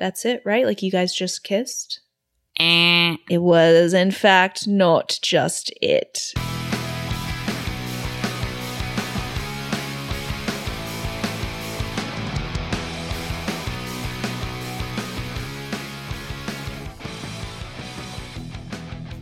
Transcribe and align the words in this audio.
that's 0.00 0.24
it, 0.24 0.42
right? 0.44 0.64
Like 0.66 0.82
you 0.82 0.90
guys 0.90 1.14
just 1.14 1.44
kissed? 1.44 2.00
Eh. 2.58 3.16
It 3.28 3.38
was, 3.38 3.94
in 3.94 4.10
fact, 4.10 4.66
not 4.66 5.18
just 5.22 5.72
it. 5.80 6.32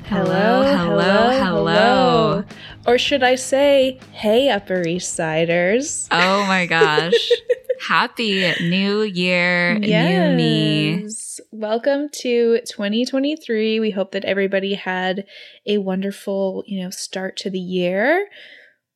Hello, 0.06 0.62
hello, 0.62 1.30
hello. 1.30 2.44
Or 2.86 2.96
should 2.96 3.22
I 3.22 3.34
say, 3.34 4.00
hey, 4.12 4.48
Upper 4.48 4.86
East 4.86 5.14
Siders. 5.14 6.08
Oh 6.10 6.46
my 6.46 6.64
gosh. 6.64 7.12
Happy 7.86 8.52
New 8.60 9.02
Year, 9.02 9.78
new 9.78 10.36
me. 10.36 11.00
Yes. 11.02 11.40
Welcome 11.52 12.08
to 12.20 12.58
2023. 12.66 13.78
We 13.80 13.90
hope 13.90 14.12
that 14.12 14.24
everybody 14.24 14.74
had 14.74 15.24
a 15.66 15.78
wonderful, 15.78 16.64
you 16.66 16.82
know, 16.82 16.90
start 16.90 17.36
to 17.38 17.50
the 17.50 17.58
year. 17.58 18.26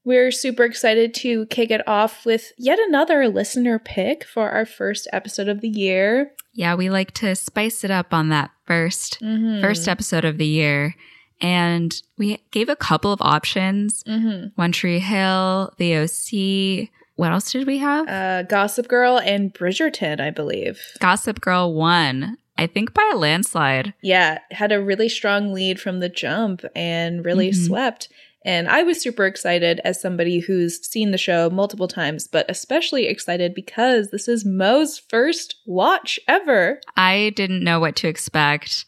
We're 0.05 0.33
super 0.33 0.65
excited 0.65 1.15
to 1.15 1.47
kick 1.47 1.71
it 1.71 1.87
off 1.87 2.27
with 2.27 2.53
yet 2.59 2.79
another 2.81 3.29
listener 3.29 3.79
pick 3.79 4.25
for 4.25 4.51
our 4.51 4.67
first 4.67 5.07
episode 5.13 5.49
of 5.49 5.61
the 5.61 5.69
year. 5.69 6.33
Yeah, 6.53 6.75
we 6.75 6.91
like 6.91 7.13
to 7.15 7.37
spice 7.37 7.85
it 7.85 7.91
up 7.91 8.13
on 8.13 8.29
that 8.31 8.51
1st 8.67 9.21
Mhm. 9.23 9.61
first 9.61 9.87
episode 9.87 10.25
of 10.25 10.39
the 10.39 10.47
year. 10.47 10.97
And 11.41 11.95
we 12.19 12.39
gave 12.51 12.69
a 12.69 12.77
couple 12.77 13.13
of 13.13 13.23
options. 13.23 14.03
Mhm. 14.05 14.53
One 14.57 14.73
Tree 14.73 14.99
Hill, 14.99 15.73
the 15.79 15.95
OC. 15.97 16.91
What 17.17 17.31
else 17.33 17.53
did 17.53 17.67
we 17.67 17.79
have? 17.79 18.09
Uh, 18.09 18.43
Gossip 18.45 18.89
Girl 18.89 19.19
and 19.19 19.53
Bridgerton, 19.53 20.21
I 20.21 20.31
believe. 20.31 20.81
Gossip 20.99 21.41
Girl 21.41 21.75
won, 21.75 22.39
I 22.57 22.67
think 22.67 22.95
by 22.95 23.11
a 23.13 23.17
landslide. 23.17 23.95
Yeah, 24.03 24.39
had 24.51 24.73
a 24.73 24.83
really 24.83 25.09
strong 25.09 25.53
lead 25.53 25.79
from 25.81 26.01
the 26.01 26.09
jump 26.09 26.65
and 26.75 27.25
really 27.25 27.51
Mhm. 27.51 27.67
swept. 27.67 28.09
And 28.45 28.69
I 28.69 28.83
was 28.83 29.01
super 29.01 29.27
excited 29.27 29.81
as 29.85 30.01
somebody 30.01 30.41
who's 30.41 30.85
seen 30.85 31.13
the 31.13 31.19
show 31.19 31.49
multiple 31.49 31.87
times, 31.87 32.27
but 32.27 32.45
especially 32.49 33.07
excited 33.07 33.55
because 33.55 34.11
this 34.11 34.27
is 34.27 34.45
Mo's 34.45 34.99
first 34.99 35.57
watch 35.65 36.19
ever. 36.27 36.81
I 36.97 37.33
didn't 37.37 37.63
know 37.63 37.79
what 37.79 37.95
to 37.97 38.09
expect. 38.09 38.85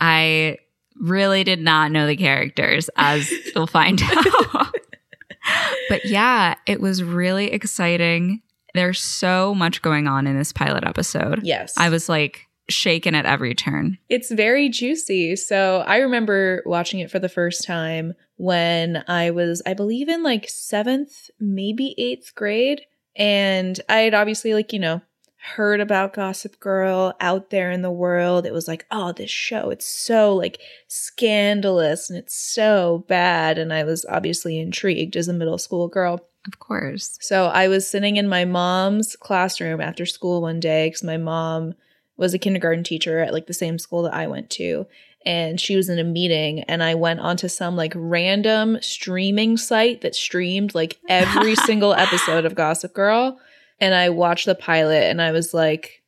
I 0.00 0.58
really 1.00 1.42
did 1.42 1.60
not 1.60 1.90
know 1.90 2.06
the 2.06 2.16
characters, 2.16 2.88
as 2.96 3.28
you'll 3.56 3.66
find 3.66 4.00
out. 4.02 4.74
but 5.88 6.04
yeah, 6.04 6.54
it 6.66 6.80
was 6.80 7.02
really 7.02 7.52
exciting. 7.52 8.42
There's 8.74 9.00
so 9.00 9.54
much 9.54 9.82
going 9.82 10.06
on 10.08 10.26
in 10.26 10.36
this 10.36 10.52
pilot 10.52 10.84
episode. 10.84 11.40
Yes. 11.42 11.74
I 11.76 11.88
was 11.88 12.08
like 12.08 12.48
shaken 12.68 13.14
at 13.14 13.26
every 13.26 13.54
turn. 13.54 13.98
It's 14.08 14.30
very 14.30 14.68
juicy. 14.68 15.36
So 15.36 15.84
I 15.86 15.98
remember 15.98 16.62
watching 16.64 17.00
it 17.00 17.10
for 17.10 17.18
the 17.18 17.28
first 17.28 17.64
time 17.64 18.14
when 18.36 19.04
I 19.08 19.30
was, 19.30 19.62
I 19.66 19.74
believe, 19.74 20.08
in 20.08 20.22
like 20.22 20.48
seventh, 20.48 21.30
maybe 21.38 21.94
eighth 21.98 22.34
grade. 22.34 22.82
And 23.14 23.78
I 23.88 23.98
had 23.98 24.14
obviously, 24.14 24.54
like, 24.54 24.72
you 24.72 24.78
know, 24.78 25.02
heard 25.42 25.80
about 25.80 26.12
Gossip 26.12 26.60
Girl 26.60 27.14
out 27.20 27.50
there 27.50 27.72
in 27.72 27.82
the 27.82 27.90
world. 27.90 28.46
It 28.46 28.52
was 28.52 28.68
like, 28.68 28.86
oh, 28.92 29.12
this 29.12 29.30
show, 29.30 29.70
it's 29.70 29.86
so 29.86 30.34
like 30.34 30.60
scandalous 30.86 32.08
and 32.08 32.18
it's 32.18 32.36
so 32.36 33.04
bad. 33.08 33.58
And 33.58 33.72
I 33.72 33.82
was 33.82 34.06
obviously 34.08 34.58
intrigued 34.58 35.16
as 35.16 35.26
a 35.26 35.32
middle 35.32 35.58
school 35.58 35.88
girl. 35.88 36.20
Of 36.46 36.58
course. 36.60 37.18
So 37.20 37.46
I 37.46 37.68
was 37.68 37.88
sitting 37.88 38.16
in 38.16 38.28
my 38.28 38.44
mom's 38.44 39.16
classroom 39.16 39.80
after 39.80 40.06
school 40.06 40.42
one 40.42 40.60
day 40.60 40.86
because 40.86 41.02
my 41.02 41.16
mom 41.16 41.74
was 42.16 42.34
a 42.34 42.38
kindergarten 42.38 42.84
teacher 42.84 43.18
at 43.18 43.32
like 43.32 43.46
the 43.46 43.54
same 43.54 43.78
school 43.78 44.02
that 44.02 44.14
I 44.14 44.28
went 44.28 44.48
to. 44.50 44.86
And 45.24 45.60
she 45.60 45.76
was 45.76 45.88
in 45.88 46.00
a 46.00 46.04
meeting, 46.04 46.64
and 46.64 46.82
I 46.82 46.96
went 46.96 47.20
onto 47.20 47.46
some 47.46 47.76
like 47.76 47.92
random 47.94 48.78
streaming 48.80 49.56
site 49.56 50.00
that 50.00 50.16
streamed 50.16 50.74
like 50.74 50.98
every 51.08 51.54
single 51.66 51.94
episode 51.94 52.44
of 52.44 52.56
Gossip 52.56 52.92
Girl. 52.92 53.38
And 53.82 53.94
I 53.94 54.08
watched 54.08 54.46
the 54.46 54.54
pilot, 54.54 55.04
and 55.10 55.20
I 55.20 55.32
was 55.32 55.52
like 55.52 56.02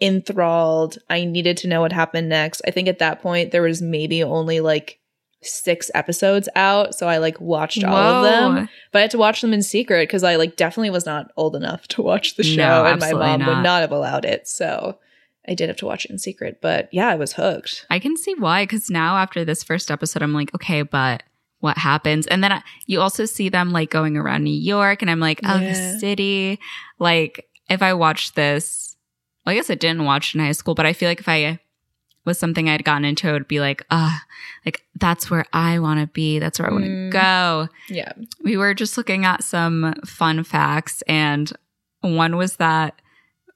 enthralled. 0.00 0.98
I 1.10 1.24
needed 1.24 1.56
to 1.58 1.68
know 1.68 1.80
what 1.80 1.92
happened 1.92 2.28
next. 2.28 2.62
I 2.66 2.70
think 2.70 2.86
at 2.86 2.98
that 3.00 3.22
point, 3.22 3.50
there 3.50 3.62
was 3.62 3.82
maybe 3.82 4.22
only 4.22 4.60
like 4.60 5.00
six 5.42 5.90
episodes 5.94 6.48
out. 6.54 6.94
So 6.94 7.08
I 7.08 7.18
like 7.18 7.40
watched 7.40 7.82
all 7.84 7.96
of 7.96 8.24
them 8.24 8.68
but 8.92 8.98
I 8.98 9.02
had 9.02 9.10
to 9.12 9.18
watch 9.18 9.40
them 9.40 9.52
in 9.52 9.62
secret 9.62 10.08
because 10.08 10.24
I 10.24 10.36
like 10.36 10.56
definitely 10.56 10.90
was 10.90 11.06
not 11.06 11.30
old 11.36 11.54
enough 11.54 11.86
to 11.88 12.02
watch 12.02 12.36
the 12.36 12.42
show, 12.42 12.56
No, 12.56 12.84
and 12.84 13.00
my 13.00 13.12
mom 13.12 13.40
not. 13.40 13.48
would 13.48 13.62
not 13.62 13.80
have 13.82 13.92
allowed 13.92 14.24
it. 14.24 14.48
So 14.48 14.98
I 15.48 15.54
did 15.54 15.68
have 15.68 15.76
to 15.78 15.86
watch 15.86 16.04
it 16.04 16.10
in 16.10 16.18
secret. 16.18 16.58
But 16.60 16.88
yeah, 16.92 17.08
I 17.08 17.14
was 17.14 17.34
hooked. 17.34 17.86
I 17.90 17.98
can 17.98 18.16
see 18.16 18.34
why, 18.34 18.64
because 18.64 18.90
now 18.90 19.16
after 19.16 19.44
this 19.44 19.62
first 19.62 19.90
episode, 19.90 20.22
I'm 20.22 20.32
like, 20.32 20.54
okay, 20.54 20.82
but 20.82 21.22
what 21.60 21.78
happens? 21.78 22.26
And 22.26 22.42
then 22.44 22.52
I, 22.52 22.62
you 22.86 23.00
also 23.00 23.24
see 23.24 23.48
them 23.48 23.70
like 23.70 23.90
going 23.90 24.16
around 24.16 24.44
New 24.44 24.50
York, 24.58 25.02
and 25.02 25.10
I'm 25.10 25.20
like, 25.20 25.40
oh, 25.44 25.58
Yeah. 25.58 25.68
the 25.92 25.98
city. 25.98 26.58
Like, 26.98 27.46
if 27.68 27.82
I 27.82 27.94
watched 27.94 28.34
this, 28.34 28.96
well, 29.44 29.52
I 29.52 29.56
guess 29.56 29.70
I 29.70 29.74
didn't 29.74 30.04
watch 30.04 30.34
in 30.34 30.40
high 30.40 30.52
school, 30.52 30.74
but 30.74 30.86
I 30.86 30.92
feel 30.92 31.08
like 31.08 31.20
if 31.20 31.28
I 31.28 31.58
was 32.24 32.38
something 32.38 32.68
I'd 32.68 32.84
gotten 32.84 33.04
into, 33.04 33.28
it 33.28 33.32
would 33.32 33.48
be 33.48 33.60
like, 33.60 33.84
ah, 33.90 34.20
like 34.64 34.82
that's 34.96 35.30
where 35.30 35.44
I 35.52 35.78
want 35.78 36.00
to 36.00 36.06
be. 36.08 36.38
That's 36.40 36.58
where 36.58 36.68
I 36.68 36.72
want 36.72 36.84
to 36.84 36.90
Mm. 36.90 37.10
go. 37.12 37.68
Yeah. 37.88 38.12
We 38.44 38.56
were 38.56 38.74
just 38.74 38.96
looking 38.98 39.24
at 39.24 39.44
some 39.44 39.94
fun 40.04 40.42
facts, 40.44 41.02
and 41.02 41.52
one 42.00 42.36
was 42.36 42.56
that 42.56 43.00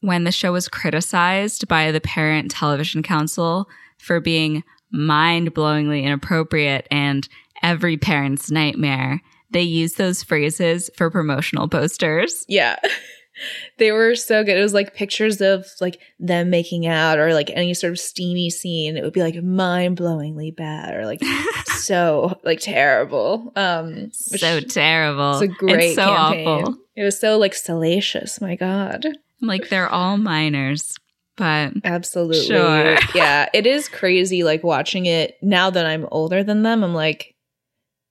when 0.00 0.25
the 0.25 0.33
show 0.33 0.53
was 0.53 0.69
criticized 0.69 1.69
by 1.69 1.93
the 1.93 2.00
Parent 2.00 2.50
Television 2.50 3.03
Council 3.03 3.69
for 3.99 4.19
being 4.21 4.65
mind 4.93 5.53
blowingly 5.55 6.03
inappropriate 6.05 6.87
and 6.91 7.28
every 7.62 7.97
parent's 7.97 8.50
nightmare, 8.50 9.21
they 9.50 9.62
use 9.62 9.94
those 9.94 10.22
phrases 10.22 10.91
for 10.97 11.10
promotional 11.10 11.69
posters. 11.69 12.44
Yeah. 12.48 12.76
they 13.78 13.91
were 13.93 14.15
so 14.15 14.44
good. 14.44 14.56
It 14.59 14.62
was 14.62 14.75
like 14.75 14.94
pictures 14.94 15.41
of 15.41 15.66
like 15.81 15.98
them 16.19 16.50
making 16.50 16.87
out 16.87 17.19
or 17.19 17.32
like 17.34 17.50
any 17.50 17.75
sort 17.75 17.93
of 17.93 17.98
steamy 17.98 18.50
scene. 18.50 18.97
It 18.97 19.03
would 19.03 19.12
be 19.12 19.22
like 19.22 19.43
mind 19.43 19.97
blowingly 19.98 20.54
bad 20.54 20.94
or 20.94 21.06
like 21.06 21.21
so 21.66 22.38
like 22.44 22.60
terrible. 22.60 23.53
Um 23.56 24.10
so 24.12 24.60
terrible. 24.60 25.32
it's 25.41 25.42
a 25.42 25.48
great 25.48 25.84
It's 25.84 25.94
so 25.97 26.06
campaign. 26.06 26.48
awful. 26.48 26.77
It 26.97 27.04
was 27.04 27.19
so 27.19 27.38
like 27.38 27.54
salacious. 27.54 28.41
My 28.41 28.56
God. 28.56 29.06
Like 29.41 29.69
they're 29.71 29.88
all 29.88 30.19
minors, 30.19 30.97
but 31.37 31.72
Absolutely. 31.82 32.44
Sure. 32.47 32.97
yeah, 33.15 33.48
it 33.54 33.66
is 33.66 33.88
crazy 33.88 34.44
like 34.44 34.62
watching 34.62 35.06
it 35.06 35.38
now 35.41 35.71
that 35.71 35.87
I'm 35.87 36.06
older 36.10 36.44
than 36.44 36.62
them. 36.62 36.84
I'm 36.84 36.94
like 36.94 37.34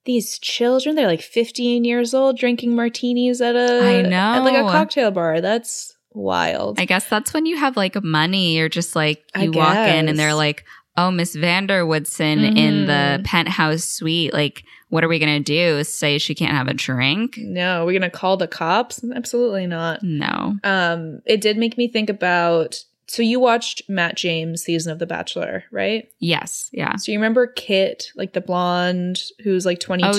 these 0.09 0.39
children, 0.39 0.95
they're 0.95 1.05
like 1.05 1.21
15 1.21 1.83
years 1.85 2.15
old 2.15 2.35
drinking 2.37 2.75
martinis 2.75 3.41
at 3.41 3.55
a 3.55 3.83
I 3.83 4.01
know. 4.01 4.17
at 4.17 4.39
like 4.39 4.57
a 4.57 4.63
cocktail 4.71 5.11
bar. 5.11 5.39
That's 5.39 5.95
wild. 6.13 6.79
I 6.79 6.85
guess 6.85 7.07
that's 7.07 7.31
when 7.33 7.45
you 7.45 7.57
have 7.57 7.77
like 7.77 8.01
money. 8.03 8.57
You're 8.57 8.69
just 8.69 8.95
like 8.95 9.23
you 9.39 9.51
walk 9.51 9.75
in 9.77 10.09
and 10.09 10.17
they're 10.17 10.33
like, 10.33 10.65
"Oh, 10.97 11.11
Miss 11.11 11.35
van 11.35 11.67
der 11.67 11.83
Woodsen 11.85 12.39
in 12.57 12.87
the 12.87 13.19
Mhm. 13.19 13.23
penthouse 13.23 13.83
suite. 13.85 14.33
Like, 14.33 14.63
what 14.89 15.03
are 15.03 15.07
we 15.07 15.19
gonna 15.19 15.39
do? 15.39 15.83
Say 15.83 16.17
she 16.17 16.33
can't 16.33 16.57
have 16.57 16.67
a 16.67 16.73
drink? 16.73 17.35
no, 17.37 17.85
we're 17.85 17.91
going 17.99 18.01
to 18.01 18.09
call 18.09 18.35
the 18.37 18.47
cops? 18.47 18.99
Absolutely 19.15 19.67
not. 19.67 20.01
No. 20.01 20.55
Um 20.63 21.21
it 21.27 21.39
did 21.41 21.55
make 21.57 21.77
me 21.77 21.87
think 21.87 22.09
about 22.09 22.83
so 23.09 23.23
you 23.23 23.39
watched 23.39 23.81
Matt 23.89 24.15
James 24.15 24.61
season 24.61 24.91
of 24.91 24.99
The 24.99 25.07
Bachelor, 25.07 25.63
right? 25.71 26.07
Yes. 26.19 26.69
Yeah. 26.71 26.95
So 26.95 27.11
you 27.11 27.17
remember 27.17 27.47
Kit, 27.47 28.11
like 28.15 28.33
the 28.33 28.41
blonde 28.41 29.21
who's 29.43 29.65
like 29.65 29.79
22. 29.79 30.07
Oh, 30.07 30.17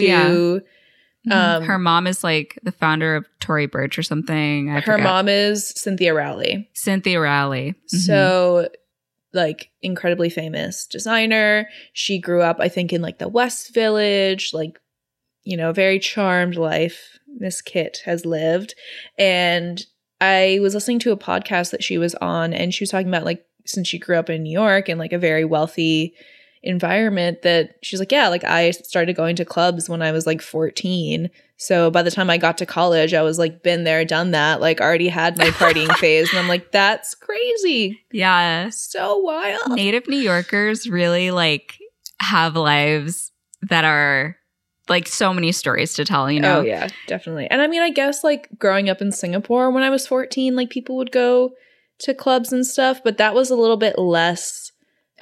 yeah. 1.25 1.55
Um, 1.57 1.63
her 1.65 1.79
mom 1.79 2.07
is 2.07 2.25
like 2.25 2.59
the 2.63 2.73
founder 2.73 3.15
of 3.15 3.27
Tory 3.41 3.67
Burch 3.67 3.99
or 3.99 4.03
something. 4.03 4.71
I 4.71 4.81
Her 4.81 4.95
forgot. 4.97 5.03
mom 5.05 5.29
is 5.29 5.69
Cynthia 5.69 6.15
Rowley. 6.15 6.69
Cynthia 6.73 7.21
Rowley. 7.21 7.75
Mhm. 7.95 7.99
So, 7.99 8.69
like, 9.33 9.71
incredibly 9.83 10.31
famous 10.31 10.87
designer. 10.87 11.69
She 11.93 12.19
grew 12.19 12.43
up, 12.43 12.57
I 12.59 12.69
think, 12.69 12.93
in 12.93 13.03
like 13.03 13.19
the 13.19 13.29
West 13.29 13.73
Village, 13.73 14.51
like, 14.53 14.81
you 15.45 15.57
know, 15.57 15.73
very 15.73 15.99
charmed 16.01 16.57
life 16.57 17.19
Miss 17.39 17.63
Kit 17.63 18.01
has 18.07 18.27
lived. 18.27 18.75
And 19.19 19.85
I 20.21 20.59
was 20.61 20.75
listening 20.75 20.99
to 21.01 21.13
a 21.13 21.17
podcast 21.17 21.71
that 21.71 21.83
she 21.83 21.99
was 21.99 22.15
on, 22.17 22.53
and 22.53 22.75
she 22.75 22.83
was 22.83 22.91
talking 22.91 23.09
about 23.09 23.25
like, 23.25 23.45
since 23.67 23.89
she 23.89 23.99
grew 23.99 24.17
up 24.17 24.31
in 24.31 24.43
New 24.43 24.53
York 24.53 24.89
and 24.89 24.99
like 24.99 25.13
a 25.13 25.19
very 25.19 25.45
wealthy 25.45 26.15
environment, 26.63 27.43
that 27.43 27.77
she's 27.83 27.99
like, 28.01 28.13
yeah, 28.13 28.29
like 28.29 28.45
I 28.45 28.71
started 28.71 29.17
going 29.17 29.37
to 29.37 29.45
clubs 29.45 29.89
when 29.89 30.03
I 30.03 30.13
was 30.13 30.27
like 30.27 30.43
14. 30.43 31.31
So 31.57 31.91
by 31.91 32.03
the 32.03 32.11
time 32.11 32.31
I 32.31 32.39
got 32.39 32.59
to 32.59 32.67
college, 32.67 33.13
I 33.15 33.23
was 33.23 33.39
like, 33.39 33.63
been 33.63 33.85
there, 33.85 34.05
done 34.05 34.31
that, 34.33 34.61
like 34.61 34.81
already 34.81 35.09
had 35.09 35.39
my 35.39 35.51
partying 35.51 35.95
phase. 35.97 36.31
And 36.31 36.39
I'm 36.39 36.49
like, 36.49 36.73
that's 36.73 37.15
crazy. 37.15 38.01
yeah. 38.13 38.71
So 38.71 39.19
wild. 39.19 39.73
Native 39.73 40.09
New 40.09 40.19
Yorkers 40.19 40.89
really 40.89 41.31
like 41.31 41.79
have 42.21 42.57
lives 42.57 43.33
that 43.63 43.85
are 43.85 44.37
like 44.91 45.07
so 45.07 45.33
many 45.33 45.53
stories 45.53 45.95
to 45.95 46.05
tell, 46.05 46.31
you 46.31 46.41
oh, 46.41 46.43
know? 46.43 46.59
Oh 46.59 46.63
yeah, 46.63 46.89
definitely. 47.07 47.47
And 47.49 47.63
I 47.63 47.69
mean, 47.69 47.81
I 47.81 47.91
guess 47.91 48.23
like 48.23 48.49
growing 48.59 48.91
up 48.91 49.01
in 49.01 49.13
Singapore 49.13 49.71
when 49.71 49.85
I 49.85 49.89
was 49.89 50.07
14, 50.07 50.57
like 50.57 50.69
people 50.69 50.97
would 50.97 51.13
go 51.13 51.53
to 52.01 52.13
clubs 52.13 52.53
and 52.53 52.67
stuff, 52.67 53.01
but 53.03 53.17
that 53.19 53.35
was 53.35 53.51
a 53.51 53.57
little 53.57 53.77
bit 53.77 53.99
less 53.99 54.73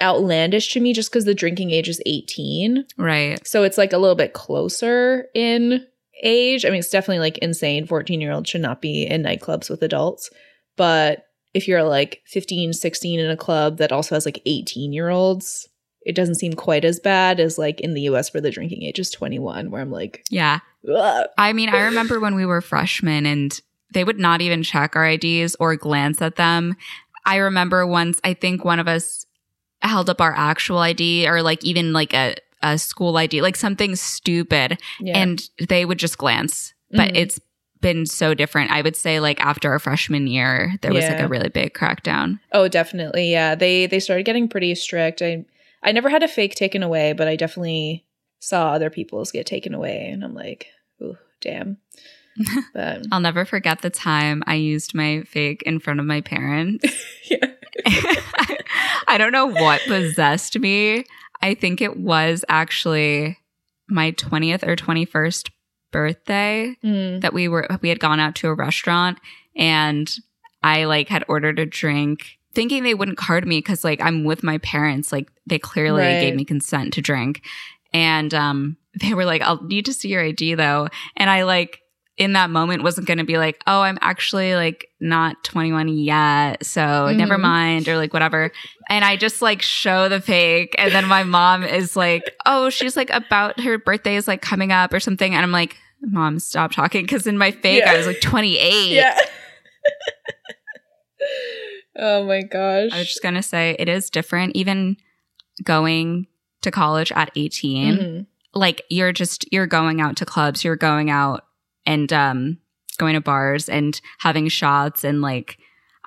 outlandish 0.01 0.73
to 0.73 0.79
me 0.79 0.93
just 0.93 1.11
because 1.11 1.25
the 1.25 1.33
drinking 1.33 1.71
age 1.71 1.87
is 1.87 2.01
18. 2.05 2.85
Right. 2.97 3.45
So 3.45 3.63
it's 3.63 3.77
like 3.77 3.93
a 3.93 3.97
little 3.97 4.15
bit 4.15 4.33
closer 4.33 5.27
in 5.35 5.85
age. 6.23 6.65
I 6.65 6.69
mean, 6.69 6.79
it's 6.79 6.89
definitely 6.89 7.19
like 7.19 7.37
insane. 7.39 7.85
14 7.85 8.19
year 8.19 8.31
olds 8.31 8.49
should 8.49 8.61
not 8.61 8.81
be 8.81 9.05
in 9.05 9.23
nightclubs 9.23 9.69
with 9.69 9.83
adults. 9.83 10.29
But 10.77 11.25
if 11.53 11.67
you're 11.67 11.83
like 11.83 12.21
15, 12.27 12.73
16 12.73 13.19
in 13.19 13.29
a 13.29 13.37
club 13.37 13.77
that 13.77 13.91
also 13.91 14.15
has 14.15 14.25
like 14.25 14.41
18 14.45 14.93
year 14.93 15.09
olds, 15.09 15.67
it 16.05 16.15
doesn't 16.15 16.35
seem 16.35 16.53
quite 16.53 16.85
as 16.85 16.99
bad 16.99 17.39
as 17.39 17.57
like 17.57 17.79
in 17.81 17.93
the 17.93 18.01
US 18.03 18.33
where 18.33 18.41
the 18.41 18.51
drinking 18.51 18.83
age 18.83 18.99
is 18.99 19.11
21, 19.11 19.69
where 19.71 19.81
I'm 19.81 19.91
like, 19.91 20.23
Yeah. 20.29 20.59
Ugh. 20.89 21.27
I 21.37 21.53
mean, 21.53 21.69
I 21.69 21.81
remember 21.81 22.19
when 22.19 22.35
we 22.35 22.45
were 22.45 22.61
freshmen 22.61 23.25
and 23.25 23.59
they 23.93 24.03
would 24.03 24.19
not 24.19 24.39
even 24.41 24.63
check 24.63 24.95
our 24.95 25.05
IDs 25.07 25.55
or 25.59 25.75
glance 25.75 26.21
at 26.21 26.35
them. 26.37 26.75
I 27.25 27.35
remember 27.37 27.85
once, 27.85 28.19
I 28.23 28.33
think 28.33 28.63
one 28.63 28.79
of 28.79 28.87
us 28.87 29.25
held 29.81 30.09
up 30.09 30.21
our 30.21 30.33
actual 30.35 30.79
ID 30.79 31.27
or 31.27 31.41
like 31.41 31.63
even 31.65 31.91
like 31.93 32.13
a, 32.13 32.35
a 32.63 32.77
school 32.77 33.17
ID, 33.17 33.41
like 33.41 33.55
something 33.55 33.95
stupid, 33.95 34.79
yeah. 34.99 35.17
and 35.17 35.41
they 35.67 35.85
would 35.85 35.97
just 35.99 36.17
glance. 36.17 36.73
But 36.91 37.11
Mhm. 37.13 37.17
it's 37.17 37.39
been 37.81 38.05
so 38.05 38.33
different. 38.33 38.71
I 38.71 38.81
would 38.81 38.95
say 38.95 39.19
like 39.19 39.39
after 39.39 39.71
our 39.71 39.79
freshman 39.79 40.27
year, 40.27 40.73
there 40.81 40.91
was 40.93 41.05
like 41.05 41.19
a 41.19 41.27
really 41.27 41.49
big 41.49 41.73
crackdown. 41.73 42.39
oh, 42.51 42.67
definitely. 42.67 43.31
Yeah. 43.31 43.55
They 43.55 43.85
they 43.85 43.99
started 43.99 44.23
getting 44.25 44.47
pretty 44.49 44.75
strict. 44.75 45.21
I 45.21 45.45
I 45.83 45.91
never 45.91 46.09
had 46.09 46.23
a 46.23 46.27
fake 46.27 46.55
taken 46.55 46.83
away, 46.83 47.13
but 47.13 47.27
I 47.27 47.35
definitely 47.35 48.05
saw 48.39 48.73
other 48.73 48.89
people's 48.89 49.31
get 49.31 49.45
taken 49.45 49.73
away 49.73 50.07
and 50.09 50.23
I'm 50.23 50.33
like, 50.33 50.67
ooh, 51.01 51.17
damn. 51.41 51.77
But 52.73 53.05
I'll 53.11 53.19
never 53.19 53.43
forget 53.43 53.81
the 53.81 53.89
time 53.89 54.43
I 54.47 54.55
used 54.55 54.93
my 54.95 55.23
fake 55.23 55.61
in 55.63 55.79
front 55.79 55.99
of 55.99 56.05
my 56.05 56.21
parents. 56.21 56.85
yeah. 57.29 57.45
I 59.07 59.15
don't 59.17 59.31
know 59.33 59.47
what 59.47 59.81
possessed 59.87 60.57
me. 60.57 61.03
I 61.41 61.53
think 61.53 61.81
it 61.81 61.97
was 61.97 62.45
actually 62.47 63.37
my 63.89 64.11
20th 64.13 64.65
or 64.67 64.75
21st 64.75 65.49
birthday 65.91 66.75
Mm. 66.83 67.21
that 67.21 67.33
we 67.33 67.47
were 67.47 67.67
we 67.81 67.89
had 67.89 67.99
gone 67.99 68.19
out 68.19 68.35
to 68.35 68.47
a 68.47 68.53
restaurant 68.53 69.17
and 69.55 70.09
I 70.61 70.85
like 70.85 71.09
had 71.09 71.25
ordered 71.27 71.57
a 71.59 71.65
drink 71.65 72.37
thinking 72.53 72.83
they 72.83 72.93
wouldn't 72.93 73.17
card 73.17 73.47
me 73.47 73.61
cuz 73.61 73.83
like 73.83 74.01
I'm 74.01 74.23
with 74.23 74.43
my 74.43 74.57
parents 74.59 75.11
like 75.11 75.29
they 75.45 75.59
clearly 75.59 76.01
Right. 76.01 76.19
gave 76.19 76.35
me 76.35 76.45
consent 76.45 76.93
to 76.93 77.01
drink 77.01 77.41
and 77.93 78.33
um 78.33 78.77
they 79.01 79.13
were 79.13 79.25
like 79.25 79.41
I'll 79.41 79.63
need 79.63 79.85
to 79.85 79.93
see 79.93 80.09
your 80.09 80.23
ID 80.23 80.55
though 80.55 80.87
and 81.15 81.29
I 81.29 81.43
like 81.43 81.81
in 82.17 82.33
that 82.33 82.49
moment 82.49 82.83
wasn't 82.83 83.07
going 83.07 83.19
to 83.19 83.23
be 83.23 83.37
like 83.37 83.61
oh 83.65 83.81
I'm 83.81 83.97
actually 84.01 84.53
like 84.55 84.87
not 84.99 85.41
21 85.45 85.87
yet 85.87 86.65
so 86.65 87.11
never 87.13 87.37
Mhm. 87.37 87.41
mind 87.41 87.87
or 87.87 87.95
like 87.95 88.11
whatever 88.13 88.51
and 88.89 89.05
I 89.05 89.15
just 89.15 89.41
like 89.41 89.61
show 89.61 90.09
the 90.09 90.19
fake 90.19 90.75
and 90.77 90.91
then 90.93 91.05
my 91.07 91.23
mom 91.23 91.63
is 91.63 91.95
like 91.95 92.23
oh 92.45 92.69
she's 92.69 92.97
like 92.97 93.09
about 93.11 93.59
her 93.61 93.77
birthday 93.77 94.15
is 94.17 94.27
like 94.27 94.41
coming 94.41 94.71
up 94.73 94.91
or 94.91 94.99
something 94.99 95.33
and 95.33 95.43
I'm 95.43 95.51
like 95.53 95.77
mom 96.01 96.39
stop 96.39 96.71
talking 96.73 97.03
because 97.03 97.25
in 97.27 97.37
my 97.37 97.51
fake 97.51 97.83
Yeah. 97.85 97.91
I 97.93 97.97
was 97.97 98.05
like 98.07 98.19
28 98.21 98.91
Yeah. 98.95 99.17
oh 101.99 102.25
my 102.25 102.41
gosh. 102.41 102.91
I 102.91 102.99
was 102.99 103.07
just 103.07 103.21
gonna 103.23 103.43
say 103.43 103.75
it 103.77 103.89
is 103.89 104.09
different 104.09 104.55
even 104.55 104.97
going 105.63 106.27
to 106.61 106.71
college 106.71 107.11
at 107.13 107.31
18 107.35 107.97
Mhm. 107.97 108.25
like 108.53 108.81
you're 108.89 109.11
just 109.11 109.45
you're 109.51 109.67
going 109.67 110.01
out 110.01 110.15
to 110.17 110.25
clubs 110.25 110.63
you're 110.63 110.75
going 110.75 111.09
out 111.09 111.45
and 111.85 112.11
um 112.13 112.57
going 112.97 113.13
to 113.13 113.21
bars 113.21 113.69
and 113.69 113.99
having 114.19 114.47
shots 114.49 115.03
and 115.03 115.21
like 115.21 115.57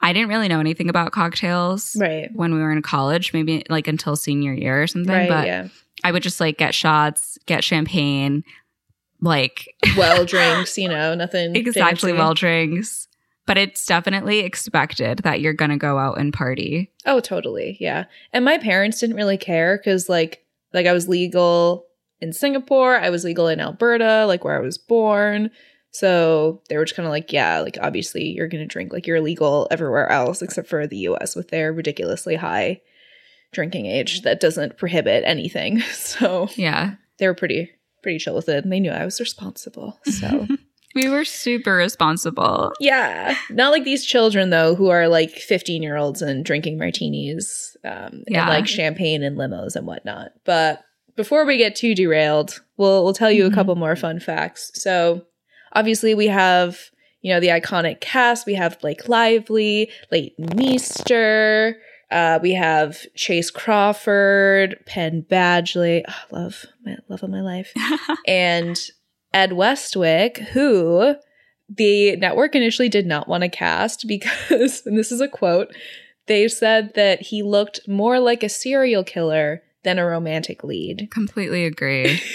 I 0.04 0.12
didn't 0.12 0.28
really 0.30 0.48
know 0.48 0.58
anything 0.60 0.88
about 0.90 1.12
cocktails 1.12 1.94
Right. 1.98 2.28
when 2.34 2.52
we 2.54 2.60
were 2.60 2.72
in 2.72 2.82
college 2.82 3.32
maybe 3.32 3.62
like 3.70 3.86
until 3.88 4.16
senior 4.16 4.52
year 4.52 4.82
or 4.82 4.86
something 4.86 5.12
Right. 5.14 5.28
but 5.28 5.46
yeah. 5.46 5.68
I 6.04 6.10
would 6.12 6.22
just 6.22 6.40
like 6.40 6.58
get 6.58 6.74
shots 6.74 7.38
get 7.46 7.62
champagne 7.64 8.42
like 9.20 9.74
Well 9.96 10.24
drinks, 10.34 10.76
you 10.76 10.88
know, 10.88 11.14
nothing 11.14 11.54
exactly 11.56 12.10
fancy. 12.10 12.12
well 12.18 12.34
drinks 12.34 13.06
but 13.46 13.58
it's 13.58 13.84
definitely 13.84 14.40
expected 14.40 15.18
that 15.18 15.40
you're 15.40 15.52
gonna 15.52 15.76
go 15.78 15.98
out 15.98 16.18
and 16.18 16.32
party 16.32 16.90
Oh, 17.04 17.20
totally. 17.20 17.76
Yeah. 17.80 18.04
And 18.32 18.44
my 18.44 18.58
parents 18.58 19.00
didn't 19.00 19.16
really 19.16 19.38
care 19.38 19.76
because 19.76 20.08
like 20.08 20.44
like 20.72 20.86
I 20.86 20.92
was 20.92 21.08
legal 21.08 21.86
in 22.20 22.32
Singapore, 22.32 22.96
I 22.96 23.10
was 23.10 23.24
legal 23.24 23.48
in 23.48 23.60
Alberta, 23.60 24.24
like 24.26 24.44
where 24.44 24.56
I 24.56 24.60
was 24.60 24.78
born. 24.78 25.50
So 25.90 26.62
they 26.68 26.76
were 26.76 26.84
just 26.84 26.96
kind 26.96 27.06
of 27.06 27.10
like, 27.10 27.32
yeah, 27.32 27.58
like 27.60 27.76
obviously 27.82 28.24
you're 28.30 28.48
gonna 28.48 28.66
drink 28.66 28.92
like 28.92 29.06
you're 29.06 29.20
legal 29.20 29.66
everywhere 29.70 30.08
else 30.08 30.40
except 30.42 30.68
for 30.68 30.86
the 30.86 30.98
US 30.98 31.34
with 31.34 31.48
their 31.48 31.72
ridiculously 31.72 32.36
high 32.36 32.80
drinking 33.52 33.86
age 33.86 34.22
that 34.22 34.40
doesn't 34.40 34.78
prohibit 34.78 35.24
anything. 35.26 35.82
So 35.92 36.48
yeah 36.56 36.94
they 37.18 37.26
were 37.26 37.34
pretty 37.34 37.70
pretty 38.02 38.18
chill 38.18 38.34
with 38.34 38.48
it 38.48 38.64
and 38.64 38.72
they 38.72 38.80
knew 38.80 38.90
I 38.90 39.04
was 39.04 39.20
responsible. 39.20 39.98
So 40.04 40.46
We 40.94 41.08
were 41.08 41.24
super 41.24 41.74
responsible. 41.74 42.72
Yeah. 42.80 43.36
Not 43.50 43.72
like 43.72 43.84
these 43.84 44.04
children, 44.04 44.50
though, 44.50 44.74
who 44.74 44.88
are 44.90 45.08
like 45.08 45.30
15 45.32 45.82
year 45.82 45.96
olds 45.96 46.22
and 46.22 46.44
drinking 46.44 46.78
martinis 46.78 47.76
um, 47.84 48.22
Yeah. 48.28 48.42
and 48.42 48.48
like 48.50 48.66
champagne 48.66 49.22
and 49.22 49.36
limos 49.38 49.74
and 49.76 49.86
whatnot. 49.86 50.32
But 50.44 50.82
before 51.16 51.44
we 51.46 51.56
get 51.58 51.76
too 51.76 51.94
derailed, 51.94 52.60
we'll, 52.76 53.04
we'll 53.04 53.12
tell 53.14 53.30
you 53.30 53.44
Mhm. 53.44 53.52
a 53.52 53.54
couple 53.54 53.74
more 53.76 53.96
fun 53.96 54.20
facts. 54.20 54.70
So 54.74 55.22
obviously, 55.72 56.14
we 56.14 56.26
have, 56.28 56.78
you 57.20 57.32
know, 57.32 57.40
the 57.40 57.48
iconic 57.48 58.00
cast. 58.00 58.46
We 58.46 58.54
have 58.54 58.80
Blake 58.80 59.08
Lively, 59.08 59.90
Leighton 60.10 60.48
Meester. 60.56 61.76
Uh, 62.10 62.38
we 62.42 62.52
have 62.52 62.98
Chace 63.14 63.50
Crawford, 63.50 64.78
Penn 64.86 65.24
Badgley. 65.30 66.02
Oh, 66.06 66.14
love 66.30 66.66
my 66.84 66.96
love 67.08 67.22
of 67.22 67.30
my 67.30 67.40
life 67.40 67.72
and 68.26 68.78
Ed 69.34 69.52
Westwick, 69.54 70.38
who 70.38 71.14
the 71.68 72.16
network 72.16 72.54
initially 72.54 72.88
did 72.88 73.06
not 73.06 73.28
want 73.28 73.42
to 73.42 73.48
cast 73.48 74.04
because, 74.08 74.82
and 74.86 74.98
this 74.98 75.12
is 75.12 75.20
a 75.20 75.28
quote, 75.28 75.74
they 76.26 76.46
said 76.48 76.94
that 76.94 77.20
he 77.22 77.42
looked 77.42 77.80
more 77.88 78.20
like 78.20 78.42
a 78.42 78.48
serial 78.48 79.04
killer 79.04 79.62
than 79.82 79.98
a 79.98 80.06
romantic 80.06 80.62
lead. 80.62 81.08
Completely 81.10 81.64
agree. 81.64 82.20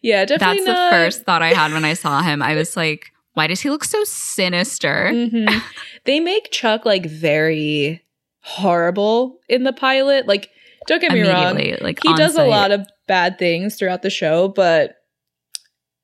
Yeah, 0.00 0.24
definitely 0.24 0.64
That's 0.64 0.90
the 0.90 0.96
first 0.96 1.24
thought 1.24 1.42
I 1.42 1.52
had 1.52 1.72
when 1.72 1.84
I 1.84 1.94
saw 1.94 2.22
him. 2.22 2.42
I 2.42 2.54
was 2.54 2.76
like, 2.76 3.12
why 3.34 3.46
does 3.46 3.60
he 3.60 3.70
look 3.70 3.84
so 3.84 4.02
sinister? 4.04 5.10
Mhm. 5.12 5.62
they 6.04 6.20
make 6.20 6.50
Chuck 6.50 6.84
like 6.84 7.06
very 7.06 8.02
horrible 8.40 9.38
in 9.48 9.64
the 9.64 9.72
pilot. 9.72 10.26
Like, 10.26 10.50
don't 10.86 11.00
get 11.00 11.12
me 11.12 11.22
wrong, 11.22 11.56
like 11.80 12.00
he 12.02 12.14
does 12.14 12.36
a 12.36 12.44
lot 12.44 12.72
of 12.72 12.86
bad 13.06 13.38
things 13.38 13.76
throughout 13.76 14.02
the 14.02 14.10
show, 14.10 14.48
but 14.48 14.96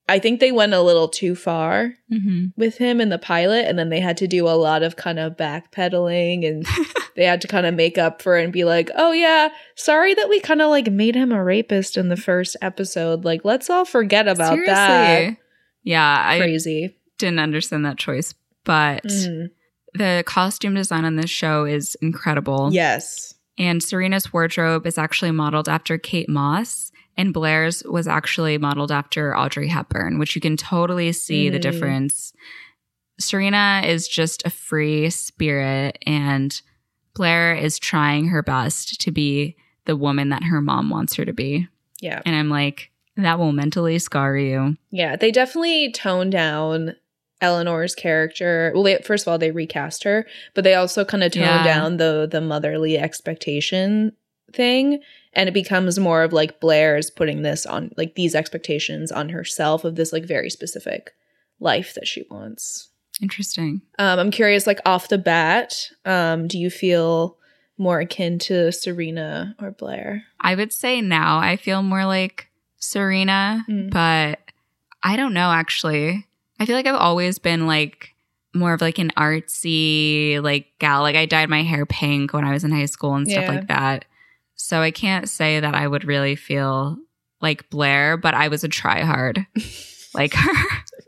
I 0.09 0.19
think 0.19 0.41
they 0.41 0.53
went 0.53 0.73
a 0.75 0.81
little 0.81 1.09
too 1.09 1.35
far 1.35 1.95
Mhm. 2.11 2.53
with 2.57 2.79
him 2.79 3.01
in 3.01 3.11
the 3.11 3.19
pilot 3.19 3.67
and 3.69 3.79
then 3.79 3.91
they 3.91 4.01
had 4.01 4.17
to 4.19 4.27
do 4.27 4.49
a 4.49 4.57
lot 4.57 4.83
of 4.83 4.97
kind 4.97 5.19
of 5.19 5.37
backpedaling 5.37 6.47
and 6.49 6.65
they 7.17 7.25
had 7.25 7.41
to 7.43 7.49
kind 7.49 7.67
of 7.67 7.75
make 7.75 7.99
up 7.99 8.23
for 8.23 8.39
it 8.39 8.45
and 8.45 8.53
be 8.53 8.65
like 8.65 8.91
oh 8.97 9.13
yeah 9.13 9.49
sorry 9.77 10.15
that 10.15 10.29
we 10.29 10.41
kind 10.41 10.63
of 10.63 10.71
like 10.71 10.91
made 10.91 11.15
him 11.15 11.31
a 11.33 11.43
rapist 11.45 11.97
in 11.97 12.09
the 12.09 12.17
first 12.17 12.57
episode 12.63 13.25
like 13.25 13.45
let's 13.45 13.69
all 13.69 13.85
forget 13.85 14.27
about 14.29 14.57
that 14.67 15.17
Seriously. 15.19 15.41
Yeah, 15.85 16.23
I 16.27 16.39
crazy 16.39 16.97
didn't 17.19 17.39
understand 17.41 17.85
that 17.85 17.99
choice, 17.99 18.35
but 18.65 19.03
Mhm. 19.05 19.51
the 19.95 20.23
costume 20.27 20.75
design 20.75 21.05
on 21.05 21.17
this 21.17 21.31
show 21.31 21.65
is 21.65 21.97
incredible. 22.01 22.71
yes 22.73 23.35
And 23.59 23.83
Serena's 23.83 24.33
wardrobe 24.33 24.87
is 24.87 24.99
actually 24.99 25.33
modeled 25.33 25.69
after 25.69 25.99
Kate 25.99 26.29
Moss, 26.29 26.88
and 27.19 27.35
Blair's 27.35 27.83
was 27.85 28.09
actually 28.09 28.57
modeled 28.57 28.91
after 28.91 29.37
Audrey 29.37 29.69
Hepburn, 29.69 30.19
which 30.19 30.35
you 30.35 30.41
can 30.41 30.57
totally 30.57 31.13
see 31.13 31.51
the 31.51 31.59
Mm. 31.59 31.63
difference. 31.63 32.33
Serena 33.21 33.83
is 33.85 34.07
just 34.09 34.47
a 34.47 34.51
free 34.51 35.11
spirit, 35.11 35.99
and 36.07 36.61
Blair 37.15 37.55
is 37.55 37.79
trying 37.79 38.29
her 38.29 38.43
best 38.43 39.01
to 39.01 39.11
be 39.11 39.57
the 39.87 39.97
woman 39.97 40.29
that 40.29 40.45
her 40.45 40.61
mom 40.61 40.89
wants 40.91 41.15
her 41.17 41.25
to 41.25 41.33
be. 41.33 41.67
yeah 42.01 42.23
And 42.25 42.37
I'm 42.37 42.49
like, 42.49 42.91
that 43.17 43.39
will 43.41 43.51
mentally 43.53 43.99
scar 43.99 44.37
you. 44.37 44.77
yeah 44.91 45.17
they 45.17 45.33
definitely 45.33 45.91
toned 45.91 46.31
down 46.33 46.95
Eleanor's 47.41 47.95
character. 47.95 48.73
Well, 48.75 48.83
they, 48.83 48.99
first 48.99 49.25
of 49.25 49.31
all, 49.31 49.39
they 49.39 49.53
recast 49.53 50.03
her, 50.05 50.27
but 50.55 50.65
they 50.65 50.75
also 50.75 51.05
kind 51.05 51.23
of 51.23 51.31
toned 51.33 51.45
Yeah. 51.45 51.63
down 51.65 51.97
the 51.97 52.29
the 52.31 52.41
motherly 52.41 52.97
expectation 52.99 54.13
thing, 54.53 55.01
and 55.33 55.49
it 55.49 55.53
becomes 55.53 55.99
more 55.99 56.23
of 56.23 56.33
like 56.33 56.61
Blair's 56.61 57.11
putting 57.11 57.43
this 57.43 57.67
on 57.67 57.93
like 57.97 58.15
these 58.15 58.35
expectations 58.35 59.13
on 59.13 59.29
herself 59.29 59.85
of 59.85 59.97
this 59.97 60.13
like 60.13 60.25
very 60.25 60.51
specific 60.51 61.13
life 61.61 61.95
that 61.95 62.07
she 62.07 62.25
wants. 62.31 62.89
Interesting. 63.21 63.83
Um, 63.99 64.19
I'm 64.19 64.31
curious, 64.31 64.67
like 64.67 64.81
off 64.87 65.09
the 65.09 65.19
bat, 65.19 65.91
um, 66.05 66.47
do 66.47 66.59
you 66.59 66.71
feel 66.71 67.37
more 67.77 68.01
akin 68.01 68.39
to 68.41 68.71
Serena 68.73 69.55
or 69.61 69.71
Blair? 69.73 70.25
I 70.41 70.55
would 70.55 70.73
say 70.73 71.01
now 71.01 71.39
I 71.39 71.57
feel 71.57 71.83
more 71.83 72.05
like 72.07 72.49
Serena, 72.79 73.65
Mm. 73.69 73.91
but 73.91 74.39
I 75.03 75.17
don't 75.17 75.35
know 75.35 75.51
actually. 75.51 76.27
I 76.61 76.67
feel 76.67 76.75
like 76.77 76.87
I've 76.87 76.95
always 76.95 77.39
been 77.39 77.67
like 77.67 78.15
more 78.55 78.73
of 78.73 78.81
like 78.81 78.99
an 78.99 79.11
artsy 79.17 80.43
like 80.43 80.67
gal. 80.79 81.03
Like 81.03 81.17
I 81.17 81.27
dyed 81.27 81.49
my 81.49 81.63
hair 81.63 81.87
pink 81.87 82.33
when 82.33 82.45
I 82.45 82.53
was 82.53 82.65
in 82.65 82.71
high 82.73 82.87
school 82.87 83.15
and 83.15 83.29
stuff 83.29 83.45
Yeah. 83.45 83.51
like 83.53 83.67
that. 83.69 84.05
So 84.59 84.81
I 84.81 84.91
can't 84.91 85.29
say 85.29 85.61
that 85.61 85.75
I 85.75 85.89
would 85.89 86.05
really 86.05 86.37
feel 86.37 86.99
like 87.41 87.71
Blair, 87.71 88.17
but 88.17 88.35
I 88.35 88.49
was 88.49 88.65
a 88.65 88.69
tryhard 88.69 89.47
like 90.15 90.35
her. 90.35 90.67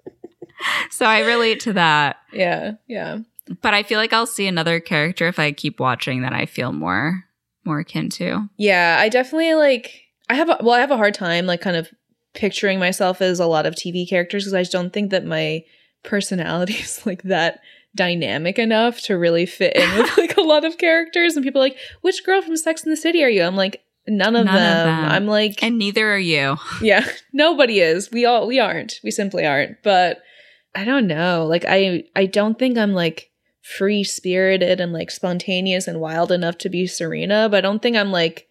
so 0.90 1.04
I 1.04 1.20
relate 1.20 1.60
to 1.60 1.72
that. 1.74 2.16
Yeah, 2.32 2.72
yeah. 2.86 3.18
But 3.60 3.74
I 3.74 3.82
feel 3.82 3.98
like 3.98 4.12
I'll 4.12 4.26
see 4.26 4.46
another 4.46 4.78
character 4.78 5.26
if 5.26 5.38
I 5.38 5.52
keep 5.52 5.80
watching 5.80 6.22
that 6.22 6.32
I 6.32 6.46
feel 6.46 6.72
more 6.72 7.24
more 7.64 7.80
akin 7.80 8.08
to. 8.08 8.48
Yeah, 8.56 8.96
I 8.98 9.08
definitely 9.08 9.54
like 9.54 10.04
I 10.28 10.34
have 10.34 10.48
a, 10.48 10.58
well, 10.62 10.74
I 10.74 10.80
have 10.80 10.92
a 10.92 10.96
hard 10.96 11.14
time 11.14 11.46
like 11.46 11.60
kind 11.60 11.76
of 11.76 11.90
picturing 12.34 12.78
myself 12.78 13.20
as 13.20 13.40
a 13.40 13.46
lot 13.46 13.66
of 13.66 13.74
TV 13.74 14.08
characters 14.08 14.44
because 14.44 14.54
I 14.54 14.62
just 14.62 14.72
don't 14.72 14.92
think 14.92 15.10
that 15.10 15.24
my 15.24 15.64
personality 16.04 16.72
is 16.80 17.04
like 17.04 17.24
that 17.24 17.60
dynamic 17.94 18.58
enough 18.58 19.00
to 19.02 19.14
really 19.18 19.46
fit 19.46 19.76
in 19.76 19.98
with 19.98 20.16
like 20.16 20.36
a 20.36 20.40
lot 20.42 20.64
of 20.64 20.78
characters 20.78 21.36
and 21.36 21.44
people 21.44 21.60
are 21.60 21.64
like 21.64 21.76
which 22.02 22.24
girl 22.24 22.40
from 22.42 22.56
Sex 22.56 22.84
in 22.84 22.90
the 22.90 22.96
City 22.96 23.22
are 23.24 23.28
you? 23.30 23.42
I'm 23.42 23.56
like 23.56 23.82
none 24.06 24.34
of, 24.36 24.46
None 24.46 24.54
of 24.54 24.60
them. 24.60 24.86
them. 24.86 25.10
I'm 25.10 25.26
like 25.26 25.62
And 25.62 25.78
neither 25.78 26.12
are 26.12 26.18
you. 26.18 26.56
yeah, 26.82 27.06
nobody 27.32 27.80
is. 27.80 28.10
We 28.10 28.24
all 28.24 28.46
we 28.46 28.58
aren't. 28.60 29.00
We 29.04 29.10
simply 29.10 29.44
aren't. 29.46 29.82
But 29.82 30.22
I 30.74 30.84
don't 30.84 31.06
know. 31.06 31.46
Like 31.46 31.64
I 31.68 32.04
I 32.14 32.26
don't 32.26 32.58
think 32.58 32.78
I'm 32.78 32.92
like 32.92 33.30
free 33.62 34.02
spirited 34.04 34.80
and 34.80 34.92
like 34.92 35.10
spontaneous 35.10 35.86
and 35.86 36.00
wild 36.00 36.32
enough 36.32 36.58
to 36.58 36.68
be 36.68 36.86
Serena, 36.86 37.48
but 37.50 37.58
I 37.58 37.60
don't 37.60 37.82
think 37.82 37.96
I'm 37.96 38.10
like 38.12 38.46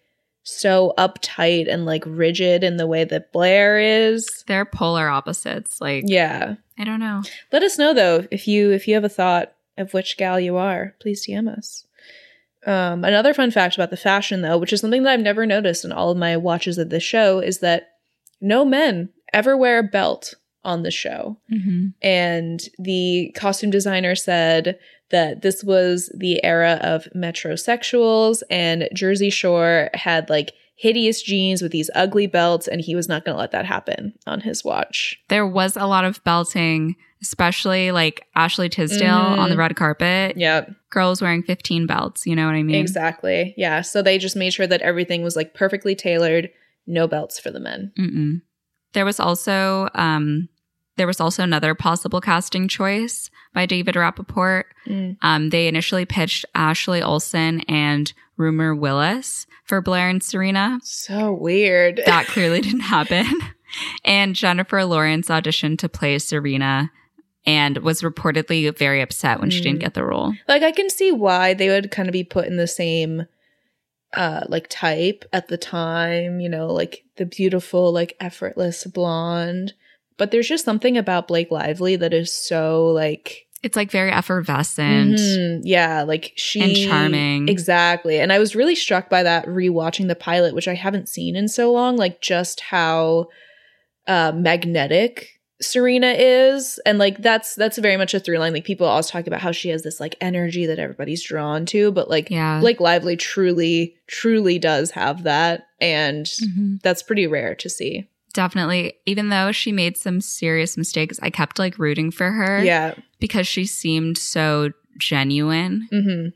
so 0.50 0.94
uptight 0.98 1.72
and 1.72 1.86
like 1.86 2.04
rigid 2.06 2.64
in 2.64 2.76
the 2.76 2.86
way 2.86 3.04
that 3.04 3.32
Blair 3.32 3.78
is. 3.78 4.44
They're 4.46 4.64
polar 4.64 5.08
opposites. 5.08 5.80
Like 5.80 6.04
Yeah. 6.06 6.56
I 6.78 6.84
don't 6.84 7.00
know. 7.00 7.22
Let 7.52 7.62
us 7.62 7.78
know 7.78 7.94
though 7.94 8.26
if 8.30 8.48
you 8.48 8.70
if 8.72 8.88
you 8.88 8.94
have 8.94 9.04
a 9.04 9.08
thought 9.08 9.52
of 9.76 9.94
which 9.94 10.16
gal 10.16 10.38
you 10.40 10.56
are. 10.56 10.94
Please 11.00 11.26
DM 11.26 11.48
us. 11.48 11.86
Um, 12.66 13.04
another 13.04 13.32
fun 13.32 13.50
fact 13.50 13.74
about 13.74 13.90
the 13.90 13.96
fashion 13.96 14.42
though, 14.42 14.58
which 14.58 14.72
is 14.72 14.80
something 14.80 15.02
that 15.04 15.12
I've 15.12 15.20
never 15.20 15.46
noticed 15.46 15.84
in 15.84 15.92
all 15.92 16.10
of 16.10 16.18
my 16.18 16.36
watches 16.36 16.78
of 16.78 16.90
this 16.90 17.02
show, 17.02 17.38
is 17.38 17.60
that 17.60 17.88
no 18.40 18.64
men 18.64 19.10
ever 19.32 19.56
wear 19.56 19.78
a 19.78 19.82
belt 19.82 20.34
on 20.64 20.82
the 20.82 20.90
show. 20.90 21.38
Mm-hmm. 21.50 21.88
And 22.02 22.60
the 22.78 23.32
costume 23.34 23.70
designer 23.70 24.14
said 24.14 24.78
that 25.10 25.42
this 25.42 25.62
was 25.64 26.10
the 26.16 26.42
era 26.44 26.78
of 26.82 27.06
metrosexuals, 27.14 28.42
and 28.50 28.88
Jersey 28.94 29.30
Shore 29.30 29.90
had 29.94 30.28
like 30.30 30.52
hideous 30.76 31.20
jeans 31.22 31.60
with 31.62 31.72
these 31.72 31.90
ugly 31.94 32.26
belts, 32.26 32.66
and 32.66 32.80
he 32.80 32.94
was 32.94 33.08
not 33.08 33.24
going 33.24 33.34
to 33.34 33.38
let 33.40 33.50
that 33.52 33.66
happen 33.66 34.14
on 34.26 34.40
his 34.40 34.64
watch. 34.64 35.18
There 35.28 35.46
was 35.46 35.76
a 35.76 35.86
lot 35.86 36.04
of 36.06 36.24
belting, 36.24 36.96
especially 37.20 37.92
like 37.92 38.24
Ashley 38.34 38.70
Tisdale 38.70 39.06
Mhm. 39.08 39.38
on 39.38 39.50
the 39.50 39.56
red 39.58 39.76
carpet. 39.76 40.38
Yep, 40.38 40.70
Girls 40.88 41.20
wearing 41.20 41.42
15 41.42 41.86
belts. 41.86 42.26
You 42.26 42.34
know 42.34 42.46
what 42.46 42.54
I 42.54 42.62
mean? 42.62 42.76
exactly. 42.76 43.52
Yeah, 43.58 43.82
so 43.82 44.00
they 44.00 44.16
just 44.16 44.36
made 44.36 44.54
sure 44.54 44.66
that 44.66 44.80
everything 44.80 45.22
was 45.22 45.36
like 45.36 45.52
perfectly 45.54 45.94
tailored, 45.94 46.50
no 46.86 47.06
belts 47.06 47.38
for 47.38 47.50
the 47.50 47.60
men. 47.60 47.92
Mm-mm. 47.98 48.40
There 48.94 49.04
was 49.04 49.20
also 49.20 49.88
um, 49.94 50.48
there 51.00 51.06
was 51.06 51.18
also 51.20 51.42
another 51.42 51.74
possible 51.74 52.20
casting 52.20 52.68
choice 52.68 53.30
by 53.54 53.64
David 53.64 53.94
Rapaport. 53.94 54.64
Mm. 54.86 55.16
Um, 55.22 55.48
they 55.48 55.66
initially 55.66 56.04
pitched 56.04 56.44
Ashley 56.54 57.00
Olsen 57.02 57.60
and 57.62 58.12
Rumer 58.36 58.74
Willis 58.74 59.46
for 59.64 59.80
Blair 59.80 60.10
and 60.10 60.22
Serena. 60.22 60.78
So 60.84 61.32
weird. 61.32 62.02
That 62.06 62.26
clearly 62.26 62.60
didn't 62.66 62.80
happen. 62.80 63.24
And 64.04 64.34
Jennifer 64.36 64.84
Lawrence 64.84 65.28
auditioned 65.28 65.78
to 65.78 65.88
play 65.88 66.18
Serena 66.18 66.90
and 67.46 67.78
was 67.78 68.02
reportedly 68.02 68.76
very 68.76 69.00
upset 69.00 69.40
when 69.40 69.48
she 69.48 69.62
didn't 69.62 69.78
Mm. 69.78 69.82
get 69.82 69.94
the 69.94 70.04
role. 70.04 70.34
like 70.46 70.62
I 70.62 70.72
can 70.72 70.90
see 70.90 71.10
why 71.12 71.54
they 71.54 71.68
would 71.70 71.90
kind 71.90 72.08
of 72.08 72.12
be 72.12 72.24
put 72.24 72.46
in 72.46 72.56
the 72.58 72.66
same 72.66 73.26
uh 74.12 74.42
like 74.48 74.66
type 74.68 75.24
at 75.32 75.48
the 75.48 75.56
time, 75.56 76.40
you 76.40 76.48
know, 76.50 76.66
like 76.66 77.04
the 77.16 77.24
beautiful 77.24 77.92
like 77.92 78.14
effortless 78.20 78.84
blonde. 78.84 79.72
But 80.20 80.32
there's 80.32 80.46
just 80.46 80.66
something 80.66 80.98
about 80.98 81.28
Blake 81.28 81.50
Lively 81.50 81.96
that 81.96 82.12
is 82.12 82.30
so 82.30 82.88
like 82.88 83.46
It's 83.62 83.74
like 83.74 83.90
very 83.90 84.10
effervescent. 84.12 85.16
Mhm, 85.16 85.62
yeah, 85.64 86.02
like 86.02 86.34
she 86.36 86.60
And 86.60 86.76
charming. 86.76 87.48
Exactly. 87.48 88.20
And 88.20 88.30
I 88.30 88.38
was 88.38 88.54
really 88.54 88.74
struck 88.74 89.08
by 89.08 89.22
that 89.22 89.46
rewatching 89.46 90.08
the 90.08 90.14
pilot, 90.14 90.54
which 90.54 90.68
I 90.68 90.74
haven't 90.74 91.08
seen 91.08 91.36
in 91.36 91.48
so 91.48 91.72
long, 91.72 91.96
like 91.96 92.20
just 92.20 92.60
how 92.60 93.28
uh 94.06 94.32
magnetic 94.34 95.40
Serena 95.62 96.12
is. 96.18 96.78
And 96.84 96.98
like 96.98 97.16
that's 97.22 97.54
that's 97.54 97.78
very 97.78 97.96
much 97.96 98.12
a 98.12 98.20
through 98.20 98.38
line. 98.38 98.52
Like 98.52 98.64
people 98.64 98.86
always 98.86 99.06
talk 99.08 99.26
about 99.26 99.40
how 99.40 99.52
she 99.52 99.70
has 99.70 99.82
this 99.84 100.00
like 100.00 100.16
energy 100.20 100.66
that 100.66 100.78
everybody's 100.78 101.22
drawn 101.22 101.64
to, 101.66 101.92
but 101.92 102.10
like 102.10 102.28
Yeah. 102.28 102.60
Blake 102.60 102.80
Lively 102.80 103.16
truly, 103.16 103.94
truly 104.06 104.58
does 104.58 104.90
have 104.90 105.22
that. 105.22 105.62
And 105.80 106.26
Mhm. 106.26 106.82
that's 106.82 107.02
pretty 107.02 107.26
rare 107.26 107.54
to 107.54 107.70
see. 107.70 108.06
Definitely. 108.32 108.94
Even 109.06 109.28
though 109.28 109.52
she 109.52 109.72
made 109.72 109.96
some 109.96 110.20
serious 110.20 110.76
mistakes, 110.76 111.18
I 111.22 111.30
kept 111.30 111.58
like 111.58 111.78
rooting 111.78 112.10
for 112.10 112.30
her. 112.30 112.62
Yeah. 112.62 112.94
Because 113.18 113.46
she 113.46 113.66
seemed 113.66 114.18
so 114.18 114.70
genuine. 114.98 115.88
hmm 115.90 116.28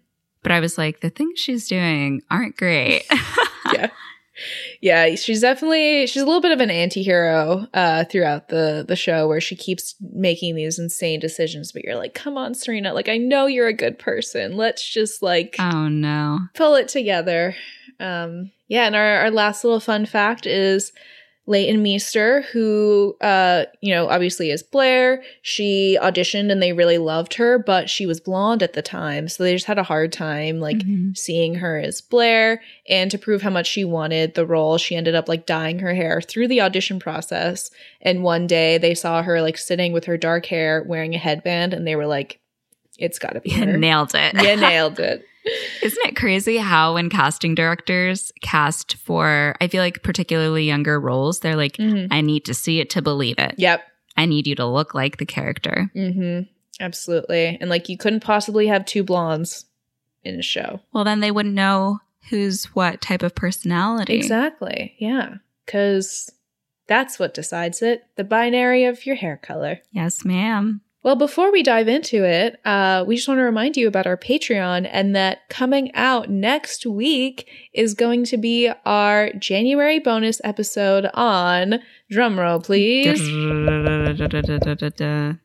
But 0.42 0.52
I 0.52 0.60
was 0.60 0.76
like, 0.78 1.00
the 1.00 1.10
things 1.10 1.38
she's 1.38 1.68
doing 1.68 2.22
aren't 2.30 2.56
great. 2.56 3.04
yeah. 3.72 3.90
Yeah, 4.80 5.14
she's 5.14 5.40
definitely 5.42 6.08
she's 6.08 6.22
a 6.22 6.26
little 6.26 6.40
bit 6.40 6.50
of 6.50 6.60
an 6.60 6.70
anti-hero 6.70 7.68
uh 7.72 8.04
throughout 8.04 8.48
the 8.48 8.84
the 8.86 8.96
show 8.96 9.28
where 9.28 9.40
she 9.40 9.54
keeps 9.54 9.94
making 10.00 10.56
these 10.56 10.76
insane 10.78 11.20
decisions 11.20 11.70
but 11.70 11.84
you're 11.84 11.96
like, 11.96 12.14
"Come 12.14 12.36
on, 12.36 12.54
Serena, 12.54 12.92
like 12.92 13.08
I 13.08 13.16
know 13.16 13.46
you're 13.46 13.68
a 13.68 13.72
good 13.72 13.96
person. 13.96 14.56
Let's 14.56 14.86
just 14.86 15.22
like 15.22 15.54
oh 15.60 15.88
no. 15.88 16.40
pull 16.54 16.74
it 16.74 16.88
together." 16.88 17.54
Um 18.00 18.50
yeah, 18.66 18.86
and 18.86 18.96
our 18.96 19.20
our 19.20 19.30
last 19.30 19.62
little 19.62 19.78
fun 19.80 20.04
fact 20.04 20.46
is 20.46 20.92
Leighton 21.46 21.82
Meester, 21.82 22.40
who, 22.52 23.16
uh, 23.20 23.64
you 23.82 23.94
know, 23.94 24.08
obviously 24.08 24.50
is 24.50 24.62
Blair. 24.62 25.22
She 25.42 25.98
auditioned 26.00 26.50
and 26.50 26.62
they 26.62 26.72
really 26.72 26.96
loved 26.96 27.34
her, 27.34 27.58
but 27.58 27.90
she 27.90 28.06
was 28.06 28.18
blonde 28.18 28.62
at 28.62 28.72
the 28.72 28.80
time. 28.80 29.28
So 29.28 29.42
they 29.42 29.52
just 29.52 29.66
had 29.66 29.76
a 29.78 29.82
hard 29.82 30.10
time, 30.10 30.58
like, 30.58 30.78
Mhm. 30.78 31.14
seeing 31.16 31.56
her 31.56 31.78
as 31.78 32.00
Blair. 32.00 32.62
And 32.88 33.10
to 33.10 33.18
prove 33.18 33.42
how 33.42 33.50
much 33.50 33.66
she 33.66 33.84
wanted 33.84 34.34
the 34.34 34.46
role, 34.46 34.78
she 34.78 34.96
ended 34.96 35.14
up, 35.14 35.28
like, 35.28 35.44
dyeing 35.44 35.80
her 35.80 35.92
hair 35.94 36.22
through 36.22 36.48
the 36.48 36.62
audition 36.62 36.98
process. 36.98 37.70
And 38.00 38.22
one 38.22 38.46
day 38.46 38.78
they 38.78 38.94
saw 38.94 39.22
her, 39.22 39.42
like, 39.42 39.58
sitting 39.58 39.92
with 39.92 40.06
her 40.06 40.16
dark 40.16 40.46
hair 40.46 40.82
wearing 40.88 41.14
a 41.14 41.18
headband, 41.18 41.74
and 41.74 41.86
they 41.86 41.94
were 41.96 42.06
like, 42.06 42.40
it's 42.98 43.18
gotta 43.18 43.40
be 43.40 43.50
her. 43.52 43.76
Nailed 43.76 44.14
it. 44.14 44.32
you 44.34 44.56
nailed 44.60 44.98
it. 44.98 45.26
Isn't 45.82 46.06
it 46.06 46.16
crazy 46.16 46.56
how 46.56 46.94
when 46.94 47.10
casting 47.10 47.54
directors 47.54 48.32
cast 48.40 48.96
for, 48.96 49.54
I 49.60 49.68
feel 49.68 49.82
like 49.82 50.02
particularly 50.02 50.64
younger 50.64 50.98
roles, 50.98 51.40
they're 51.40 51.56
like, 51.56 51.76
Mhm. 51.76 52.08
I 52.10 52.20
need 52.20 52.44
to 52.46 52.54
see 52.54 52.80
it 52.80 52.90
to 52.90 53.02
believe 53.02 53.38
it. 53.38 53.54
Yep. 53.58 53.82
I 54.16 54.26
need 54.26 54.46
you 54.46 54.54
to 54.56 54.66
look 54.66 54.94
like 54.94 55.18
the 55.18 55.26
character. 55.26 55.90
Mm-hmm. 55.94 56.48
Absolutely. 56.80 57.58
And 57.60 57.68
like 57.70 57.88
you 57.88 57.96
couldn't 57.96 58.20
possibly 58.20 58.66
have 58.68 58.84
two 58.84 59.02
blondes 59.04 59.66
in 60.22 60.38
a 60.38 60.42
show. 60.42 60.80
Well, 60.92 61.04
then 61.04 61.20
they 61.20 61.30
wouldn't 61.30 61.54
know 61.54 62.00
who's 62.30 62.64
what 62.74 63.00
type 63.00 63.22
of 63.22 63.34
personality. 63.34 64.14
Exactly. 64.14 64.94
Yeah. 64.98 65.34
Cause 65.66 66.30
that's 66.86 67.18
what 67.18 67.34
decides 67.34 67.82
it. 67.82 68.04
The 68.16 68.24
binary 68.24 68.84
of 68.84 69.04
your 69.06 69.16
hair 69.16 69.36
color. 69.42 69.80
Yes, 69.92 70.24
ma'am. 70.24 70.80
Well, 71.04 71.16
before 71.16 71.52
we 71.52 71.62
dive 71.62 71.86
into 71.86 72.24
it, 72.24 72.58
uh, 72.64 73.04
we 73.06 73.16
just 73.16 73.28
want 73.28 73.36
to 73.36 73.42
remind 73.42 73.76
you 73.76 73.86
about 73.86 74.06
our 74.06 74.16
Patreon 74.16 74.88
and 74.90 75.14
that 75.14 75.46
coming 75.50 75.94
out 75.94 76.30
next 76.30 76.86
week 76.86 77.46
is 77.74 77.92
going 77.92 78.24
to 78.24 78.38
be 78.38 78.72
our 78.86 79.30
January 79.34 79.98
bonus 79.98 80.40
episode 80.44 81.10
on 81.12 81.80
drumroll, 82.10 82.64
please. 82.64 83.20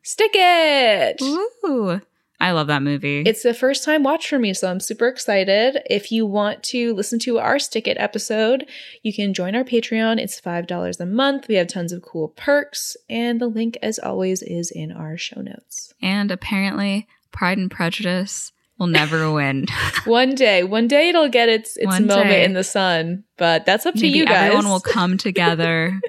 Stick 0.02 0.30
it. 0.32 1.20
Ooh. 1.20 2.00
I 2.40 2.52
love 2.52 2.68
that 2.68 2.82
movie. 2.82 3.22
It's 3.26 3.42
the 3.42 3.52
first 3.52 3.84
time 3.84 4.02
watch 4.02 4.28
for 4.28 4.38
me, 4.38 4.54
so 4.54 4.70
I'm 4.70 4.80
super 4.80 5.06
excited. 5.08 5.82
If 5.90 6.10
you 6.10 6.24
want 6.24 6.62
to 6.64 6.94
listen 6.94 7.18
to 7.20 7.38
our 7.38 7.58
Stick 7.58 7.86
It 7.86 7.98
episode, 8.00 8.66
you 9.02 9.12
can 9.12 9.34
join 9.34 9.54
our 9.54 9.64
Patreon. 9.64 10.18
It's 10.18 10.40
$5 10.40 11.00
a 11.00 11.06
month. 11.06 11.48
We 11.48 11.56
have 11.56 11.66
tons 11.68 11.92
of 11.92 12.02
cool 12.02 12.28
perks, 12.28 12.96
and 13.10 13.40
the 13.40 13.46
link, 13.46 13.76
as 13.82 13.98
always, 13.98 14.42
is 14.42 14.70
in 14.70 14.90
our 14.90 15.16
show 15.18 15.40
notes. 15.42 15.92
and 16.00 16.30
apparently, 16.30 17.06
Pride 17.30 17.58
and 17.58 17.70
Prejudice 17.70 18.52
will 18.78 18.86
never 18.86 19.30
win. 19.34 19.66
one 20.06 20.34
day, 20.34 20.64
one 20.64 20.88
day 20.88 21.10
it'll 21.10 21.28
get 21.28 21.50
its 21.50 21.76
its 21.76 21.86
One 21.86 22.06
moment 22.06 22.28
day. 22.30 22.44
in 22.44 22.54
the 22.54 22.64
sun, 22.64 23.24
but 23.36 23.66
that's 23.66 23.84
up 23.84 23.94
to 23.96 24.06
you 24.06 24.24
guys. 24.24 24.36
everyone 24.46 24.68
will 24.70 24.80
come 24.80 25.18
together 25.28 26.00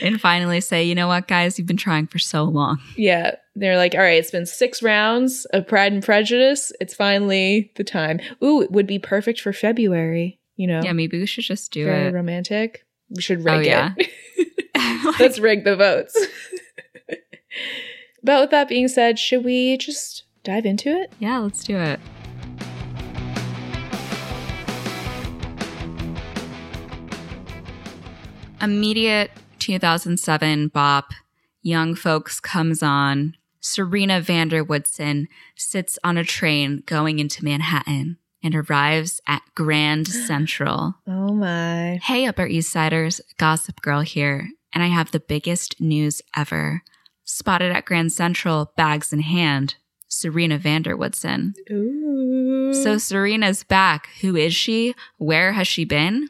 and 0.00 0.18
finally 0.20 0.62
say, 0.62 0.82
you 0.84 0.94
know 0.94 1.08
what, 1.08 1.28
guys, 1.28 1.58
you've 1.58 1.68
been 1.68 1.76
trying 1.76 2.06
for 2.06 2.18
so 2.18 2.44
long. 2.44 2.78
yeah, 2.96 3.34
they're 3.56 3.76
like, 3.76 3.94
all 3.94 4.00
right, 4.00 4.18
it's 4.18 4.30
been 4.30 4.46
six 4.46 4.82
rounds 4.82 5.44
of 5.46 5.66
Pride 5.68 5.92
and 5.92 6.02
Prejudice. 6.02 6.72
It's 6.80 6.94
finally 6.94 7.70
the 7.76 7.84
time. 7.84 8.20
Ooh, 8.42 8.60
it 8.62 8.70
would 8.72 8.86
be 8.86 8.98
perfect 8.98 9.40
for 9.40 9.52
February. 9.52 10.38
You 10.56 10.66
know, 10.66 10.80
Yeah, 10.82 10.92
maybe 10.92 11.18
we 11.18 11.26
should 11.26 11.44
just 11.44 11.72
do 11.72 11.82
it. 11.82 11.86
very 11.86 12.08
it. 12.08 12.14
romantic. 12.14 12.84
We 13.10 13.22
should 13.22 13.44
rig 13.44 13.54
Oh, 13.54 13.60
yeah. 13.60 13.94
it. 13.96 14.10
Let's 15.20 15.38
rig 15.38 15.64
the 15.64 15.76
votes. 15.76 16.18
but 18.22 18.40
with 18.40 18.50
that 18.50 18.68
being 18.68 18.88
said, 18.88 19.18
should 19.18 19.44
we 19.44 19.76
just 19.76 20.24
dive 20.42 20.66
into 20.66 20.88
it? 20.90 21.12
Yeah, 21.18 21.38
let's 21.38 21.62
do 21.64 21.76
it. 21.76 22.00
Immediate 28.60 29.30
2007 29.58 30.68
bop, 30.68 31.10
Young 31.62 31.94
Folks 31.94 32.40
comes 32.40 32.82
on. 32.82 33.36
Serena 33.74 34.20
van 34.20 34.48
der 34.48 34.62
Woodsen 34.62 35.26
sits 35.56 35.98
on 36.04 36.18
a 36.18 36.22
train 36.24 36.82
going 36.84 37.18
into 37.18 37.42
Manhattan 37.42 38.18
and 38.42 38.54
arrives 38.54 39.22
at 39.26 39.40
Grand 39.54 40.06
Central. 40.26 40.96
Oh 41.06 41.32
my. 41.32 41.98
Hey, 42.02 42.26
Upper 42.26 42.46
East 42.46 42.70
Siders, 42.70 43.22
Gossip 43.38 43.80
Girl 43.80 44.02
here, 44.02 44.50
and 44.74 44.84
I 44.84 44.88
have 44.88 45.12
the 45.12 45.18
biggest 45.20 45.80
news 45.80 46.20
ever. 46.36 46.82
Spotted 47.24 47.72
at 47.72 47.86
Grand 47.86 48.12
Central, 48.12 48.70
bags 48.76 49.14
in 49.14 49.20
hand, 49.20 49.76
Serena 50.08 50.58
van 50.58 50.82
der 50.82 50.94
Woodsen. 50.94 51.54
Ooh. 51.70 52.74
So 52.74 52.98
Serena's 52.98 53.64
back. 53.64 54.08
Who 54.20 54.36
is 54.36 54.54
she? 54.54 54.94
Where 55.16 55.52
has 55.52 55.66
she 55.66 55.86
been? 55.86 56.28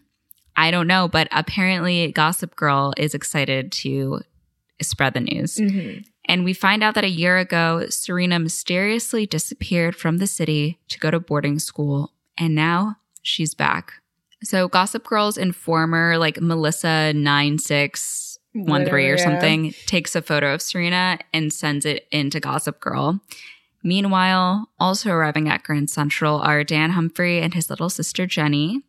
I 0.54 0.70
don't 0.70 0.86
know, 0.86 1.08
but 1.08 1.26
apparently 1.32 2.12
Gossip 2.12 2.54
Girl 2.54 2.94
is 2.96 3.12
excited 3.12 3.72
to 3.72 4.20
spread 4.80 5.14
the 5.14 5.20
news. 5.20 5.56
Mhm. 5.56 6.04
And 6.26 6.44
we 6.44 6.54
find 6.54 6.82
out 6.82 6.94
that 6.94 7.04
a 7.04 7.08
year 7.08 7.38
ago, 7.38 7.86
Serena 7.90 8.38
mysteriously 8.38 9.26
disappeared 9.26 9.94
from 9.94 10.18
the 10.18 10.26
city 10.26 10.78
to 10.88 10.98
go 10.98 11.10
to 11.10 11.20
boarding 11.20 11.58
school, 11.58 12.12
and 12.38 12.54
now 12.54 12.96
she's 13.22 13.54
back. 13.54 13.92
So 14.42 14.68
Gossip 14.68 15.04
Girl's 15.04 15.38
informer, 15.38 16.18
like 16.18 16.40
Melissa 16.40 17.12
nine 17.12 17.58
six 17.58 18.38
one 18.52 18.86
three 18.86 19.08
or 19.08 19.16
yeah. 19.16 19.24
something, 19.24 19.74
takes 19.86 20.14
a 20.14 20.22
photo 20.22 20.54
of 20.54 20.62
Serena 20.62 21.18
and 21.32 21.52
sends 21.52 21.84
it 21.84 22.06
into 22.10 22.40
Gossip 22.40 22.80
Girl. 22.80 23.20
Meanwhile, 23.82 24.70
also 24.78 25.10
arriving 25.10 25.48
at 25.48 25.62
Grand 25.62 25.90
Central 25.90 26.40
are 26.40 26.64
Dan 26.64 26.90
Humphrey 26.90 27.40
and 27.40 27.52
his 27.52 27.68
little 27.68 27.90
sister 27.90 28.26
Jenny, 28.26 28.80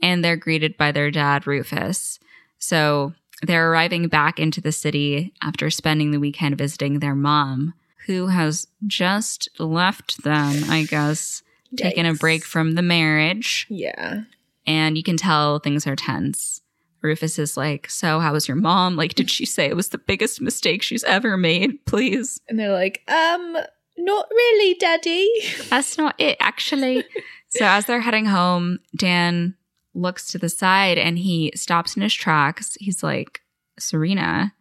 and 0.00 0.24
they're 0.24 0.36
greeted 0.36 0.76
by 0.76 0.92
their 0.92 1.10
dad 1.10 1.46
Rufus. 1.46 2.20
So 2.58 3.14
they're 3.46 3.70
arriving 3.70 4.08
back 4.08 4.38
into 4.38 4.60
the 4.60 4.72
city 4.72 5.32
after 5.42 5.70
spending 5.70 6.10
the 6.10 6.20
weekend 6.20 6.58
visiting 6.58 6.98
their 6.98 7.14
mom, 7.14 7.74
who 8.06 8.28
has 8.28 8.66
just 8.86 9.48
left 9.58 10.22
them, 10.22 10.64
I 10.70 10.84
guess, 10.84 11.42
taking 11.76 12.06
a 12.06 12.14
break 12.14 12.44
from 12.44 12.72
the 12.72 12.82
marriage. 12.82 13.66
Yeah. 13.68 14.22
And 14.66 14.96
you 14.96 15.02
can 15.02 15.16
tell 15.16 15.58
things 15.58 15.86
are 15.86 15.96
tense. 15.96 16.62
Rufus 17.02 17.38
is 17.38 17.56
like, 17.56 17.88
So, 17.88 18.20
how 18.20 18.32
was 18.32 18.48
your 18.48 18.56
mom? 18.56 18.96
Like, 18.96 19.14
did 19.14 19.30
she 19.30 19.46
say 19.46 19.66
it 19.66 19.76
was 19.76 19.90
the 19.90 19.98
biggest 19.98 20.40
mistake 20.40 20.82
she's 20.82 21.04
ever 21.04 21.36
made? 21.36 21.84
Please. 21.86 22.40
And 22.48 22.58
they're 22.58 22.72
like, 22.72 23.02
um, 23.08 23.56
not 23.96 24.28
really, 24.30 24.74
Daddy. 24.74 25.30
That's 25.68 25.96
not 25.96 26.14
it, 26.18 26.36
actually. 26.40 27.04
so, 27.48 27.64
as 27.64 27.84
they're 27.84 28.00
heading 28.00 28.26
home, 28.26 28.80
Dan 28.96 29.54
looks 29.96 30.30
to 30.30 30.38
the 30.38 30.48
side 30.48 30.98
and 30.98 31.18
he 31.18 31.50
stops 31.54 31.96
in 31.96 32.02
his 32.02 32.14
tracks. 32.14 32.76
He's 32.80 33.02
like, 33.02 33.40
Serena. 33.78 34.52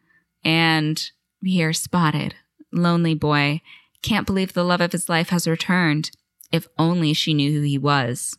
And 0.44 1.04
we 1.42 1.52
hear 1.52 1.74
spotted, 1.74 2.36
lonely 2.72 3.14
boy. 3.16 3.62
Can't 4.02 4.28
believe 4.28 4.54
the 4.54 4.64
love 4.64 4.82
of 4.82 4.92
his 4.92 5.10
life 5.10 5.30
has 5.30 5.48
returned. 5.48 6.12
If 6.52 6.68
only 6.78 7.14
she 7.14 7.34
knew 7.34 7.52
who 7.52 7.62
he 7.62 7.78
was. 7.78 8.38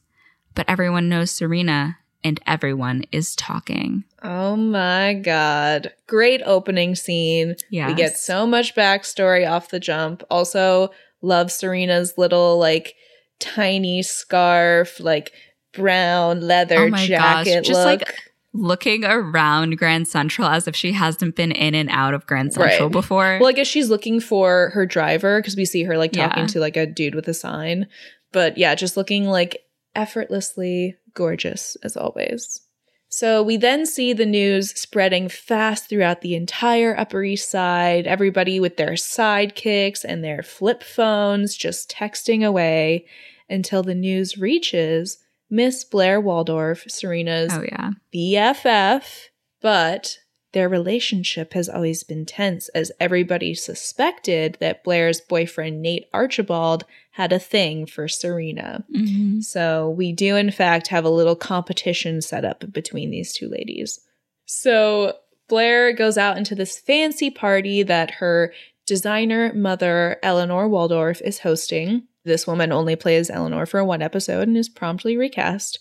But 0.55 0.69
everyone 0.69 1.09
knows 1.09 1.33
Serena, 1.33 1.99
and 2.25 2.41
everyone 2.47 3.05
is 3.13 3.37
talking. 3.37 4.05
Oh 4.23 4.57
my 4.57 5.15
god. 5.15 5.93
Great 6.07 6.41
opening 6.47 6.95
scene. 6.95 7.57
Yeah. 7.71 7.89
We 7.89 7.95
get 7.95 8.17
so 8.17 8.47
much 8.47 8.75
backstory 8.75 9.49
off 9.49 9.69
the 9.69 9.81
jump. 9.81 10.23
Also, 10.31 10.91
love 11.21 11.53
Serena's 11.53 12.17
little, 12.17 12.59
like, 12.59 12.95
tiny 13.39 14.03
scarf, 14.03 14.99
like, 14.99 15.33
brown 15.77 16.41
leather 16.41 16.77
Oh 16.85 16.89
my 16.89 17.07
jacket 17.07 17.55
gosh, 17.61 17.67
just, 17.67 17.71
look. 17.85 18.01
like, 18.01 18.15
looking 18.53 19.05
around 19.05 19.77
Grand 19.77 20.09
Central 20.09 20.49
as 20.49 20.67
if 20.67 20.75
she 20.75 20.93
hasn't 20.93 21.37
been 21.37 21.53
in 21.53 21.75
and 21.75 21.91
out 21.91 22.15
of 22.15 22.27
Grand 22.27 22.55
Central 22.55 22.87
Right. 22.89 22.93
before. 22.93 23.39
well, 23.41 23.49
I 23.49 23.53
guess 23.53 23.67
she's 23.67 23.91
looking 23.91 24.19
for 24.19 24.71
her 24.71 24.87
driver 24.87 25.41
because 25.41 25.57
we 25.57 25.65
see 25.67 25.83
her, 25.85 25.99
like, 25.99 26.13
talking 26.13 26.45
Yeah. 26.45 26.47
to, 26.49 26.61
like, 26.61 26.77
a 26.77 26.87
dude 26.87 27.15
with 27.15 27.29
a 27.29 27.35
sign. 27.35 27.87
But 28.33 28.57
yeah, 28.57 28.75
just 28.75 28.97
looking, 28.97 29.27
like, 29.27 29.63
effortlessly 29.95 30.97
gorgeous 31.15 31.77
as 31.83 31.97
always. 31.97 32.61
So 33.09 33.43
we 33.43 33.57
then 33.57 33.87
see 33.87 34.13
the 34.13 34.27
news 34.27 34.71
spreading 34.79 35.29
fast 35.29 35.89
throughout 35.89 36.21
the 36.23 36.35
entire 36.35 36.99
Upper 36.99 37.23
East 37.23 37.51
Side, 37.51 38.07
everybody 38.07 38.59
with 38.61 38.77
their 38.77 38.93
sidekicks 38.93 40.05
and 40.05 40.23
their 40.25 40.43
flip 40.43 40.83
phones 40.83 41.57
just 41.57 41.91
texting 41.91 42.45
away 42.45 43.07
until 43.49 43.83
the 43.83 43.95
news 43.95 44.39
reaches 44.39 45.19
Miss 45.49 45.85
Blair 45.85 46.21
Waldorf, 46.21 46.85
Serena's 46.89 47.53
oh, 47.53 47.63
yeah. 47.63 47.91
BFF, 48.13 49.29
but 49.61 50.19
their 50.53 50.69
relationship 50.69 51.53
has 51.53 51.69
always 51.69 52.03
been 52.03 52.25
tense 52.25 52.69
as 52.71 52.91
everybody 52.99 53.53
suspected 53.55 54.57
that 54.61 54.83
Blair's 54.83 55.21
boyfriend 55.21 55.83
Nate 55.83 56.07
Archibald 56.15 56.85
had 57.11 57.33
a 57.33 57.39
thing 57.39 57.85
for 57.85 58.09
Serena. 58.09 58.85
Mhm. 58.95 59.43
So 59.43 59.91
we 59.91 60.13
do, 60.13 60.35
in 60.37 60.51
fact, 60.51 60.89
have 60.89 61.05
a 61.05 61.11
little 61.11 61.37
competition 61.37 62.23
set 62.23 62.45
up 62.45 62.73
between 62.73 63.11
these 63.11 63.33
two 63.33 63.49
ladies. 63.49 64.01
So 64.47 65.17
Blair 65.49 65.93
goes 65.93 66.17
out 66.17 66.39
into 66.39 66.55
this 66.55 66.79
fancy 66.79 67.31
party 67.31 67.83
that 67.83 68.13
her 68.13 68.53
designer 68.87 69.53
mother, 69.53 70.19
Eleanor 70.23 70.69
Waldorf, 70.69 71.21
is 71.23 71.41
hosting. 71.41 72.05
This 72.27 72.47
woman 72.47 72.73
only 72.73 72.97
plays 72.97 73.31
Eleanor 73.31 73.67
for 73.67 73.83
one 73.85 74.03
episode 74.03 74.49
and 74.49 74.57
is 74.57 74.69
promptly 74.69 75.17
recast. 75.17 75.79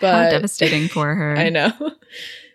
How 0.00 0.24
But 0.24 0.30
devastating 0.30 0.88
for 0.88 1.14
her. 1.14 1.36
I 1.36 1.50
know. 1.50 1.72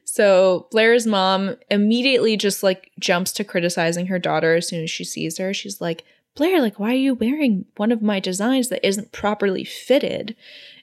So 0.03 0.67
Blair's 0.71 1.05
mom 1.05 1.55
immediately 1.69 2.35
just 2.35 2.63
like 2.63 2.91
jumps 2.99 3.31
to 3.33 3.43
criticizing 3.43 4.07
her 4.07 4.17
daughter 4.17 4.55
as 4.55 4.67
soon 4.67 4.83
as 4.83 4.89
she 4.89 5.03
sees 5.03 5.37
her. 5.37 5.53
She's 5.53 5.79
like, 5.79 6.03
Blair, 6.35 6.59
like, 6.61 6.79
why 6.79 6.91
are 6.91 6.97
you 6.97 7.13
wearing 7.13 7.65
one 7.77 7.91
of 7.91 8.01
my 8.01 8.19
designs 8.19 8.69
that 8.69 8.85
isn't 8.85 9.11
properly 9.11 9.63
fitted? 9.63 10.35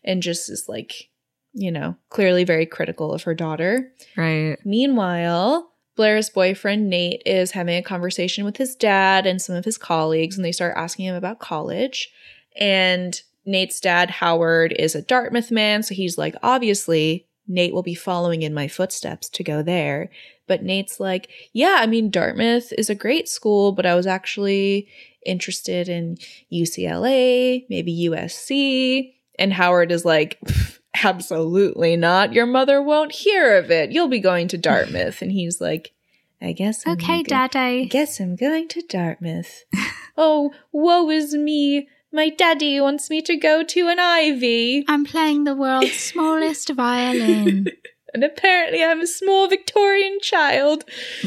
And 0.04 0.22
just 0.22 0.48
is 0.48 0.68
like, 0.68 1.08
you 1.52 1.72
know, 1.72 1.96
clearly 2.10 2.44
very 2.44 2.66
critical 2.66 3.12
of 3.12 3.24
her 3.24 3.34
daughter. 3.34 3.92
Right. 4.16 4.56
Meanwhile, 4.64 5.72
Blair's 5.96 6.30
boyfriend 6.30 6.88
Nate 6.88 7.22
is 7.26 7.50
having 7.52 7.76
a 7.76 7.82
conversation 7.82 8.44
with 8.44 8.58
his 8.58 8.76
dad 8.76 9.26
and 9.26 9.42
some 9.42 9.56
of 9.56 9.64
his 9.64 9.78
colleagues, 9.78 10.36
and 10.36 10.44
they 10.44 10.52
start 10.52 10.74
asking 10.76 11.06
him 11.06 11.16
about 11.16 11.40
college. 11.40 12.12
And 12.58 13.20
Nate's 13.44 13.80
dad, 13.80 14.10
Howard, 14.10 14.72
is 14.78 14.94
a 14.94 15.02
Dartmouth 15.02 15.50
man, 15.50 15.82
so 15.82 15.94
he's 15.94 16.18
like, 16.18 16.34
obviously, 16.42 17.26
Nate 17.46 17.72
will 17.72 17.82
be 17.82 17.94
following 17.94 18.42
in 18.42 18.54
my 18.54 18.68
footsteps 18.68 19.28
to 19.30 19.44
go 19.44 19.62
there. 19.62 20.10
But 20.46 20.62
Nate's 20.62 21.00
like, 21.00 21.28
yeah, 21.52 21.78
I 21.80 21.86
mean, 21.86 22.10
Dartmouth 22.10 22.72
is 22.76 22.90
a 22.90 22.94
great 22.94 23.28
school, 23.28 23.72
but 23.72 23.86
I 23.86 23.94
was 23.94 24.06
actually 24.06 24.88
interested 25.24 25.88
in 25.88 26.18
UCLA, 26.52 27.66
maybe 27.68 28.08
USC. 28.10 29.14
And 29.38 29.52
Howard 29.52 29.92
is 29.92 30.04
like, 30.04 30.40
absolutely 31.04 31.96
not. 31.96 32.32
Your 32.32 32.46
mother 32.46 32.80
won't 32.80 33.12
hear 33.12 33.56
of 33.58 33.70
it. 33.70 33.90
You'll 33.90 34.08
be 34.08 34.20
going 34.20 34.48
to 34.48 34.58
Dartmouth. 34.58 35.20
And 35.22 35.32
he's 35.32 35.60
like, 35.60 35.92
I 36.40 36.52
guess. 36.52 36.86
I'm 36.86 36.94
Okay, 36.94 37.22
go- 37.22 37.48
I 37.54 37.84
guess 37.90 38.20
I'm 38.20 38.36
going 38.36 38.68
to 38.68 38.82
Dartmouth. 38.82 39.64
oh, 40.16 40.52
woe 40.72 41.10
is 41.10 41.34
me. 41.34 41.88
My 42.16 42.30
daddy 42.30 42.80
wants 42.80 43.10
me 43.10 43.20
to 43.20 43.36
go 43.36 43.62
to 43.62 43.88
an 43.88 44.00
ivy. 44.00 44.86
I'm 44.88 45.04
playing 45.04 45.44
the 45.44 45.54
world's 45.54 45.92
smallest 46.12 46.70
violin. 46.70 47.66
And 48.14 48.24
apparently 48.24 48.82
I'm 48.82 49.02
a 49.02 49.06
small 49.06 49.46
Victorian 49.46 50.18
child. 50.22 50.84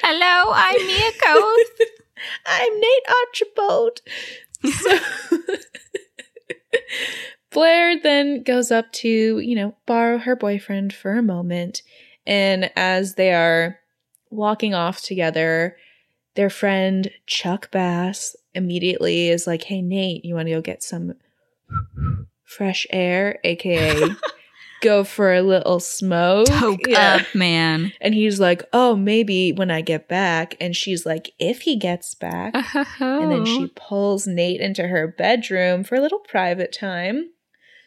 Hello, 0.00 0.52
I'm 0.54 0.86
Mia 0.86 1.10
Coth. 1.20 1.80
I'm 2.46 2.78
Nate 2.78 3.08
Archibald. 3.24 4.00
So 4.64 4.98
Blair 7.50 8.00
then 8.00 8.44
goes 8.44 8.70
up 8.70 8.92
to, 8.92 9.40
you 9.40 9.56
know, 9.56 9.74
borrow 9.84 10.18
her 10.18 10.36
boyfriend 10.36 10.92
for 10.94 11.14
a 11.14 11.22
moment. 11.22 11.82
And 12.24 12.70
as 12.76 13.16
they 13.16 13.32
are 13.32 13.80
walking 14.30 14.74
off 14.74 15.02
together, 15.02 15.76
their 16.36 16.50
friend 16.50 17.10
Chuck 17.26 17.72
Bass 17.72 18.36
immediately 18.56 19.28
is 19.28 19.46
like, 19.46 19.62
Hey, 19.64 19.82
Nate, 19.82 20.24
you 20.24 20.34
want 20.34 20.48
to 20.48 20.54
go 20.54 20.60
get 20.60 20.82
some 20.82 21.14
fresh 22.44 22.86
air? 22.90 23.38
AKA 23.44 24.10
go 24.82 25.04
for 25.04 25.32
a 25.34 25.42
little 25.42 25.80
smoke. 25.80 26.46
Toke 26.48 26.86
Yeah. 26.86 27.16
up, 27.20 27.34
man. 27.34 27.92
And 28.00 28.14
he's 28.14 28.38
like, 28.40 28.62
Oh, 28.72 28.94
maybe 28.96 29.52
when 29.52 29.70
I 29.70 29.80
get 29.80 30.08
back. 30.08 30.54
And 30.60 30.74
she's 30.76 31.04
like, 31.06 31.30
If 31.38 31.62
he 31.62 31.76
gets 31.76 32.14
back. 32.14 32.54
And 33.00 33.30
then 33.30 33.44
she 33.44 33.66
pulls 33.76 34.26
Nate 34.26 34.60
into 34.60 34.86
her 34.88 35.06
bedroom 35.06 35.84
for 35.84 35.94
a 35.96 36.00
little 36.00 36.20
private 36.20 36.72
time. 36.72 37.30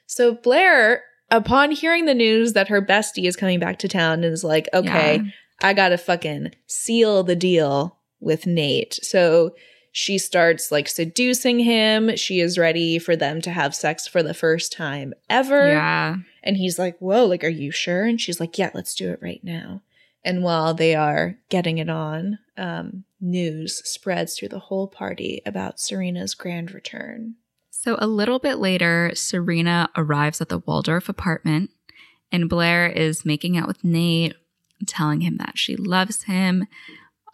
So 0.05 0.33
Blair, 0.33 1.03
upon 1.29 1.71
hearing 1.71 2.05
the 2.05 2.15
news 2.15 2.53
that 2.53 2.67
her 2.69 2.81
bestie 2.81 3.27
is 3.27 3.35
coming 3.35 3.59
back 3.59 3.77
to 3.79 3.87
town, 3.87 4.23
is 4.23 4.43
like, 4.43 4.67
okay, 4.73 5.15
Yeah. 5.17 5.31
I 5.61 5.73
gotta 5.73 5.97
fucking 5.97 6.51
seal 6.67 7.21
the 7.23 7.35
deal 7.35 7.97
with 8.21 8.47
Nate. 8.47 8.97
So 9.03 9.53
she 9.91 10.17
starts 10.17 10.71
like 10.71 10.87
seducing 10.87 11.59
him. 11.59 12.15
She 12.15 12.39
is 12.39 12.57
ready 12.57 12.99
for 12.99 13.15
them 13.15 13.41
to 13.41 13.51
have 13.51 13.75
sex 13.75 14.07
for 14.07 14.21
the 14.21 14.33
first 14.33 14.71
time 14.71 15.13
ever. 15.29 15.67
Yeah. 15.67 16.17
And 16.43 16.57
he's 16.57 16.79
like, 16.79 16.97
Whoa, 16.99 17.25
like, 17.25 17.43
are 17.43 17.49
you 17.49 17.71
sure? 17.71 18.03
And 18.05 18.19
she's 18.19 18.39
like, 18.39 18.57
Yeah, 18.57 18.71
let's 18.73 18.95
do 18.95 19.11
it 19.11 19.19
right 19.21 19.43
now. 19.43 19.81
And 20.23 20.43
while 20.43 20.73
they 20.73 20.95
are 20.95 21.37
getting 21.49 21.77
it 21.77 21.89
on, 21.89 22.39
um, 22.57 23.05
news 23.21 23.81
spreads 23.89 24.37
through 24.37 24.49
the 24.49 24.59
whole 24.59 24.87
party 24.87 25.41
about 25.45 25.79
Serena's 25.79 26.35
grand 26.35 26.73
return. 26.73 27.35
So 27.69 27.95
a 27.99 28.07
little 28.07 28.39
bit 28.39 28.57
later, 28.57 29.11
Serena 29.13 29.89
arrives 29.95 30.41
at 30.41 30.49
the 30.49 30.59
Waldorf 30.59 31.07
apartment, 31.07 31.71
and 32.31 32.49
Blair 32.49 32.87
is 32.87 33.23
making 33.23 33.57
out 33.57 33.67
with 33.67 33.83
Nate, 33.85 34.35
telling 34.85 35.21
him 35.21 35.37
that 35.37 35.57
she 35.57 35.77
loves 35.77 36.23
him, 36.23 36.67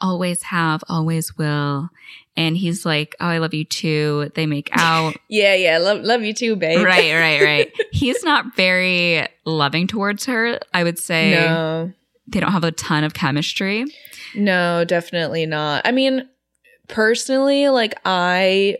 always 0.06 0.44
have, 0.44 0.84
always 0.90 1.38
will. 1.38 1.90
And 2.38 2.58
he's 2.58 2.86
like, 2.86 3.16
Oh, 3.20 3.28
I 3.28 3.38
love 3.40 3.54
you 3.54 3.64
too. 3.66 4.32
They 4.36 4.46
make 4.46 4.70
out. 4.74 5.16
Yeah, 5.30 5.56
yeah, 5.56 5.78
love, 5.80 6.02
love 6.04 6.22
you 6.24 6.34
too, 6.34 6.56
babe. 6.56 6.84
right, 6.84 7.14
right, 7.26 7.42
right. 7.42 7.74
He's 7.92 8.24
not 8.24 8.56
very 8.56 9.26
loving 9.46 9.88
towards 9.88 10.26
her, 10.26 10.60
I 10.74 10.84
would 10.84 11.00
say. 11.00 11.32
No, 11.32 11.92
They 12.28 12.40
don't 12.40 12.52
have 12.52 12.64
a 12.64 12.72
ton 12.72 13.04
of 13.04 13.14
chemistry. 13.14 13.86
no, 14.36 14.84
definitely 14.86 15.46
not. 15.46 15.82
I 15.88 15.92
mean, 15.92 16.28
personally, 16.88 17.70
like, 17.70 17.94
I 18.06 18.78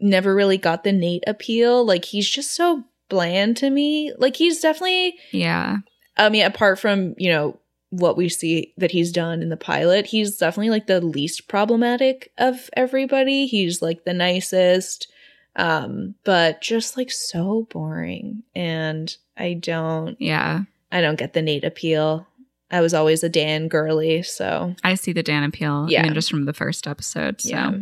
never 0.00 0.34
really 0.34 0.58
got 0.58 0.84
the 0.84 0.92
Nate 0.92 1.24
appeal. 1.26 1.84
Like, 1.84 2.04
he's 2.04 2.28
just 2.28 2.52
so 2.54 2.84
bland 3.08 3.56
to 3.58 3.70
me. 3.70 4.12
Like, 4.18 4.36
he's 4.36 4.60
definitely 4.60 5.16
Yeah. 5.32 5.78
I 6.16 6.28
mean, 6.28 6.44
apart 6.44 6.78
from, 6.78 7.14
you 7.18 7.30
know, 7.30 7.58
what 7.90 8.16
we 8.16 8.28
see 8.28 8.72
that 8.76 8.90
he's 8.92 9.10
done 9.12 9.42
in 9.42 9.48
the 9.48 9.56
pilot, 9.56 10.06
he's 10.06 10.36
definitely 10.36 10.70
like 10.70 10.86
the 10.86 11.00
least 11.00 11.48
problematic 11.48 12.32
of 12.38 12.70
everybody. 12.76 13.46
He's 13.46 13.82
like 13.82 14.04
the 14.04 14.14
nicest, 14.14 15.10
um, 15.56 16.14
but 16.24 16.60
just 16.60 16.96
like 16.96 17.10
so 17.10 17.66
boring. 17.70 18.42
And 18.54 19.14
I 19.36 19.54
don't, 19.54 20.16
Yeah. 20.20 20.62
I 20.92 21.00
don't 21.00 21.18
get 21.18 21.32
the 21.32 21.42
Nate 21.42 21.64
appeal. 21.64 22.26
I 22.70 22.80
was 22.80 22.94
always 22.94 23.24
a 23.24 23.28
Dan 23.28 23.66
girly, 23.68 24.22
so 24.22 24.74
I 24.84 24.94
see 24.94 25.12
the 25.12 25.24
Dan 25.24 25.42
appeal, 25.42 25.86
Yeah. 25.88 26.02
even 26.02 26.14
just 26.14 26.30
from 26.30 26.44
the 26.44 26.52
first 26.52 26.86
episode. 26.86 27.40
So. 27.40 27.48
yeah. 27.50 27.72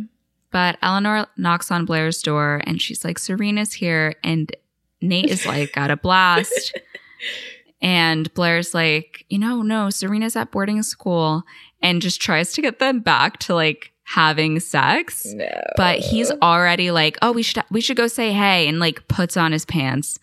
But 0.51 0.77
Eleanor 0.81 1.27
knocks 1.37 1.69
on 1.69 1.85
Blair's 1.85 2.23
door 2.23 2.61
and 2.65 2.81
she's 2.81 3.05
like, 3.05 3.19
Serena's 3.19 3.73
here. 3.73 4.15
And 4.23 4.51
Nate 5.01 5.29
is 5.29 5.45
like, 5.45 5.73
got 5.73 5.91
a 5.91 5.95
blast. 5.97 6.75
and 7.81 8.33
Blair's 8.33 8.73
like, 8.73 9.25
you 9.29 9.39
know, 9.39 9.61
no, 9.61 9.89
Serena's 9.89 10.35
at 10.35 10.51
boarding 10.51 10.83
school 10.83 11.43
and 11.81 12.01
just 12.01 12.21
tries 12.21 12.53
to 12.53 12.61
get 12.61 12.79
them 12.79 12.99
back 12.99 13.39
to 13.39 13.55
like 13.55 13.91
having 14.03 14.59
sex. 14.59 15.25
No. 15.33 15.47
But 15.77 15.99
he's 15.99 16.31
already 16.41 16.91
like, 16.91 17.17
oh, 17.21 17.31
we 17.31 17.43
should 17.43 17.63
we 17.71 17.81
should 17.81 17.97
go 17.97 18.07
say 18.07 18.33
hey 18.33 18.67
and 18.67 18.79
like 18.79 19.07
puts 19.07 19.37
on 19.37 19.51
his 19.51 19.65
pants. 19.65 20.19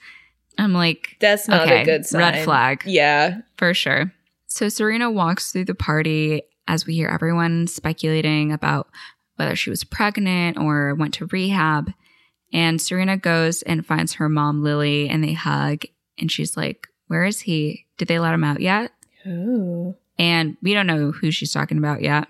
I'm 0.59 0.73
like, 0.73 1.17
that's 1.21 1.49
not 1.49 1.63
okay, 1.67 1.83
a 1.83 1.85
good 1.85 2.07
sign. 2.07 2.21
red 2.21 2.45
flag 2.45 2.83
Yeah. 2.87 3.41
for 3.57 3.75
sure. 3.75 4.13
So 4.47 4.69
Serena 4.71 5.11
walks 5.11 5.53
through 5.53 5.67
the 5.67 5.75
party 5.75 6.43
as 6.67 6.87
we 6.87 6.95
hear 6.95 7.09
everyone 7.09 7.67
speculating 7.67 8.53
about 8.53 8.89
whether 9.37 9.55
she 9.55 9.69
was 9.71 9.85
pregnant 9.85 10.57
or 10.59 10.95
went 10.95 11.15
to 11.15 11.27
rehab. 11.27 11.93
And 12.53 12.81
Serena 12.81 13.17
goes 13.19 13.61
and 13.63 13.85
finds 13.85 14.15
her 14.15 14.29
mom, 14.31 14.63
Lily, 14.63 15.09
and 15.11 15.23
they 15.23 15.35
hug. 15.35 15.83
And 16.19 16.33
she's 16.33 16.57
like, 16.57 16.89
Where 17.09 17.25
is 17.25 17.41
he? 17.41 17.87
Did 17.99 18.09
they 18.09 18.19
let 18.19 18.35
him 18.35 18.45
out 18.45 18.61
yet? 18.61 18.93
Ooh. 19.27 19.95
And 20.19 20.57
we 20.63 20.75
don't 20.75 20.87
know 20.87 21.13
who 21.13 21.31
she's 21.31 21.53
talking 21.53 21.79
about 21.79 22.03
yet. 22.03 22.29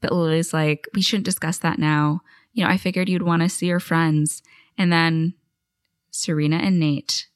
But 0.00 0.12
Lily's 0.12 0.52
like, 0.52 0.88
We 0.94 1.02
shouldn't 1.02 1.24
discuss 1.24 1.58
that 1.58 1.78
now. 1.78 2.22
You 2.52 2.64
know, 2.64 2.70
I 2.70 2.76
figured 2.76 3.08
you'd 3.08 3.22
want 3.22 3.42
to 3.42 3.48
see 3.48 3.66
your 3.66 3.80
friends. 3.80 4.42
And 4.78 4.92
then 4.92 5.34
Serena 6.10 6.56
and 6.56 6.78
Nate 6.80 7.26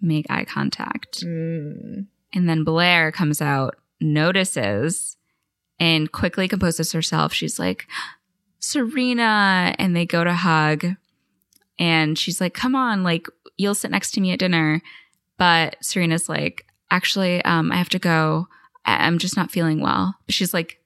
make 0.00 0.26
eye 0.28 0.44
contact. 0.44 1.24
Mm. 1.24 2.06
And 2.32 2.48
then 2.48 2.64
Blair 2.64 3.10
comes 3.10 3.40
out, 3.40 3.76
notices, 4.00 5.16
and 5.80 6.12
quickly 6.12 6.48
composes 6.48 6.92
herself. 6.92 7.32
She's 7.32 7.58
like, 7.58 7.86
Serena. 8.58 9.74
And 9.78 9.96
they 9.96 10.04
go 10.04 10.24
to 10.24 10.34
hug. 10.34 10.96
And 11.78 12.18
she's 12.18 12.40
like, 12.40 12.54
come 12.54 12.74
on, 12.74 13.02
like, 13.02 13.28
you'll 13.56 13.74
sit 13.74 13.90
next 13.90 14.12
to 14.12 14.20
me 14.20 14.32
at 14.32 14.38
dinner. 14.38 14.82
But 15.38 15.76
Serena's 15.82 16.28
like, 16.28 16.66
actually, 16.90 17.44
um, 17.44 17.70
I 17.72 17.76
have 17.76 17.88
to 17.90 17.98
go. 17.98 18.48
I- 18.84 19.06
I'm 19.06 19.18
just 19.18 19.36
not 19.36 19.50
feeling 19.50 19.80
well. 19.80 20.14
She's 20.28 20.54
like, 20.54 20.78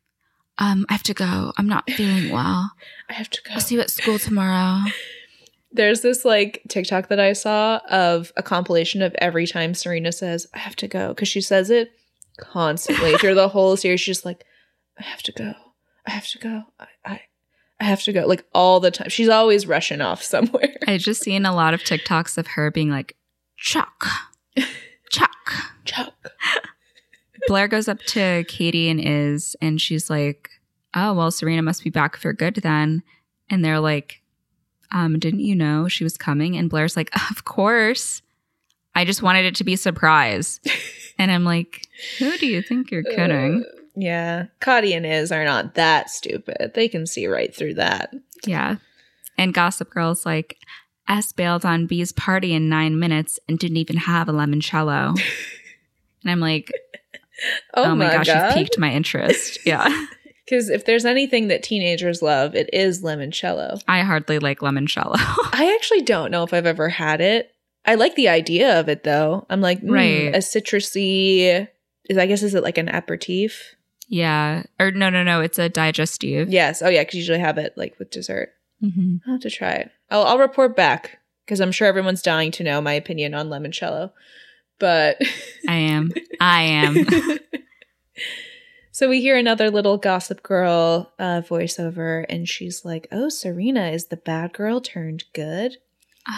um, 0.59 0.85
I 0.89 0.95
have 0.95 1.03
to 1.05 1.15
go. 1.15 1.53
I'm 1.57 1.69
not 1.69 1.91
feeling 1.91 2.31
well. 2.31 2.73
I 3.09 3.15
have 3.15 3.31
to 3.31 3.41
go. 3.43 3.55
I'll 3.55 3.61
see 3.61 3.77
you 3.77 3.81
at 3.81 3.91
school 3.91 4.19
tomorrow. 4.19 4.81
There's 5.73 6.01
this 6.01 6.25
like 6.25 6.63
TikTok 6.69 7.09
that 7.09 7.21
I 7.21 7.33
saw 7.33 7.81
of 7.89 8.33
a 8.37 8.43
compilation 8.43 9.03
of 9.03 9.15
every 9.19 9.47
time 9.47 9.73
Serena 9.73 10.11
says, 10.11 10.47
I 10.53 10.59
have 10.59 10.75
to 10.77 10.89
go. 10.89 11.09
Because 11.09 11.29
she 11.29 11.41
says 11.41 11.71
it 11.71 11.91
constantly 12.39 13.17
through 13.17 13.35
the 13.37 13.49
whole 13.49 13.77
series. 13.77 14.01
She's 14.01 14.25
like, 14.25 14.45
I 14.99 15.05
have 15.05 15.23
to 15.23 15.33
go. 15.33 15.53
I 16.07 16.11
have 16.11 16.27
to 16.29 16.39
go. 16.39 16.63
I, 16.81 16.87
I, 17.05 17.21
I 17.79 17.85
have 17.85 18.03
to 18.03 18.13
go. 18.13 18.27
Like 18.27 18.45
all 18.53 18.81
the 18.81 18.91
time. 18.91 19.09
She's 19.11 19.29
always 19.29 19.67
rushing 19.67 20.01
off 20.01 20.23
somewhere. 20.23 20.77
I 20.89 20.99
just 20.99 21.23
seen 21.23 21.47
a 21.47 21.55
lot 21.55 21.73
of 21.73 21.83
TikToks 21.83 22.37
of 22.37 22.49
her 22.49 22.71
being 22.73 22.91
like, 22.91 23.17
Chuck, 23.57 24.07
Chuck. 25.11 25.53
Chuck. 25.85 26.15
Blair 27.49 27.69
goes 27.69 27.89
up 27.89 27.99
to 28.01 28.45
Kati 28.45 28.91
and 28.91 29.01
Iz, 29.01 29.57
and 29.61 29.81
she's 29.81 30.11
like, 30.11 30.51
"Oh, 30.95 31.15
well, 31.15 31.31
Serena 31.31 31.63
must 31.63 31.83
be 31.83 31.91
back 31.91 32.17
for 32.17 32.33
good 32.33 32.57
then." 32.57 33.03
And 33.49 33.65
they're 33.65 33.81
like, 33.81 34.23
"Um, 34.93 35.19
didn't 35.19 35.41
you 35.41 35.57
know 35.57 35.89
she 35.89 36.05
was 36.05 36.17
coming?" 36.17 36.57
And 36.57 36.71
Blair's 36.71 36.97
like, 36.97 37.11
"Of 37.31 37.45
course. 37.45 38.23
I 38.95 39.05
just 39.05 39.23
wanted 39.23 39.45
it 39.47 39.55
to 39.57 39.65
be 39.65 39.75
a 39.75 39.79
surprise." 39.79 40.61
and 41.19 41.31
I'm 41.31 41.45
like, 41.45 41.87
"Who 42.19 42.37
do 42.39 42.47
you 42.47 42.63
think 42.63 42.91
you're 42.91 43.03
kidding?" 43.03 43.65
Uh, 43.67 43.81
yeah. 43.97 44.47
Kati 44.61 44.97
and 44.97 45.07
Iz 45.07 45.33
are 45.33 45.45
not 45.45 45.75
that 45.75 46.11
stupid. 46.11 46.73
They 46.75 46.89
can 46.89 47.07
see 47.07 47.27
right 47.27 47.55
through 47.55 47.75
that. 47.75 48.15
yeah. 48.47 48.77
And 49.39 49.55
Gossip 49.55 49.89
Girl's 49.91 50.27
like, 50.27 50.59
S 51.11 51.33
bailed 51.33 51.66
on 51.66 51.87
B's 51.87 52.12
party 52.12 52.55
in 52.55 52.68
nine 52.70 52.99
minutes 52.99 53.38
and 53.49 53.59
didn't 53.59 53.77
even 53.79 53.96
have 53.99 54.29
a 54.29 54.33
limoncello. 54.33 55.09
and 56.23 56.31
I'm 56.31 56.40
like, 56.40 56.73
Oh, 57.75 57.85
oh, 57.85 57.94
my, 57.94 58.07
my, 58.07 58.12
gosh, 58.12 58.27
god. 58.27 58.44
you've 58.46 58.55
piqued 58.55 58.79
my 58.79 58.92
interest. 58.92 59.59
Yeah. 59.66 60.07
Because 60.44 60.68
if 60.68 60.85
there's 60.85 61.05
anything 61.05 61.46
that 61.49 61.62
teenagers 61.62 62.23
love, 62.23 62.57
it 62.57 62.68
is 62.73 63.03
limoncello. 63.05 63.81
I 63.87 64.01
hardly 64.01 64.40
like 64.40 64.59
limoncello. 64.61 65.14
I 65.16 65.73
actually 65.79 66.03
don't 66.03 66.33
know 66.33 66.42
if 66.42 66.53
I've 66.53 66.66
ever 66.66 66.88
had 66.88 67.20
it. 67.20 67.53
I 67.87 67.94
like 67.94 68.16
the 68.16 68.29
idea 68.29 68.81
of 68.81 68.88
it 68.88 69.05
though. 69.05 69.46
I'm 69.49 69.61
like, 69.61 69.81
mm, 69.81 69.90
Right. 69.92 70.35
a 70.35 70.38
citrusy. 70.38 71.68
Is 72.09 72.18
I 72.18 72.27
guess 72.27 72.42
is 72.42 72.55
it 72.55 72.62
like 72.64 72.79
an 72.79 72.88
aperitif? 72.88 73.77
yeah. 74.09 74.64
Or 74.81 74.90
no, 74.90 75.09
no, 75.09 75.23
no. 75.23 75.40
It's 75.40 75.59
a 75.61 75.68
digestive. 75.68 76.49
Yes. 76.51 76.83
Oh 76.83 76.88
yeah, 76.88 77.03
because 77.03 77.14
you 77.14 77.20
usually 77.20 77.38
have 77.38 77.57
it 77.57 77.75
like 77.77 77.96
with 78.01 78.11
dessert. 78.11 78.51
hmm 78.81 79.16
I'll 79.27 79.35
have 79.35 79.42
to 79.42 79.51
try 79.51 79.70
it. 79.73 79.90
I'll, 80.11 80.25
I'll 80.25 80.38
report 80.38 80.77
back 80.77 81.18
because 81.44 81.61
I'm 81.61 81.73
sure 81.73 81.88
everyone's 81.88 82.23
dying 82.23 82.51
to 82.53 82.64
know 82.64 82.81
my 82.81 82.92
opinion 82.92 83.35
on 83.35 83.49
limoncello. 83.49 84.12
But 84.79 85.18
I 85.68 85.75
am. 85.75 86.11
I 86.40 86.62
am. 86.62 87.07
so 88.92 89.09
we 89.09 89.20
hear 89.20 89.37
another 89.37 89.70
little 89.70 89.99
gossip 89.99 90.42
girl 90.42 91.12
uh, 91.18 91.42
voiceover, 91.42 92.25
and 92.29 92.49
she's 92.49 92.85
like, 92.85 93.07
"Oh, 93.12 93.29
Serena 93.29 93.90
is 93.90 94.07
the 94.07 94.16
bad 94.16 94.53
girl 94.53 94.81
turned 94.81 95.25
good." 95.33 95.77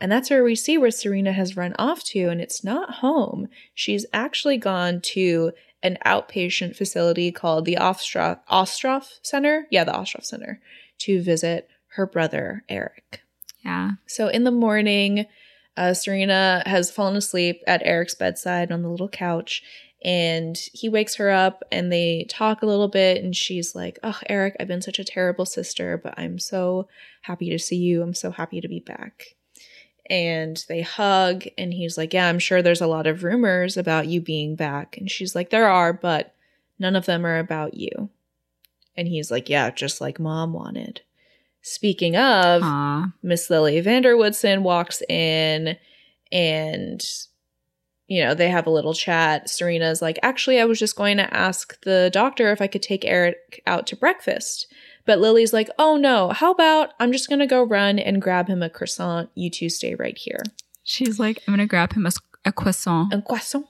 And 0.00 0.10
that's 0.10 0.30
where 0.30 0.42
we 0.42 0.56
see 0.56 0.76
where 0.76 0.90
Serena 0.90 1.32
has 1.32 1.56
run 1.56 1.76
off 1.78 2.02
to, 2.06 2.28
and 2.28 2.40
it's 2.40 2.64
not 2.64 2.94
home. 2.96 3.46
She's 3.72 4.04
actually 4.12 4.56
gone 4.56 5.00
to 5.00 5.52
an 5.80 5.96
outpatient 6.04 6.74
facility 6.74 7.30
called 7.30 7.66
the 7.66 7.78
Ostroff, 7.80 8.40
Ostroff 8.50 9.20
Center. 9.22 9.68
Yeah, 9.70 9.84
the 9.84 9.92
Ostroff 9.92 10.24
Center 10.24 10.60
to 10.98 11.22
visit 11.22 11.68
her 11.94 12.06
brother, 12.06 12.64
Eric. 12.68 13.22
yeah. 13.64 13.92
So 14.06 14.28
in 14.28 14.44
the 14.44 14.50
morning, 14.50 15.26
uh, 15.76 15.94
Serena 15.94 16.62
has 16.66 16.90
fallen 16.90 17.16
asleep 17.16 17.62
at 17.66 17.82
Eric's 17.84 18.14
bedside 18.14 18.70
on 18.70 18.82
the 18.82 18.88
little 18.88 19.08
couch, 19.08 19.62
and 20.04 20.56
he 20.72 20.88
wakes 20.88 21.14
her 21.14 21.30
up 21.30 21.62
and 21.70 21.92
they 21.92 22.26
talk 22.28 22.62
a 22.62 22.66
little 22.66 22.88
bit. 22.88 23.22
And 23.22 23.36
she's 23.36 23.74
like, 23.74 23.98
Oh, 24.02 24.18
Eric, 24.28 24.56
I've 24.58 24.68
been 24.68 24.82
such 24.82 24.98
a 24.98 25.04
terrible 25.04 25.46
sister, 25.46 25.96
but 25.96 26.14
I'm 26.18 26.38
so 26.38 26.88
happy 27.22 27.50
to 27.50 27.58
see 27.58 27.76
you. 27.76 28.02
I'm 28.02 28.14
so 28.14 28.32
happy 28.32 28.60
to 28.60 28.68
be 28.68 28.80
back. 28.80 29.36
And 30.10 30.62
they 30.68 30.82
hug, 30.82 31.44
and 31.56 31.72
he's 31.72 31.96
like, 31.96 32.12
Yeah, 32.12 32.28
I'm 32.28 32.40
sure 32.40 32.60
there's 32.62 32.80
a 32.80 32.88
lot 32.88 33.06
of 33.06 33.22
rumors 33.22 33.76
about 33.76 34.08
you 34.08 34.20
being 34.20 34.56
back. 34.56 34.96
And 34.98 35.10
she's 35.10 35.34
like, 35.34 35.50
There 35.50 35.68
are, 35.68 35.92
but 35.92 36.34
none 36.78 36.96
of 36.96 37.06
them 37.06 37.24
are 37.24 37.38
about 37.38 37.74
you. 37.74 38.10
And 38.96 39.06
he's 39.06 39.30
like, 39.30 39.48
Yeah, 39.48 39.70
just 39.70 40.00
like 40.00 40.18
mom 40.18 40.52
wanted. 40.52 41.02
Speaking 41.62 42.16
of, 42.16 42.62
Miss 43.22 43.48
Lily 43.48 43.80
van 43.80 44.02
der 44.02 44.16
Woodsen 44.16 44.62
walks 44.62 45.02
in 45.08 45.76
and 46.30 47.02
you 48.08 48.22
know, 48.22 48.34
they 48.34 48.50
have 48.50 48.66
a 48.66 48.70
little 48.70 48.92
chat. 48.92 49.48
Serena's 49.48 50.02
like, 50.02 50.18
"Actually, 50.22 50.60
I 50.60 50.66
was 50.66 50.78
just 50.78 50.96
going 50.96 51.16
to 51.16 51.34
ask 51.34 51.80
the 51.82 52.10
doctor 52.12 52.52
if 52.52 52.60
I 52.60 52.66
could 52.66 52.82
take 52.82 53.06
Eric 53.06 53.62
out 53.66 53.86
to 53.86 53.96
breakfast." 53.96 54.66
But 55.04 55.18
Lily's 55.18 55.52
like, 55.52 55.68
oh 55.78 55.96
no, 55.96 56.30
how 56.30 56.52
about 56.52 56.90
I'm 57.00 57.12
just 57.12 57.28
gonna 57.28 57.46
go 57.46 57.62
run 57.62 57.98
and 57.98 58.22
grab 58.22 58.48
him 58.48 58.62
a 58.62 58.70
croissant. 58.70 59.30
You 59.34 59.50
two 59.50 59.68
stay 59.68 59.94
right 59.94 60.16
here. 60.16 60.42
She's 60.84 61.18
like, 61.18 61.42
I'm 61.46 61.54
gonna 61.54 61.66
grab 61.66 61.92
him 61.94 62.06
a 62.44 62.52
croissant. 62.52 63.12
A 63.12 63.22
croissant. 63.22 63.66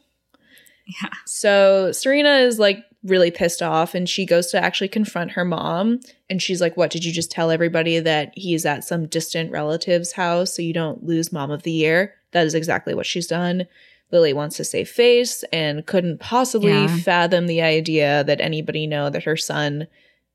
Yeah. 0.86 1.10
So 1.26 1.92
Serena 1.92 2.38
is 2.38 2.58
like 2.58 2.84
really 3.04 3.30
pissed 3.30 3.62
off 3.62 3.94
and 3.94 4.08
she 4.08 4.24
goes 4.24 4.46
to 4.48 4.62
actually 4.62 4.88
confront 4.88 5.32
her 5.32 5.44
mom. 5.44 6.00
And 6.30 6.40
she's 6.40 6.60
like, 6.60 6.76
What? 6.76 6.90
Did 6.90 7.04
you 7.04 7.12
just 7.12 7.30
tell 7.30 7.50
everybody 7.50 7.98
that 7.98 8.32
he's 8.36 8.64
at 8.64 8.84
some 8.84 9.06
distant 9.06 9.50
relative's 9.50 10.12
house 10.12 10.54
so 10.54 10.62
you 10.62 10.72
don't 10.72 11.04
lose 11.04 11.32
mom 11.32 11.50
of 11.50 11.62
the 11.64 11.72
year? 11.72 12.14
That 12.32 12.46
is 12.46 12.54
exactly 12.54 12.94
what 12.94 13.06
she's 13.06 13.26
done. 13.26 13.66
Lily 14.10 14.32
wants 14.32 14.56
to 14.58 14.64
save 14.64 14.88
face 14.90 15.42
and 15.52 15.86
couldn't 15.86 16.20
possibly 16.20 16.70
Yeah. 16.72 16.96
fathom 16.98 17.46
the 17.46 17.62
idea 17.62 18.22
that 18.24 18.40
anybody 18.40 18.86
know 18.86 19.10
that 19.10 19.24
her 19.24 19.36
son 19.36 19.88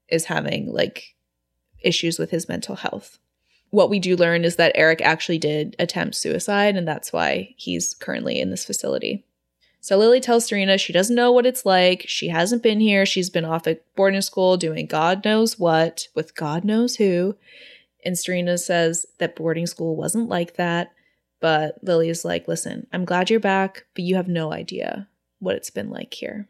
is 0.10 0.26
having 0.26 0.72
like 0.74 1.16
issues 1.82 2.18
with 2.20 2.32
his 2.32 2.50
mental 2.50 2.76
health. 2.76 3.20
What 3.70 3.90
we 3.90 4.00
do 4.00 4.16
learn 4.16 4.46
is 4.46 4.56
that 4.56 4.72
Eric 4.76 5.02
actually 5.02 5.38
did 5.38 5.76
attempt 5.78 6.16
suicide, 6.16 6.76
and 6.76 6.88
that's 6.88 7.12
why 7.14 7.54
he's 7.58 7.94
currently 7.94 8.40
in 8.40 8.50
this 8.50 8.64
facility. 8.66 9.26
So 9.88 9.96
Lily 9.96 10.20
tells 10.20 10.46
Serena 10.46 10.78
she 10.78 10.92
doesn't 10.92 11.16
know 11.16 11.32
what 11.32 11.46
it's 11.46 11.66
like. 11.66 12.04
She 12.10 12.28
hasn't 12.28 12.62
been 12.62 12.82
here. 12.82 13.06
She's 13.06 13.30
been 13.30 13.46
off 13.46 13.68
at 13.68 13.86
boarding 13.96 14.20
school 14.22 14.58
doing 14.58 14.86
God 14.86 15.24
knows 15.24 15.58
what 15.58 16.10
with 16.14 16.36
God 16.36 16.66
knows 16.66 16.98
who. 16.98 17.38
And 18.04 18.20
Serena 18.20 18.58
says 18.58 19.06
that 19.20 19.38
boarding 19.38 19.66
school 19.66 19.96
wasn't 19.96 20.28
like 20.28 20.58
that. 20.58 20.92
But 21.40 21.82
Lily 21.82 22.10
is 22.10 22.26
like, 22.26 22.50
listen, 22.50 22.88
I'm 22.92 23.06
glad 23.06 23.30
you're 23.30 23.40
back, 23.40 23.86
but 23.96 24.04
you 24.04 24.18
have 24.18 24.28
no 24.28 24.52
idea 24.52 25.08
what 25.40 25.56
it's 25.56 25.70
been 25.70 25.90
like 25.90 26.14
here. 26.14 26.50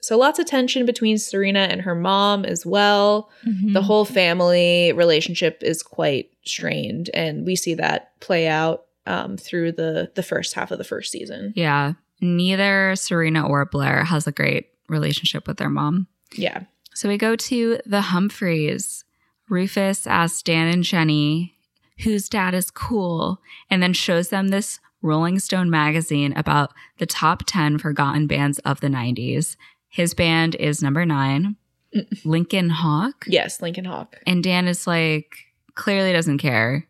So 0.00 0.18
lots 0.18 0.40
of 0.40 0.46
tension 0.46 0.84
between 0.84 1.16
Serena 1.16 1.68
and 1.70 1.82
her 1.82 1.94
mom 1.94 2.44
as 2.44 2.66
well. 2.66 3.30
Mm-hmm. 3.46 3.74
The 3.74 3.82
whole 3.82 4.04
family 4.04 4.92
relationship 4.92 5.62
is 5.62 5.84
quite 5.84 6.32
strained, 6.44 7.08
and 7.14 7.46
we 7.46 7.54
see 7.54 7.74
that 7.74 8.18
play 8.18 8.48
out 8.48 8.86
um, 9.06 9.36
through 9.36 9.72
the 9.72 10.10
the 10.16 10.24
first 10.24 10.54
half 10.54 10.72
of 10.72 10.78
the 10.78 10.84
first 10.84 11.12
season. 11.12 11.52
Yeah. 11.54 11.92
Neither 12.24 12.96
Serena 12.96 13.46
or 13.46 13.66
Blair 13.66 14.04
has 14.04 14.26
a 14.26 14.32
great 14.32 14.68
relationship 14.88 15.46
with 15.46 15.58
their 15.58 15.68
mom. 15.68 16.06
Yeah. 16.32 16.64
So 16.94 17.08
we 17.08 17.18
go 17.18 17.36
to 17.36 17.78
the 17.84 18.00
Humphreys. 18.00 19.04
Rufus 19.50 20.06
asks 20.06 20.42
Dan 20.42 20.68
and 20.68 20.82
Jenny, 20.82 21.54
whose 21.98 22.30
dad 22.30 22.54
is 22.54 22.70
cool, 22.70 23.40
and 23.68 23.82
then 23.82 23.92
shows 23.92 24.30
them 24.30 24.48
this 24.48 24.80
Rolling 25.02 25.38
Stone 25.38 25.68
magazine 25.68 26.32
about 26.34 26.72
the 26.96 27.04
top 27.04 27.42
10 27.46 27.76
forgotten 27.76 28.26
bands 28.26 28.58
of 28.60 28.80
the 28.80 28.86
90s. 28.88 29.56
His 29.90 30.14
band 30.14 30.54
is 30.54 30.82
number 30.82 31.04
nine, 31.04 31.56
mm. 31.94 32.24
Lincoln 32.24 32.70
Hawk. 32.70 33.26
Yes, 33.28 33.60
Lincoln 33.60 33.84
Hawk. 33.84 34.16
And 34.26 34.42
Dan 34.42 34.66
is 34.66 34.86
like, 34.86 35.36
clearly 35.74 36.12
doesn't 36.12 36.38
care. 36.38 36.88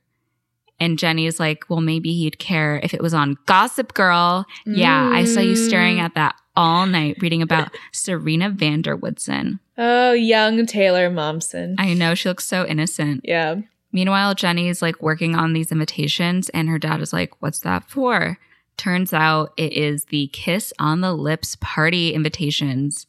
And 0.80 0.98
Jenny 0.98 1.26
is 1.26 1.38
like, 1.38 1.64
well, 1.70 1.80
maybe 1.80 2.12
he'd 2.14 2.38
care 2.38 2.80
if 2.82 2.92
it 2.94 3.00
was 3.02 3.14
on 3.14 3.36
Gossip 3.46 3.94
Girl. 3.94 4.44
Yeah, 4.66 5.10
I 5.12 5.24
saw 5.24 5.40
you 5.40 5.54
staring 5.56 5.96
Mm. 5.98 6.02
at 6.02 6.14
that 6.14 6.34
all 6.56 6.86
night 6.86 7.16
reading 7.20 7.42
about 7.42 7.70
Serena 7.92 8.50
van 8.50 8.82
der 8.82 8.96
Woodsen. 8.96 9.60
Oh, 9.78 10.12
young 10.12 10.66
Taylor 10.66 11.10
Momsen. 11.10 11.74
I 11.78 11.94
know 11.94 12.14
she 12.14 12.28
looks 12.28 12.44
so 12.44 12.66
innocent. 12.66 13.20
yeah. 13.24 13.56
Meanwhile, 13.92 14.34
Jenny's 14.34 14.82
like 14.82 15.00
working 15.00 15.36
on 15.36 15.52
these 15.52 15.70
invitations, 15.70 16.48
and 16.48 16.68
her 16.68 16.78
dad 16.80 17.00
is 17.00 17.12
like, 17.12 17.40
What's 17.40 17.60
that 17.60 17.88
for? 17.88 18.38
Turns 18.76 19.12
out 19.12 19.52
it 19.56 19.72
is 19.72 20.06
the 20.06 20.26
Kiss 20.32 20.72
on 20.80 21.00
the 21.00 21.12
Lips 21.14 21.56
party 21.60 22.12
invitations. 22.12 23.06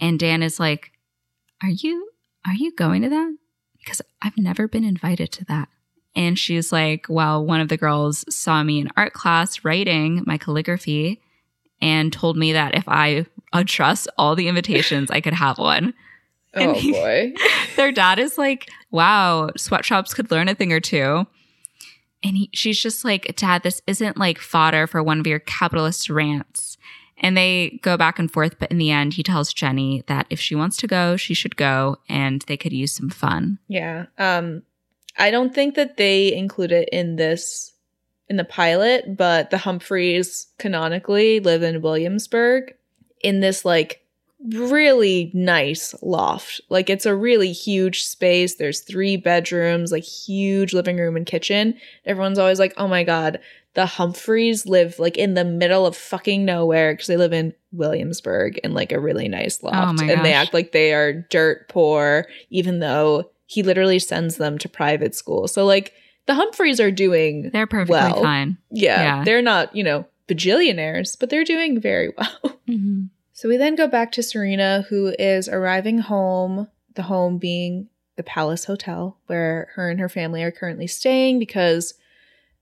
And 0.00 0.18
Dan 0.18 0.42
is 0.42 0.58
like, 0.58 0.90
Are 1.62 1.68
you 1.70 2.10
are 2.46 2.54
you 2.54 2.72
going 2.74 3.02
to 3.02 3.08
that? 3.10 3.36
Because 3.78 4.02
I've 4.20 4.36
never 4.36 4.66
been 4.66 4.82
invited 4.84 5.30
to 5.32 5.44
that. 5.44 5.68
And 6.16 6.38
she's 6.38 6.72
like, 6.72 7.06
Well, 7.08 7.44
one 7.44 7.60
of 7.60 7.68
the 7.68 7.76
girls 7.76 8.24
saw 8.34 8.62
me 8.62 8.80
in 8.80 8.88
art 8.96 9.12
class 9.12 9.64
writing 9.64 10.22
my 10.26 10.38
calligraphy 10.38 11.20
and 11.80 12.12
told 12.12 12.36
me 12.36 12.52
that 12.52 12.74
if 12.74 12.84
I 12.88 13.26
address 13.52 14.06
all 14.16 14.34
the 14.36 14.48
invitations, 14.48 15.10
I 15.10 15.20
could 15.20 15.34
have 15.34 15.58
one. 15.58 15.94
And 16.56 16.70
Oh 16.70 16.74
he- 16.74 16.92
boy. 16.92 17.32
their 17.76 17.90
dad 17.90 18.20
is 18.20 18.38
like, 18.38 18.68
wow, 18.92 19.50
sweatshops 19.56 20.14
could 20.14 20.30
learn 20.30 20.48
a 20.48 20.54
thing 20.54 20.72
or 20.72 20.78
two. 20.78 21.26
And 22.22 22.36
he, 22.36 22.48
she's 22.54 22.80
just 22.80 23.04
like, 23.04 23.34
Dad, 23.36 23.64
this 23.64 23.82
isn't 23.88 24.16
like 24.16 24.38
fodder 24.38 24.86
for 24.86 25.02
one 25.02 25.18
of 25.18 25.26
your 25.26 25.40
capitalist 25.40 26.08
rants. 26.08 26.78
And 27.18 27.36
they 27.36 27.80
go 27.82 27.96
back 27.96 28.20
and 28.20 28.30
forth, 28.30 28.56
but 28.60 28.70
in 28.70 28.78
the 28.78 28.92
end, 28.92 29.14
he 29.14 29.24
tells 29.24 29.52
Jenny 29.52 30.04
that 30.06 30.26
if 30.30 30.38
she 30.38 30.54
wants 30.54 30.76
to 30.76 30.86
go, 30.86 31.16
she 31.16 31.34
should 31.34 31.56
go 31.56 31.96
and 32.08 32.42
they 32.42 32.56
could 32.56 32.72
use 32.72 32.92
some 32.92 33.10
fun. 33.10 33.58
Yeah. 33.66 34.06
Um 34.16 34.62
I 35.16 35.30
don't 35.30 35.54
think 35.54 35.74
that 35.74 35.96
they 35.96 36.32
include 36.32 36.72
it 36.72 36.88
in 36.90 37.16
this 37.16 37.72
in 38.28 38.36
the 38.36 38.44
pilot, 38.44 39.16
but 39.16 39.50
the 39.50 39.58
Humphreys 39.58 40.46
canonically 40.58 41.40
live 41.40 41.62
in 41.62 41.82
Williamsburg 41.82 42.74
in 43.20 43.40
this 43.40 43.64
like 43.64 44.00
really 44.52 45.30
nice 45.34 45.94
loft. 46.02 46.60
Like 46.68 46.90
it's 46.90 47.06
a 47.06 47.14
really 47.14 47.52
huge 47.52 48.02
space. 48.04 48.56
There's 48.56 48.80
three 48.80 49.16
bedrooms, 49.16 49.92
like 49.92 50.04
huge 50.04 50.72
living 50.72 50.96
room 50.98 51.16
and 51.16 51.26
kitchen. 51.26 51.74
Everyone's 52.04 52.38
always 52.38 52.58
like, 52.58 52.74
"Oh 52.76 52.88
my 52.88 53.04
god, 53.04 53.40
the 53.74 53.86
Humphreys 53.86 54.66
live 54.66 54.98
like 54.98 55.16
in 55.16 55.34
the 55.34 55.44
middle 55.44 55.86
of 55.86 55.96
fucking 55.96 56.44
nowhere 56.44 56.92
because 56.92 57.08
they 57.08 57.16
live 57.16 57.32
in 57.32 57.54
Williamsburg 57.72 58.58
in 58.58 58.72
like 58.72 58.92
a 58.92 59.00
really 59.00 59.28
nice 59.28 59.58
oh 59.62 59.68
loft, 59.68 60.00
my 60.00 60.12
and 60.12 60.24
they 60.24 60.32
act 60.32 60.54
like 60.54 60.72
they 60.72 60.92
are 60.92 61.12
dirt 61.12 61.68
poor, 61.68 62.26
even 62.50 62.78
though 62.78 63.30
he 63.46 63.62
literally 63.62 63.98
sends 63.98 64.36
them 64.36 64.58
to 64.58 64.68
private 64.68 65.14
school. 65.14 65.46
So 65.48 65.64
like 65.66 65.92
the 66.26 66.34
Humphreys 66.34 66.80
are 66.80 66.90
doing, 66.90 67.50
They're 67.52 67.66
perfectly 67.66 67.92
Well. 67.92 68.22
fine. 68.22 68.58
yeah, 68.70 69.02
Yeah. 69.02 69.24
they're 69.24 69.42
not 69.42 69.74
you 69.76 69.84
know 69.84 70.06
bajillionaires, 70.28 71.18
but 71.18 71.30
they're 71.30 71.44
doing 71.44 71.80
very 71.80 72.12
well. 72.16 72.58
Mm-hmm. 72.68 73.04
So 73.34 73.48
we 73.50 73.58
then 73.58 73.74
go 73.76 73.86
back 73.88 74.10
to 74.12 74.22
Serena, 74.22 74.86
who 74.88 75.14
is 75.18 75.50
arriving 75.50 75.98
home, 75.98 76.68
the 76.94 77.02
home 77.02 77.36
being 77.36 77.88
the 78.16 78.22
Palace 78.22 78.64
Hotel, 78.64 79.18
where 79.26 79.68
her 79.74 79.90
and 79.90 80.00
her 80.00 80.08
family 80.08 80.42
are 80.42 80.50
currently 80.50 80.86
staying 80.86 81.38
because 81.40 81.92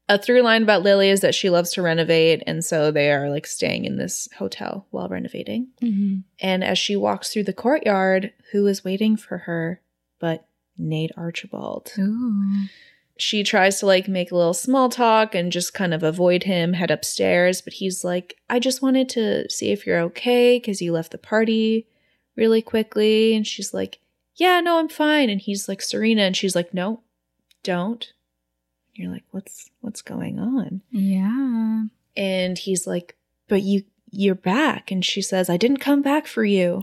a 0.09 0.19
through 0.19 0.43
line 0.43 0.65
about 0.65 0.83
Lily 0.83 1.09
is 1.09 1.21
that 1.21 1.37
she 1.37 1.51
loves 1.51 1.71
to 1.75 1.83
renovate. 1.83 2.43
And 2.49 2.65
so 2.65 2.91
they 2.91 3.13
are 3.13 3.31
like 3.31 3.47
staying 3.47 3.85
in 3.85 3.97
this 3.97 4.29
hotel 4.39 4.87
while 4.91 5.09
renovating. 5.09 5.69
Mm-hmm. 5.81 6.21
And 6.41 6.65
as 6.65 6.79
she 6.79 6.97
walks 6.97 7.33
through 7.33 7.45
the 7.45 7.53
courtyard, 7.53 8.33
who 8.51 8.67
is 8.67 8.83
waiting 8.85 9.17
for 9.17 9.39
her 9.39 9.81
but 10.19 10.47
Nate 10.89 11.13
Archibald? 11.17 11.93
Ooh. 11.99 12.65
she 13.17 13.43
tries 13.43 13.79
to 13.81 13.87
like 13.87 14.09
make 14.09 14.31
a 14.33 14.37
little 14.37 14.55
small 14.55 14.89
talk 14.89 15.35
and 15.35 15.53
just 15.53 15.75
kind 15.75 15.95
of 15.95 16.03
avoid 16.03 16.43
him, 16.45 16.73
head 16.73 16.91
upstairs. 16.91 17.61
But 17.63 17.75
he's 17.75 18.05
like, 18.05 18.37
I 18.51 18.59
just 18.59 18.83
wanted 18.83 19.09
to 19.11 19.49
see 19.51 19.71
if 19.71 19.87
you're 19.87 20.01
okay 20.01 20.59
because 20.59 20.83
you 20.83 20.93
left 20.93 21.13
the 21.13 21.19
party 21.19 21.87
really 22.37 22.63
quickly. 22.63 23.35
And 23.35 23.47
she's 23.47 23.73
like, 23.73 23.99
Yeah, 24.37 24.61
no, 24.61 24.79
I'm 24.79 24.89
fine. 24.89 25.31
And 25.31 25.41
he's 25.41 25.69
like, 25.69 25.83
Serena. 25.83 26.23
And 26.23 26.37
she's 26.37 26.57
like, 26.57 26.75
No, 26.75 27.01
don't. 27.63 28.13
And 28.95 29.05
you're 29.05 29.13
like, 29.13 29.25
What's 29.31 29.71
what's 29.81 30.03
going 30.03 30.39
on? 30.39 30.83
Yeah. 30.91 31.85
And 32.17 32.59
he's 32.59 32.87
like, 32.87 33.17
But 33.49 33.63
you 33.63 33.85
you're 34.11 34.35
back. 34.35 34.91
And 34.91 35.05
she 35.05 35.23
says, 35.23 35.49
I 35.49 35.57
didn't 35.57 35.79
come 35.79 36.03
back 36.03 36.27
for 36.27 36.45
you. 36.45 36.83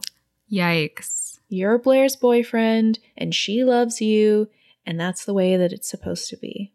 Yikes. 0.51 1.18
You're 1.49 1.77
Blair's 1.79 2.15
boyfriend 2.15 2.99
and 3.17 3.33
she 3.35 3.63
loves 3.63 3.99
you, 4.01 4.49
and 4.85 4.99
that's 4.99 5.25
the 5.25 5.33
way 5.33 5.57
that 5.57 5.73
it's 5.73 5.89
supposed 5.89 6.29
to 6.29 6.38
be. 6.38 6.71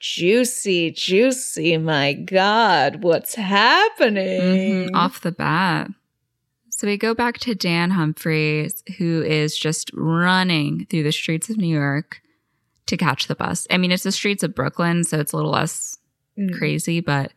Juicy, 0.00 0.90
juicy, 0.92 1.76
my 1.76 2.12
God, 2.12 3.02
what's 3.02 3.34
happening? 3.34 4.40
Mhm, 4.40 4.94
Off 4.94 5.20
the 5.20 5.32
bat. 5.32 5.88
So 6.70 6.86
we 6.86 6.96
go 6.96 7.14
back 7.14 7.38
to 7.38 7.54
Dan 7.56 7.90
Humphreys, 7.90 8.84
who 8.98 9.22
is 9.22 9.58
just 9.58 9.90
running 9.94 10.86
through 10.86 11.02
the 11.02 11.10
streets 11.12 11.50
of 11.50 11.56
New 11.56 11.66
York 11.66 12.20
to 12.86 12.96
catch 12.96 13.26
the 13.26 13.34
bus. 13.34 13.66
I 13.70 13.76
mean, 13.78 13.90
it's 13.90 14.04
the 14.04 14.12
streets 14.12 14.44
of 14.44 14.54
Brooklyn, 14.54 15.02
so 15.02 15.18
it's 15.18 15.32
a 15.32 15.36
little 15.36 15.50
less 15.50 15.98
Mm. 16.38 16.56
crazy, 16.56 17.00
but 17.00 17.32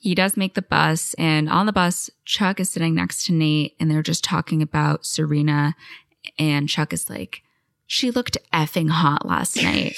he 0.00 0.14
does 0.16 0.36
make 0.36 0.54
the 0.54 0.62
bus. 0.62 1.14
And 1.14 1.48
on 1.48 1.66
the 1.66 1.72
bus, 1.72 2.10
Chuck 2.24 2.58
is 2.58 2.68
sitting 2.70 2.96
next 2.96 3.24
to 3.26 3.32
Nate, 3.32 3.76
and 3.78 3.88
they're 3.88 4.02
just 4.02 4.24
talking 4.24 4.60
about 4.60 5.06
Serena. 5.06 5.76
And 6.38 6.68
Chuck 6.68 6.92
is 6.92 7.08
like, 7.10 7.42
she 7.86 8.10
looked 8.10 8.38
effing 8.52 8.90
hot 8.90 9.26
last 9.26 9.62
night. 9.62 9.96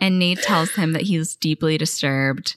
and 0.00 0.18
Nate 0.18 0.42
tells 0.42 0.72
him 0.72 0.92
that 0.92 1.02
he's 1.02 1.36
deeply 1.36 1.78
disturbed. 1.78 2.56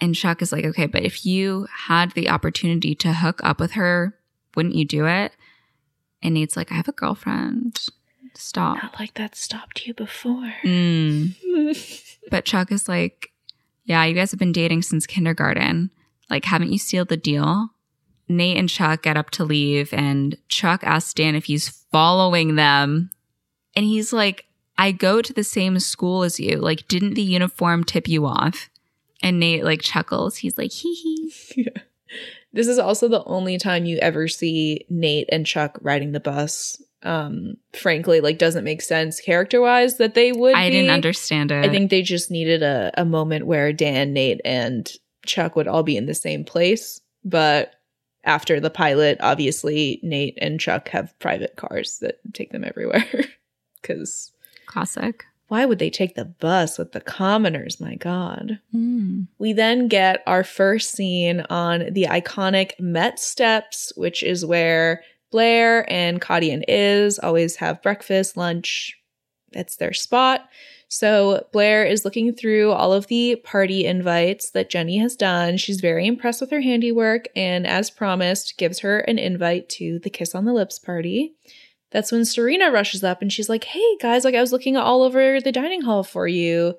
And 0.00 0.14
Chuck 0.14 0.40
is 0.40 0.52
like, 0.52 0.64
okay, 0.64 0.86
but 0.86 1.02
if 1.02 1.26
you 1.26 1.66
had 1.86 2.12
the 2.12 2.30
opportunity 2.30 2.94
to 2.96 3.12
hook 3.12 3.40
up 3.44 3.60
with 3.60 3.72
her, 3.72 4.16
wouldn't 4.56 4.74
you 4.74 4.84
do 4.84 5.06
it? 5.06 5.32
And 6.22 6.34
Nate's 6.34 6.56
like, 6.56 6.72
I 6.72 6.76
have 6.76 6.88
a 6.88 6.92
girlfriend. 6.92 7.80
Stop. 8.34 8.82
Not 8.82 8.98
like 8.98 9.14
that 9.14 9.34
stopped 9.34 9.86
you 9.86 9.94
before. 9.94 10.54
Mm. 10.64 11.34
But 12.30 12.44
Chuck 12.44 12.70
is 12.70 12.88
like, 12.88 13.32
yeah, 13.84 14.04
you 14.04 14.14
guys 14.14 14.30
have 14.30 14.38
been 14.38 14.52
dating 14.52 14.82
since 14.82 15.04
kindergarten. 15.06 15.90
Like, 16.28 16.44
haven't 16.44 16.70
you 16.70 16.78
sealed 16.78 17.08
the 17.08 17.16
deal? 17.16 17.70
Nate 18.30 18.56
and 18.56 18.68
Chuck 18.68 19.02
get 19.02 19.16
up 19.16 19.30
to 19.30 19.44
leave, 19.44 19.92
and 19.92 20.36
Chuck 20.48 20.82
asks 20.84 21.12
Dan 21.12 21.34
if 21.34 21.44
he's 21.44 21.68
following 21.92 22.54
them. 22.54 23.10
And 23.76 23.84
he's 23.84 24.12
like, 24.12 24.46
I 24.78 24.92
go 24.92 25.20
to 25.20 25.32
the 25.32 25.44
same 25.44 25.78
school 25.78 26.22
as 26.22 26.40
you. 26.40 26.56
Like, 26.56 26.88
didn't 26.88 27.14
the 27.14 27.22
uniform 27.22 27.84
tip 27.84 28.08
you 28.08 28.26
off? 28.26 28.70
And 29.22 29.38
Nate 29.38 29.64
like 29.64 29.82
chuckles. 29.82 30.36
He's 30.36 30.56
like, 30.56 30.72
hee 30.72 30.94
hee. 30.94 31.68
This 32.52 32.66
is 32.66 32.78
also 32.78 33.08
the 33.08 33.22
only 33.24 33.58
time 33.58 33.84
you 33.84 33.98
ever 33.98 34.26
see 34.26 34.84
Nate 34.90 35.28
and 35.30 35.46
Chuck 35.46 35.78
riding 35.82 36.12
the 36.12 36.20
bus. 36.20 36.82
Um, 37.02 37.56
frankly, 37.72 38.20
like 38.20 38.38
doesn't 38.38 38.64
make 38.64 38.82
sense 38.82 39.20
character 39.20 39.60
wise 39.60 39.96
that 39.98 40.14
they 40.14 40.32
would. 40.32 40.54
I 40.54 40.68
be. 40.68 40.72
didn't 40.72 40.90
understand 40.90 41.50
it. 41.50 41.64
I 41.64 41.68
think 41.68 41.90
they 41.90 42.02
just 42.02 42.30
needed 42.30 42.62
a, 42.62 42.90
a 42.94 43.04
moment 43.04 43.46
where 43.46 43.72
Dan, 43.72 44.12
Nate, 44.12 44.40
and 44.44 44.90
Chuck 45.24 45.56
would 45.56 45.68
all 45.68 45.82
be 45.82 45.96
in 45.96 46.06
the 46.06 46.14
same 46.14 46.44
place. 46.44 47.00
But 47.24 47.74
after 48.24 48.60
the 48.60 48.70
pilot, 48.70 49.18
obviously 49.20 50.00
Nate 50.02 50.38
and 50.40 50.60
Chuck 50.60 50.88
have 50.90 51.18
private 51.18 51.56
cars 51.56 51.98
that 52.00 52.20
take 52.32 52.52
them 52.52 52.64
everywhere. 52.64 53.04
Because 53.82 54.30
classic. 54.66 55.24
why 55.48 55.64
would 55.64 55.78
they 55.78 55.88
take 55.88 56.14
the 56.14 56.26
bus 56.26 56.76
with 56.76 56.92
the 56.92 57.00
commoners? 57.00 57.80
My 57.80 57.94
God. 57.94 58.58
Mm. 58.74 59.26
We 59.38 59.54
then 59.54 59.88
get 59.88 60.22
our 60.26 60.44
first 60.44 60.92
scene 60.92 61.40
on 61.48 61.94
the 61.94 62.04
iconic 62.04 62.72
Met 62.78 63.18
Steps, 63.18 63.90
which 63.96 64.22
is 64.22 64.44
where 64.44 65.02
Blair 65.30 65.90
and 65.90 66.20
Kati 66.20 66.52
and 66.52 66.62
Iz 66.68 67.18
always 67.18 67.56
have 67.56 67.82
breakfast, 67.82 68.36
lunch. 68.36 68.98
That's 69.52 69.76
their 69.76 69.94
spot. 69.94 70.46
So 70.92 71.46
Blair 71.52 71.84
is 71.84 72.04
looking 72.04 72.34
through 72.34 72.72
all 72.72 72.92
of 72.92 73.06
the 73.06 73.36
party 73.36 73.86
invites 73.86 74.50
that 74.50 74.68
Jenny 74.68 74.98
has 74.98 75.14
done. 75.14 75.56
She's 75.56 75.80
very 75.80 76.04
impressed 76.04 76.40
with 76.40 76.50
her 76.50 76.62
handiwork 76.62 77.28
and, 77.36 77.64
as 77.64 77.92
promised, 77.92 78.58
gives 78.58 78.80
her 78.80 78.98
an 78.98 79.16
invite 79.16 79.68
to 79.70 80.00
the 80.00 80.10
Kiss 80.10 80.34
on 80.34 80.46
the 80.46 80.52
Lips 80.52 80.80
party. 80.80 81.36
That's 81.92 82.10
when 82.10 82.24
Serena 82.24 82.72
rushes 82.72 83.04
up 83.04 83.22
and 83.22 83.32
she's 83.32 83.48
like, 83.48 83.64
Hey 83.64 83.96
guys, 84.00 84.24
like 84.24 84.34
I 84.34 84.40
was 84.40 84.50
looking 84.50 84.76
all 84.76 85.04
over 85.04 85.40
the 85.40 85.52
dining 85.52 85.82
hall 85.82 86.02
for 86.02 86.26
you. 86.26 86.74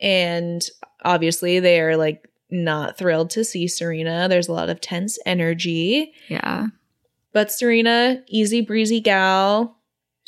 And 0.00 0.62
obviously, 1.04 1.58
they 1.58 1.80
are 1.80 1.96
like 1.96 2.28
not 2.52 2.96
thrilled 2.96 3.30
to 3.30 3.42
see 3.42 3.66
Serena. 3.66 4.28
There's 4.28 4.48
a 4.48 4.52
lot 4.52 4.70
of 4.70 4.80
tense 4.80 5.18
energy. 5.26 6.12
Yeah. 6.28 6.68
But 7.32 7.50
Serena, 7.50 8.22
easy 8.28 8.60
breezy 8.60 9.00
gal, 9.00 9.76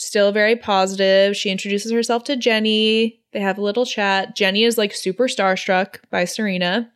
still 0.03 0.33
very 0.33 0.57
positive. 0.57 1.37
She 1.37 1.51
introduces 1.51 1.93
herself 1.93 2.25
to 2.25 2.37
Jenny. 2.37 3.21
They 3.33 3.41
have 3.41 3.59
a 3.59 3.63
little 3.63 3.87
chat. 3.87 4.37
Jenny 4.37 4.65
is 4.65 4.79
like 4.79 4.95
super 4.95 5.29
starstruck 5.29 5.99
by 6.11 6.25
Serena. 6.25 6.91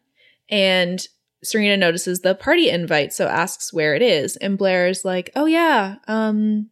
And 0.49 1.07
Serena 1.43 1.77
notices 1.77 2.21
the 2.21 2.35
party 2.35 2.69
invite, 2.69 3.13
so 3.13 3.27
asks 3.27 3.73
where 3.73 3.95
it 3.95 4.03
is. 4.03 4.37
And 4.37 4.59
Blair 4.59 4.89
is 4.89 5.05
like, 5.05 5.31
Oh 5.37 5.47
yeah, 5.47 5.97
um, 6.09 6.71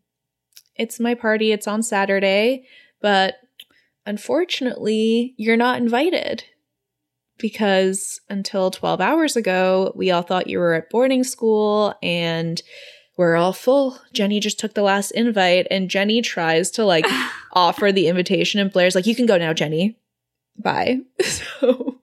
it's 0.76 0.98
my 0.98 1.14
party. 1.14 1.52
It's 1.52 1.68
on 1.68 1.82
Saturday, 1.82 2.66
but 3.00 3.36
unfortunately, 4.06 5.34
you're 5.36 5.56
not 5.56 5.78
invited 5.78 6.44
because 7.38 8.20
until 8.28 8.70
12 8.70 9.00
hours 9.00 9.36
ago, 9.36 9.92
we 9.94 10.10
all 10.10 10.22
thought 10.22 10.48
you 10.48 10.58
were 10.58 10.74
at 10.74 10.90
boarding 10.90 11.24
school 11.24 11.94
and 12.02 12.62
we're 13.16 13.36
all 13.36 13.52
full. 13.52 13.98
Jenny 14.12 14.40
just 14.40 14.58
took 14.58 14.74
the 14.74 14.82
last 14.82 15.10
invite 15.12 15.66
and 15.70 15.88
Jenny 15.88 16.20
tries 16.22 16.70
to 16.72 16.84
like 16.84 17.06
offer 17.52 17.92
the 17.92 18.08
invitation 18.08 18.60
and 18.60 18.72
Blair's 18.72 18.94
like, 18.94 19.06
you 19.06 19.14
can 19.14 19.26
go 19.26 19.38
now, 19.38 19.52
Jenny. 19.52 19.96
Bye. 20.56 21.00
So 21.22 22.00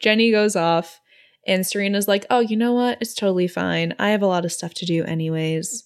Jenny 0.00 0.30
goes 0.30 0.54
off 0.54 1.00
and 1.46 1.66
Serena's 1.66 2.08
like, 2.08 2.26
oh, 2.28 2.40
you 2.40 2.56
know 2.56 2.72
what? 2.72 2.98
It's 3.00 3.14
totally 3.14 3.48
fine. 3.48 3.94
I 3.98 4.10
have 4.10 4.22
a 4.22 4.26
lot 4.26 4.44
of 4.44 4.52
stuff 4.52 4.74
to 4.74 4.86
do 4.86 5.02
anyways. 5.04 5.84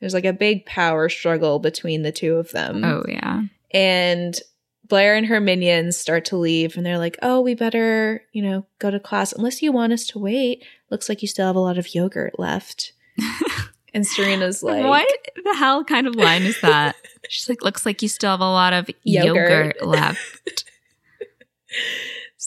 There's 0.00 0.14
like 0.14 0.24
a 0.24 0.32
big 0.32 0.64
power 0.64 1.08
struggle 1.08 1.58
between 1.58 2.02
the 2.02 2.12
two 2.12 2.36
of 2.36 2.52
them. 2.52 2.82
Oh 2.84 3.04
yeah. 3.06 3.42
And 3.72 4.40
Blair 4.88 5.14
and 5.14 5.26
her 5.26 5.40
minions 5.40 5.96
start 5.96 6.24
to 6.26 6.36
leave 6.36 6.76
and 6.76 6.86
they're 6.86 6.98
like, 6.98 7.18
oh, 7.22 7.40
we 7.40 7.54
better, 7.54 8.22
you 8.32 8.42
know, 8.42 8.66
go 8.78 8.90
to 8.90 8.98
class 8.98 9.32
unless 9.32 9.60
you 9.60 9.72
want 9.72 9.92
us 9.92 10.06
to 10.08 10.18
wait. 10.18 10.64
Looks 10.90 11.08
like 11.08 11.20
you 11.22 11.28
still 11.28 11.46
have 11.46 11.56
a 11.56 11.60
lot 11.60 11.78
of 11.78 11.94
yogurt 11.94 12.38
left. 12.38 12.92
and 13.94 14.06
Serena's 14.06 14.62
like, 14.62 14.84
what 14.84 15.08
the 15.44 15.54
hell 15.54 15.84
kind 15.84 16.06
of 16.06 16.14
line 16.14 16.42
is 16.42 16.60
that? 16.60 16.96
She's 17.28 17.48
like, 17.48 17.62
looks 17.62 17.86
like 17.86 18.02
you 18.02 18.08
still 18.08 18.30
have 18.30 18.40
a 18.40 18.44
lot 18.44 18.72
of 18.72 18.90
yogurt, 19.04 19.76
Yogurt. 19.80 19.86
left. 19.86 20.64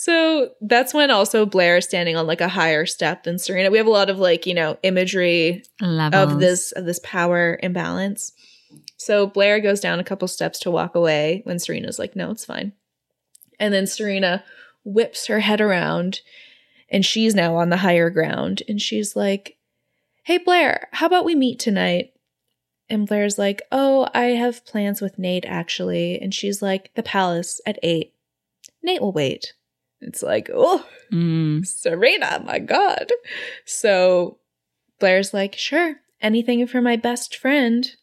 So 0.03 0.49
that's 0.60 0.93
when 0.93 1.12
also 1.12 1.45
Blair 1.45 1.77
is 1.77 1.86
standing 1.86 2.17
on 2.17 2.27
like 2.27 2.41
a 2.41 2.49
higher 2.49 2.86
step 2.86 3.23
than 3.23 3.39
Serena. 3.39 3.71
We 3.71 3.77
have 3.77 3.88
a 3.88 3.91
lot 3.91 4.10
of 4.10 4.19
like, 4.19 4.45
you 4.45 4.53
know, 4.53 4.77
imagery 4.84 5.63
Levels. 5.79 6.34
of 6.34 6.39
this 6.41 6.71
of 6.73 6.84
this 6.84 6.99
power 7.06 7.58
imbalance. 7.63 8.34
So 8.97 9.27
Blair 9.27 9.62
goes 9.62 9.79
down 9.79 10.01
a 10.01 10.03
couple 10.03 10.27
steps 10.27 10.60
to 10.60 10.71
walk 10.71 10.95
away 10.95 11.39
when 11.45 11.58
Serena's 11.58 11.99
like, 11.99 12.17
"No, 12.17 12.32
it's 12.32 12.43
fine." 12.43 12.73
And 13.62 13.73
then 13.73 13.88
Serena 13.88 14.43
whips 14.84 15.27
her 15.27 15.39
head 15.39 15.62
around 15.62 16.19
and 16.89 17.06
she's 17.06 17.34
now 17.34 17.56
on 17.56 17.69
the 17.69 17.77
higher 17.77 18.10
ground 18.10 18.62
and 18.67 18.82
she's 18.82 19.15
like, 19.15 19.58
"Hey 20.23 20.38
Blair, 20.38 20.88
how 20.93 21.07
about 21.07 21.25
we 21.25 21.36
meet 21.36 21.59
tonight?" 21.59 22.13
And 22.89 23.07
Blair's 23.07 23.38
like, 23.38 23.62
"Oh, 23.71 24.07
I 24.13 24.25
have 24.36 24.65
plans 24.65 25.01
with 25.01 25.19
Nate 25.19 25.45
actually." 25.45 26.19
And 26.21 26.33
she's 26.33 26.62
like, 26.62 26.91
"The 26.95 27.03
palace 27.03 27.62
at 27.65 27.79
8." 27.83 28.13
Nate 28.81 29.01
will 29.01 29.12
wait. 29.13 29.53
It's 30.01 30.21
like, 30.21 30.49
"Oh, 30.53 30.86
Mm. 31.12 31.65
Serena, 31.65 32.41
my 32.45 32.59
God. 32.59 33.12
So 33.65 34.39
Blair's 34.99 35.33
like, 35.33 35.55
sure, 35.55 35.97
anything 36.21 36.65
for 36.67 36.81
my 36.81 36.95
best 36.95 37.36
friend. 37.36 37.95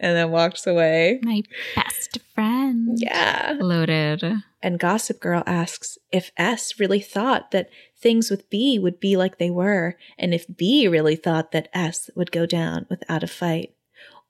And 0.00 0.16
then 0.16 0.30
walks 0.30 0.66
away. 0.66 1.20
My 1.22 1.42
best 1.76 2.18
friend. 2.34 2.96
Yeah. 3.00 3.56
Loaded. 3.60 4.22
And 4.64 4.80
Gossip 4.80 5.20
Girl 5.20 5.42
asks 5.46 5.98
if 6.10 6.32
S 6.38 6.80
really 6.80 7.00
thought 7.00 7.50
that 7.50 7.68
things 7.96 8.30
with 8.30 8.48
B 8.48 8.78
would 8.78 8.98
be 8.98 9.14
like 9.14 9.36
they 9.36 9.50
were, 9.50 9.96
and 10.18 10.32
if 10.32 10.46
B 10.56 10.88
really 10.88 11.16
thought 11.16 11.52
that 11.52 11.68
S 11.74 12.08
would 12.16 12.32
go 12.32 12.46
down 12.46 12.86
without 12.88 13.22
a 13.22 13.26
fight. 13.26 13.74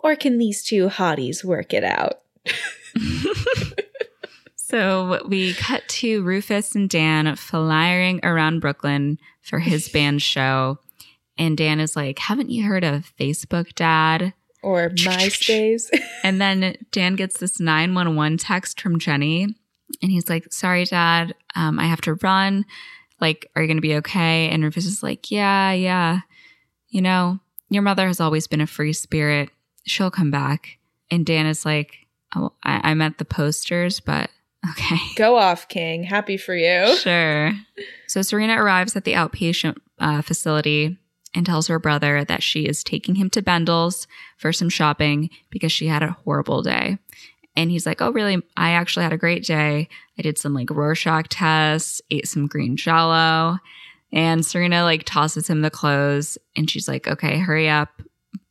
Or 0.00 0.16
can 0.16 0.38
these 0.38 0.64
two 0.64 0.88
hotties 0.88 1.44
work 1.44 1.72
it 1.72 1.84
out? 1.84 2.20
So 4.66 5.20
we 5.28 5.54
cut 5.54 5.86
to 5.86 6.24
Rufus 6.24 6.74
and 6.74 6.90
Dan 6.90 7.36
flying 7.36 8.18
around 8.24 8.58
Brooklyn 8.58 9.20
for 9.40 9.60
his 9.60 9.88
band 9.88 10.20
show. 10.20 10.80
And 11.38 11.56
Dan 11.56 11.78
is 11.78 11.94
like, 11.94 12.18
Haven't 12.18 12.50
you 12.50 12.66
heard 12.66 12.82
of 12.82 13.12
Facebook, 13.16 13.74
Dad? 13.76 14.34
Or 14.64 14.88
MySpace? 14.96 15.96
And 16.24 16.40
then 16.40 16.76
Dan 16.90 17.14
gets 17.14 17.38
this 17.38 17.60
911 17.60 18.38
text 18.38 18.80
from 18.80 18.98
Jenny. 18.98 19.54
And 20.02 20.10
he's 20.10 20.28
like, 20.28 20.52
Sorry, 20.52 20.84
Dad, 20.84 21.34
um, 21.54 21.78
I 21.78 21.84
have 21.84 22.00
to 22.02 22.14
run. 22.14 22.64
Like, 23.20 23.50
are 23.54 23.62
you 23.62 23.68
going 23.68 23.76
to 23.76 23.82
be 23.82 23.96
okay? 23.96 24.48
And 24.50 24.62
Rufus 24.62 24.86
is 24.86 25.02
like, 25.02 25.30
Yeah, 25.30 25.72
yeah. 25.72 26.20
You 26.88 27.02
know, 27.02 27.40
your 27.70 27.82
mother 27.82 28.06
has 28.06 28.20
always 28.20 28.46
been 28.46 28.60
a 28.60 28.66
free 28.66 28.92
spirit. 28.92 29.50
She'll 29.86 30.10
come 30.10 30.30
back. 30.30 30.78
And 31.10 31.26
Dan 31.26 31.46
is 31.46 31.64
like, 31.64 32.06
Oh, 32.34 32.52
I, 32.62 32.90
I 32.90 32.94
meant 32.94 33.18
the 33.18 33.24
posters, 33.24 34.00
but 34.00 34.30
okay. 34.70 34.98
Go 35.16 35.36
off, 35.36 35.68
King. 35.68 36.04
Happy 36.04 36.36
for 36.36 36.54
you. 36.54 36.96
Sure. 36.96 37.52
So 38.08 38.22
Serena 38.22 38.62
arrives 38.62 38.96
at 38.96 39.04
the 39.04 39.12
outpatient 39.12 39.76
uh, 39.98 40.22
facility 40.22 40.98
and 41.34 41.44
tells 41.44 41.66
her 41.66 41.78
brother 41.78 42.24
that 42.24 42.42
she 42.42 42.66
is 42.66 42.84
taking 42.84 43.16
him 43.16 43.28
to 43.30 43.42
Bendel's 43.42 44.06
for 44.38 44.52
some 44.52 44.68
shopping 44.68 45.30
because 45.50 45.72
she 45.72 45.88
had 45.88 46.02
a 46.02 46.16
horrible 46.24 46.62
day. 46.62 46.98
And 47.56 47.70
he's 47.70 47.86
like, 47.86 48.00
Oh, 48.00 48.12
really? 48.12 48.42
I 48.56 48.70
actually 48.70 49.04
had 49.04 49.12
a 49.12 49.18
great 49.18 49.44
day. 49.44 49.88
I 50.18 50.22
did 50.22 50.38
some 50.38 50.54
like 50.54 50.70
Rorschach 50.70 51.28
tests, 51.28 52.00
ate 52.10 52.28
some 52.28 52.46
green 52.46 52.76
jello. 52.76 53.58
And 54.12 54.44
Serena 54.44 54.82
like 54.84 55.04
tosses 55.04 55.48
him 55.48 55.62
the 55.62 55.70
clothes 55.70 56.38
and 56.56 56.70
she's 56.70 56.88
like, 56.88 57.08
Okay, 57.08 57.38
hurry 57.38 57.68
up. 57.68 57.90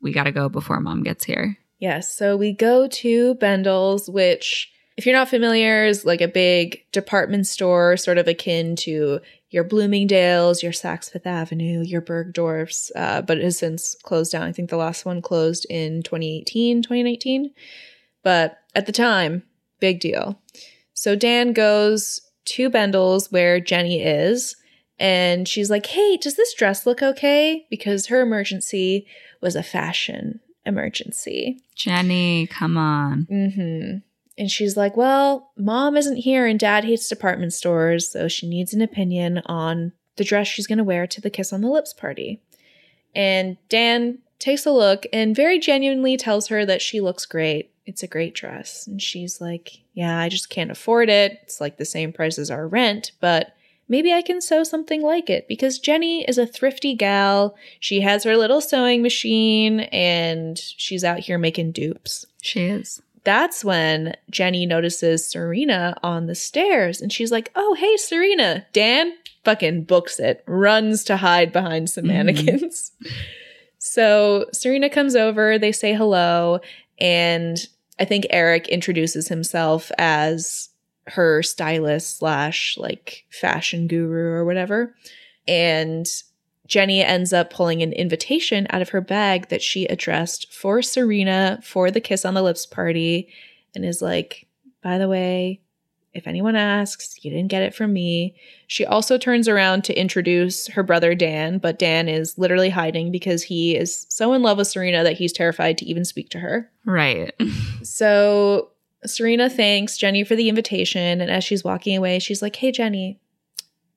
We 0.02 0.12
got 0.12 0.24
to 0.24 0.32
go 0.32 0.50
before 0.50 0.80
mom 0.80 1.04
gets 1.04 1.24
here. 1.24 1.58
Yes, 1.80 2.16
so 2.16 2.38
we 2.38 2.54
go 2.54 2.88
to 2.88 3.36
Bendel's, 3.36 4.10
which, 4.10 4.72
if 4.96 5.06
you're 5.06 5.16
not 5.16 5.28
familiar, 5.28 5.86
is 5.86 6.06
like 6.06 6.22
a 6.22 6.30
big 6.30 6.82
department 6.94 7.46
store, 7.46 7.98
sort 7.98 8.18
of 8.18 8.28
akin 8.30 8.78
to 8.78 9.20
your 9.50 9.66
Bloomingdale's, 9.66 10.64
your 10.64 10.72
Saks 10.72 11.12
Fifth 11.12 11.28
Avenue, 11.28 11.84
your 11.86 12.02
Bergdorf's, 12.02 12.90
uh, 12.96 13.22
but 13.22 13.38
it 13.38 13.44
has 13.44 13.58
since 13.58 13.96
closed 13.96 14.32
down. 14.32 14.44
I 14.44 14.54
think 14.54 14.70
the 14.70 14.78
last 14.78 15.06
one 15.06 15.22
closed 15.22 15.66
in 15.70 16.04
2018, 16.04 16.84
2019. 16.84 17.52
But 18.24 18.60
at 18.74 18.86
the 18.86 18.92
time, 18.92 19.44
big 19.80 20.00
deal. 20.00 20.40
So 20.94 21.16
Dan 21.16 21.54
goes 21.54 22.22
to 22.46 22.70
Bendel's 22.70 23.32
where 23.32 23.60
Jenny 23.60 24.02
is, 24.02 24.56
and 25.00 25.48
she's 25.48 25.70
like, 25.70 25.86
Hey, 25.88 26.18
does 26.18 26.36
this 26.36 26.54
dress 26.54 26.86
look 26.86 27.02
okay? 27.02 27.66
Because 27.70 28.08
her 28.08 28.22
emergency 28.22 29.06
was 29.42 29.56
a 29.56 29.64
fashion 29.64 30.40
emergency. 30.66 31.62
Jenny, 31.76 32.48
come 32.48 32.78
on. 32.78 33.28
Mm-hmm. 33.30 33.98
And 34.38 34.52
she's 34.52 34.78
like, 34.78 34.96
Well, 34.96 35.52
mom 35.58 35.98
isn't 35.98 36.18
here 36.18 36.48
and 36.48 36.60
dad 36.60 36.86
hates 36.86 37.10
department 37.10 37.54
stores, 37.54 38.10
so 38.10 38.28
she 38.28 38.48
needs 38.48 38.74
an 38.74 38.82
opinion 38.82 39.42
on 39.46 39.92
the 40.16 40.24
dress 40.24 40.48
she's 40.48 40.68
going 40.68 40.78
to 40.78 40.84
wear 40.84 41.08
to 41.08 41.22
the 41.22 41.30
Kiss 41.30 41.52
on 41.52 41.62
the 41.62 41.70
Lips 41.70 41.94
party. 41.94 42.42
And 43.16 43.58
Dan 43.70 44.20
takes 44.40 44.66
a 44.66 44.72
look 44.72 45.06
and 45.14 45.36
very 45.36 45.60
genuinely 45.60 46.18
tells 46.18 46.48
her 46.48 46.66
that 46.66 46.82
she 46.82 47.00
looks 47.00 47.26
great. 47.26 47.73
It's 47.86 48.04
a 48.04 48.08
great 48.08 48.34
dress. 48.34 48.88
And 48.88 49.02
she's 49.02 49.42
like, 49.42 49.80
Yeah, 49.94 50.18
I 50.18 50.30
just 50.30 50.50
can't 50.50 50.72
afford 50.72 51.10
it. 51.10 51.40
It's 51.44 51.60
like 51.62 51.78
the 51.78 51.86
same 51.86 52.14
price 52.14 52.38
as 52.40 52.50
our 52.52 52.68
rent, 52.68 53.12
but 53.20 53.54
maybe 53.90 54.14
I 54.14 54.22
can 54.22 54.40
sew 54.42 54.64
something 54.64 55.02
like 55.02 55.30
it 55.30 55.48
because 55.48 55.80
Jenny 55.80 56.24
is 56.24 56.38
a 56.38 56.48
thrifty 56.48 56.96
gal. 56.96 57.56
She 57.80 58.00
has 58.02 58.24
her 58.24 58.38
little 58.38 58.62
sewing 58.62 59.02
machine 59.02 59.82
and 59.92 60.58
she's 60.58 61.04
out 61.04 61.20
here 61.20 61.38
making 61.38 61.74
dupes. 61.74 62.26
She 62.42 62.62
is. 62.62 63.02
That's 63.26 63.64
when 63.64 64.16
Jenny 64.30 64.66
notices 64.66 65.26
Serena 65.28 65.96
on 66.04 66.28
the 66.28 66.36
stairs 66.36 67.02
and 67.02 67.12
she's 67.12 67.32
like, 67.32 67.52
Oh, 67.56 67.74
hey, 67.74 67.98
Serena. 67.98 68.66
Dan 68.74 69.14
fucking 69.44 69.84
books 69.84 70.20
it, 70.22 70.42
runs 70.48 71.04
to 71.04 71.18
hide 71.18 71.52
behind 71.52 71.90
some 71.90 72.06
Mhm. 72.06 72.08
mannequins. 72.08 72.92
so 73.78 74.46
Serena 74.54 74.90
comes 74.90 75.16
over, 75.16 75.58
they 75.60 75.72
say 75.72 75.94
hello, 75.94 76.60
and 77.00 77.58
I 78.00 78.06
think 78.06 78.26
Eric 78.30 78.68
introduces 78.68 79.28
himself 79.28 79.92
as 79.98 80.70
her 81.08 81.44
stylist 81.44 82.18
slash 82.18 82.78
like 82.78 83.26
fashion 83.30 83.88
guru 83.88 84.32
or 84.32 84.46
whatever. 84.46 84.96
And 85.48 86.06
Jenny 86.66 87.04
ends 87.04 87.34
up 87.34 87.50
pulling 87.50 87.82
an 87.82 87.94
invitation 87.94 88.68
out 88.70 88.82
of 88.82 88.90
her 88.90 89.02
bag 89.02 89.50
that 89.50 89.62
she 89.62 89.86
addressed 89.86 90.52
for 90.54 90.82
Serena 90.82 91.60
for 91.62 91.92
the 91.92 92.02
kiss 92.02 92.24
on 92.24 92.34
the 92.34 92.42
lips 92.42 92.66
party 92.66 93.30
and 93.76 93.84
is 93.84 94.02
like, 94.02 94.48
by 94.82 94.98
the 94.98 95.10
way, 95.10 95.62
if 96.14 96.28
anyone 96.28 96.56
asks, 96.56 97.16
you 97.24 97.32
didn't 97.32 97.50
get 97.50 97.64
it 97.64 97.74
from 97.74 97.92
me. 97.92 98.36
She 98.68 98.86
also 98.86 99.18
turns 99.18 99.48
around 99.48 99.84
to 99.86 100.00
introduce 100.00 100.68
her 100.68 100.84
brother 100.84 101.16
Dan, 101.16 101.58
but 101.58 101.80
Dan 101.80 102.08
is 102.08 102.38
literally 102.38 102.70
hiding 102.70 103.12
because 103.12 103.44
he 103.44 103.76
is 103.76 104.06
so 104.10 104.34
in 104.34 104.44
love 104.44 104.58
with 104.58 104.68
Serena 104.68 105.04
that 105.04 105.18
he's 105.18 105.34
terrified 105.34 105.78
to 105.80 105.86
even 105.86 106.06
speak 106.06 106.30
to 106.30 106.40
her. 106.40 106.70
Right. 106.86 107.34
So 107.84 108.70
Serena 109.06 109.50
thanks 109.50 109.98
Jenny 109.98 110.24
for 110.24 110.36
the 110.36 110.50
invitation. 110.50 111.20
And 111.20 111.30
as 111.30 111.44
she's 111.44 111.64
walking 111.64 111.98
away, 111.98 112.20
she's 112.20 112.42
like, 112.42 112.56
Hey, 112.56 112.72
Jenny, 112.72 113.20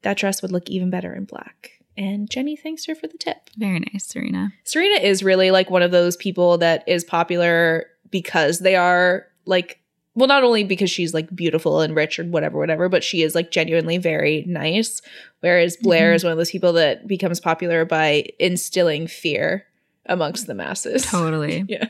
that 0.02 0.16
dress 0.16 0.42
would 0.42 0.52
look 0.52 0.68
even 0.68 0.90
better 0.90 1.14
in 1.14 1.24
black. 1.24 1.72
And 1.96 2.28
Jenny 2.28 2.56
thanks 2.56 2.84
her 2.86 2.94
for 2.94 3.06
the 3.06 3.16
tip. 3.16 3.50
Very 3.56 3.80
nice, 3.80 4.06
Serena. 4.06 4.52
Serena 4.64 5.00
is 5.00 5.22
really 5.22 5.50
like 5.50 5.70
one 5.70 5.82
of 5.82 5.90
those 5.92 6.16
people 6.16 6.58
that 6.58 6.84
is 6.86 7.04
popular 7.04 7.86
because 8.10 8.58
they 8.58 8.76
are 8.76 9.26
like, 9.46 9.80
well, 10.16 10.26
not 10.26 10.42
only 10.42 10.64
because 10.64 10.90
she's 10.90 11.14
like 11.14 11.34
beautiful 11.36 11.80
and 11.80 11.94
rich 11.94 12.18
or 12.18 12.24
whatever, 12.24 12.58
whatever, 12.58 12.88
but 12.88 13.04
she 13.04 13.22
is 13.22 13.34
like 13.34 13.50
genuinely 13.52 13.98
very 13.98 14.44
nice. 14.48 15.00
Whereas 15.40 15.76
Blair 15.76 16.12
Mhm. 16.12 16.16
is 16.16 16.24
one 16.24 16.32
of 16.32 16.38
those 16.38 16.50
people 16.50 16.72
that 16.72 17.06
becomes 17.06 17.38
popular 17.38 17.84
by 17.84 18.24
instilling 18.40 19.06
fear 19.06 19.66
amongst 20.06 20.46
the 20.48 20.54
masses. 20.54 21.04
Totally. 21.06 21.64
Yeah. 21.68 21.88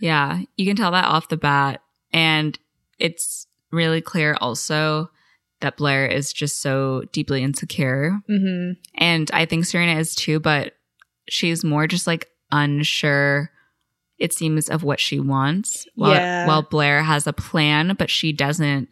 Yeah. 0.00 0.40
You 0.56 0.66
can 0.66 0.76
tell 0.76 0.92
that 0.92 1.06
off 1.06 1.28
the 1.28 1.36
bat. 1.36 1.82
And 2.12 2.56
it's 2.98 3.46
really 3.72 4.00
clear 4.00 4.36
also 4.40 5.10
that 5.60 5.76
Blair 5.76 6.06
is 6.06 6.32
just 6.32 6.62
so 6.62 7.02
deeply 7.12 7.42
insecure. 7.42 8.20
hmm 8.28 8.72
And 8.94 9.28
I 9.32 9.44
think 9.44 9.64
Serena 9.64 9.98
is 9.98 10.14
too, 10.14 10.38
but 10.38 10.74
she's 11.28 11.64
more 11.64 11.86
just 11.88 12.06
like 12.06 12.28
unsure, 12.52 13.50
it 14.18 14.32
seems, 14.32 14.68
of 14.68 14.82
what 14.82 15.00
she 15.00 15.20
wants. 15.20 15.86
While, 15.94 16.14
Yeah. 16.14 16.46
while 16.46 16.62
Blair 16.62 17.02
has 17.02 17.26
a 17.26 17.32
plan, 17.32 17.94
but 17.98 18.10
she 18.10 18.32
doesn't 18.32 18.88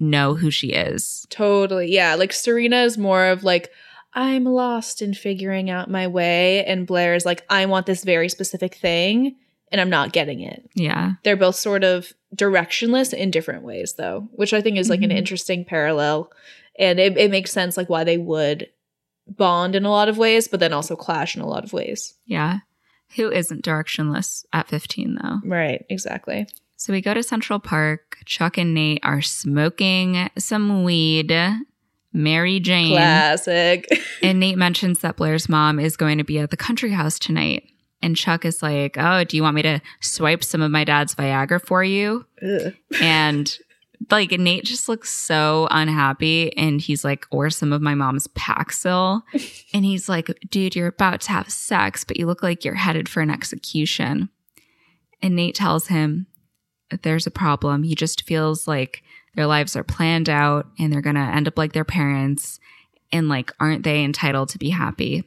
know 0.00 0.34
who 0.34 0.50
she 0.50 0.68
is. 0.72 1.26
Totally. 1.30 1.92
Yeah. 1.92 2.14
Like 2.16 2.32
Serena 2.32 2.82
is 2.82 2.98
more 2.98 3.26
of 3.26 3.44
like, 3.44 3.70
I'm 4.12 4.44
lost 4.44 5.02
in 5.02 5.14
figuring 5.14 5.70
out 5.70 5.90
my 5.90 6.06
way. 6.08 6.64
And 6.64 6.86
Blair 6.86 7.14
is 7.14 7.24
like, 7.24 7.44
I 7.48 7.66
want 7.66 7.86
this 7.86 8.04
very 8.04 8.28
specific 8.28 8.74
thing 8.74 9.36
and 9.72 9.80
I'm 9.80 9.90
not 9.90 10.12
getting 10.12 10.40
it. 10.40 10.68
Yeah. 10.74 11.12
They're 11.22 11.36
both 11.36 11.56
sort 11.56 11.84
of 11.84 12.12
directionless 12.34 13.12
in 13.14 13.30
different 13.30 13.62
ways, 13.62 13.94
though, 13.94 14.28
which 14.32 14.52
I 14.52 14.60
think 14.60 14.76
is 14.78 14.90
like 14.90 15.02
an 15.02 15.10
Mhm. 15.10 15.16
interesting 15.16 15.64
parallel. 15.64 16.30
And 16.78 16.98
it, 17.00 17.16
it 17.16 17.30
makes 17.30 17.52
sense, 17.52 17.76
like, 17.76 17.88
why 17.88 18.02
they 18.04 18.18
would 18.18 18.68
bond 19.28 19.74
in 19.74 19.84
a 19.84 19.90
lot 19.90 20.08
of 20.08 20.18
ways, 20.18 20.48
but 20.48 20.60
then 20.60 20.72
also 20.72 20.96
clash 20.96 21.34
in 21.36 21.42
a 21.42 21.46
lot 21.48 21.64
of 21.64 21.72
ways. 21.72 22.14
Yeah. 22.26 22.58
Who 23.16 23.30
isn't 23.30 23.64
directionless 23.64 24.44
at 24.52 24.68
15, 24.68 25.18
though? 25.22 25.40
Right. 25.44 25.84
Exactly. 25.88 26.46
So 26.76 26.92
we 26.92 27.00
go 27.00 27.14
to 27.14 27.22
Central 27.22 27.60
Park. 27.60 28.18
Chuck 28.26 28.58
and 28.58 28.74
Nate 28.74 29.00
are 29.02 29.22
smoking 29.22 30.28
some 30.38 30.82
weed. 30.84 31.32
Mary 32.12 32.60
Jane. 32.60 32.92
Classic. 32.92 33.86
And 34.22 34.40
Nate 34.40 34.56
mentions 34.56 35.00
that 35.00 35.16
Blair's 35.16 35.48
mom 35.48 35.78
is 35.78 35.96
going 35.96 36.18
to 36.18 36.24
be 36.24 36.38
at 36.38 36.50
the 36.50 36.56
country 36.56 36.90
house 36.90 37.18
tonight. 37.18 37.64
And 38.00 38.16
Chuck 38.16 38.44
is 38.44 38.62
like, 38.62 38.96
Oh, 38.98 39.24
do 39.24 39.36
you 39.36 39.42
want 39.42 39.54
me 39.56 39.62
to 39.62 39.80
swipe 40.00 40.42
some 40.42 40.62
of 40.62 40.70
my 40.70 40.84
dad's 40.84 41.14
Viagra 41.14 41.60
for 41.64 41.84
you? 41.84 42.24
Ugh. 42.42 42.74
And 43.00 43.56
like 44.10 44.30
Nate 44.32 44.64
just 44.64 44.88
looks 44.88 45.10
so 45.10 45.68
unhappy. 45.70 46.56
And 46.56 46.80
he's 46.80 47.04
like, 47.04 47.26
Or 47.30 47.50
some 47.50 47.72
of 47.72 47.82
my 47.82 47.94
mom's 47.94 48.26
Paxil. 48.28 49.22
And 49.74 49.84
he's 49.84 50.08
like, 50.08 50.30
Dude, 50.48 50.76
you're 50.76 50.88
about 50.88 51.20
to 51.22 51.32
have 51.32 51.50
sex, 51.50 52.04
but 52.04 52.16
you 52.16 52.26
look 52.26 52.42
like 52.42 52.64
you're 52.64 52.74
headed 52.74 53.08
for 53.08 53.20
an 53.20 53.30
execution. 53.30 54.28
And 55.20 55.34
Nate 55.34 55.54
tells 55.54 55.88
him 55.88 56.26
there's 57.02 57.26
a 57.26 57.30
problem. 57.30 57.82
He 57.82 57.94
just 57.94 58.22
feels 58.22 58.68
like 58.68 59.02
their 59.34 59.46
lives 59.46 59.74
are 59.74 59.82
planned 59.82 60.28
out 60.28 60.66
and 60.78 60.92
they're 60.92 61.00
going 61.00 61.16
to 61.16 61.20
end 61.20 61.48
up 61.48 61.58
like 61.58 61.72
their 61.72 61.84
parents. 61.84 62.60
And 63.10 63.28
like, 63.28 63.52
aren't 63.58 63.84
they 63.84 64.04
entitled 64.04 64.48
to 64.50 64.58
be 64.58 64.70
happy? 64.70 65.24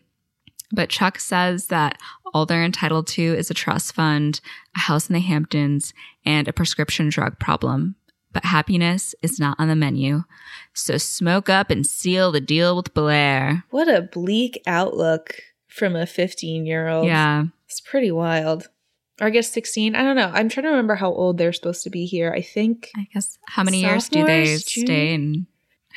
But 0.72 0.90
Chuck 0.90 1.20
says 1.20 1.68
that 1.68 1.98
all 2.34 2.46
they're 2.46 2.64
entitled 2.64 3.08
to 3.08 3.22
is 3.22 3.50
a 3.50 3.54
trust 3.54 3.94
fund, 3.94 4.40
a 4.76 4.80
house 4.80 5.10
in 5.10 5.14
the 5.14 5.20
Hamptons, 5.20 5.94
and 6.26 6.48
a 6.48 6.54
prescription 6.54 7.10
drug 7.10 7.40
problem. 7.40 7.96
But 8.34 8.46
happiness 8.46 9.16
is 9.22 9.40
not 9.40 9.60
on 9.60 9.68
the 9.68 9.76
menu. 9.76 10.24
So 10.74 10.98
smoke 10.98 11.50
up 11.50 11.72
and 11.72 11.86
seal 11.86 12.32
the 12.32 12.42
deal 12.42 12.76
with 12.76 12.94
Blair. 12.94 13.64
What 13.70 13.88
a 13.88 14.02
bleak 14.02 14.62
outlook 14.68 15.36
from 15.68 15.96
a 15.96 16.06
15 16.06 16.66
year 16.66 16.88
old. 16.88 17.08
Yeah. 17.08 17.46
It's 17.66 17.82
pretty 17.82 18.12
wild. 18.12 18.68
Or 19.20 19.28
I 19.28 19.30
guess 19.32 19.52
16. 19.52 19.96
I 19.96 20.04
don't 20.04 20.16
know. 20.16 20.30
I'm 20.34 20.50
trying 20.50 20.66
to 20.66 20.70
remember 20.70 20.96
how 20.96 21.12
old 21.12 21.38
they're 21.38 21.54
supposed 21.54 21.84
to 21.84 21.90
be 21.90 22.06
here. 22.06 22.32
I 22.32 22.42
think 22.42 22.92
I 22.96 23.08
guess 23.14 23.40
how 23.48 23.64
many 23.64 23.82
years 23.82 24.10
do 24.10 24.24
they 24.26 24.46
Sophomores, 24.46 24.86
stay 24.86 25.14
in 25.14 25.48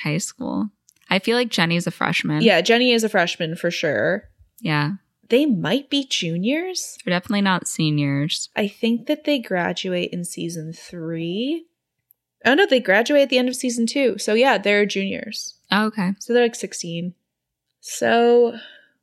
high 0.02 0.18
school? 0.18 0.70
I 1.10 1.18
feel 1.18 1.36
like 1.36 1.50
Jenny's 1.50 1.86
a 1.86 1.90
freshman. 1.90 2.42
yeah, 2.42 2.60
Jenny 2.60 2.92
is 2.92 3.04
a 3.04 3.08
freshman 3.08 3.56
for 3.56 3.70
sure. 3.70 4.28
Yeah. 4.60 4.92
They 5.28 5.46
might 5.46 5.90
be 5.90 6.06
juniors. 6.08 6.98
They're 7.04 7.12
definitely 7.12 7.42
not 7.42 7.68
seniors. 7.68 8.48
I 8.56 8.66
think 8.68 9.06
that 9.06 9.24
they 9.24 9.38
graduate 9.38 10.10
in 10.12 10.24
season 10.24 10.72
3. 10.72 11.66
Oh 12.44 12.54
no, 12.54 12.66
they 12.66 12.80
graduate 12.80 13.22
at 13.22 13.28
the 13.28 13.38
end 13.38 13.48
of 13.48 13.56
season 13.56 13.86
2. 13.86 14.18
So 14.18 14.34
yeah, 14.34 14.58
they're 14.58 14.86
juniors. 14.86 15.54
Oh, 15.70 15.86
okay. 15.86 16.14
So 16.18 16.32
they're 16.32 16.42
like 16.42 16.54
16. 16.54 17.14
So 17.80 18.58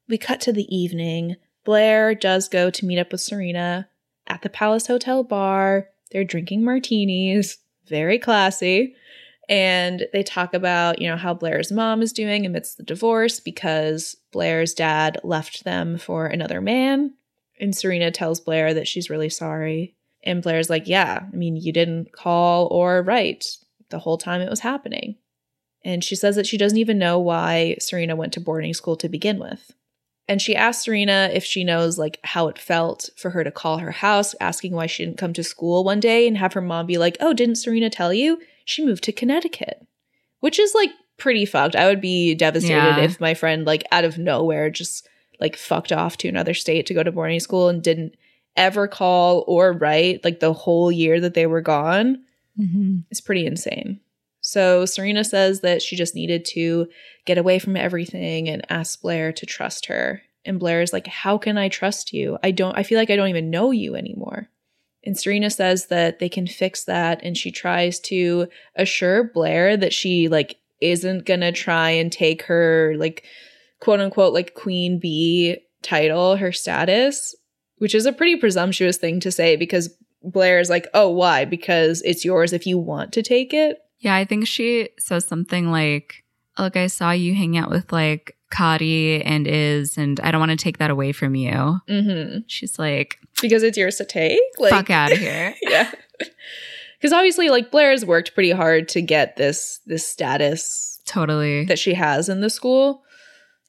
we 0.08 0.18
cut 0.18 0.42
to 0.42 0.54
the 0.54 0.74
evening. 0.76 1.36
Blair 1.64 2.16
does 2.16 2.48
go 2.48 2.70
to 2.70 2.86
meet 2.86 3.00
up 3.00 3.12
with 3.12 3.22
Serena 3.22 3.90
at 4.26 4.42
the 4.42 4.50
Palace 4.50 4.88
Hotel 4.88 5.24
bar. 5.24 5.90
They're 6.12 6.24
drinking 6.24 6.64
martinis, 6.64 7.58
very 7.88 8.18
classy. 8.20 8.96
And 9.50 10.08
they 10.12 10.24
talk 10.24 10.54
about, 10.54 11.02
you 11.02 11.08
know, 11.08 11.16
how 11.16 11.34
Blair's 11.34 11.72
mom 11.72 12.02
is 12.02 12.12
doing 12.12 12.46
amidst 12.46 12.78
the 12.78 12.84
divorce 12.84 13.40
because 13.40 14.18
Blair's 14.32 14.74
dad 14.74 15.20
left 15.24 15.64
them 15.64 15.98
for 15.98 16.28
another 16.28 16.60
man. 16.62 17.14
And 17.60 17.76
Serena 17.76 18.12
tells 18.12 18.40
Blair 18.40 18.74
that 18.74 18.88
she's 18.88 19.10
really 19.10 19.30
sorry. 19.30 19.96
And 20.28 20.44
Blair's 20.44 20.70
like, 20.70 20.88
Yeah, 20.88 21.24
I 21.32 21.36
mean, 21.36 21.56
you 21.56 21.72
didn't 21.72 22.12
call 22.12 22.68
or 22.68 23.02
write 23.02 23.58
the 23.90 24.00
whole 24.00 24.18
time 24.18 24.42
it 24.42 24.50
was 24.50 24.60
happening. 24.60 25.16
And 25.86 26.04
she 26.04 26.16
says 26.16 26.36
that 26.36 26.46
she 26.48 26.58
doesn't 26.58 26.78
even 26.78 26.98
know 27.00 27.18
why 27.18 27.78
Serena 27.80 28.16
went 28.16 28.34
to 28.34 28.42
boarding 28.42 28.74
school 28.74 28.98
to 28.98 29.08
begin 29.08 29.40
with. 29.40 29.74
And 30.28 30.42
she 30.42 30.56
asks 30.56 30.84
Serena 30.84 31.30
if 31.32 31.46
she 31.46 31.64
knows 31.64 31.98
like 31.98 32.20
how 32.24 32.50
it 32.50 32.60
felt 32.60 33.10
for 33.16 33.30
her 33.30 33.46
to 33.46 33.52
call 33.52 33.78
her 33.78 33.92
house 33.92 34.36
asking 34.42 34.74
why 34.74 34.86
she 34.88 35.06
didn't 35.06 35.18
come 35.18 35.32
to 35.34 35.44
school 35.44 35.86
one 35.86 36.02
day 36.02 36.28
and 36.28 36.38
have 36.38 36.52
her 36.54 36.62
mom 36.62 36.86
be 36.86 36.98
like, 36.98 37.16
"Oh, 37.22 37.34
didn't 37.34 37.56
Serena 37.56 37.90
tell 37.90 38.14
you? 38.14 38.40
She 38.66 38.86
moved 38.86 39.04
to 39.06 39.14
Connecticut." 39.14 39.88
Which 40.42 40.60
is 40.60 40.76
like 40.76 40.90
pretty 41.18 41.46
fucked. 41.46 41.76
I 41.78 41.86
would 41.88 42.02
be 42.02 42.36
devastated 42.36 42.76
Yeah. 42.76 43.00
if 43.00 43.22
my 43.22 43.34
friend 43.34 43.66
like 43.66 43.86
out 43.92 44.04
of 44.04 44.18
nowhere 44.18 44.70
just 44.70 45.08
like 45.40 45.56
fucked 45.56 45.94
off 45.94 46.18
to 46.18 46.28
another 46.28 46.54
state 46.54 46.86
to 46.88 46.94
go 46.94 47.04
to 47.04 47.12
boarding 47.12 47.40
school 47.40 47.70
and 47.70 47.82
didn't 47.82 48.16
ever 48.58 48.88
call 48.88 49.46
or 49.48 49.72
write 49.72 50.24
like 50.24 50.40
the 50.40 50.54
whole 50.54 50.92
year 50.92 51.22
that 51.22 51.36
they 51.36 51.46
were 51.46 51.62
gone. 51.62 52.24
Mm-hmm. 52.60 53.00
It's 53.10 53.22
pretty 53.22 53.46
insane. 53.46 54.02
So 54.42 54.86
Serena 54.86 55.24
says 55.24 55.62
that 55.62 55.82
she 55.82 55.96
just 55.96 56.16
needed 56.16 56.46
to 56.46 56.88
get 57.26 57.38
away 57.38 57.60
from 57.60 57.76
everything 57.76 58.48
and 58.50 58.66
ask 58.70 59.02
Blair 59.02 59.32
to 59.34 59.46
trust 59.46 59.88
her. 59.88 60.22
And 60.46 60.60
Blair 60.60 60.82
is 60.82 60.94
like, 60.94 61.08
How 61.08 61.38
can 61.38 61.58
I 61.58 61.70
trust 61.70 62.14
you? 62.14 62.38
I 62.42 62.52
don't, 62.52 62.78
I 62.78 62.84
feel 62.84 62.98
like 62.98 63.10
I 63.10 63.16
don't 63.16 63.30
even 63.30 63.50
know 63.50 63.72
you 63.72 63.96
anymore. 63.96 64.50
And 65.04 65.18
Serena 65.18 65.50
says 65.50 65.88
that 65.88 66.20
they 66.20 66.30
can 66.30 66.48
fix 66.48 66.84
that. 66.86 67.22
And 67.24 67.38
she 67.38 67.52
tries 67.52 68.00
to 68.02 68.48
assure 68.76 69.24
Blair 69.24 69.78
that 69.78 69.94
she, 69.94 70.28
like, 70.28 70.58
isn't 70.82 71.26
gonna 71.26 71.52
try 71.52 71.92
and 71.92 72.12
take 72.12 72.44
her, 72.44 72.96
like, 72.98 73.24
quote 73.80 74.00
unquote, 74.00 74.34
like, 74.34 74.54
queen 74.54 75.00
bee 75.00 75.58
title, 75.82 76.38
her 76.38 76.52
status, 76.52 77.36
which 77.78 77.96
is 77.96 78.06
a 78.06 78.14
pretty 78.14 78.36
presumptuous 78.36 78.98
thing 78.98 79.20
to 79.22 79.32
say 79.32 79.56
because 79.56 79.90
Blair 80.24 80.60
is 80.60 80.70
like, 80.70 80.88
oh, 80.94 81.10
why? 81.10 81.46
Because 81.46 82.02
it's 82.04 82.26
yours 82.26 82.54
if 82.54 82.66
you 82.66 82.78
want 82.78 83.14
to 83.14 83.22
take 83.22 83.54
it. 83.54 83.80
Yeah, 84.00 84.16
I 84.16 84.26
think 84.26 84.48
she 84.48 84.90
says 85.00 85.26
something 85.26 85.72
like, 85.72 86.24
Look, 86.60 86.76
I 86.76 86.88
saw 86.88 87.12
you 87.12 87.36
hang 87.36 87.56
out 87.56 87.70
with 87.70 87.92
like 87.92 88.36
Kati 88.52 89.22
and 89.24 89.48
Iz, 89.48 89.96
and 89.96 90.20
I 90.22 90.32
don't 90.32 90.40
want 90.40 90.52
to 90.52 90.58
take 90.58 90.80
that 90.80 90.90
away 90.90 91.12
from 91.12 91.36
you. 91.36 91.52
Mm-hmm. 91.52 92.40
She's 92.48 92.80
like, 92.80 93.20
Because 93.42 93.62
it's 93.62 93.78
yours 93.78 93.98
to 93.98 94.06
take. 94.06 94.40
Like, 94.58 94.72
Fuck 94.72 94.90
out 94.90 95.12
of 95.12 95.20
here. 95.20 95.54
yeah. 95.62 95.92
Because 96.98 97.14
obviously, 97.14 97.50
like 97.50 97.70
Blair's 97.70 98.06
worked 98.06 98.34
pretty 98.34 98.52
hard 98.52 98.90
to 98.90 99.02
get 99.02 99.36
this 99.36 99.80
this 99.86 100.08
status 100.08 101.00
totally. 101.06 101.66
that 101.66 101.78
she 101.80 101.94
has 101.94 102.28
in 102.28 102.42
the 102.42 102.50
school. 102.50 103.04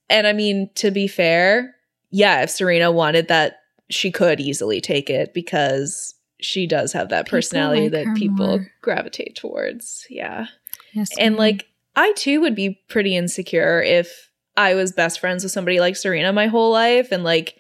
And 0.09 0.26
I 0.26 0.32
mean, 0.32 0.70
to 0.76 0.90
be 0.90 1.09
fair, 1.09 1.74
yeah, 2.11 2.42
if 2.42 2.50
Serena 2.50 2.90
wanted 2.90 3.28
that, 3.28 3.56
she 3.91 4.11
could 4.11 4.41
easily 4.41 4.80
take 4.80 5.09
it 5.11 5.32
because 5.34 6.14
she 6.41 6.66
does 6.66 6.93
have 6.93 7.09
that 7.09 7.26
People 7.26 7.39
personality 7.39 7.82
like 7.89 7.93
that 7.93 8.16
people 8.16 8.47
more. 8.47 8.72
gravitate 8.82 9.34
towards. 9.36 10.07
Yeah. 10.11 10.47
Yes, 10.93 11.11
And 11.18 11.34
ma'am. 11.34 11.39
like, 11.39 11.66
I 11.97 12.12
too 12.12 12.41
would 12.41 12.55
be 12.55 12.80
pretty 12.89 13.16
insecure 13.16 13.82
if 13.82 14.30
I 14.57 14.74
was 14.74 14.93
best 14.93 15.20
friends 15.20 15.43
with 15.43 15.53
somebody 15.53 15.80
like 15.80 15.97
Serena 15.97 16.32
my 16.32 16.47
whole 16.47 16.70
life. 16.70 17.11
And 17.12 17.24
like, 17.24 17.57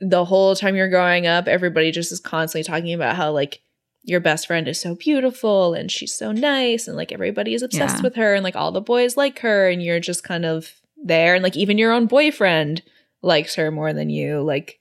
the 0.00 0.24
whole 0.24 0.54
time 0.54 0.76
you're 0.76 0.88
growing 0.90 1.26
up, 1.26 1.48
everybody 1.48 1.90
just 1.90 2.12
is 2.12 2.20
constantly 2.20 2.64
talking 2.64 2.92
about 2.92 3.16
how 3.16 3.30
like 3.32 3.60
your 4.02 4.20
best 4.20 4.46
friend 4.46 4.68
is 4.68 4.78
so 4.80 4.94
beautiful 4.94 5.72
and 5.72 5.90
she's 5.90 6.14
so 6.14 6.30
nice. 6.30 6.86
And 6.86 6.96
like, 6.96 7.10
everybody 7.10 7.54
is 7.54 7.62
obsessed 7.62 7.96
Yeah. 7.96 8.02
with 8.02 8.16
her. 8.16 8.34
And 8.34 8.44
like, 8.44 8.54
all 8.56 8.70
the 8.70 8.80
boys 8.80 9.16
like 9.16 9.38
her. 9.40 9.68
And 9.68 9.82
you're 9.82 10.00
just 10.00 10.22
kind 10.24 10.44
of 10.44 10.72
there. 11.02 11.34
And 11.34 11.42
like, 11.42 11.56
even 11.56 11.78
your 11.78 11.92
own 11.92 12.06
boyfriend 12.06 12.82
likes 13.22 13.54
her 13.54 13.70
more 13.70 13.92
than 13.92 14.10
you. 14.10 14.42
Like, 14.42 14.78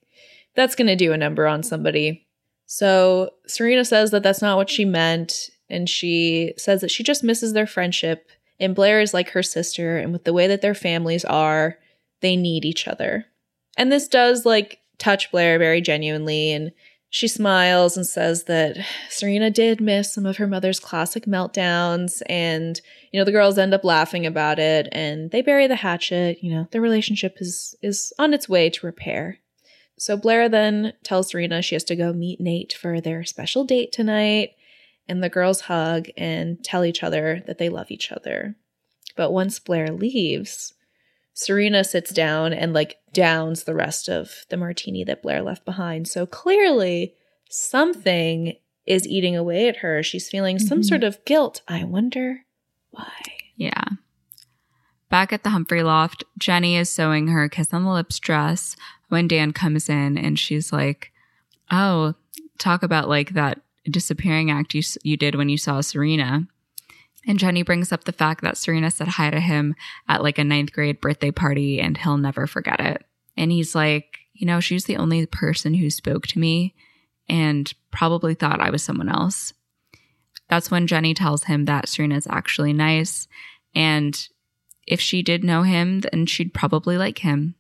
that's 0.55 0.75
going 0.75 0.87
to 0.87 0.95
do 0.95 1.13
a 1.13 1.17
number 1.17 1.47
on 1.47 1.63
somebody. 1.63 2.27
So 2.65 3.31
Serena 3.47 3.85
says 3.85 4.11
that 4.11 4.23
that's 4.23 4.41
not 4.41 4.57
what 4.57 4.69
she 4.69 4.85
meant. 4.85 5.49
And 5.69 5.89
she 5.89 6.53
says 6.57 6.81
that 6.81 6.91
she 6.91 7.03
just 7.03 7.23
misses 7.23 7.53
their 7.53 7.67
friendship. 7.67 8.27
And 8.59 8.75
Blair 8.75 9.01
is 9.01 9.13
like 9.13 9.29
her 9.31 9.43
sister. 9.43 9.97
And 9.97 10.11
with 10.11 10.23
the 10.23 10.33
way 10.33 10.47
that 10.47 10.61
their 10.61 10.75
families 10.75 11.25
are, 11.25 11.77
they 12.21 12.35
need 12.35 12.65
each 12.65 12.87
other. 12.87 13.25
And 13.77 13.91
this 13.91 14.07
does 14.07 14.45
like 14.45 14.79
touch 14.97 15.31
Blair 15.31 15.57
very 15.57 15.81
genuinely. 15.81 16.51
And 16.51 16.71
she 17.09 17.27
smiles 17.27 17.95
and 17.95 18.07
says 18.07 18.45
that 18.45 18.77
Serena 19.09 19.51
did 19.51 19.79
miss 19.79 20.11
some 20.11 20.25
of 20.25 20.37
her 20.37 20.47
mother's 20.47 20.79
classic 20.79 21.25
meltdowns. 21.25 22.23
And, 22.27 22.79
you 23.11 23.19
know, 23.19 23.23
the 23.23 23.31
girls 23.31 23.57
end 23.57 23.73
up 23.73 23.83
laughing 23.83 24.25
about 24.25 24.57
it 24.57 24.87
and 24.91 25.29
they 25.29 25.41
bury 25.41 25.67
the 25.67 25.75
hatchet. 25.75 26.43
You 26.43 26.55
know, 26.55 26.67
their 26.71 26.81
relationship 26.81 27.37
is 27.39 27.75
is 27.83 28.13
on 28.17 28.33
its 28.33 28.49
way 28.49 28.71
to 28.71 28.85
repair. 28.85 29.37
So 29.97 30.17
Blair 30.17 30.49
then 30.49 30.93
tells 31.03 31.29
Serena 31.29 31.61
she 31.61 31.75
has 31.75 31.83
to 31.85 31.95
go 31.95 32.13
meet 32.13 32.41
Nate 32.41 32.73
for 32.73 32.99
their 32.99 33.23
special 33.23 33.63
date 33.63 33.91
tonight. 33.91 34.51
And 35.07 35.21
the 35.21 35.29
girls 35.29 35.61
hug 35.61 36.07
and 36.15 36.63
tell 36.63 36.85
each 36.85 37.03
other 37.03 37.43
that 37.45 37.57
they 37.57 37.67
love 37.69 37.91
each 37.91 38.11
other. 38.11 38.55
But 39.17 39.31
once 39.31 39.59
Blair 39.59 39.87
leaves, 39.89 40.73
Serena 41.33 41.83
sits 41.83 42.11
down 42.13 42.53
and 42.53 42.73
like 42.73 42.97
downs 43.11 43.63
the 43.63 43.75
rest 43.75 44.07
of 44.07 44.45
the 44.49 44.57
martini 44.57 45.03
that 45.03 45.21
Blair 45.21 45.41
left 45.41 45.65
behind. 45.65 46.07
So 46.07 46.25
clearly, 46.25 47.15
something 47.49 48.55
is 48.85 49.07
eating 49.07 49.35
away 49.35 49.67
at 49.67 49.77
her. 49.77 50.03
She's 50.03 50.29
feeling 50.29 50.59
some 50.59 50.81
Mhm. 50.81 50.85
sort 50.85 51.03
of 51.03 51.23
guilt. 51.25 51.61
I 51.67 51.83
wonder 51.83 52.45
why. 52.91 53.21
Yeah. 53.55 53.83
Back 55.09 55.31
at 55.31 55.43
the 55.43 55.51
Humphrey 55.51 55.83
loft, 55.83 56.23
Jenny 56.39 56.75
is 56.75 56.89
sewing 56.89 57.27
her 57.27 57.47
kiss 57.47 57.73
on 57.73 57.83
the 57.83 57.91
lips 57.91 58.19
dress 58.19 58.75
when 59.09 59.27
Dan 59.27 59.53
comes 59.53 59.89
in 59.89 60.17
and 60.17 60.37
she's 60.37 60.73
like, 60.73 61.11
"Oh, 61.71 62.15
talk 62.57 62.83
about 62.83 63.09
like 63.09 63.31
that 63.31 63.61
disappearing 63.85 64.49
act 64.49 64.73
you 64.73 64.81
you 65.03 65.17
did 65.17 65.35
when 65.35 65.49
you 65.49 65.57
saw 65.57 65.81
Serena." 65.81 66.47
And 67.25 67.39
Jenny 67.39 67.63
brings 67.63 67.91
up 67.91 68.03
the 68.03 68.11
fact 68.11 68.41
that 68.41 68.57
Serena 68.57 68.91
said 68.91 69.07
hi 69.07 69.29
to 69.29 69.39
him 69.39 69.75
at 70.09 70.23
like 70.23 70.37
a 70.37 70.43
ninth 70.43 70.73
grade 70.73 70.99
birthday 70.99 71.31
party 71.31 71.79
and 71.79 71.95
he'll 71.97 72.17
never 72.17 72.47
forget 72.47 72.81
it. 72.81 73.05
And 73.37 73.51
he's 73.51 73.73
like, 73.73 74.17
you 74.33 74.45
know, 74.45 74.59
she's 74.59 74.85
the 74.85 74.97
only 74.97 75.25
person 75.25 75.75
who 75.75 75.89
spoke 75.89 76.27
to 76.27 76.39
me 76.39 76.75
and 77.29 77.73
probably 77.91 78.33
thought 78.33 78.59
I 78.59 78.71
was 78.71 78.83
someone 78.83 79.07
else. 79.07 79.53
That's 80.49 80.69
when 80.69 80.85
Jenny 80.85 81.13
tells 81.13 81.45
him 81.45 81.63
that 81.65 81.87
Serena's 81.87 82.27
actually 82.29 82.73
nice 82.73 83.27
and 83.73 84.27
if 84.85 84.99
she 84.99 85.23
did 85.23 85.43
know 85.43 85.63
him, 85.63 86.01
then 86.01 86.25
she'd 86.25 86.53
probably 86.53 86.97
like 86.97 87.19
him. 87.19 87.55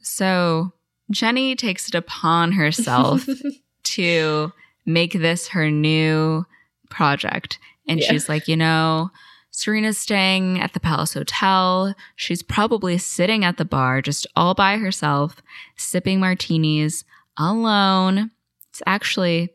So 0.00 0.72
Jenny 1.10 1.54
takes 1.56 1.88
it 1.88 1.94
upon 1.94 2.52
herself 2.52 3.26
to 3.84 4.52
make 4.86 5.12
this 5.14 5.48
her 5.48 5.70
new 5.70 6.44
project. 6.90 7.58
And 7.86 8.00
Yeah. 8.00 8.10
she's 8.10 8.28
like, 8.28 8.48
you 8.48 8.56
know, 8.56 9.10
Serena's 9.50 9.98
staying 9.98 10.60
at 10.60 10.72
the 10.74 10.80
Palace 10.80 11.14
Hotel. 11.14 11.94
She's 12.16 12.42
probably 12.42 12.98
sitting 12.98 13.44
at 13.44 13.56
the 13.56 13.64
bar 13.64 14.02
just 14.02 14.26
all 14.36 14.54
by 14.54 14.76
herself, 14.76 15.36
sipping 15.76 16.20
martinis 16.20 17.04
alone. 17.36 18.30
It's 18.70 18.82
actually 18.86 19.50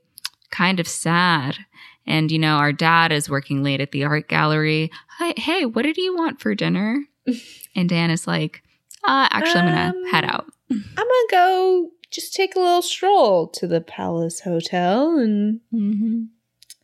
kind 0.49 0.80
of 0.80 0.88
sad. 0.88 1.58
And, 2.06 2.32
you 2.32 2.39
know, 2.39 2.56
our 2.56 2.74
dad 2.74 3.12
is 3.12 3.30
working 3.30 3.64
late 3.64 3.80
at 3.80 3.91
the 3.91 4.04
art 4.04 4.28
gallery. 4.28 4.91
Hey, 5.20 5.34
hey 5.38 5.66
what 5.66 5.84
did 5.84 5.97
you 5.97 6.16
want 6.16 6.41
for 6.41 6.54
dinner? 6.54 7.04
and 7.76 7.88
Dan 7.88 8.10
is 8.10 8.28
like, 8.28 8.62
uh, 9.06 9.28
actually, 9.32 9.62
I'm 9.62 9.68
going 9.68 9.93
to 9.93 9.99
Um, 9.99 10.12
head 10.12 10.26
out. 10.26 10.53
I'm 10.72 10.80
gonna 10.95 11.28
go 11.32 11.89
just 12.11 12.34
take 12.34 12.55
a 12.55 12.59
little 12.59 12.82
stroll 12.82 13.47
to 13.49 13.68
the 13.68 13.82
Palace 13.82 14.41
Hotel 14.41 15.18
and 15.18 15.61
Mm-hmm. 15.74 16.24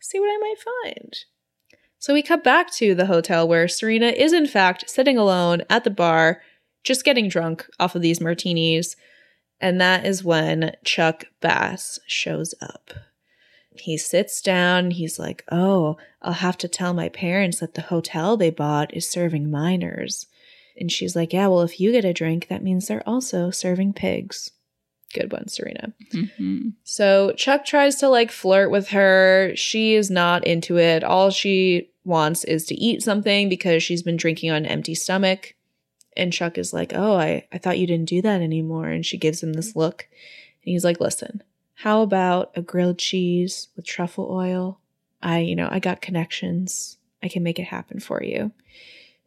see 0.00 0.18
what 0.18 0.26
I 0.26 0.38
might 0.38 0.94
find. 0.94 1.14
So 1.98 2.14
we 2.14 2.22
cut 2.22 2.42
back 2.42 2.72
to 2.76 2.94
the 2.94 3.06
hotel 3.06 3.46
where 3.46 3.68
Serena 3.68 4.06
is, 4.08 4.32
in 4.32 4.46
fact, 4.46 4.88
sitting 4.88 5.18
alone 5.18 5.62
at 5.68 5.84
the 5.84 5.90
bar, 5.90 6.40
just 6.82 7.04
getting 7.04 7.28
drunk 7.28 7.66
off 7.78 7.94
of 7.94 8.00
these 8.02 8.20
martinis. 8.22 8.96
And 9.60 9.78
that 9.80 10.06
is 10.06 10.24
when 10.24 10.74
Chuck 10.82 11.24
Bass 11.42 11.98
shows 12.06 12.54
up. 12.62 12.90
He 13.76 13.98
sits 13.98 14.40
down. 14.40 14.92
He's 14.92 15.18
like, 15.18 15.44
Oh, 15.52 15.98
I'll 16.22 16.32
have 16.32 16.56
to 16.58 16.68
tell 16.68 16.94
my 16.94 17.08
parents 17.10 17.60
that 17.60 17.74
the 17.74 17.82
hotel 17.82 18.36
they 18.36 18.50
bought 18.50 18.94
is 18.96 19.08
serving 19.08 19.50
minors. 19.50 20.26
And 20.80 20.90
she's 20.90 21.14
like, 21.14 21.32
Yeah, 21.32 21.46
well, 21.48 21.60
if 21.60 21.78
you 21.78 21.92
get 21.92 22.04
a 22.04 22.14
drink, 22.14 22.48
that 22.48 22.62
means 22.62 22.88
they're 22.88 23.08
also 23.08 23.50
serving 23.50 23.92
pigs. 23.92 24.50
Good 25.12 25.32
one, 25.32 25.48
Serena. 25.48 25.92
Mm-hmm. 26.12 26.70
So 26.84 27.32
Chuck 27.32 27.64
tries 27.64 27.96
to 27.96 28.08
like 28.08 28.30
flirt 28.30 28.70
with 28.70 28.88
her. 28.88 29.52
She 29.56 29.94
is 29.94 30.10
not 30.10 30.46
into 30.46 30.78
it. 30.78 31.04
All 31.04 31.30
she 31.30 31.90
wants 32.04 32.44
is 32.44 32.64
to 32.66 32.74
eat 32.74 33.02
something 33.02 33.48
because 33.48 33.82
she's 33.82 34.02
been 34.02 34.16
drinking 34.16 34.50
on 34.50 34.58
an 34.58 34.66
empty 34.66 34.94
stomach. 34.94 35.54
And 36.16 36.32
Chuck 36.32 36.56
is 36.56 36.72
like, 36.72 36.92
Oh, 36.94 37.16
I, 37.16 37.46
I 37.52 37.58
thought 37.58 37.78
you 37.78 37.86
didn't 37.86 38.08
do 38.08 38.22
that 38.22 38.40
anymore. 38.40 38.88
And 38.88 39.04
she 39.04 39.18
gives 39.18 39.42
him 39.42 39.52
this 39.52 39.76
look. 39.76 40.08
And 40.64 40.72
he's 40.72 40.84
like, 40.84 41.00
Listen, 41.00 41.42
how 41.74 42.02
about 42.02 42.52
a 42.54 42.62
grilled 42.62 42.98
cheese 42.98 43.68
with 43.76 43.86
truffle 43.86 44.28
oil? 44.30 44.78
I, 45.22 45.40
you 45.40 45.56
know, 45.56 45.68
I 45.70 45.78
got 45.80 46.00
connections. 46.00 46.96
I 47.22 47.28
can 47.28 47.42
make 47.42 47.58
it 47.58 47.64
happen 47.64 48.00
for 48.00 48.22
you. 48.22 48.52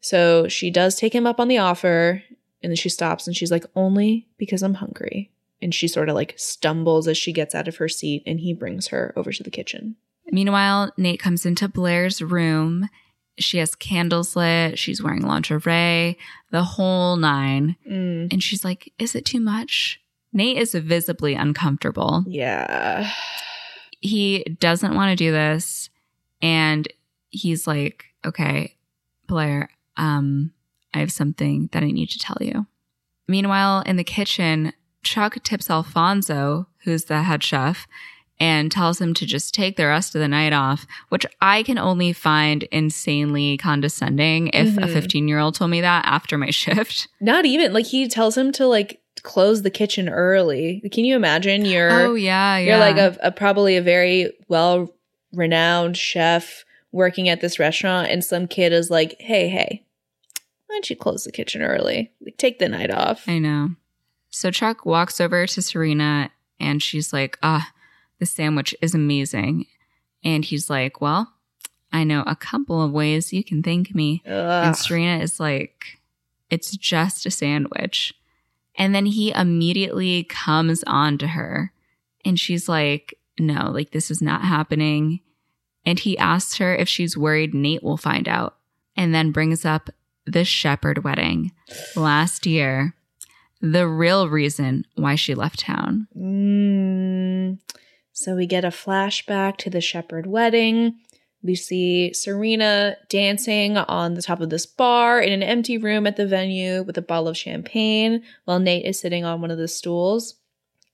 So 0.03 0.47
she 0.47 0.69
does 0.69 0.95
take 0.95 1.15
him 1.15 1.25
up 1.25 1.39
on 1.39 1.47
the 1.47 1.57
offer. 1.57 2.21
And 2.61 2.69
then 2.71 2.75
she 2.77 2.89
stops 2.89 3.25
and 3.27 3.35
she's 3.35 3.51
like, 3.51 3.65
Only 3.75 4.27
because 4.37 4.61
I'm 4.61 4.75
hungry 4.75 5.31
and 5.61 5.73
she 5.73 5.87
sort 5.87 6.09
of 6.09 6.15
like 6.15 6.33
stumbles 6.37 7.07
as 7.07 7.17
she 7.17 7.31
gets 7.33 7.55
out 7.55 7.67
of 7.69 7.77
her 7.77 7.87
seat 7.89 8.21
and 8.25 8.39
he 8.39 8.53
brings 8.53 8.87
her 8.87 9.13
over 9.15 9.31
to 9.31 9.43
the 9.43 9.49
kitchen. 9.49 9.95
Meanwhile, 10.31 10.91
Nate 10.97 11.19
comes 11.19 11.45
into 11.45 11.67
Blair's 11.67 12.21
room. 12.21 12.89
She 13.37 13.57
has 13.57 13.75
candles 13.75 14.35
lit. 14.35 14.77
She's 14.79 15.01
wearing 15.01 15.23
lingerie, 15.23 16.17
the 16.51 16.63
whole 16.63 17.15
nine. 17.17 17.75
Mm, 17.89 18.31
And 18.31 18.41
she's 18.43 18.63
like, 18.63 18.93
Is 18.99 19.15
it 19.15 19.25
too 19.25 19.39
much? 19.39 19.99
Nate 20.31 20.57
is 20.57 20.73
visibly 20.73 21.33
uncomfortable. 21.35 22.23
yeah. 22.27 23.11
He 23.99 24.43
doesn't 24.59 24.95
want 24.95 25.11
to 25.11 25.15
do 25.15 25.31
this. 25.31 25.89
And 26.41 26.87
he's 27.29 27.65
like, 27.67 28.05
Okay, 28.25 28.75
Blair, 29.27 29.69
um, 29.97 30.51
I 30.93 30.99
have 30.99 31.11
something 31.11 31.69
that 31.71 31.83
I 31.83 31.91
need 31.91 32.09
to 32.11 32.19
tell 32.19 32.37
you. 32.41 32.67
Meanwhile, 33.27 33.81
in 33.85 33.95
the 33.95 34.03
kitchen, 34.03 34.73
Chuck 35.03 35.41
tips 35.43 35.69
Alfonso, 35.69 36.67
who's 36.83 37.05
the 37.05 37.23
head 37.23 37.43
chef, 37.43 37.87
and 38.39 38.71
tells 38.71 38.99
him 38.99 39.13
to 39.13 39.25
just 39.25 39.53
take 39.53 39.77
the 39.77 39.85
rest 39.87 40.15
of 40.15 40.19
the 40.21 40.27
night 40.27 40.53
off, 40.53 40.85
which 41.09 41.25
I 41.41 41.63
can 41.63 41.77
only 41.77 42.13
find 42.13 42.63
insanely 42.63 43.57
condescending 43.57 44.47
if 44.53 44.77
a 44.77 44.81
Mhm. 44.81 44.93
15 44.93 45.27
year 45.27 45.39
old 45.39 45.55
told 45.55 45.71
me 45.71 45.81
that 45.81 46.05
after 46.05 46.37
my 46.37 46.49
shift. 46.51 47.07
Not 47.21 47.45
even 47.45 47.71
like 47.73 47.85
he 47.85 48.07
tells 48.07 48.37
him 48.37 48.51
to 48.53 48.67
like 48.67 48.99
close 49.21 49.61
the 49.61 49.69
kitchen 49.69 50.09
early. 50.09 50.81
Can 50.91 51.05
you 51.05 51.15
imagine 51.15 51.63
you're 51.63 51.91
oh, 51.91 52.15
yeah, 52.15 52.57
yeah. 52.57 52.65
you're 52.65 52.77
like 52.79 52.97
a, 52.97 53.17
a 53.21 53.31
probably 53.31 53.77
a 53.77 53.81
very 53.81 54.33
well 54.49 54.89
renowned 55.31 55.95
chef 55.95 56.65
working 56.93 57.27
at 57.27 57.41
this 57.41 57.59
restaurant 57.59 58.07
and 58.09 58.23
some 58.23 58.47
kid 58.47 58.71
is 58.71 58.89
like, 58.89 59.17
"Hey, 59.19 59.49
hey. 59.49 59.83
Why 60.67 60.75
don't 60.75 60.89
you 60.89 60.95
close 60.95 61.25
the 61.25 61.31
kitchen 61.31 61.61
early? 61.61 62.13
Like, 62.21 62.37
take 62.37 62.59
the 62.59 62.69
night 62.69 62.91
off." 62.91 63.27
I 63.27 63.39
know. 63.39 63.71
So 64.35 64.49
Chuck 64.49 64.83
walks 64.83 65.21
over 65.21 65.45
to 65.45 65.61
Serena 65.61 66.31
and 66.59 66.81
she's 66.81 67.13
like, 67.13 67.37
ah, 67.43 67.71
The 68.19 68.25
sandwich 68.25 68.73
is 68.81 68.95
amazing. 68.95 69.67
And 70.23 70.43
he's 70.43 70.71
like, 70.71 71.01
Well, 71.01 71.33
I 71.91 72.03
know 72.03 72.23
a 72.25 72.35
couple 72.35 72.81
of 72.81 72.91
ways 72.91 73.31
you 73.31 73.43
can 73.43 73.61
thank 73.61 73.93
me. 73.93 74.23
Ugh. 74.25 74.65
And 74.65 74.75
Serena 74.75 75.21
is 75.21 75.39
like, 75.39 75.99
It's 76.49 76.75
just 76.75 77.27
a 77.27 77.31
sandwich. 77.31 78.13
And 78.75 78.95
then 78.95 79.05
he 79.05 79.31
immediately 79.31 80.23
comes 80.23 80.83
on 80.87 81.19
to 81.19 81.27
her. 81.27 81.71
And 82.25 82.39
she's 82.39 82.67
like, 82.67 83.13
No, 83.39 83.69
like 83.69 83.91
this 83.91 84.09
is 84.09 84.21
not 84.21 84.41
happening. 84.41 85.19
And 85.85 85.99
he 85.99 86.17
asks 86.17 86.57
her 86.57 86.75
if 86.75 86.87
she's 86.87 87.17
worried 87.17 87.53
Nate 87.53 87.83
will 87.83 87.97
find 87.97 88.27
out. 88.27 88.57
And 88.95 89.13
then 89.13 89.31
brings 89.31 89.65
up 89.65 89.89
the 90.25 90.45
Shepherd 90.45 91.03
wedding 91.03 91.51
last 91.95 92.45
year. 92.45 92.95
The 93.61 93.87
real 93.87 94.29
reason 94.29 94.85
why 94.95 95.15
she 95.15 95.35
left 95.35 95.59
town. 95.59 96.07
Mm. 96.17 97.59
So 98.11 98.35
we 98.35 98.45
get 98.45 98.63
a 98.63 98.69
flashback 98.69 99.57
to 99.57 99.69
the 99.69 99.81
shepherd 99.81 100.27
wedding. 100.27 100.99
We 101.41 101.55
see 101.55 102.13
Serena 102.13 102.95
dancing 103.09 103.77
on 103.77 104.13
the 104.13 104.21
top 104.21 104.39
of 104.39 104.49
this 104.49 104.65
bar 104.65 105.19
in 105.19 105.33
an 105.33 105.43
empty 105.43 105.77
room 105.77 106.07
at 106.07 106.15
the 106.15 106.27
venue 106.27 106.83
with 106.83 106.97
a 106.97 107.01
bottle 107.01 107.27
of 107.27 107.37
champagne 107.37 108.23
while 108.45 108.59
Nate 108.59 108.85
is 108.85 108.99
sitting 108.99 109.25
on 109.25 109.41
one 109.41 109.51
of 109.51 109.57
the 109.57 109.67
stools. 109.67 110.35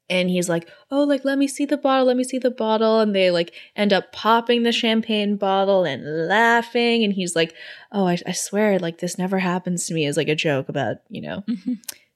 And 0.09 0.29
he's 0.29 0.49
like, 0.49 0.67
Oh, 0.89 1.03
like, 1.03 1.23
let 1.23 1.37
me 1.37 1.47
see 1.47 1.65
the 1.65 1.77
bottle, 1.77 2.07
let 2.07 2.17
me 2.17 2.23
see 2.23 2.39
the 2.39 2.51
bottle. 2.51 2.99
And 2.99 3.15
they 3.15 3.31
like 3.31 3.53
end 3.75 3.93
up 3.93 4.11
popping 4.11 4.63
the 4.63 4.71
champagne 4.71 5.35
bottle 5.35 5.83
and 5.83 6.27
laughing. 6.27 7.03
And 7.03 7.13
he's 7.13 7.35
like, 7.35 7.53
Oh, 7.91 8.07
I, 8.07 8.17
I 8.25 8.31
swear, 8.31 8.79
like, 8.79 8.99
this 8.99 9.17
never 9.17 9.39
happens 9.39 9.85
to 9.87 9.93
me 9.93 10.05
as 10.05 10.17
like 10.17 10.29
a 10.29 10.35
joke 10.35 10.69
about, 10.69 10.97
you 11.09 11.21
know, 11.21 11.43
mm-hmm. 11.47 11.73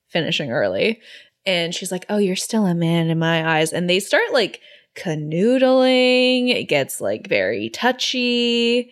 finishing 0.07 0.51
early. 0.51 1.01
And 1.45 1.75
she's 1.75 1.91
like, 1.91 2.05
Oh, 2.09 2.17
you're 2.17 2.35
still 2.35 2.65
a 2.65 2.73
man 2.73 3.09
in 3.09 3.19
my 3.19 3.57
eyes. 3.57 3.73
And 3.73 3.89
they 3.89 3.99
start 3.99 4.33
like 4.33 4.59
canoodling. 4.95 6.49
It 6.49 6.65
gets 6.65 7.01
like 7.01 7.27
very 7.27 7.69
touchy. 7.69 8.91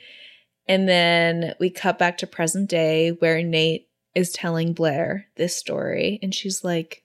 And 0.68 0.88
then 0.88 1.56
we 1.60 1.70
cut 1.70 2.00
back 2.00 2.18
to 2.20 2.28
present 2.28 2.70
day 2.70 3.10
where 3.10 3.42
Nate 3.44 3.88
is 4.16 4.32
telling 4.32 4.74
Blair 4.74 5.28
this 5.36 5.56
story. 5.56 6.20
And 6.22 6.34
she's 6.34 6.64
like, 6.64 7.01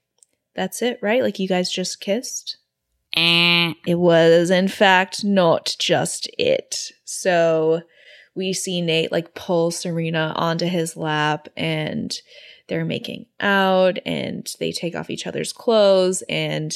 That's 0.56 0.82
it, 0.82 0.98
right? 1.02 1.22
Like, 1.22 1.38
you 1.38 1.46
guys 1.46 1.70
just 1.70 2.00
kissed? 2.00 2.56
Eh. 3.14 3.74
It 3.86 3.98
was, 3.98 4.50
in 4.50 4.68
fact, 4.68 5.24
not 5.24 5.76
just 5.78 6.28
it. 6.38 6.90
So 7.04 7.82
we 8.34 8.52
see 8.52 8.80
Nate 8.80 9.10
like 9.10 9.34
pull 9.34 9.70
Serena 9.70 10.32
onto 10.36 10.66
his 10.66 10.96
lap 10.96 11.48
and 11.56 12.14
they're 12.68 12.84
making 12.84 13.26
out 13.40 13.98
and 14.04 14.46
they 14.58 14.72
take 14.72 14.94
off 14.94 15.08
each 15.10 15.26
other's 15.26 15.52
clothes 15.52 16.22
and 16.28 16.74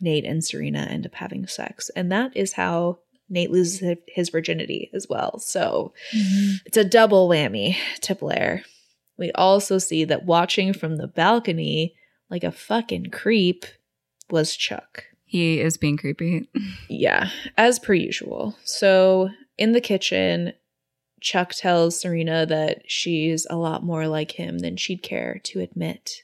Nate 0.00 0.24
and 0.24 0.42
Serena 0.42 0.80
end 0.80 1.06
up 1.06 1.14
having 1.14 1.46
sex. 1.46 1.90
And 1.94 2.10
that 2.10 2.36
is 2.36 2.54
how 2.54 3.00
Nate 3.28 3.50
loses 3.50 3.98
his 4.08 4.30
virginity 4.30 4.90
as 4.94 5.06
well. 5.08 5.38
So 5.38 5.92
it's 6.64 6.76
a 6.76 6.84
double 6.84 7.28
whammy 7.28 7.76
to 8.02 8.14
Blair. 8.14 8.64
We 9.18 9.30
also 9.32 9.78
see 9.78 10.04
that 10.04 10.24
watching 10.24 10.72
from 10.72 10.96
the 10.96 11.06
balcony 11.06 11.94
like 12.32 12.42
a 12.42 12.50
fucking 12.50 13.10
creep 13.10 13.66
was 14.30 14.56
Chuck. 14.56 15.04
He 15.26 15.60
is 15.60 15.76
being 15.76 15.96
creepy. 15.96 16.48
Yeah, 16.88 17.30
as 17.56 17.78
per 17.78 17.94
usual. 17.94 18.56
So 18.64 19.30
in 19.58 19.72
the 19.72 19.80
kitchen, 19.80 20.52
Chuck 21.20 21.52
tells 21.54 22.00
Serena 22.00 22.44
that 22.46 22.82
she's 22.86 23.46
a 23.48 23.56
lot 23.56 23.84
more 23.84 24.08
like 24.08 24.32
him 24.32 24.58
than 24.58 24.76
she'd 24.76 25.02
care 25.02 25.40
to 25.44 25.60
admit. 25.60 26.22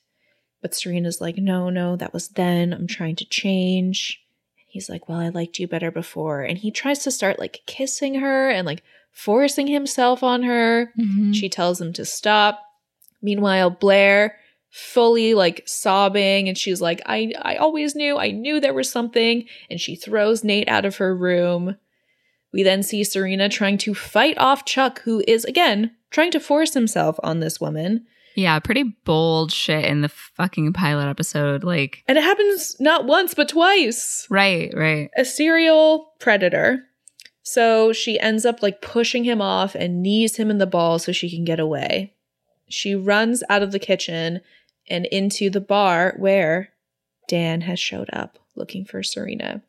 But 0.61 0.75
Serena's 0.75 1.21
like, 1.21 1.37
no, 1.37 1.71
no, 1.71 1.97
that 1.97 2.13
was 2.13 2.29
then. 2.29 2.73
I'm 2.73 2.87
trying 2.87 3.17
to 3.17 3.25
change. 3.25 4.21
And 4.59 4.67
he's 4.69 4.89
like, 4.89 5.09
well, 5.09 5.19
I 5.19 5.29
liked 5.29 5.59
you 5.59 5.69
better 5.69 5.91
before. 5.91 6.43
And 6.43 6.59
he 6.59 6.71
tries 6.71 7.01
to 7.01 7.11
start 7.11 7.39
like 7.39 7.63
kissing 7.67 8.17
her 8.17 8.51
and 8.51 8.67
like 8.67 8.83
forcing 9.13 9.67
himself 9.67 10.23
on 10.23 10.43
her. 10.43 10.93
Mm-hmm. 10.99 11.33
She 11.33 11.49
tells 11.49 11.81
him 11.81 11.93
to 11.95 12.05
stop. 12.05 12.63
Meanwhile, 13.23 13.71
Blair 13.71 14.37
fully 14.71 15.35
like 15.35 15.63
sobbing 15.67 16.49
and 16.49 16.57
she's 16.57 16.81
like 16.81 17.01
I 17.07 17.33
I 17.43 17.57
always 17.57 17.95
knew. 17.95 18.19
I 18.19 18.31
knew 18.31 18.61
there 18.61 18.75
was 18.75 18.91
something 18.91 19.45
and 19.71 19.81
she 19.81 19.97
throws 19.97 20.45
Nate 20.45 20.69
out 20.69 20.85
of 20.85 20.97
her 20.97 21.17
room. 21.17 21.77
We 22.53 22.63
then 22.63 22.83
see 22.83 23.05
Serena 23.05 23.49
trying 23.49 23.79
to 23.79 23.95
fight 23.95 24.39
off 24.39 24.65
Chuck 24.65 25.03
who 25.03 25.23
is 25.27 25.45
again 25.45 25.93
trying 26.11 26.31
to 26.33 26.41
force 26.41 26.75
himself 26.75 27.19
on 27.23 27.41
this 27.41 27.61
woman. 27.61 28.07
Yeah, 28.35 28.61
pretty 28.61 28.85
bold 29.05 29.51
shit 29.51 29.85
in 29.85 30.03
the 30.03 30.09
fucking 30.09 30.73
pilot 30.73 31.09
episode. 31.09 31.65
Like, 31.65 32.05
And 32.07 32.17
it 32.17 32.23
happens 32.23 32.77
not 32.79 33.05
once 33.05 33.35
but 33.35 33.49
twice. 33.49 34.29
right, 34.31 34.73
right. 34.77 35.11
a 35.17 35.25
serial 35.25 36.13
predator. 36.21 36.85
So 37.43 37.93
she 37.93 38.21
ends 38.21 38.45
up 38.45 38.63
like 38.63 38.81
pushing 38.81 39.25
him 39.25 39.41
off 39.41 39.75
and 39.75 40.03
knees 40.03 40.37
him 40.37 40.51
in 40.51 40.59
the 40.59 40.67
ball 40.67 40.99
so 40.99 41.11
she 41.11 41.29
can 41.31 41.45
get 41.45 41.59
away. 41.59 42.15
She 42.69 42.95
runs 42.95 43.43
out 43.49 43.63
of 43.63 43.73
the 43.73 43.79
kitchen 43.79 44.41
and 44.89 45.07
into 45.07 45.51
the 45.51 45.61
bar 45.61 46.15
where 46.17 46.71
Dan 47.29 47.63
has 47.63 47.79
showed 47.79 48.09
up 48.13 48.39
looking 48.57 48.85
for 48.85 49.03
Serena. 49.03 49.63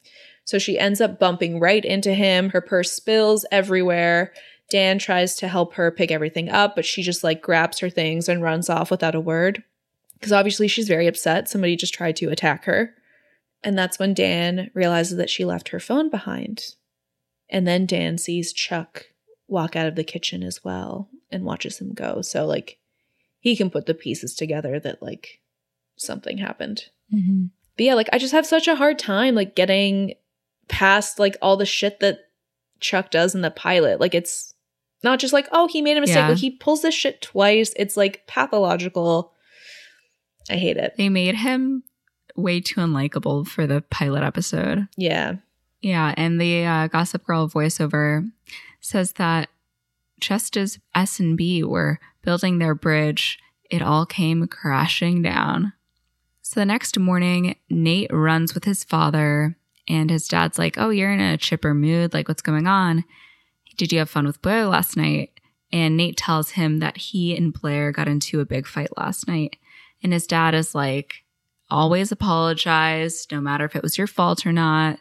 So 0.45 0.58
she 0.58 0.80
ends 0.80 1.00
up 1.00 1.20
bumping 1.20 1.60
right 1.60 1.86
into 1.86 2.14
him. 2.14 2.50
Her 2.50 2.62
purse 2.62 2.91
spills 2.91 3.45
everywhere. 3.52 4.34
Dan 4.70 4.97
tries 4.97 5.36
to 5.36 5.47
help 5.47 5.76
her 5.76 5.91
pick 5.91 6.12
everything 6.12 6.50
up, 6.50 6.76
but 6.76 6.86
she 6.86 7.04
just 7.04 7.24
like 7.24 7.41
grabs 7.41 7.80
her 7.80 7.89
things 7.89 8.28
and 8.28 8.41
runs 8.41 8.70
off 8.70 8.89
without 8.89 9.16
a 9.16 9.20
word. 9.20 9.64
Because 10.14 10.32
obviously 10.32 10.68
she's 10.68 10.88
very 10.88 11.08
upset. 11.08 11.47
Somebody 11.47 11.76
just 11.76 11.93
tried 11.93 12.16
to 12.18 12.30
attack 12.30 12.66
her. 12.66 12.95
And 13.64 13.78
that's 13.78 14.00
when 14.00 14.14
Dan 14.14 14.72
realizes 14.74 15.18
that 15.18 15.30
she 15.30 15.45
left 15.45 15.70
her 15.70 15.80
phone 15.80 16.10
behind. 16.10 16.76
And 17.50 17.68
then 17.68 17.86
Dan 17.86 18.18
sees 18.18 18.54
Chuck 18.54 19.06
walk 19.47 19.76
out 19.76 19.88
of 19.88 19.95
the 19.95 20.04
kitchen 20.04 20.43
as 20.43 20.64
well 20.64 21.10
and 21.32 21.43
watches 21.43 21.80
him 21.80 21.93
go. 21.93 22.22
So, 22.22 22.45
like, 22.45 22.79
he 23.40 23.56
can 23.56 23.70
put 23.70 23.86
the 23.86 23.94
pieces 23.94 24.36
together 24.36 24.80
that, 24.80 25.02
like, 25.02 25.42
something 25.96 26.38
happened. 26.38 26.86
Mm-hmm. 27.14 27.46
But 27.78 27.84
yeah, 27.86 27.94
like, 27.94 28.10
I 28.12 28.18
just 28.18 28.34
have 28.34 28.46
such 28.46 28.68
a 28.68 28.76
hard 28.76 29.00
time, 29.00 29.36
like, 29.36 29.56
getting 29.56 30.14
past, 30.68 31.20
like, 31.20 31.38
all 31.42 31.58
the 31.58 31.66
shit 31.66 32.00
that 32.02 32.20
Chuck 32.80 33.12
does 33.12 33.34
in 33.36 33.42
the 33.42 33.52
pilot. 33.52 34.00
Like, 34.00 34.14
it's 34.14 34.54
not 35.04 35.20
just 35.20 35.34
like, 35.34 35.48
oh, 35.52 35.68
he 35.68 35.82
made 35.82 35.98
a 35.98 36.02
mistake. 36.02 36.18
Yeah. 36.18 36.30
Like, 36.30 36.38
he 36.38 36.52
pulls 36.52 36.82
this 36.82 36.94
shit 36.94 37.22
twice. 37.22 37.74
It's, 37.76 37.96
like, 37.96 38.28
pathological. 38.28 39.34
I 40.50 40.56
hate 40.56 40.78
it. 40.78 40.96
They 40.98 41.10
made 41.10 41.36
him 41.36 41.84
way 42.36 42.60
too 42.60 42.82
unlikable 42.82 43.48
for 43.48 43.68
the 43.68 43.82
pilot 43.90 44.24
episode. 44.24 44.88
Yeah. 44.98 45.36
Yeah, 45.82 46.14
and 46.18 46.42
the 46.42 46.66
uh, 46.66 46.88
Gossip 46.88 47.26
Girl 47.26 47.48
voiceover 47.48 48.30
says 48.82 49.14
that 49.14 49.48
just 50.20 50.57
as 50.57 50.80
S 50.95 51.20
and 51.20 51.38
B 51.38 51.63
were 51.63 51.99
building 52.22 52.59
their 52.59 52.76
bridge, 52.76 53.39
it 53.70 53.82
all 53.82 54.05
came 54.05 54.47
crashing 54.47 55.22
down. 55.22 55.74
So 56.41 56.59
the 56.59 56.65
next 56.65 56.97
morning, 56.97 57.55
Nate 57.70 58.11
runs 58.11 58.53
with 58.53 58.65
his 58.65 58.84
father, 58.84 59.55
and 59.88 60.09
his 60.09 60.28
dad's 60.28 60.57
like, 60.57 60.78
"Oh, 60.78 60.89
you're 60.89 61.11
in 61.11 61.20
a 61.20 61.38
chipper 61.38 61.74
mood. 61.74 62.13
Like, 62.13 62.28
what's 62.28 62.41
going 62.41 62.67
on? 62.67 63.03
Did 63.78 63.91
you 63.91 63.99
have 63.99 64.09
fun 64.09 64.26
with 64.26 64.41
Blair 64.41 64.65
last 64.65 64.97
night?" 64.97 65.32
And 65.72 65.95
Nate 65.95 66.17
tells 66.17 66.51
him 66.51 66.80
that 66.80 66.97
he 66.97 67.36
and 67.36 67.53
Blair 67.53 67.91
got 67.91 68.07
into 68.07 68.39
a 68.39 68.45
big 68.45 68.65
fight 68.65 68.89
last 68.97 69.28
night, 69.28 69.57
and 70.01 70.11
his 70.11 70.26
dad 70.26 70.55
is 70.55 70.74
like, 70.74 71.24
"Always 71.70 72.11
apologize, 72.11 73.28
no 73.32 73.39
matter 73.39 73.65
if 73.65 73.76
it 73.76 73.84
was 73.84 73.97
your 73.97 74.07
fault 74.07 74.45
or 74.45 74.51
not." 74.51 74.99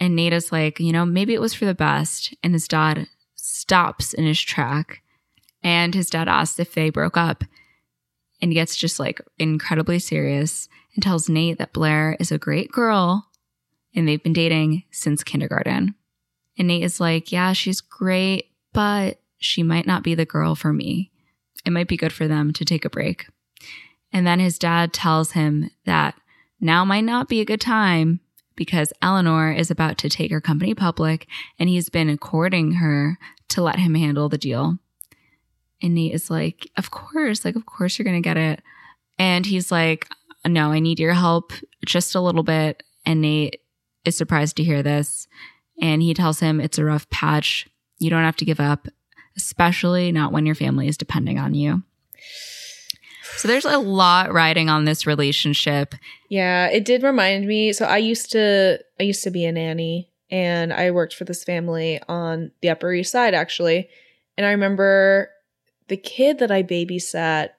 And 0.00 0.16
Nate 0.16 0.32
is 0.32 0.50
like, 0.50 0.80
you 0.80 0.92
know, 0.92 1.04
maybe 1.04 1.34
it 1.34 1.40
was 1.40 1.54
for 1.54 1.66
the 1.66 1.74
best. 1.74 2.34
And 2.42 2.54
his 2.54 2.66
dad 2.66 3.06
stops 3.60 4.12
in 4.12 4.24
his 4.24 4.40
track. 4.40 5.02
And 5.62 5.94
his 5.94 6.10
dad 6.10 6.28
asks 6.28 6.58
if 6.58 6.74
they 6.74 6.90
broke 6.90 7.16
up. 7.16 7.44
And 8.42 8.54
gets 8.54 8.74
just 8.74 8.98
like 8.98 9.20
incredibly 9.38 9.98
serious 9.98 10.66
and 10.94 11.02
tells 11.02 11.28
Nate 11.28 11.58
that 11.58 11.74
Blair 11.74 12.16
is 12.18 12.32
a 12.32 12.38
great 12.38 12.72
girl 12.72 13.28
and 13.94 14.08
they've 14.08 14.22
been 14.22 14.32
dating 14.32 14.84
since 14.90 15.22
kindergarten. 15.22 15.94
And 16.56 16.68
Nate 16.68 16.84
is 16.84 17.00
like, 17.00 17.32
yeah, 17.32 17.52
she's 17.52 17.82
great, 17.82 18.46
but 18.72 19.20
she 19.38 19.62
might 19.62 19.86
not 19.86 20.02
be 20.02 20.14
the 20.14 20.24
girl 20.24 20.54
for 20.54 20.72
me. 20.72 21.10
It 21.64 21.70
might 21.70 21.88
be 21.88 21.96
good 21.96 22.12
for 22.12 22.26
them 22.26 22.52
to 22.54 22.64
take 22.64 22.84
a 22.84 22.90
break. 22.90 23.26
And 24.12 24.26
then 24.26 24.40
his 24.40 24.58
dad 24.58 24.92
tells 24.92 25.32
him 25.32 25.70
that 25.84 26.14
now 26.60 26.84
might 26.84 27.04
not 27.04 27.28
be 27.28 27.40
a 27.40 27.46
good 27.46 27.60
time 27.60 28.20
because 28.56 28.92
Eleanor 29.00 29.52
is 29.52 29.70
about 29.70 29.96
to 29.98 30.08
take 30.08 30.30
her 30.30 30.40
company 30.40 30.74
public 30.74 31.26
and 31.58 31.68
he's 31.68 31.88
been 31.88 32.16
courting 32.18 32.72
her 32.72 33.18
to 33.50 33.62
let 33.62 33.78
him 33.78 33.94
handle 33.94 34.28
the 34.28 34.38
deal. 34.38 34.78
And 35.82 35.94
Nate 35.94 36.14
is 36.14 36.30
like, 36.30 36.70
Of 36.76 36.90
course, 36.90 37.44
like, 37.44 37.56
of 37.56 37.66
course 37.66 37.98
you're 37.98 38.04
going 38.04 38.22
to 38.22 38.26
get 38.26 38.36
it. 38.36 38.62
And 39.18 39.46
he's 39.46 39.70
like, 39.70 40.08
No, 40.46 40.72
I 40.72 40.78
need 40.78 41.00
your 41.00 41.14
help 41.14 41.52
just 41.84 42.14
a 42.14 42.20
little 42.20 42.42
bit. 42.42 42.82
And 43.06 43.20
Nate 43.20 43.60
is 44.04 44.16
surprised 44.16 44.56
to 44.56 44.64
hear 44.64 44.82
this. 44.82 45.26
And 45.80 46.02
he 46.02 46.14
tells 46.14 46.40
him 46.40 46.60
it's 46.60 46.78
a 46.78 46.84
rough 46.84 47.08
patch. 47.10 47.68
You 47.98 48.10
don't 48.10 48.24
have 48.24 48.36
to 48.36 48.44
give 48.44 48.60
up, 48.60 48.88
especially 49.36 50.12
not 50.12 50.32
when 50.32 50.46
your 50.46 50.54
family 50.54 50.88
is 50.88 50.98
depending 50.98 51.38
on 51.38 51.54
you. 51.54 51.82
So 53.36 53.48
there's 53.48 53.64
a 53.64 53.78
lot 53.78 54.32
riding 54.32 54.68
on 54.68 54.84
this 54.84 55.06
relationship. 55.06 55.94
Yeah, 56.28 56.66
it 56.66 56.84
did 56.84 57.02
remind 57.02 57.46
me. 57.46 57.72
So 57.72 57.86
I 57.86 57.96
used 57.98 58.30
to 58.32 58.78
I 58.98 59.04
used 59.04 59.24
to 59.24 59.30
be 59.30 59.44
a 59.46 59.52
nanny 59.52 60.09
and 60.30 60.72
I 60.72 60.90
worked 60.90 61.14
for 61.14 61.24
this 61.24 61.44
family 61.44 62.00
on 62.08 62.52
the 62.62 62.70
Upper 62.70 62.92
East 62.92 63.12
Side 63.12 63.34
actually. 63.34 63.88
And 64.36 64.46
I 64.46 64.50
remember 64.50 65.30
the 65.88 65.96
kid 65.96 66.38
that 66.38 66.50
I 66.50 66.62
babysat, 66.62 67.50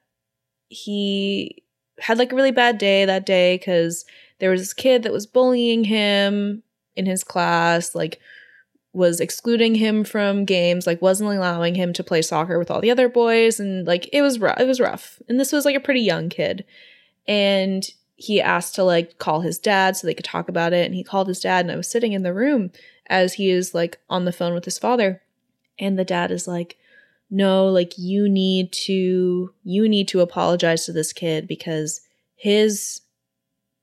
he 0.69 1.63
had 1.99 2.17
like 2.17 2.31
a 2.31 2.35
really 2.35 2.51
bad 2.51 2.77
day 2.77 3.05
that 3.05 3.25
day 3.25 3.57
cuz 3.57 4.05
there 4.39 4.49
was 4.49 4.61
this 4.61 4.73
kid 4.73 5.03
that 5.03 5.11
was 5.11 5.27
bullying 5.27 5.83
him 5.83 6.63
in 6.95 7.05
his 7.05 7.23
class, 7.23 7.93
like 7.93 8.19
was 8.93 9.19
excluding 9.19 9.75
him 9.75 10.03
from 10.03 10.45
games, 10.45 10.85
like 10.85 11.01
wasn't 11.01 11.29
allowing 11.29 11.75
him 11.75 11.93
to 11.93 12.03
play 12.03 12.21
soccer 12.21 12.59
with 12.59 12.69
all 12.69 12.81
the 12.81 12.91
other 12.91 13.07
boys, 13.07 13.59
and 13.59 13.87
like 13.87 14.09
it 14.11 14.21
was 14.21 14.39
rough. 14.39 14.59
It 14.59 14.67
was 14.67 14.79
rough, 14.79 15.21
and 15.29 15.39
this 15.39 15.51
was 15.51 15.63
like 15.63 15.75
a 15.75 15.79
pretty 15.79 16.01
young 16.01 16.29
kid, 16.29 16.65
and 17.27 17.89
he 18.21 18.39
asked 18.41 18.75
to 18.75 18.83
like 18.83 19.17
call 19.17 19.41
his 19.41 19.57
dad 19.57 19.97
so 19.97 20.05
they 20.05 20.13
could 20.13 20.25
talk 20.25 20.47
about 20.47 20.73
it, 20.73 20.85
and 20.85 20.95
he 20.95 21.03
called 21.03 21.27
his 21.27 21.39
dad, 21.39 21.65
and 21.65 21.71
I 21.71 21.75
was 21.75 21.89
sitting 21.89 22.13
in 22.13 22.23
the 22.23 22.33
room 22.33 22.71
as 23.07 23.33
he 23.33 23.49
is 23.49 23.73
like 23.73 23.99
on 24.09 24.25
the 24.25 24.31
phone 24.31 24.53
with 24.53 24.65
his 24.65 24.77
father, 24.77 25.21
and 25.79 25.97
the 25.97 26.05
dad 26.05 26.31
is 26.31 26.47
like, 26.47 26.77
"No, 27.29 27.67
like 27.67 27.97
you 27.97 28.29
need 28.29 28.71
to 28.73 29.53
you 29.63 29.89
need 29.89 30.07
to 30.09 30.21
apologize 30.21 30.85
to 30.85 30.93
this 30.93 31.13
kid 31.13 31.47
because 31.47 32.01
his 32.35 33.01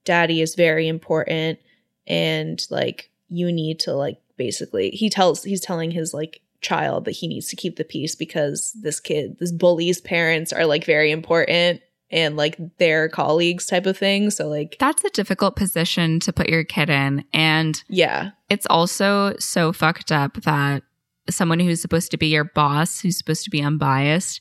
daddy 0.04 0.40
is 0.40 0.54
very 0.54 0.88
important, 0.88 1.58
and 2.06 2.64
like 2.70 3.10
you 3.28 3.52
need 3.52 3.80
to 3.80 3.94
like." 3.94 4.18
basically 4.38 4.90
he 4.90 5.10
tells 5.10 5.42
he's 5.42 5.60
telling 5.60 5.90
his 5.90 6.14
like 6.14 6.40
child 6.60 7.04
that 7.04 7.10
he 7.10 7.28
needs 7.28 7.48
to 7.48 7.56
keep 7.56 7.76
the 7.76 7.84
peace 7.84 8.14
because 8.14 8.72
this 8.80 9.00
kid 9.00 9.36
this 9.38 9.52
bully's 9.52 10.00
parents 10.00 10.52
are 10.52 10.64
like 10.64 10.84
very 10.84 11.10
important 11.10 11.82
and 12.10 12.36
like 12.36 12.58
their 12.78 13.08
colleagues 13.08 13.66
type 13.66 13.86
of 13.86 13.96
thing 13.96 14.30
so 14.30 14.48
like 14.48 14.76
That's 14.78 15.04
a 15.04 15.10
difficult 15.10 15.56
position 15.56 16.20
to 16.20 16.32
put 16.32 16.48
your 16.48 16.64
kid 16.64 16.90
in. 16.90 17.24
And 17.32 17.82
yeah 17.88 18.30
it's 18.48 18.66
also 18.70 19.34
so 19.38 19.72
fucked 19.72 20.10
up 20.10 20.34
that 20.42 20.82
someone 21.30 21.60
who's 21.60 21.82
supposed 21.82 22.10
to 22.10 22.16
be 22.16 22.28
your 22.28 22.44
boss, 22.44 23.00
who's 23.00 23.18
supposed 23.18 23.44
to 23.44 23.50
be 23.50 23.62
unbiased, 23.62 24.40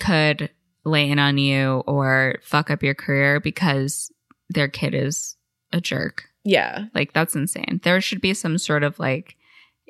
could 0.00 0.50
lay 0.84 1.08
in 1.08 1.18
on 1.18 1.38
you 1.38 1.82
or 1.86 2.36
fuck 2.42 2.70
up 2.70 2.82
your 2.82 2.94
career 2.94 3.40
because 3.40 4.10
their 4.50 4.68
kid 4.68 4.94
is 4.94 5.36
a 5.72 5.80
jerk. 5.80 6.24
yeah 6.44 6.86
Like 6.94 7.12
that's 7.12 7.34
insane. 7.34 7.80
There 7.82 8.00
should 8.00 8.20
be 8.20 8.34
some 8.34 8.58
sort 8.58 8.82
of 8.82 8.98
like 8.98 9.36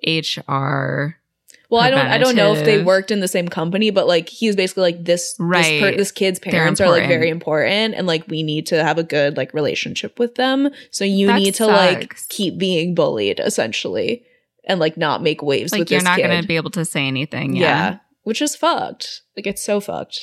HR. 0.06 1.16
Well 1.74 1.82
i 1.82 1.90
don't 1.90 2.06
i 2.06 2.16
don't 2.18 2.36
know 2.36 2.54
if 2.54 2.64
they 2.64 2.82
worked 2.82 3.10
in 3.10 3.20
the 3.20 3.28
same 3.28 3.48
company 3.48 3.90
but 3.90 4.06
like 4.06 4.28
he's 4.28 4.56
basically 4.56 4.82
like 4.82 5.04
this 5.04 5.34
Right. 5.38 5.62
this, 5.62 5.80
per- 5.80 5.96
this 5.96 6.12
kid's 6.12 6.38
parents 6.38 6.80
are 6.80 6.88
like 6.88 7.06
very 7.08 7.28
important 7.28 7.94
and 7.94 8.06
like 8.06 8.26
we 8.28 8.42
need 8.42 8.66
to 8.68 8.82
have 8.82 8.98
a 8.98 9.02
good 9.02 9.36
like 9.36 9.52
relationship 9.52 10.18
with 10.18 10.36
them 10.36 10.70
so 10.90 11.04
you 11.04 11.26
That 11.26 11.36
need 11.40 11.54
to 11.56 11.66
like 11.66 12.16
keep 12.28 12.56
being 12.58 12.94
bullied 12.94 13.40
essentially 13.40 14.24
and 14.66 14.80
like 14.80 14.96
not 14.96 15.22
make 15.22 15.42
waves 15.42 15.72
Like 15.72 15.80
with 15.80 15.90
you're 15.90 16.02
not 16.02 16.16
kid. 16.16 16.26
going 16.28 16.40
to 16.40 16.48
be 16.48 16.56
able 16.56 16.70
to 16.70 16.84
say 16.86 17.06
anything. 17.06 17.54
Yeah. 17.54 17.62
Yeah. 17.62 17.98
Which 18.22 18.40
is 18.40 18.56
fucked. 18.56 19.20
Like 19.36 19.46
it's 19.46 19.62
so 19.62 19.78
fucked. 19.78 20.18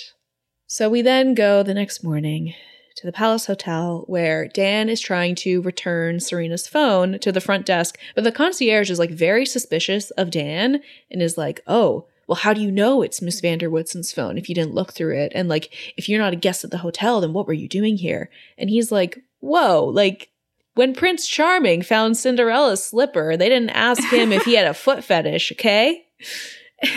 So 0.66 0.90
we 0.90 1.04
then 1.04 1.36
go 1.36 1.62
the 1.62 1.76
next 1.76 2.04
morning 2.04 2.56
to 3.02 3.08
the 3.08 3.12
Palace 3.12 3.48
Hotel 3.48 4.04
where 4.06 4.48
Dan 4.48 4.88
is 4.88 5.02
trying 5.02 5.34
to 5.36 5.64
return 5.64 6.20
Serena's 6.20 6.68
phone 6.68 7.18
to 7.20 7.32
the 7.32 7.42
front 7.42 7.66
desk, 7.66 7.98
but 8.14 8.24
the 8.24 8.32
concierge 8.32 8.92
is 8.92 9.00
like 9.00 9.10
very 9.10 9.44
suspicious 9.44 10.12
of 10.12 10.30
Dan 10.30 10.82
and 11.10 11.20
is 11.20 11.36
like, 11.36 11.62
"Oh, 11.66 12.06
well 12.28 12.36
how 12.36 12.54
do 12.54 12.62
you 12.62 12.72
know 12.72 13.02
it's 13.02 13.20
Miss 13.20 13.42
van 13.42 13.58
der 13.58 13.72
Woodsen's 13.72 14.12
phone 14.12 14.38
if 14.38 14.48
you 14.48 14.54
didn't 14.54 14.76
look 14.76 14.94
through 14.94 15.18
it? 15.18 15.32
And 15.34 15.50
like 15.50 15.74
if 15.98 16.08
you're 16.08 16.22
not 16.22 16.34
a 16.34 16.36
guest 16.36 16.64
at 16.64 16.70
the 16.70 16.78
hotel, 16.78 17.22
then 17.22 17.34
what 17.34 17.48
were 17.48 17.54
you 17.54 17.68
doing 17.68 17.98
here?" 17.98 18.30
And 18.56 18.70
he's 18.70 18.92
like, 18.92 19.18
"Whoa, 19.40 19.84
like 19.86 20.30
when 20.76 20.94
Prince 20.94 21.28
Charming 21.28 21.82
found 21.82 22.18
Cinderella's 22.18 22.86
slipper, 22.86 23.36
they 23.36 23.50
didn't 23.50 23.72
ask 23.72 24.04
him 24.14 24.32
if 24.32 24.44
he 24.44 24.54
had 24.54 24.68
a 24.68 24.76
foot 24.76 25.04
fetish, 25.04 25.54
okay?" 25.54 26.06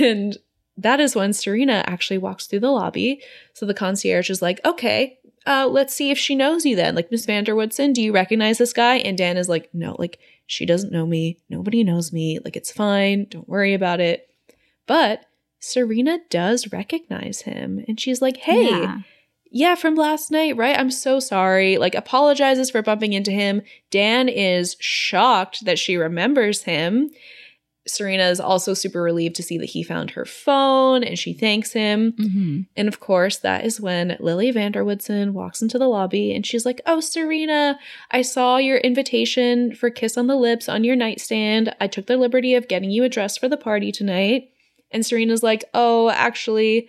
And 0.01 0.37
that 0.77 1.01
is 1.01 1.15
when 1.15 1.33
Serena 1.33 1.83
actually 1.87 2.19
walks 2.19 2.47
through 2.47 2.61
the 2.61 2.71
lobby. 2.71 3.23
So 3.55 3.65
the 3.65 3.75
concierge 3.75 4.29
is 4.29 4.43
like, 4.43 4.61
okay, 4.65 5.19
uh, 5.47 5.67
let's 5.71 5.95
see 5.95 6.11
if 6.11 6.19
she 6.19 6.35
knows 6.35 6.65
you 6.65 6.77
then. 6.77 6.95
Like, 6.95 7.11
Miss 7.11 7.27
van 7.27 7.45
der 7.45 7.55
Woodsen, 7.55 7.93
do 7.93 8.03
you 8.03 8.13
recognize 8.13 8.59
this 8.59 8.73
guy? 8.73 8.97
And 8.97 9.17
Dan 9.19 9.37
is 9.37 9.49
like, 9.49 9.69
no, 9.73 9.97
like, 9.99 10.19
she 10.47 10.67
doesn't 10.67 10.93
know 10.93 11.07
me. 11.07 11.39
Nobody 11.49 11.85
knows 11.85 12.13
me. 12.13 12.39
Like, 12.45 12.57
it's 12.57 12.73
fine. 12.73 13.27
Don't 13.31 13.49
worry 13.49 13.75
about 13.75 14.01
it. 14.01 14.29
But 14.87 15.25
Serena 15.61 16.19
does 16.31 16.73
recognize 16.73 17.43
him. 17.43 17.85
And 17.89 17.99
she's 17.99 18.21
like, 18.21 18.37
hey, 18.39 18.69
Yeah. 18.71 18.99
yeah, 19.51 19.75
from 19.75 19.95
last 19.95 20.31
night, 20.31 20.57
right? 20.57 20.79
I'm 20.79 20.91
so 20.91 21.21
sorry. 21.21 21.79
Like, 21.79 21.95
apologizes 21.95 22.71
for 22.71 22.83
bumping 22.83 23.13
into 23.15 23.31
him. 23.31 23.63
Dan 23.91 24.29
is 24.29 24.77
shocked 24.81 25.65
that 25.65 25.79
she 25.79 25.97
remembers 25.97 26.65
him. 26.65 27.11
Serena 27.87 28.25
is 28.25 28.41
also 28.41 28.73
super 28.73 29.03
relieved 29.03 29.37
to 29.37 29.43
see 29.43 29.59
that 29.59 29.67
he 29.67 29.83
found 29.83 30.13
her 30.13 30.25
phone 30.25 31.05
and 31.05 31.19
she 31.19 31.35
thanks 31.35 31.73
him. 31.73 32.13
Mhm. 32.13 32.67
And 32.77 32.89
of 32.89 32.99
course, 32.99 33.37
that 33.39 33.65
is 33.67 33.79
when 33.81 34.17
Lily 34.21 34.51
van 34.51 34.73
der 34.73 34.83
Woodsen 34.85 35.35
walks 35.35 35.61
into 35.61 35.79
the 35.79 35.87
lobby 35.89 36.35
and 36.35 36.47
she's 36.47 36.65
like, 36.65 36.81
Oh, 36.87 37.01
Serena, 37.01 37.79
I 38.11 38.23
saw 38.23 38.57
your 38.57 38.79
invitation 38.79 39.75
for 39.75 39.91
Kiss 39.91 40.17
on 40.17 40.29
the 40.29 40.37
Lips 40.37 40.67
on 40.69 40.83
your 40.83 40.97
nightstand. 40.97 41.75
I 41.79 41.87
took 41.87 42.07
the 42.07 42.17
liberty 42.17 42.55
of 42.55 42.69
getting 42.69 42.91
you 42.91 43.05
a 43.05 43.09
dress 43.11 43.37
for 43.37 43.49
the 43.51 43.59
party 43.59 43.93
tonight. 43.93 44.49
And 44.91 45.05
Serena's 45.05 45.43
like, 45.43 45.65
Oh, 45.75 46.09
actually, 46.09 46.89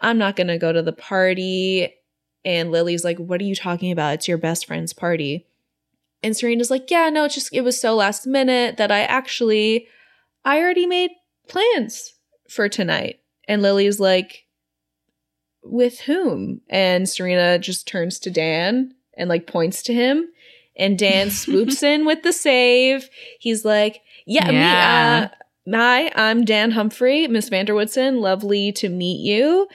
I'm 0.00 0.18
not 0.18 0.34
going 0.34 0.48
to 0.48 0.58
go 0.58 0.72
to 0.72 0.82
the 0.82 0.92
party. 0.92 1.94
And 2.44 2.72
Lily's 2.72 3.04
like, 3.04 3.18
What 3.18 3.40
are 3.40 3.44
you 3.44 3.54
talking 3.54 3.92
about? 3.92 4.14
It's 4.14 4.28
your 4.28 4.38
best 4.38 4.66
friend's 4.66 4.92
party. 4.92 5.46
And 6.24 6.36
Serena's 6.36 6.70
like, 6.72 6.90
Yeah, 6.90 7.08
no, 7.08 7.24
it's 7.24 7.34
just, 7.36 7.50
it 7.52 7.60
was 7.60 7.80
so 7.80 7.94
last 7.94 8.26
minute 8.26 8.78
that 8.78 8.90
I 8.90 9.02
actually, 9.02 9.86
I 10.48 10.60
already 10.60 10.86
made 10.86 11.10
plans 11.46 12.14
for 12.48 12.70
tonight. 12.70 13.20
And 13.46 13.60
Lily's 13.60 14.00
like, 14.00 14.46
with 15.62 16.00
whom? 16.00 16.62
And 16.70 17.06
Serena 17.06 17.58
just 17.58 17.86
turns 17.86 18.18
to 18.20 18.30
Dan 18.30 18.94
and 19.14 19.28
like 19.28 19.46
points 19.46 19.82
to 19.82 19.92
him. 19.92 20.26
And 20.74 20.98
Dan 20.98 21.30
swoops 21.42 21.82
in 21.82 22.06
with 22.06 22.22
the 22.22 22.32
save. 22.32 23.10
He's 23.38 23.66
like, 23.66 24.00
Yeah, 24.24 24.50
Yeah. 24.50 25.20
me, 25.20 25.74
uh, 25.74 25.76
hi, 25.76 26.12
I'm 26.14 26.46
Dan 26.46 26.70
Humphrey, 26.70 27.28
Miss 27.28 27.50
van 27.50 27.66
der 27.66 27.74
Woodsen. 27.74 28.20
Lovely 28.22 28.72
to 28.72 28.88
meet 28.88 29.20
you. 29.20 29.68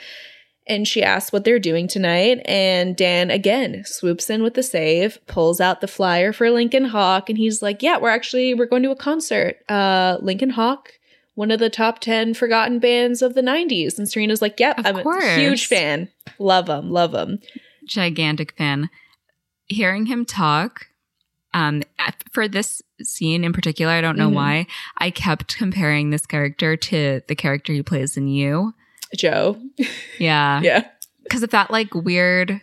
And 0.66 0.88
she 0.88 1.04
asks 1.04 1.34
what 1.34 1.44
they're 1.44 1.60
doing 1.60 1.88
tonight. 1.88 2.40
And 2.46 2.96
Dan 2.96 3.30
again 3.30 3.84
swoops 3.86 4.30
in 4.30 4.44
with 4.44 4.54
the 4.54 4.64
save, 4.64 5.20
pulls 5.28 5.60
out 5.60 5.82
the 5.82 5.88
flyer 5.88 6.32
for 6.32 6.50
Lincoln 6.50 6.86
Hawk, 6.86 7.30
and 7.30 7.38
he's 7.38 7.62
like, 7.62 7.82
Yeah, 7.84 7.98
we're 7.98 8.10
actually 8.10 8.54
we're 8.54 8.66
going 8.68 8.84
to 8.84 8.92
a 8.92 8.96
concert. 8.96 9.58
Uh 9.70 10.18
Lincoln 10.22 10.52
Hawk, 10.52 10.90
one 11.36 11.52
of 11.52 11.60
the 11.60 11.70
top 11.70 12.00
10 12.00 12.34
forgotten 12.34 12.80
bands 12.80 13.22
of 13.22 13.34
the 13.34 13.42
90s. 13.42 13.98
And 13.98 14.08
Serena's 14.08 14.42
like, 14.42 14.60
Yep, 14.60 14.80
Of 14.80 14.86
I'm 14.86 14.98
a 15.08 15.36
huge 15.36 15.68
fan. 15.68 16.10
Love 16.40 16.68
them, 16.68 16.90
love 16.92 17.12
them. 17.12 17.40
gigantic 17.86 18.54
fan. 18.58 18.90
Hearing 19.68 20.06
him 20.06 20.26
talk, 20.26 20.88
um, 21.54 21.84
for 22.32 22.48
this 22.48 22.82
scene 23.02 23.44
in 23.44 23.54
particular, 23.54 23.92
I 23.92 24.02
don't 24.02 24.18
know 24.18 24.30
Mhm. 24.30 24.34
why, 24.36 24.68
I 24.98 25.10
kept 25.10 25.58
comparing 25.58 26.10
this 26.10 26.26
character 26.26 26.76
to 26.78 27.22
the 27.28 27.36
character 27.36 27.74
he 27.74 27.84
plays 27.84 28.16
in 28.18 28.28
You. 28.28 28.74
Joe. 29.16 29.60
Yeah. 30.20 30.62
Yeah. 30.64 30.88
Because 31.24 31.44
of 31.44 31.52
that 31.52 31.72
like 31.72 31.96
weird 31.96 32.62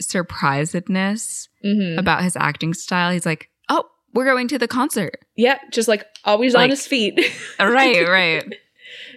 surprisedness 0.00 1.48
hmm 1.62 1.98
about 1.98 2.22
his 2.22 2.36
acting 2.36 2.74
style. 2.74 3.12
He's 3.12 3.26
like, 3.26 3.48
oh, 3.68 3.84
we're 4.12 4.24
going 4.24 4.48
to 4.48 4.58
the 4.58 4.68
concert. 4.68 5.20
Yeah, 5.36 5.58
just 5.70 5.88
like 5.88 6.04
always 6.24 6.54
on 6.54 6.70
his 6.70 6.86
feet. 6.86 7.18
right, 7.60 8.06
right. 8.08 8.54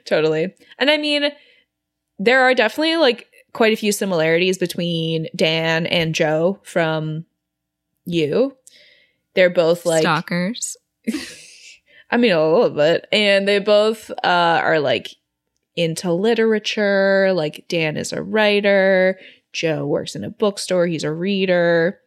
totally. 0.06 0.54
And 0.78 0.90
I 0.90 0.98
mean, 0.98 1.32
there 2.20 2.44
are 2.44 2.54
definitely 2.54 2.98
like 2.98 3.28
quite 3.54 3.74
a 3.74 3.78
few 3.78 3.92
similarities 3.92 4.58
between 4.58 5.28
Dan 5.36 5.88
and 5.88 6.14
Joe 6.14 6.60
from 6.64 7.26
you. 8.06 8.56
They're 9.34 9.50
both 9.50 9.86
like 9.86 10.02
Stalkers. 10.02 10.78
I 12.12 12.18
mean 12.18 12.32
a 12.32 12.48
little 12.48 12.70
bit. 12.70 13.08
And 13.12 13.48
they 13.48 13.60
both 13.60 14.12
uh 14.24 14.62
are 14.64 14.80
like 14.80 15.10
into 15.76 16.12
literature. 16.12 17.32
Like 17.34 17.66
Dan 17.68 17.98
is 17.98 18.14
a 18.14 18.22
writer, 18.24 19.20
Joe 19.54 19.86
works 19.86 20.16
in 20.16 20.24
a 20.24 20.30
bookstore, 20.30 20.88
he's 20.88 21.04
a 21.04 21.12
reader. 21.12 22.00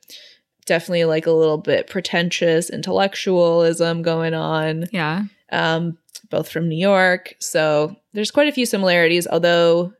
Definitely 0.66 1.06
like 1.06 1.26
a 1.26 1.32
little 1.32 1.56
bit 1.58 1.86
pretentious 1.86 2.68
intellectualism 2.70 4.02
going 4.02 4.34
on 4.34 4.86
Yeah. 4.92 5.24
um, 5.50 5.96
both 6.30 6.50
from 6.50 6.68
New 6.68 6.76
York. 6.78 7.34
So 7.40 7.96
there's 8.12 8.30
quite 8.30 8.48
a 8.48 8.52
few 8.52 8.66
similarities, 8.66 9.26
although 9.26 9.94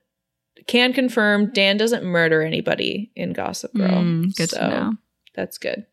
can 0.67 0.93
confirm 0.93 1.51
Dan 1.55 1.79
doesn't 1.79 2.05
murder 2.05 2.43
anybody 2.43 3.11
in 3.17 3.33
Gossip 3.33 3.73
Girl. 3.75 3.89
Mm, 4.03 4.37
good 4.37 4.51
So 4.51 4.59
to 4.59 4.69
know. 4.69 4.93
That's 5.35 5.57
good. 5.57 5.87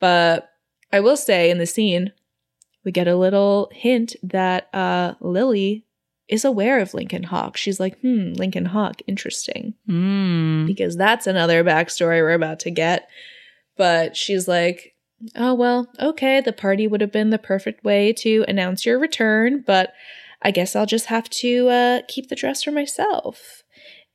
But 0.00 0.50
I 0.92 1.00
will 1.00 1.16
say 1.16 1.50
in 1.50 1.56
the 1.58 1.66
scene, 1.66 2.12
we 2.84 2.92
get 2.92 3.08
a 3.08 3.16
little 3.16 3.70
hint 3.72 4.16
that 4.22 4.68
uh, 4.74 5.14
Lily 5.20 5.86
is 6.28 6.44
aware 6.44 6.78
of 6.78 6.94
Lincoln 6.94 7.24
Hawk. 7.24 7.56
She's 7.56 7.80
like, 7.80 7.98
hmm, 8.00 8.32
Lincoln 8.34 8.66
Hawk, 8.66 9.00
interesting. 9.06 9.74
Mm. 9.88 10.66
Because 10.66 10.96
that's 10.96 11.26
another 11.26 11.64
backstory 11.64 12.20
we're 12.20 12.32
about 12.32 12.60
to 12.60 12.70
get. 12.70 13.08
But 13.76 14.16
she's 14.16 14.46
like, 14.46 14.94
oh, 15.34 15.54
well, 15.54 15.88
okay, 15.98 16.40
the 16.40 16.52
party 16.52 16.86
would 16.86 17.00
have 17.00 17.12
been 17.12 17.30
the 17.30 17.38
perfect 17.38 17.84
way 17.84 18.12
to 18.14 18.44
announce 18.46 18.84
your 18.84 18.98
return, 18.98 19.64
but 19.66 19.92
I 20.42 20.50
guess 20.50 20.76
I'll 20.76 20.86
just 20.86 21.06
have 21.06 21.28
to 21.30 21.68
uh, 21.68 22.00
keep 22.08 22.28
the 22.28 22.36
dress 22.36 22.62
for 22.62 22.70
myself. 22.70 23.62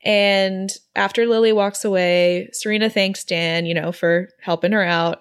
And 0.06 0.70
after 0.96 1.26
Lily 1.26 1.54
walks 1.54 1.86
away, 1.86 2.50
Serena 2.52 2.90
thanks 2.90 3.24
Dan, 3.24 3.66
you 3.66 3.74
know, 3.74 3.92
for 3.92 4.30
helping 4.42 4.74
her 4.74 4.84
out. 4.84 5.20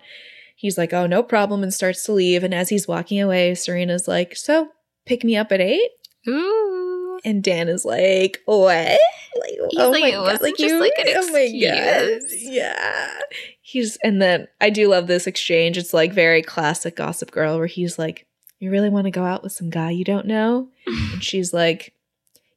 He's 0.56 0.78
like, 0.78 0.92
oh, 0.92 1.06
no 1.06 1.22
problem, 1.22 1.62
and 1.62 1.74
starts 1.74 2.04
to 2.04 2.12
leave. 2.12 2.44
And 2.44 2.54
as 2.54 2.68
he's 2.68 2.86
walking 2.86 3.20
away, 3.20 3.54
Serena's 3.54 4.06
like, 4.06 4.36
so 4.36 4.68
pick 5.06 5.24
me 5.24 5.36
up 5.36 5.50
at 5.50 5.60
eight? 5.60 5.90
Ooh. 6.28 6.81
And 7.24 7.42
Dan 7.42 7.68
is 7.68 7.84
like, 7.84 8.40
what? 8.46 8.66
Like, 8.76 9.58
He's 9.70 9.80
oh 9.80 9.90
like, 9.90 10.12
it 10.12 10.18
wasn't 10.18 10.58
just 10.58 10.74
like 10.74 10.92
an 10.98 11.06
oh 11.16 11.32
my 11.32 11.46
god, 11.46 12.20
yeah. 12.32 13.18
He's 13.60 13.96
and 14.02 14.20
then 14.20 14.48
I 14.60 14.70
do 14.70 14.88
love 14.88 15.06
this 15.06 15.26
exchange. 15.26 15.78
It's 15.78 15.94
like 15.94 16.12
very 16.12 16.42
classic 16.42 16.96
Gossip 16.96 17.30
Girl, 17.30 17.56
where 17.56 17.66
he's 17.66 17.98
like, 17.98 18.26
"You 18.58 18.70
really 18.70 18.90
want 18.90 19.06
to 19.06 19.10
go 19.10 19.24
out 19.24 19.42
with 19.42 19.52
some 19.52 19.70
guy 19.70 19.90
you 19.90 20.04
don't 20.04 20.26
know?" 20.26 20.68
and 20.86 21.22
she's 21.24 21.54
like, 21.54 21.94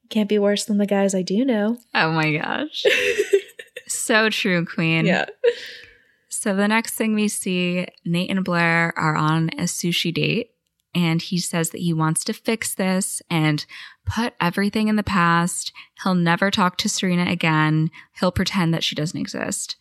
"Can't 0.10 0.28
be 0.28 0.40
worse 0.40 0.66
than 0.66 0.78
the 0.80 0.86
guys 0.86 1.16
I 1.16 1.22
do 1.22 1.46
know." 1.46 1.78
Oh 1.94 2.12
my 2.12 2.36
gosh. 2.36 2.84
so 3.88 4.30
true, 4.30 4.66
Queen. 4.66 5.06
yeah, 5.06 5.26
So 6.28 6.56
the 6.56 6.68
next 6.68 6.96
thing 6.96 7.14
we 7.16 7.28
see, 7.28 7.88
Nate 8.04 8.32
and 8.32 8.44
Blair 8.44 8.94
are 8.98 9.16
on 9.16 9.50
a 9.58 9.64
sushi 9.64 10.14
date, 10.14 10.52
and 10.96 11.22
he 11.22 11.38
says 11.38 11.70
that 11.72 11.82
he 11.82 11.94
wants 11.94 12.24
to 12.24 12.34
fix 12.34 12.74
this 12.74 13.22
and 13.30 13.66
put 14.06 14.34
everything 14.42 14.88
in 14.88 14.96
the 14.96 15.04
past. 15.04 15.72
He'll 16.04 16.16
never 16.16 16.50
talk 16.50 16.78
to 16.78 16.90
Serena 16.90 17.30
again. 17.30 17.92
He'll 18.20 18.32
pretend 18.32 18.74
that 18.74 18.84
she 18.84 18.96
doesn't 18.96 19.20
exist. 19.20 19.76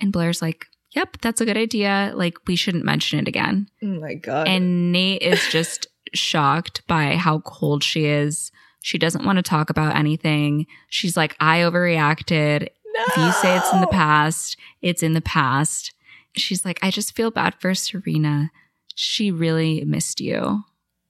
And 0.00 0.12
Blair's 0.12 0.42
like, 0.42 0.66
Yep, 0.92 1.18
that's 1.20 1.40
a 1.40 1.44
good 1.44 1.56
idea. 1.56 2.10
Like, 2.16 2.34
we 2.48 2.56
shouldn't 2.56 2.84
mention 2.84 3.20
it 3.20 3.28
again. 3.28 3.68
oh 3.80 3.86
my 4.00 4.14
god, 4.14 4.48
And 4.48 4.90
Nate 4.90 5.22
is 5.22 5.46
just 5.48 5.86
shocked 6.14 6.84
by 6.88 7.14
how 7.16 7.38
cold 7.40 7.84
she 7.84 8.06
is. 8.06 8.50
She 8.82 8.98
doesn't 8.98 9.24
want 9.24 9.36
to 9.36 9.42
talk 9.42 9.70
about 9.70 9.94
anything. 9.94 10.66
She's 10.88 11.16
like, 11.16 11.36
I 11.38 11.58
overreacted. 11.60 12.62
no! 12.94 13.04
If 13.06 13.16
you 13.18 13.30
say 13.40 13.56
it's 13.56 13.72
in 13.72 13.80
the 13.82 13.86
past, 13.86 14.56
it's 14.82 15.02
in 15.04 15.12
the 15.12 15.20
past. 15.20 15.94
She's 16.34 16.64
like, 16.64 16.80
I 16.82 16.90
just 16.90 17.14
feel 17.14 17.30
bad 17.30 17.54
for 17.60 17.72
Serena. 17.74 18.50
She 19.02 19.30
really 19.30 19.82
missed 19.86 20.20
you. 20.20 20.62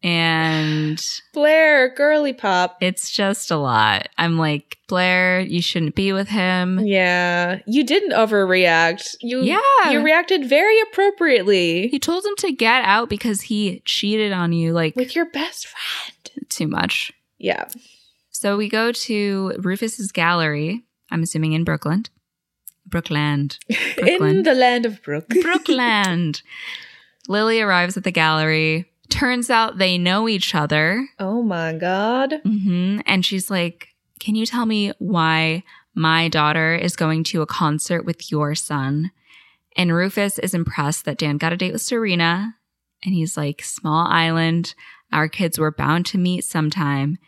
And 0.03 1.05
Blair, 1.35 1.93
girly 1.95 2.33
pop. 2.33 2.79
it's 2.81 3.11
just 3.11 3.51
a 3.51 3.57
lot. 3.57 4.09
I'm 4.17 4.39
like, 4.39 4.79
Blair, 4.89 5.41
you 5.41 5.61
shouldn't 5.61 5.95
be 5.95 6.13
with 6.13 6.29
him. 6.29 6.79
Yeah, 6.81 7.59
you 7.67 7.85
didn't 7.85 8.13
overreact. 8.13 9.17
You 9.21 9.43
Yeah. 9.43 9.91
you 9.91 10.01
reacted 10.03 10.47
very 10.49 10.81
appropriately 10.83 11.91
You 11.93 11.99
told 11.99 12.25
him 12.25 12.35
to 12.39 12.53
get 12.53 12.85
out 12.85 13.09
because 13.11 13.43
he 13.43 13.83
cheated 13.85 14.33
on 14.33 14.53
you 14.53 14.73
like 14.73 14.97
with 14.97 15.15
your 15.17 15.27
best 15.27 15.67
friend. 15.67 16.49
too 16.49 16.69
much. 16.69 17.13
Yeah, 17.39 17.67
So 18.31 18.57
we 18.57 18.69
go 18.69 18.93
to 18.93 19.55
Rufus's 19.59 20.13
gallery, 20.13 20.85
I'm 21.11 21.23
assuming 21.25 21.53
in 21.55 21.65
Brooklyn. 21.65 22.05
Brookland. 22.89 23.59
in 23.99 24.45
the 24.45 24.55
land 24.55 24.87
of 24.87 25.03
Brook. 25.03 25.29
Brookland. 25.29 26.43
Lily 27.29 27.61
arrives 27.61 27.97
at 27.97 28.05
the 28.05 28.11
gallery. 28.11 28.91
Turns 29.09 29.51
out 29.51 29.79
they 29.79 29.99
know 29.99 30.29
each 30.29 30.55
other. 30.55 31.09
oh 31.19 31.43
my 31.43 31.73
god. 31.73 32.41
hmm 32.45 33.01
And 33.07 33.25
she's 33.25 33.51
like, 33.51 33.89
Can 34.21 34.35
you 34.35 34.47
tell 34.47 34.67
me 34.67 34.93
why 34.99 35.63
my 35.95 36.29
daughter 36.29 36.75
is 36.77 36.95
going 36.97 37.25
to 37.25 37.43
a 37.43 37.47
concert 37.47 38.05
with 38.05 38.31
your 38.31 38.55
son? 38.55 39.11
And 39.77 39.93
Rufus 39.95 40.39
is 40.39 40.55
impressed 40.55 41.05
that 41.05 41.19
Dan 41.19 41.39
got 41.39 41.53
a 41.53 41.57
date 41.57 41.73
with 41.73 41.83
Serena. 41.83 42.57
And 43.05 43.15
he's 43.15 43.37
like, 43.37 43.63
Small 43.63 44.07
island. 44.07 44.75
Our 45.13 45.29
kids 45.29 45.59
were 45.59 45.73
bound 45.73 46.07
to 46.07 46.19
meet 46.19 46.45
sometime. 46.45 47.19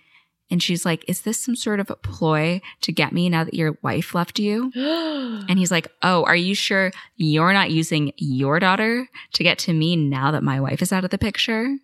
And 0.52 0.62
she's 0.62 0.84
like, 0.84 1.02
Is 1.08 1.22
this 1.22 1.38
some 1.38 1.56
sort 1.56 1.80
of 1.80 1.88
a 1.88 1.96
ploy 1.96 2.60
to 2.82 2.92
get 2.92 3.12
me 3.12 3.30
now 3.30 3.42
that 3.42 3.54
your 3.54 3.78
wife 3.80 4.14
left 4.14 4.38
you? 4.38 4.70
And 5.48 5.58
he's 5.58 5.70
like, 5.70 5.88
Oh, 6.02 6.24
are 6.24 6.36
you 6.36 6.54
sure 6.54 6.92
you're 7.16 7.54
not 7.54 7.70
using 7.70 8.12
your 8.18 8.60
daughter 8.60 9.08
to 9.32 9.42
get 9.42 9.58
to 9.60 9.72
me 9.72 9.96
now 9.96 10.30
that 10.30 10.42
my 10.42 10.60
wife 10.60 10.82
is 10.82 10.92
out 10.92 11.04
of 11.04 11.10
the 11.10 11.16
picture? 11.16 11.74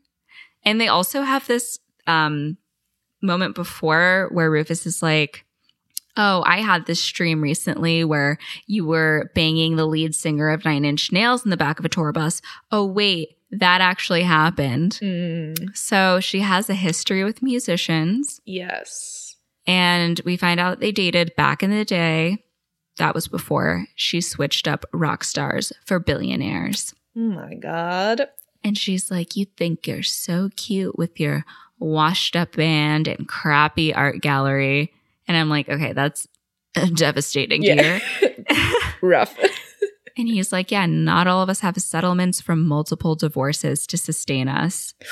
And 0.65 0.79
they 0.79 0.89
also 0.89 1.23
have 1.23 1.47
this 1.47 1.79
um, 2.07 2.59
moment 3.23 3.55
before 3.55 4.29
where 4.33 4.51
Rufus 4.51 4.85
is 4.85 5.03
like, 5.03 5.47
Oh, 6.19 6.43
I 6.45 6.59
had 6.59 6.85
this 6.85 7.01
stream 7.01 7.41
recently 7.41 8.05
where 8.05 8.37
you 8.67 8.85
were 8.85 9.31
banging 9.35 9.77
the 9.77 9.87
lead 9.87 10.15
singer 10.15 10.51
of 10.51 10.65
Nine 10.65 10.85
Inch 10.85 11.11
Nails 11.11 11.43
in 11.43 11.51
the 11.51 11.57
back 11.57 11.79
of 11.79 11.87
a 11.87 11.89
tour 11.89 12.13
bus. 12.13 12.43
Oh, 12.71 12.85
wait, 12.85 13.38
that 13.51 13.81
actually 13.81 14.23
happened. 14.23 14.99
Mm, 15.03 15.77
So 15.77 16.21
she 16.21 16.41
has 16.41 16.69
a 16.71 16.75
history 16.75 17.25
with 17.25 17.43
musicians. 17.43 18.41
yes. 18.45 19.37
And 19.67 20.19
we 20.25 20.39
find 20.39 20.59
out 20.61 20.81
they 20.81 20.93
dated 20.93 21.37
back 21.37 21.63
in 21.63 21.71
the 21.71 21.85
day. 21.85 22.43
That 22.97 23.15
was 23.15 23.29
before 23.29 23.87
she 23.95 24.21
switched 24.23 24.67
up 24.67 24.87
rock 24.95 25.23
stars 25.25 25.73
for 25.85 25.99
billionaires. 25.99 26.95
Oh 27.15 27.21
my 27.21 27.55
god. 27.55 28.29
And 28.65 28.79
she's 28.79 29.11
like, 29.11 29.37
You 29.37 29.45
think 29.45 29.87
you're 29.87 30.03
so 30.03 30.49
cute 30.57 30.97
with 30.99 31.21
your 31.21 31.45
washed 31.79 32.35
up 32.35 32.53
band 32.57 33.09
and 33.09 33.29
crappy 33.29 33.93
art 33.95 34.21
gallery. 34.23 34.91
And 35.29 35.37
I'm 35.37 35.51
like, 35.51 35.69
Okay, 35.69 35.93
that's 35.93 36.27
devastating 36.95 37.61
to 37.63 37.69
Yeah. 37.69 37.99
hear. 38.21 38.45
Rough. 39.03 39.37
and 40.19 40.29
he's 40.29 40.53
like, 40.53 40.71
Yeah, 40.71 40.87
not 40.87 41.27
all 41.27 41.43
of 41.43 41.49
us 41.49 41.61
have 41.61 41.77
settlements 41.79 42.41
from 42.41 42.67
multiple 42.67 43.15
divorces 43.15 43.87
to 43.89 43.97
sustain 43.97 44.49
us. 44.49 44.95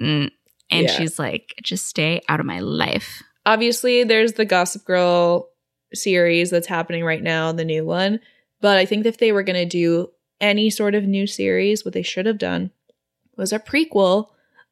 Mm. 0.00 0.30
And 0.70 0.86
Yeah. 0.86 0.92
she's 0.92 1.18
like, 1.18 1.54
Just 1.62 1.86
stay 1.86 2.22
out 2.28 2.40
of 2.40 2.46
my 2.46 2.60
life. 2.60 3.22
Obviously, 3.44 4.02
there's 4.02 4.32
the 4.34 4.46
Gossip 4.46 4.84
Girl 4.86 5.50
series 5.92 6.48
that's 6.48 6.66
happening 6.68 7.04
right 7.04 7.22
now, 7.22 7.52
the 7.52 7.64
new 7.66 7.84
one. 7.84 8.20
But 8.62 8.78
I 8.78 8.86
think 8.86 9.04
if 9.04 9.18
they 9.18 9.30
were 9.32 9.42
going 9.42 9.56
to 9.56 9.66
do 9.66 10.08
any 10.40 10.70
sort 10.70 10.94
of 10.94 11.04
new 11.04 11.26
series, 11.26 11.84
what 11.84 11.92
they 11.92 12.02
should 12.02 12.24
have 12.24 12.38
done 12.38 12.70
was 13.36 13.52
a 13.52 13.58
prequel 13.58 14.28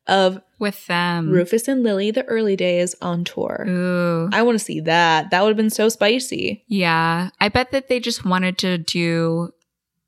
of 0.06 0.40
With 0.58 0.86
them. 0.88 1.30
Rufus 1.30 1.68
and 1.68 1.82
Lily, 1.84 2.10
the 2.10 2.24
early 2.24 2.56
days 2.56 2.94
on 3.00 3.24
tour. 3.24 3.64
Ooh. 3.68 4.28
I 4.32 4.42
want 4.42 4.58
to 4.58 4.64
see 4.64 4.80
that. 4.80 5.30
That 5.30 5.42
would 5.42 5.50
have 5.50 5.56
been 5.56 5.70
so 5.70 5.88
spicy. 5.88 6.64
Yeah. 6.66 7.30
I 7.40 7.48
bet 7.48 7.70
that 7.70 7.88
they 7.88 8.00
just 8.00 8.24
wanted 8.24 8.58
to 8.58 8.76
do 8.78 9.50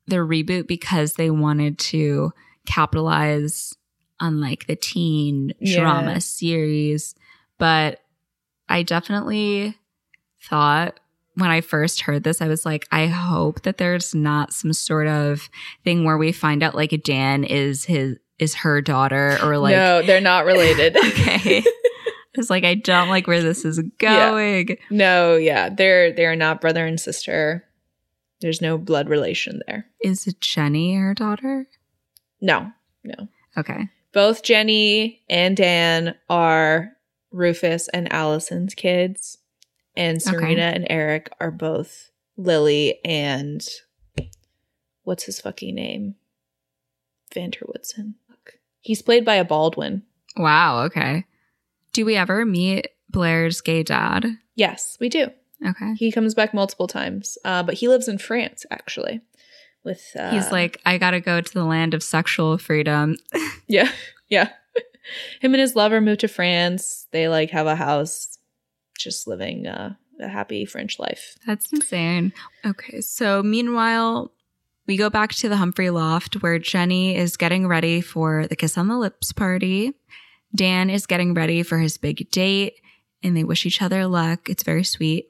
the 0.07 0.17
reboot 0.17 0.67
because 0.67 1.13
they 1.13 1.29
wanted 1.29 1.79
to 1.79 2.33
capitalize 2.65 3.73
on 4.19 4.41
like 4.41 4.67
the 4.67 4.75
teen 4.75 5.53
Yeah. 5.59 5.79
drama 5.79 6.19
series. 6.21 7.15
But 7.57 7.99
I 8.67 8.83
definitely 8.83 9.77
thought 10.43 10.99
when 11.35 11.49
I 11.49 11.61
first 11.61 12.01
heard 12.01 12.23
this, 12.23 12.41
I 12.41 12.47
was 12.49 12.65
like, 12.65 12.87
I 12.91 13.07
hope 13.07 13.61
that 13.61 13.77
there's 13.77 14.13
not 14.13 14.51
some 14.53 14.73
sort 14.73 15.07
of 15.07 15.49
thing 15.85 16.03
where 16.03 16.17
we 16.17 16.33
find 16.33 16.61
out 16.61 16.75
like 16.75 17.01
Dan 17.03 17.45
is 17.45 17.85
his 17.85 18.17
is 18.41 18.53
her 18.55 18.81
daughter 18.81 19.37
or 19.41 19.57
like 19.57 19.75
no, 19.75 20.01
they're 20.01 20.19
not 20.19 20.43
related. 20.45 20.97
okay. 21.05 21.63
It's 22.33 22.49
like 22.49 22.63
I 22.63 22.75
don't 22.75 23.09
like 23.09 23.27
where 23.27 23.43
this 23.43 23.65
is 23.65 23.77
Yeah. 24.01 24.29
going. 24.29 24.77
no, 24.89 25.35
yeah, 25.35 25.67
they're 25.67 26.13
they're 26.13 26.37
not 26.37 26.61
brother 26.61 26.85
and 26.85 26.97
sister. 26.97 27.65
There's 28.39 28.61
no 28.61 28.77
blood 28.77 29.09
relation 29.09 29.59
there. 29.67 29.87
Is 30.01 30.25
it 30.27 30.39
Jenny 30.39 30.95
her 30.95 31.13
daughter? 31.13 31.67
No, 32.39 32.71
no. 33.03 33.27
Okay. 33.57 33.89
Both 34.13 34.43
Jenny 34.43 35.23
and 35.29 35.57
Dan 35.57 36.15
are 36.29 36.93
Rufus 37.31 37.89
and 37.89 38.11
Allison's 38.13 38.75
kids, 38.75 39.37
and 39.97 40.15
Okay. 40.15 40.23
Serena 40.31 40.71
and 40.73 40.87
Eric 40.89 41.33
are 41.41 41.51
both 41.51 42.11
Lily 42.37 42.99
and 43.03 43.61
what's 45.03 45.23
his 45.25 45.41
fucking 45.41 45.75
name? 45.75 46.15
van 47.33 47.49
der 47.49 47.65
Woodsen. 47.67 48.15
He's 48.81 49.01
played 49.01 49.23
by 49.23 49.35
a 49.35 49.45
Baldwin. 49.45 50.03
Wow. 50.35 50.83
Okay. 50.83 51.25
Do 51.93 52.05
we 52.05 52.15
ever 52.15 52.45
meet 52.45 52.89
Blair's 53.09 53.61
gay 53.61 53.83
dad? 53.83 54.25
Yes, 54.55 54.97
we 54.99 55.09
do. 55.09 55.29
Okay. 55.65 55.93
He 55.95 56.11
comes 56.11 56.33
back 56.33 56.53
multiple 56.53 56.87
times, 56.87 57.37
uh, 57.45 57.63
but 57.63 57.75
he 57.75 57.87
lives 57.87 58.07
in 58.07 58.17
France 58.17 58.65
actually. 58.71 59.21
With 59.83 60.01
uh, 60.17 60.31
He's 60.31 60.51
like, 60.51 60.79
I 60.85 60.97
gotta 60.97 61.19
go 61.19 61.41
to 61.41 61.53
the 61.53 61.63
land 61.63 61.93
of 61.93 62.03
sexual 62.03 62.57
freedom. 62.57 63.17
yeah, 63.67 63.91
yeah. 64.29 64.49
Him 65.39 65.53
and 65.53 65.61
his 65.61 65.75
lover 65.75 65.99
move 65.99 66.19
to 66.19 66.27
France. 66.27 67.07
They 67.11 67.27
like 67.27 67.49
have 67.51 67.67
a 67.67 67.75
house, 67.75 68.37
just 68.97 69.27
living 69.27 69.67
uh, 69.67 69.95
a 70.19 70.27
happy 70.27 70.65
French 70.65 70.99
life. 70.99 71.35
That's 71.47 71.71
insane. 71.73 72.31
Okay. 72.65 73.01
So 73.01 73.41
meanwhile, 73.41 74.31
we 74.91 74.97
go 74.97 75.09
back 75.09 75.31
to 75.31 75.47
the 75.47 75.55
Humphrey 75.55 75.89
loft 75.89 76.43
where 76.43 76.59
Jenny 76.59 77.15
is 77.15 77.37
getting 77.37 77.65
ready 77.65 78.01
for 78.01 78.45
the 78.47 78.57
kiss 78.57 78.77
on 78.77 78.89
the 78.89 78.97
lips 78.97 79.31
party. 79.31 79.93
Dan 80.53 80.89
is 80.89 81.05
getting 81.05 81.33
ready 81.33 81.63
for 81.63 81.77
his 81.77 81.97
big 81.97 82.29
date. 82.29 82.73
and 83.23 83.37
they 83.37 83.45
wish 83.45 83.65
each 83.65 83.81
other 83.81 84.05
luck. 84.05 84.49
It's 84.49 84.63
very 84.63 84.83
sweet. 84.83 85.27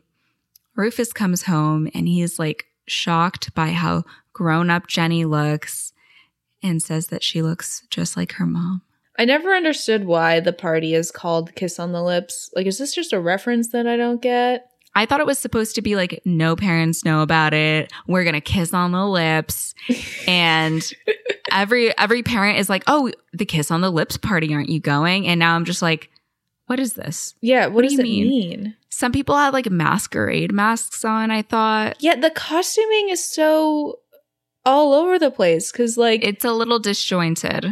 Rufus 0.75 1.13
comes 1.13 1.43
home 1.43 1.87
and 1.93 2.07
he's 2.07 2.39
like 2.39 2.65
shocked 2.87 3.53
by 3.53 3.67
how 3.67 4.03
grown 4.33 4.71
up 4.71 4.87
Jenny 4.87 5.25
looks 5.25 5.93
and 6.63 6.81
says 6.81 7.07
that 7.09 7.21
she 7.21 7.43
looks 7.43 7.85
just 7.91 8.17
like 8.17 8.31
her 8.33 8.47
mom. 8.47 8.81
I 9.19 9.25
never 9.25 9.53
understood 9.53 10.05
why 10.05 10.39
the 10.39 10.53
party 10.53 10.95
is 10.95 11.11
called 11.11 11.53
Kiss 11.53 11.77
on 11.77 11.91
the 11.91 12.01
Lips. 12.01 12.49
Like, 12.55 12.65
is 12.65 12.79
this 12.79 12.95
just 12.95 13.13
a 13.13 13.19
reference 13.19 13.69
that 13.73 13.85
I 13.85 13.95
don't 13.95 14.23
get? 14.23 14.70
I 14.93 15.05
thought 15.05 15.19
it 15.21 15.25
was 15.25 15.39
supposed 15.39 15.75
to 15.75 15.81
be 15.81 15.95
like 15.95 16.21
no 16.25 16.55
parents 16.55 17.05
know 17.05 17.21
about 17.21 17.53
it. 17.53 17.91
We're 18.07 18.23
gonna 18.23 18.41
kiss 18.41 18.73
on 18.73 18.91
the 18.91 19.05
lips, 19.07 19.73
and 20.27 20.81
every 21.51 21.97
every 21.97 22.23
parent 22.23 22.59
is 22.59 22.69
like, 22.69 22.83
"Oh, 22.87 23.11
the 23.33 23.45
kiss 23.45 23.71
on 23.71 23.81
the 23.81 23.89
lips 23.91 24.17
party, 24.17 24.53
aren't 24.53 24.69
you 24.69 24.79
going?" 24.79 25.27
And 25.27 25.39
now 25.39 25.55
I'm 25.55 25.65
just 25.65 25.81
like, 25.81 26.09
"What 26.67 26.79
is 26.79 26.93
this?" 26.93 27.35
Yeah, 27.41 27.67
what, 27.67 27.75
What 27.75 27.87
do 27.87 27.93
you 27.93 27.99
it 27.99 28.03
mean? 28.03 28.27
mean? 28.29 28.75
Some 28.89 29.11
people 29.13 29.35
had 29.37 29.53
like 29.53 29.69
masquerade 29.71 30.51
masks 30.51 31.05
on. 31.05 31.31
I 31.31 31.41
thought 31.41 31.95
Yeah, 32.01 32.15
the 32.15 32.29
costuming 32.29 33.09
is 33.09 33.23
so 33.23 33.99
all 34.65 34.93
over 34.93 35.17
the 35.17 35.31
place 35.31 35.71
because, 35.71 35.97
like, 35.97 36.23
it's 36.23 36.45
a 36.45 36.51
little 36.51 36.77
disjointed. 36.77 37.65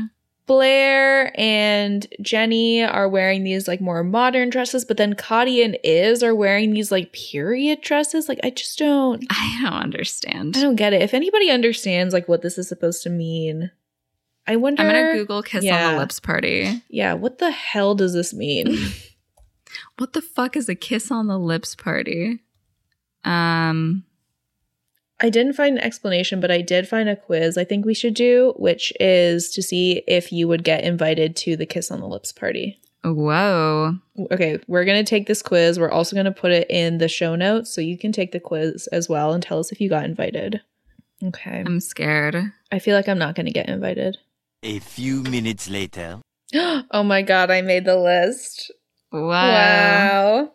Blair 0.49 1.31
and 1.39 2.07
Jenny 2.23 2.83
are 2.83 3.07
wearing 3.07 3.43
these 3.43 3.67
like 3.67 3.79
more 3.79 4.03
modern 4.03 4.49
dresses, 4.49 4.83
but 4.83 4.97
then 4.97 5.13
Kati 5.13 5.63
and 5.63 5.77
Iz 5.83 6.23
are 6.23 6.33
wearing 6.33 6.73
these 6.73 6.91
like 6.91 7.13
period 7.13 7.81
dresses. 7.81 8.27
Like, 8.27 8.39
I 8.43 8.49
just 8.49 8.79
don't, 8.79 9.23
I 9.29 9.59
don't 9.61 9.73
understand. 9.73 10.57
I 10.57 10.61
don't 10.61 10.75
get 10.75 10.91
it. 10.91 11.03
If 11.03 11.13
anybody 11.13 11.51
understands 11.51 12.15
like 12.15 12.27
what 12.27 12.41
this 12.41 12.57
is 12.57 12.67
supposed 12.67 13.03
to 13.03 13.11
mean, 13.11 13.69
I 14.47 14.55
wonder. 14.55 14.81
I'm 14.81 14.87
gonna 14.87 15.13
Google 15.13 15.43
kiss 15.43 15.63
on 15.69 15.93
the 15.93 15.99
lips 15.99 16.19
party. 16.19 16.81
Yeah, 16.89 17.13
what 17.13 17.37
the 17.37 17.51
hell 17.51 17.93
does 17.93 18.13
this 18.13 18.33
mean? 18.33 18.75
What 19.97 20.13
the 20.13 20.21
fuck 20.21 20.57
is 20.57 20.67
a 20.67 20.73
kiss 20.73 21.11
on 21.11 21.27
the 21.27 21.37
lips 21.37 21.75
party? 21.75 22.39
Um, 23.23 24.03
I 25.21 25.29
didn't 25.29 25.53
find 25.53 25.77
an 25.77 25.83
explanation, 25.83 26.39
but 26.39 26.51
I 26.51 26.61
did 26.61 26.87
find 26.87 27.09
a 27.09 27.15
quiz 27.15 27.57
I 27.57 27.63
think 27.63 27.85
we 27.85 27.93
should 27.93 28.13
do, 28.13 28.53
which 28.57 28.93
is 28.99 29.51
to 29.51 29.61
see 29.61 30.03
if 30.07 30.31
you 30.31 30.47
would 30.47 30.63
get 30.63 30.83
invited 30.83 31.35
to 31.37 31.57
the 31.57 31.65
Kiss 31.65 31.91
on 31.91 31.99
the 31.99 32.07
Lips 32.07 32.31
party. 32.31 32.79
whoa. 33.03 33.95
Okay, 34.31 34.59
we're 34.67 34.85
going 34.85 35.03
to 35.03 35.09
take 35.09 35.27
this 35.27 35.41
quiz. 35.41 35.79
We're 35.79 35.91
also 35.91 36.15
going 36.15 36.25
to 36.25 36.31
put 36.31 36.51
it 36.51 36.69
in 36.69 36.97
the 36.99 37.07
show 37.07 37.35
notes 37.35 37.69
so 37.69 37.81
you 37.81 37.97
can 37.97 38.11
take 38.11 38.31
the 38.31 38.39
quiz 38.39 38.87
as 38.87 39.09
well 39.09 39.33
and 39.33 39.43
tell 39.43 39.59
us 39.59 39.71
if 39.71 39.81
you 39.81 39.89
got 39.89 40.05
invited. 40.05 40.61
Okay. 41.23 41.63
I'm 41.65 41.81
scared. 41.81 42.53
I 42.71 42.79
feel 42.79 42.95
like 42.95 43.09
I'm 43.09 43.19
not 43.19 43.35
going 43.35 43.45
to 43.45 43.51
get 43.51 43.67
invited. 43.67 44.17
A 44.63 44.79
few 44.79 45.23
minutes 45.23 45.69
later. 45.69 46.19
oh 46.53 47.03
my 47.03 47.21
God, 47.21 47.51
I 47.51 47.61
made 47.61 47.85
the 47.85 47.97
list. 47.97 48.71
Wow. 49.11 49.21
Wow. 49.21 50.51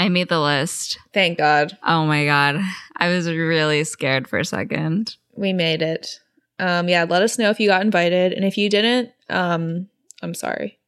I 0.00 0.08
made 0.08 0.28
the 0.28 0.40
list. 0.40 0.98
Thank 1.12 1.38
God 1.38 1.76
Oh 1.86 2.06
my 2.06 2.24
god. 2.24 2.60
I 2.96 3.08
was 3.08 3.28
really 3.28 3.84
scared 3.84 4.26
for 4.26 4.38
a 4.38 4.44
second. 4.44 5.16
we 5.36 5.52
made 5.52 5.82
it. 5.82 6.18
Um, 6.58 6.88
yeah, 6.88 7.04
let 7.08 7.22
us 7.22 7.38
know 7.38 7.50
if 7.50 7.60
you 7.60 7.68
got 7.68 7.82
invited. 7.82 8.32
And 8.32 8.44
if 8.44 8.58
you 8.58 8.68
didn't, 8.68 9.10
um, 9.28 9.88
I'm 10.22 10.34
sorry. 10.34 10.78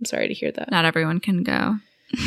I'm 0.00 0.04
sorry 0.06 0.28
to 0.28 0.34
hear 0.34 0.50
that. 0.52 0.70
Not 0.70 0.84
everyone 0.84 1.20
can 1.20 1.42
go. 1.42 1.76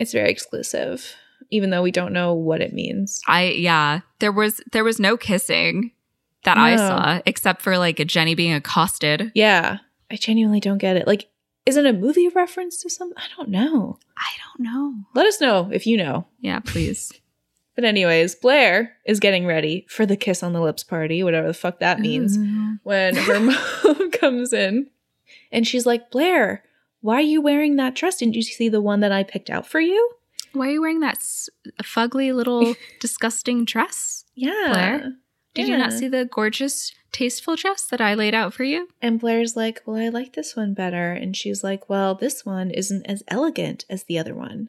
It's 0.00 0.12
very 0.12 0.28
exclusive, 0.28 1.14
even 1.50 1.70
though 1.70 1.80
we 1.82 1.92
don't 1.92 2.12
know 2.12 2.34
what 2.34 2.60
it 2.60 2.72
means. 2.72 3.20
I 3.28 3.44
yeah, 3.50 4.00
there 4.18 4.32
was 4.32 4.60
there 4.72 4.82
was 4.82 4.98
no 4.98 5.16
kissing 5.16 5.92
that 6.42 6.58
I 6.58 6.74
saw 6.76 7.20
except 7.24 7.62
for 7.62 7.78
like 7.78 8.00
a 8.00 8.04
Jenny 8.04 8.34
being 8.34 8.52
accosted. 8.52 9.30
Yeah, 9.36 9.78
I 10.10 10.16
genuinely 10.16 10.58
don't 10.58 10.78
get 10.78 10.96
it. 10.96 11.06
Like, 11.06 11.28
is 11.66 11.76
it 11.76 11.86
a 11.86 11.92
movie 11.92 12.28
reference 12.28 12.80
to 12.82 12.90
something? 12.90 13.16
I 13.18 13.26
don't 13.36 13.48
know. 13.48 13.98
I 14.16 14.30
don't 14.42 14.64
know. 14.64 14.94
Let 15.14 15.26
us 15.26 15.40
know 15.40 15.70
if 15.72 15.86
you 15.86 15.96
know. 15.96 16.26
Yeah, 16.40 16.60
please. 16.60 17.12
But, 17.76 17.82
anyways, 17.82 18.36
Blair 18.36 18.92
is 19.04 19.18
getting 19.18 19.46
ready 19.46 19.84
for 19.88 20.06
the 20.06 20.16
kiss 20.16 20.44
on 20.44 20.52
the 20.52 20.60
lips 20.60 20.84
party, 20.84 21.24
whatever 21.24 21.48
the 21.48 21.52
fuck 21.54 21.80
that 21.80 21.98
means, 21.98 22.38
Ooh. 22.38 22.76
when 22.84 23.16
her 23.16 23.40
mom 23.84 24.10
comes 24.12 24.52
in 24.52 24.90
and 25.50 25.66
she's 25.66 25.84
like, 25.84 26.08
Blair, 26.12 26.62
why 27.00 27.16
are 27.16 27.20
you 27.20 27.40
wearing 27.40 27.74
that 27.74 27.96
dress? 27.96 28.18
Didn't 28.18 28.36
you 28.36 28.42
see 28.42 28.68
the 28.68 28.80
one 28.80 29.00
that 29.00 29.10
I 29.10 29.24
picked 29.24 29.50
out 29.50 29.66
for 29.66 29.80
you? 29.80 30.08
Why 30.52 30.68
are 30.68 30.70
you 30.70 30.82
wearing 30.82 31.00
that 31.00 31.16
s- 31.16 31.48
fugly 31.82 32.32
little 32.32 32.76
disgusting 33.00 33.64
dress? 33.64 34.24
Yeah. 34.36 34.52
Blair? 34.68 35.12
Did 35.54 35.68
you 35.68 35.76
not 35.76 35.92
see 35.92 36.08
the 36.08 36.24
gorgeous, 36.24 36.92
tasteful 37.12 37.54
dress 37.54 37.84
that 37.84 38.00
I 38.00 38.14
laid 38.14 38.34
out 38.34 38.52
for 38.52 38.64
you? 38.64 38.88
And 39.00 39.20
Blair's 39.20 39.54
like, 39.54 39.82
Well, 39.86 39.96
I 39.96 40.08
like 40.08 40.32
this 40.32 40.56
one 40.56 40.74
better. 40.74 41.12
And 41.12 41.36
she's 41.36 41.62
like, 41.62 41.88
Well, 41.88 42.14
this 42.14 42.44
one 42.44 42.70
isn't 42.70 43.06
as 43.06 43.22
elegant 43.28 43.84
as 43.88 44.04
the 44.04 44.18
other 44.18 44.34
one. 44.34 44.68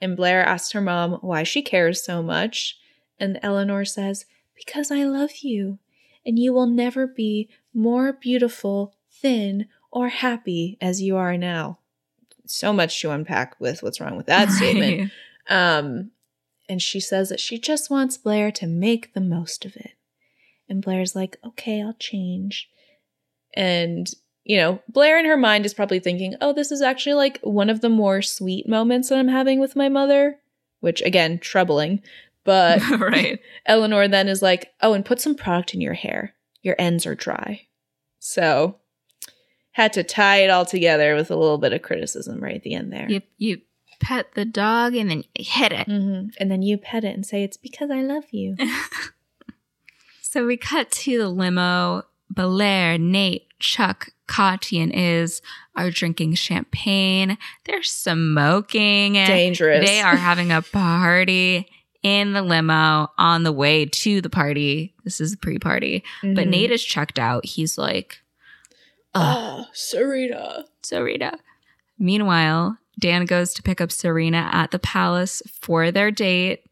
And 0.00 0.16
Blair 0.16 0.44
asks 0.44 0.72
her 0.72 0.80
mom 0.80 1.14
why 1.14 1.42
she 1.42 1.62
cares 1.62 2.04
so 2.04 2.22
much. 2.22 2.78
And 3.18 3.40
Eleanor 3.42 3.84
says, 3.84 4.26
Because 4.54 4.90
I 4.90 5.02
love 5.04 5.38
you. 5.42 5.78
And 6.24 6.38
you 6.38 6.52
will 6.52 6.66
never 6.66 7.06
be 7.06 7.48
more 7.74 8.12
beautiful, 8.12 8.94
thin, 9.10 9.66
or 9.90 10.08
happy 10.08 10.78
as 10.80 11.02
you 11.02 11.16
are 11.16 11.36
now. 11.36 11.78
So 12.46 12.72
much 12.72 13.00
to 13.00 13.10
unpack 13.10 13.58
with 13.58 13.82
what's 13.82 14.00
wrong 14.00 14.16
with 14.16 14.26
that 14.26 14.48
statement. 14.50 15.10
Um, 15.48 16.12
and 16.68 16.80
she 16.80 17.00
says 17.00 17.28
that 17.30 17.40
she 17.40 17.58
just 17.58 17.90
wants 17.90 18.16
Blair 18.16 18.50
to 18.52 18.66
make 18.66 19.12
the 19.12 19.20
most 19.20 19.64
of 19.64 19.76
it. 19.76 19.92
And 20.68 20.82
Blair's 20.82 21.14
like, 21.14 21.36
okay, 21.44 21.82
I'll 21.82 21.96
change. 21.98 22.68
And, 23.54 24.08
you 24.44 24.56
know, 24.56 24.80
Blair 24.88 25.18
in 25.18 25.24
her 25.26 25.36
mind 25.36 25.66
is 25.66 25.74
probably 25.74 26.00
thinking, 26.00 26.34
oh, 26.40 26.52
this 26.52 26.72
is 26.72 26.82
actually 26.82 27.14
like 27.14 27.38
one 27.42 27.70
of 27.70 27.80
the 27.80 27.88
more 27.88 28.22
sweet 28.22 28.68
moments 28.68 29.08
that 29.08 29.18
I'm 29.18 29.28
having 29.28 29.60
with 29.60 29.76
my 29.76 29.88
mother, 29.88 30.38
which 30.80 31.02
again, 31.02 31.38
troubling. 31.38 32.02
But 32.44 32.80
right. 32.98 33.40
Eleanor 33.66 34.08
then 34.08 34.28
is 34.28 34.42
like, 34.42 34.72
oh, 34.80 34.94
and 34.94 35.04
put 35.04 35.20
some 35.20 35.34
product 35.34 35.74
in 35.74 35.80
your 35.80 35.94
hair. 35.94 36.34
Your 36.62 36.76
ends 36.78 37.06
are 37.06 37.14
dry. 37.14 37.66
So, 38.18 38.76
had 39.72 39.92
to 39.94 40.02
tie 40.02 40.38
it 40.38 40.50
all 40.50 40.64
together 40.64 41.14
with 41.14 41.30
a 41.30 41.36
little 41.36 41.58
bit 41.58 41.72
of 41.72 41.82
criticism 41.82 42.40
right 42.40 42.56
at 42.56 42.62
the 42.62 42.74
end 42.74 42.92
there. 42.92 43.08
You 43.08 43.20
you 43.36 43.60
pet 44.00 44.34
the 44.34 44.44
dog 44.44 44.94
and 44.94 45.10
then 45.10 45.24
hit 45.36 45.72
it. 45.72 45.86
hmm 45.86 46.26
And 46.38 46.50
then 46.50 46.62
you 46.62 46.78
pet 46.78 47.04
it 47.04 47.14
and 47.14 47.26
say, 47.26 47.42
It's 47.42 47.56
because 47.56 47.90
I 47.90 48.02
love 48.02 48.24
you. 48.30 48.56
So 50.34 50.44
we 50.44 50.56
cut 50.56 50.90
to 50.90 51.16
the 51.16 51.28
limo. 51.28 52.02
Blair, 52.28 52.98
Nate, 52.98 53.46
Chuck, 53.60 54.08
Kati, 54.26 54.82
and 54.82 54.92
Iz 54.92 55.40
are 55.76 55.92
drinking 55.92 56.34
champagne. 56.34 57.38
They're 57.66 57.84
smoking. 57.84 59.12
Dangerous. 59.12 59.86
They 59.86 60.00
are 60.00 60.16
having 60.16 60.50
a 60.50 60.60
party 60.60 61.68
in 62.02 62.32
the 62.32 62.42
limo 62.42 63.12
on 63.16 63.44
the 63.44 63.52
way 63.52 63.86
to 63.86 64.20
the 64.20 64.28
party. 64.28 64.92
This 65.04 65.20
is 65.20 65.30
the 65.30 65.36
pre-party. 65.36 66.02
But 66.20 66.48
Mhm. 66.48 66.50
Nate 66.50 66.72
is 66.72 66.84
checked 66.84 67.20
out. 67.20 67.46
He's 67.46 67.78
like, 67.78 68.20
Oh, 69.14 69.68
Sarita. 69.72 70.64
Sarita. 70.82 71.38
Meanwhile, 71.96 72.78
Dan 72.98 73.24
goes 73.24 73.54
to 73.54 73.62
pick 73.62 73.80
up 73.80 73.92
Serena 73.92 74.50
at 74.50 74.72
the 74.72 74.80
palace 74.80 75.42
for 75.60 75.92
their 75.92 76.10
date. 76.10 76.64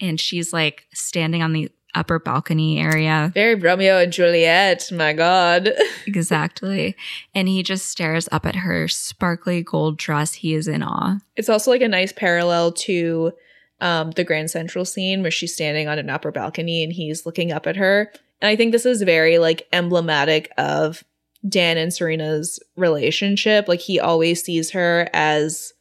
And 0.00 0.20
she's 0.20 0.52
like 0.52 0.86
standing 0.94 1.42
on 1.42 1.52
the 1.52 1.72
upper 1.94 2.18
balcony 2.18 2.78
area. 2.80 3.30
Very 3.34 3.54
Romeo 3.54 3.98
and 3.98 4.12
Juliet. 4.12 4.90
My 4.92 5.12
God. 5.12 5.70
Exactly. 6.06 6.96
and 7.34 7.48
he 7.48 7.62
just 7.62 7.86
stares 7.86 8.28
up 8.32 8.44
at 8.44 8.56
her 8.56 8.88
sparkly 8.88 9.62
gold 9.62 9.96
dress. 9.96 10.34
He 10.34 10.54
is 10.54 10.66
in 10.66 10.82
awe. 10.82 11.18
It's 11.36 11.48
also 11.48 11.70
like 11.70 11.82
a 11.82 11.88
nice 11.88 12.12
parallel 12.12 12.72
to 12.72 13.32
um, 13.80 14.10
the 14.12 14.24
Grand 14.24 14.50
Central 14.50 14.84
scene 14.84 15.22
where 15.22 15.30
she's 15.30 15.54
standing 15.54 15.88
on 15.88 15.98
an 15.98 16.10
upper 16.10 16.32
balcony 16.32 16.82
and 16.82 16.92
he's 16.92 17.24
looking 17.26 17.52
up 17.52 17.66
at 17.66 17.76
her. 17.76 18.10
And 18.40 18.48
I 18.48 18.56
think 18.56 18.72
this 18.72 18.86
is 18.86 19.02
very 19.02 19.38
like 19.38 19.68
emblematic 19.72 20.50
of 20.58 21.04
Dan 21.48 21.78
and 21.78 21.92
Serena's 21.92 22.58
relationship. 22.76 23.68
Like 23.68 23.80
he 23.80 24.00
always 24.00 24.42
sees 24.42 24.70
her 24.72 25.08
as 25.12 25.72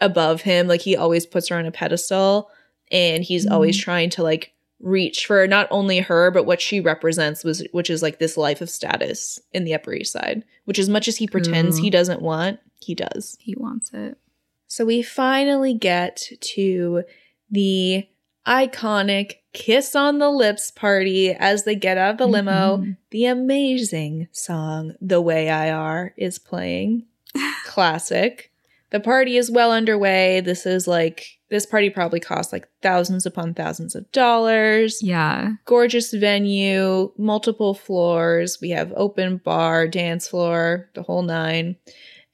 above 0.00 0.42
him. 0.42 0.68
Like 0.68 0.80
he 0.82 0.96
always 0.96 1.26
puts 1.26 1.48
her 1.48 1.56
on 1.56 1.66
a 1.66 1.72
pedestal 1.72 2.50
and 2.92 3.24
he's 3.24 3.46
always 3.46 3.76
trying 3.76 4.10
to 4.10 4.22
like 4.22 4.52
reach 4.80 5.26
for 5.26 5.46
not 5.46 5.66
only 5.70 6.00
her 6.00 6.30
but 6.30 6.44
what 6.44 6.60
she 6.60 6.80
represents 6.80 7.42
was 7.44 7.64
which 7.72 7.88
is 7.88 8.02
like 8.02 8.18
this 8.18 8.36
life 8.36 8.60
of 8.60 8.68
status 8.68 9.40
in 9.52 9.64
the 9.64 9.72
upper 9.74 9.92
east 9.94 10.12
side 10.12 10.44
which 10.66 10.78
as 10.78 10.88
much 10.88 11.08
as 11.08 11.16
he 11.16 11.26
pretends 11.26 11.78
Ooh. 11.78 11.82
he 11.82 11.90
doesn't 11.90 12.20
want 12.20 12.60
he 12.80 12.94
does 12.94 13.36
He 13.40 13.54
wants 13.56 13.90
it. 13.94 14.18
so 14.66 14.84
we 14.84 15.00
finally 15.02 15.72
get 15.72 16.28
to 16.40 17.04
the 17.50 18.06
iconic 18.46 19.36
kiss 19.52 19.96
on 19.96 20.18
the 20.18 20.30
lips 20.30 20.70
party 20.70 21.30
as 21.32 21.64
they 21.64 21.74
get 21.74 21.96
out 21.98 22.12
of 22.12 22.18
the 22.18 22.26
limo. 22.28 22.76
Mhm. 22.78 22.96
The 23.10 23.24
amazing 23.26 24.28
song 24.30 24.94
The 25.00 25.20
Way 25.20 25.48
I 25.50 25.70
Are 25.70 26.12
is 26.16 26.38
playing. 26.38 27.06
Classic. 27.64 28.52
The 28.90 29.00
party 29.00 29.36
is 29.36 29.50
well 29.50 29.72
underway. 29.72 30.40
This 30.40 30.64
is 30.66 30.86
like, 30.86 31.35
this 31.48 31.66
party 31.66 31.90
probably 31.90 32.20
cost 32.20 32.52
like 32.52 32.68
thousands 32.82 33.24
upon 33.24 33.54
thousands 33.54 33.94
of 33.94 34.10
dollars. 34.12 35.00
Yeah. 35.02 35.52
Gorgeous 35.64 36.12
venue, 36.12 37.12
multiple 37.16 37.74
floors. 37.74 38.58
We 38.60 38.70
have 38.70 38.92
open 38.96 39.38
bar, 39.38 39.86
dance 39.86 40.28
floor, 40.28 40.90
the 40.94 41.02
whole 41.02 41.22
nine. 41.22 41.76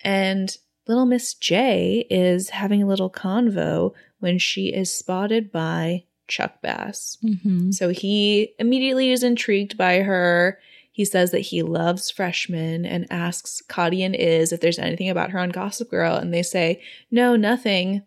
And 0.02 0.56
little 0.88 1.06
Miss 1.06 1.34
J 1.34 2.06
is 2.10 2.50
having 2.50 2.82
a 2.82 2.86
little 2.86 3.10
convo 3.10 3.92
when 4.20 4.38
she 4.38 4.68
is 4.68 4.94
spotted 4.94 5.52
by 5.52 6.04
Chuck 6.26 6.62
Bass. 6.62 7.18
Mm-hmm. 7.22 7.72
So 7.72 7.90
he 7.90 8.54
immediately 8.58 9.12
is 9.12 9.22
intrigued 9.22 9.76
by 9.76 10.00
her. 10.00 10.58
He 10.90 11.04
says 11.04 11.30
that 11.30 11.40
he 11.40 11.62
loves 11.62 12.10
freshmen 12.10 12.84
and 12.84 13.06
asks 13.10 13.62
and 13.76 14.14
Iz 14.14 14.52
if 14.52 14.60
there's 14.60 14.78
anything 14.78 15.08
about 15.08 15.30
her 15.30 15.38
on 15.38 15.50
Gossip 15.50 15.90
Girl. 15.90 16.16
And 16.16 16.32
they 16.32 16.42
say, 16.42 16.82
no, 17.10 17.36
nothing. 17.36 18.02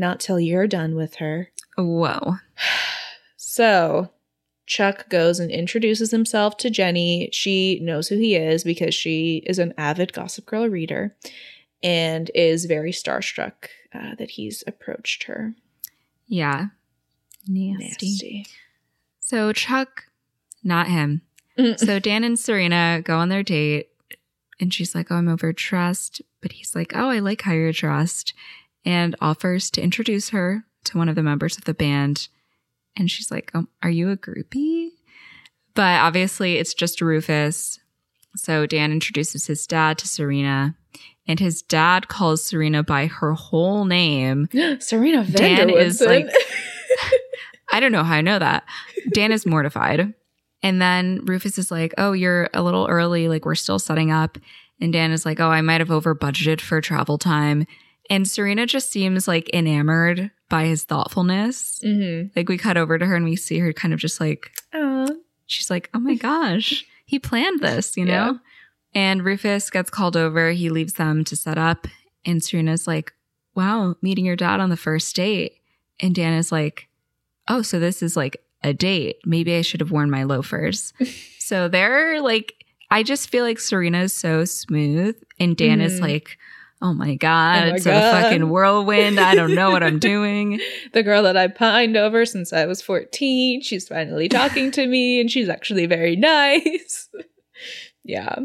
Not 0.00 0.18
till 0.18 0.40
you're 0.40 0.66
done 0.66 0.94
with 0.94 1.16
her. 1.16 1.50
Whoa. 1.76 2.36
So 3.36 4.10
Chuck 4.64 5.08
goes 5.08 5.40
and 5.40 5.50
introduces 5.50 6.12
himself 6.12 6.56
to 6.58 6.70
Jenny. 6.70 7.28
She 7.32 7.80
knows 7.82 8.06
who 8.06 8.16
he 8.16 8.36
is 8.36 8.62
because 8.62 8.94
she 8.94 9.42
is 9.44 9.58
an 9.58 9.74
avid 9.76 10.12
Gossip 10.12 10.46
Girl 10.46 10.68
reader 10.68 11.16
and 11.82 12.30
is 12.32 12.66
very 12.66 12.92
starstruck 12.92 13.66
uh, 13.92 14.14
that 14.18 14.30
he's 14.30 14.62
approached 14.68 15.24
her. 15.24 15.56
Yeah. 16.28 16.66
Nasty. 17.48 18.06
Nasty. 18.06 18.46
So 19.18 19.52
Chuck, 19.52 20.04
not 20.62 20.86
him. 20.86 21.22
Mm. 21.58 21.76
So 21.78 21.98
Dan 21.98 22.22
and 22.22 22.38
Serena 22.38 23.02
go 23.04 23.16
on 23.16 23.30
their 23.30 23.42
date, 23.42 23.88
and 24.60 24.72
she's 24.72 24.94
like, 24.94 25.10
"Oh, 25.10 25.16
I'm 25.16 25.28
over 25.28 25.48
overdressed," 25.48 26.22
but 26.40 26.52
he's 26.52 26.74
like, 26.74 26.92
"Oh, 26.94 27.08
I 27.08 27.18
like 27.18 27.42
how 27.42 27.52
you're 27.52 27.72
dressed," 27.72 28.32
and 28.84 29.14
offers 29.20 29.70
to 29.72 29.82
introduce 29.82 30.30
her 30.30 30.64
to 30.84 30.98
one 30.98 31.08
of 31.08 31.14
the 31.14 31.22
members 31.22 31.56
of 31.58 31.64
the 31.64 31.74
band. 31.74 32.28
And 32.96 33.10
she's 33.10 33.30
like, 33.30 33.50
"Oh, 33.54 33.66
are 33.82 33.90
you 33.90 34.10
a 34.10 34.16
groupie?" 34.16 34.88
But 35.74 36.00
obviously, 36.00 36.56
it's 36.56 36.74
just 36.74 37.00
Rufus. 37.00 37.78
So 38.36 38.66
Dan 38.66 38.92
introduces 38.92 39.46
his 39.46 39.66
dad 39.66 39.98
to 39.98 40.08
Serena, 40.08 40.76
and 41.26 41.38
his 41.40 41.62
dad 41.62 42.08
calls 42.08 42.44
Serena 42.44 42.82
by 42.82 43.06
her 43.06 43.32
whole 43.34 43.84
name. 43.84 44.48
Serena 44.80 45.22
van 45.24 45.68
der 45.68 45.74
Woodsen. 45.74 45.86
is, 45.86 46.00
like- 46.00 46.28
I 47.72 47.78
don't 47.80 47.92
know 47.92 48.02
how 48.04 48.14
I 48.16 48.20
know 48.20 48.38
that. 48.38 48.64
Dan 49.12 49.30
is 49.32 49.46
mortified. 49.46 50.12
And 50.62 50.82
then 50.82 51.24
Rufus 51.24 51.56
is 51.56 51.70
like, 51.70 51.94
Oh, 51.98 52.12
you're 52.12 52.50
a 52.52 52.62
little 52.62 52.86
early. 52.88 53.28
Like, 53.28 53.44
we're 53.44 53.54
still 53.54 53.78
setting 53.78 54.10
up. 54.10 54.38
And 54.80 54.92
Dan 54.92 55.12
is 55.12 55.24
like, 55.24 55.38
Oh, 55.40 55.48
I 55.48 55.60
might 55.60 55.80
have 55.80 55.90
over 55.90 56.14
budgeted 56.14 56.60
for 56.60 56.80
travel 56.80 57.16
time. 57.16 57.66
And 58.10 58.28
Serena 58.28 58.66
just 58.66 58.90
seems 58.90 59.26
like 59.28 59.48
enamored 59.54 60.30
by 60.48 60.64
his 60.66 60.84
thoughtfulness. 60.84 61.80
Mhm. 61.86 62.30
Like, 62.36 62.48
we 62.48 62.58
cut 62.58 62.76
over 62.76 62.98
to 62.98 63.06
her 63.06 63.14
and 63.16 63.24
we 63.24 63.36
see 63.36 63.58
her 63.60 63.72
kind 63.72 63.94
of 63.94 64.00
just 64.00 64.20
like, 64.20 64.50
Aw. 64.74 65.06
she's 65.46 65.70
like, 65.70 65.88
Oh 65.94 66.00
my 66.00 66.16
gosh, 66.16 66.84
he 67.06 67.18
planned 67.20 67.60
this, 67.60 67.96
you 67.96 68.04
know? 68.04 68.12
Yeah. 68.12 68.32
And 68.92 69.24
Rufus 69.24 69.70
gets 69.70 69.90
called 69.90 70.16
over. 70.16 70.50
He 70.50 70.68
leaves 70.68 70.94
them 70.94 71.24
to 71.24 71.36
set 71.36 71.56
up. 71.56 71.86
And 72.26 72.42
Serena's 72.42 72.86
like, 72.88 73.12
Wow, 73.54 73.94
meeting 74.02 74.24
your 74.26 74.36
dad 74.36 74.58
on 74.60 74.70
the 74.70 74.76
first 74.76 75.14
date. 75.14 75.60
And 76.00 76.14
Dan 76.14 76.32
is 76.34 76.50
like, 76.50 76.88
Oh, 77.48 77.62
so 77.62 77.78
this 77.78 78.02
is 78.02 78.16
like 78.16 78.36
a 78.64 78.72
date. 78.74 79.16
Maybe 79.24 79.54
I 79.56 79.62
should 79.62 79.80
have 79.80 79.92
worn 79.92 80.10
my 80.10 80.24
loafers. 80.24 80.92
so 81.38 81.68
they're 81.68 82.20
like, 82.20 82.54
I 82.90 83.04
just 83.04 83.30
feel 83.30 83.44
like 83.44 83.60
Serena 83.60 84.00
is 84.02 84.12
so 84.12 84.44
smooth. 84.44 85.16
And 85.38 85.56
Dan 85.56 85.80
is 85.80 85.98
Mhm. 86.00 86.02
like, 86.02 86.38
Oh 86.82 86.94
my 86.94 87.10
oh 87.10 87.16
God, 87.16 87.64
Oh 87.64 87.70
my 87.70 87.76
it's 87.76 87.84
God. 87.84 87.94
a 87.94 88.22
fucking 88.22 88.48
whirlwind. 88.48 89.20
I 89.20 89.34
don't 89.34 89.54
know 89.54 89.70
what 89.70 89.82
I'm 89.82 89.98
doing. 90.00 90.60
The 90.92 91.02
girl 91.02 91.22
that 91.24 91.36
I 91.36 91.48
pined 91.48 91.96
over 91.96 92.24
since 92.24 92.52
I 92.52 92.64
was 92.66 92.80
14. 92.80 93.60
She's 93.60 93.86
finally 93.88 94.28
talking 94.28 94.70
to 94.72 94.86
me 94.86 95.20
and 95.20 95.30
she's 95.30 95.48
actually 95.48 95.86
very 95.86 96.16
nice. 96.16 97.08
yeah. 98.04 98.36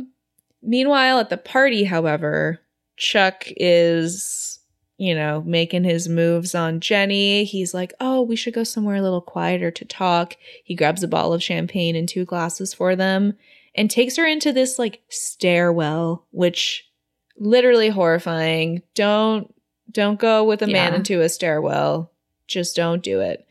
Meanwhile, 0.62 1.20
at 1.20 1.30
the 1.30 1.38
party, 1.38 1.86
however, 1.86 2.60
Chuck 2.98 3.46
is, 3.56 4.60
you 4.98 5.16
know, 5.16 5.42
making 5.46 5.84
his 5.84 6.10
moves 6.10 6.56
on 6.56 6.80
Jenny. 6.82 7.46
He's 7.46 7.74
like, 7.74 7.94
oh, 8.02 8.22
we 8.22 8.36
should 8.36 8.54
go 8.54 8.64
somewhere 8.64 8.96
a 8.96 9.02
little 9.02 9.22
quieter 9.22 9.72
to 9.72 9.86
talk. 9.86 10.36
He 10.64 10.76
grabs 10.76 11.04
a 11.04 11.08
bottle 11.08 11.34
of 11.34 11.44
champagne 11.44 11.96
and 11.96 12.10
two 12.10 12.26
glasses 12.26 12.74
for 12.74 12.96
them 12.96 13.36
and 13.76 13.90
takes 13.92 14.18
her 14.18 14.26
into 14.26 14.52
this 14.52 14.80
like 14.80 15.04
stairwell, 15.10 16.26
which 16.32 16.85
literally 17.38 17.90
horrifying. 17.90 18.82
Don't 18.94 19.54
don't 19.92 20.20
go 20.20 20.44
with 20.44 20.62
a 20.62 20.68
man 20.68 20.94
into 20.94 21.22
a 21.22 21.30
stairwell. 21.30 22.12
Just 22.48 22.76
don't 22.76 23.02
do 23.02 23.22
it. 23.22 23.46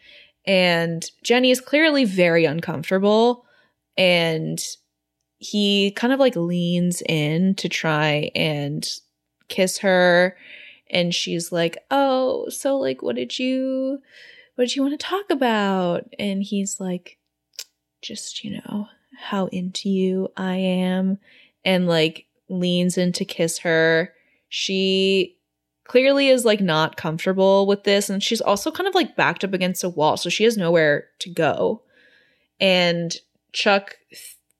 And 0.46 1.08
Jenny 1.22 1.50
is 1.50 1.60
clearly 1.60 2.04
very 2.04 2.44
uncomfortable 2.44 3.46
and 3.96 4.62
he 5.38 5.90
kind 5.92 6.12
of 6.12 6.20
like 6.20 6.36
leans 6.36 7.02
in 7.02 7.54
to 7.56 7.68
try 7.68 8.30
and 8.34 8.86
kiss 9.48 9.78
her 9.78 10.36
and 10.90 11.14
she's 11.14 11.50
like, 11.50 11.78
"Oh, 11.90 12.48
so 12.48 12.76
like 12.76 13.02
what 13.02 13.16
did 13.16 13.38
you 13.38 14.00
what 14.54 14.64
did 14.68 14.76
you 14.76 14.82
want 14.82 14.98
to 14.98 15.06
talk 15.06 15.30
about?" 15.30 16.06
And 16.18 16.42
he's 16.42 16.78
like, 16.78 17.18
"Just, 18.02 18.44
you 18.44 18.60
know, 18.64 18.88
how 19.18 19.46
into 19.46 19.88
you 19.88 20.28
I 20.36 20.56
am." 20.56 21.18
And 21.64 21.86
like 21.88 22.26
leans 22.48 22.98
in 22.98 23.12
to 23.12 23.24
kiss 23.24 23.58
her. 23.58 24.12
She 24.48 25.36
clearly 25.86 26.28
is 26.28 26.44
like 26.44 26.60
not 26.60 26.96
comfortable 26.96 27.66
with 27.66 27.84
this 27.84 28.08
and 28.08 28.22
she's 28.22 28.40
also 28.40 28.70
kind 28.70 28.88
of 28.88 28.94
like 28.94 29.16
backed 29.16 29.44
up 29.44 29.52
against 29.52 29.84
a 29.84 29.88
wall 29.88 30.16
so 30.16 30.30
she 30.30 30.44
has 30.44 30.56
nowhere 30.56 31.08
to 31.18 31.30
go. 31.30 31.82
And 32.60 33.14
Chuck 33.52 33.96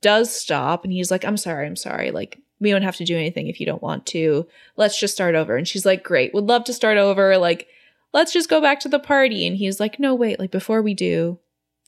does 0.03 0.35
stop 0.35 0.85
and 0.85 0.93
he's 0.93 1.11
like, 1.11 1.25
I'm 1.25 1.37
sorry, 1.37 1.67
I'm 1.67 1.77
sorry. 1.77 2.11
Like, 2.11 2.39
we 2.61 2.71
don't 2.71 2.83
have 2.83 2.97
to 2.97 3.05
do 3.05 3.17
anything 3.17 3.49
if 3.49 3.59
you 3.59 3.67
don't 3.67 3.83
want 3.83 4.07
to. 4.07 4.47
Let's 4.77 4.99
just 4.99 5.15
start 5.15 5.35
over. 5.35 5.57
And 5.57 5.67
she's 5.67 5.87
like, 5.87 6.05
Great, 6.05 6.33
would 6.35 6.45
love 6.45 6.65
to 6.65 6.73
start 6.73 6.99
over. 6.99 7.37
Like, 7.37 7.69
let's 8.13 8.33
just 8.33 8.49
go 8.49 8.61
back 8.61 8.81
to 8.81 8.89
the 8.89 8.99
party. 8.99 9.47
And 9.47 9.57
he's 9.57 9.81
like, 9.81 9.99
No, 9.99 10.15
wait, 10.15 10.39
like, 10.39 10.51
before 10.51 10.83
we 10.83 10.95
do, 10.95 11.39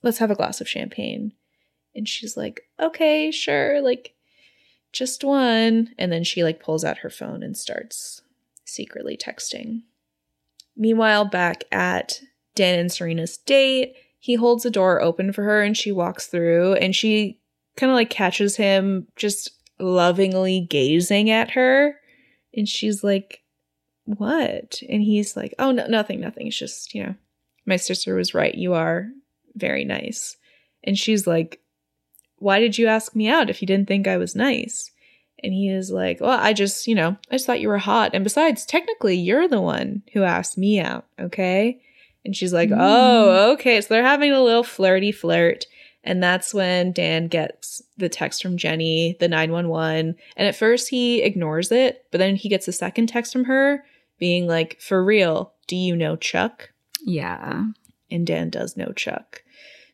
let's 0.02 0.18
have 0.18 0.30
a 0.30 0.34
glass 0.34 0.60
of 0.60 0.68
champagne. 0.68 1.32
And 1.94 2.08
she's 2.08 2.36
like, 2.36 2.62
Okay, 2.80 3.30
sure. 3.30 3.80
Like, 3.80 4.14
just 4.96 5.22
one. 5.22 5.90
And 5.98 6.10
then 6.10 6.24
she 6.24 6.42
like 6.42 6.62
pulls 6.62 6.84
out 6.84 6.98
her 6.98 7.10
phone 7.10 7.42
and 7.42 7.56
starts 7.56 8.22
secretly 8.64 9.16
texting. 9.16 9.82
Meanwhile, 10.76 11.26
back 11.26 11.64
at 11.70 12.20
Dan 12.54 12.78
and 12.78 12.90
Serena's 12.90 13.36
date, 13.36 13.94
he 14.18 14.34
holds 14.34 14.62
the 14.62 14.70
door 14.70 15.00
open 15.00 15.32
for 15.32 15.44
her 15.44 15.62
and 15.62 15.76
she 15.76 15.92
walks 15.92 16.26
through 16.26 16.74
and 16.74 16.96
she 16.96 17.40
kind 17.76 17.90
of 17.90 17.96
like 17.96 18.10
catches 18.10 18.56
him 18.56 19.06
just 19.16 19.50
lovingly 19.78 20.66
gazing 20.68 21.30
at 21.30 21.50
her. 21.50 21.96
And 22.54 22.68
she's 22.68 23.04
like, 23.04 23.42
What? 24.04 24.80
And 24.88 25.02
he's 25.02 25.36
like, 25.36 25.54
Oh, 25.58 25.72
no, 25.72 25.86
nothing, 25.86 26.20
nothing. 26.20 26.46
It's 26.46 26.58
just, 26.58 26.94
you 26.94 27.04
know, 27.04 27.14
my 27.66 27.76
sister 27.76 28.14
was 28.14 28.34
right. 28.34 28.54
You 28.54 28.72
are 28.74 29.08
very 29.54 29.84
nice. 29.84 30.36
And 30.82 30.96
she's 30.96 31.26
like, 31.26 31.60
Why 32.38 32.60
did 32.60 32.78
you 32.78 32.86
ask 32.86 33.14
me 33.16 33.28
out 33.28 33.50
if 33.50 33.60
you 33.62 33.66
didn't 33.66 33.88
think 33.88 34.06
I 34.06 34.16
was 34.18 34.36
nice? 34.36 34.90
And 35.42 35.52
he 35.52 35.68
is 35.68 35.90
like, 35.90 36.20
Well, 36.20 36.38
I 36.38 36.52
just, 36.52 36.86
you 36.86 36.94
know, 36.94 37.16
I 37.30 37.34
just 37.34 37.46
thought 37.46 37.60
you 37.60 37.68
were 37.68 37.78
hot. 37.78 38.12
And 38.14 38.24
besides, 38.24 38.64
technically, 38.64 39.16
you're 39.16 39.48
the 39.48 39.60
one 39.60 40.02
who 40.12 40.22
asked 40.22 40.56
me 40.58 40.80
out, 40.80 41.06
okay? 41.20 41.80
And 42.24 42.34
she's 42.34 42.52
like, 42.52 42.70
Mm. 42.70 42.76
Oh, 42.78 43.52
okay. 43.52 43.80
So 43.80 43.88
they're 43.94 44.02
having 44.02 44.32
a 44.32 44.42
little 44.42 44.64
flirty 44.64 45.12
flirt. 45.12 45.66
And 46.04 46.22
that's 46.22 46.54
when 46.54 46.92
Dan 46.92 47.26
gets 47.26 47.82
the 47.96 48.08
text 48.08 48.40
from 48.40 48.56
Jenny, 48.56 49.16
the 49.18 49.26
911. 49.28 50.14
And 50.36 50.48
at 50.48 50.54
first 50.54 50.88
he 50.88 51.20
ignores 51.22 51.72
it, 51.72 52.04
but 52.12 52.18
then 52.18 52.36
he 52.36 52.48
gets 52.48 52.68
a 52.68 52.72
second 52.72 53.08
text 53.08 53.32
from 53.32 53.44
her 53.44 53.84
being 54.18 54.46
like, 54.46 54.80
For 54.80 55.04
real, 55.04 55.52
do 55.66 55.74
you 55.76 55.96
know 55.96 56.16
Chuck? 56.16 56.70
Yeah. 57.04 57.64
and 58.10 58.26
Dan 58.26 58.50
does 58.50 58.76
know 58.76 58.92
Chuck. 58.96 59.42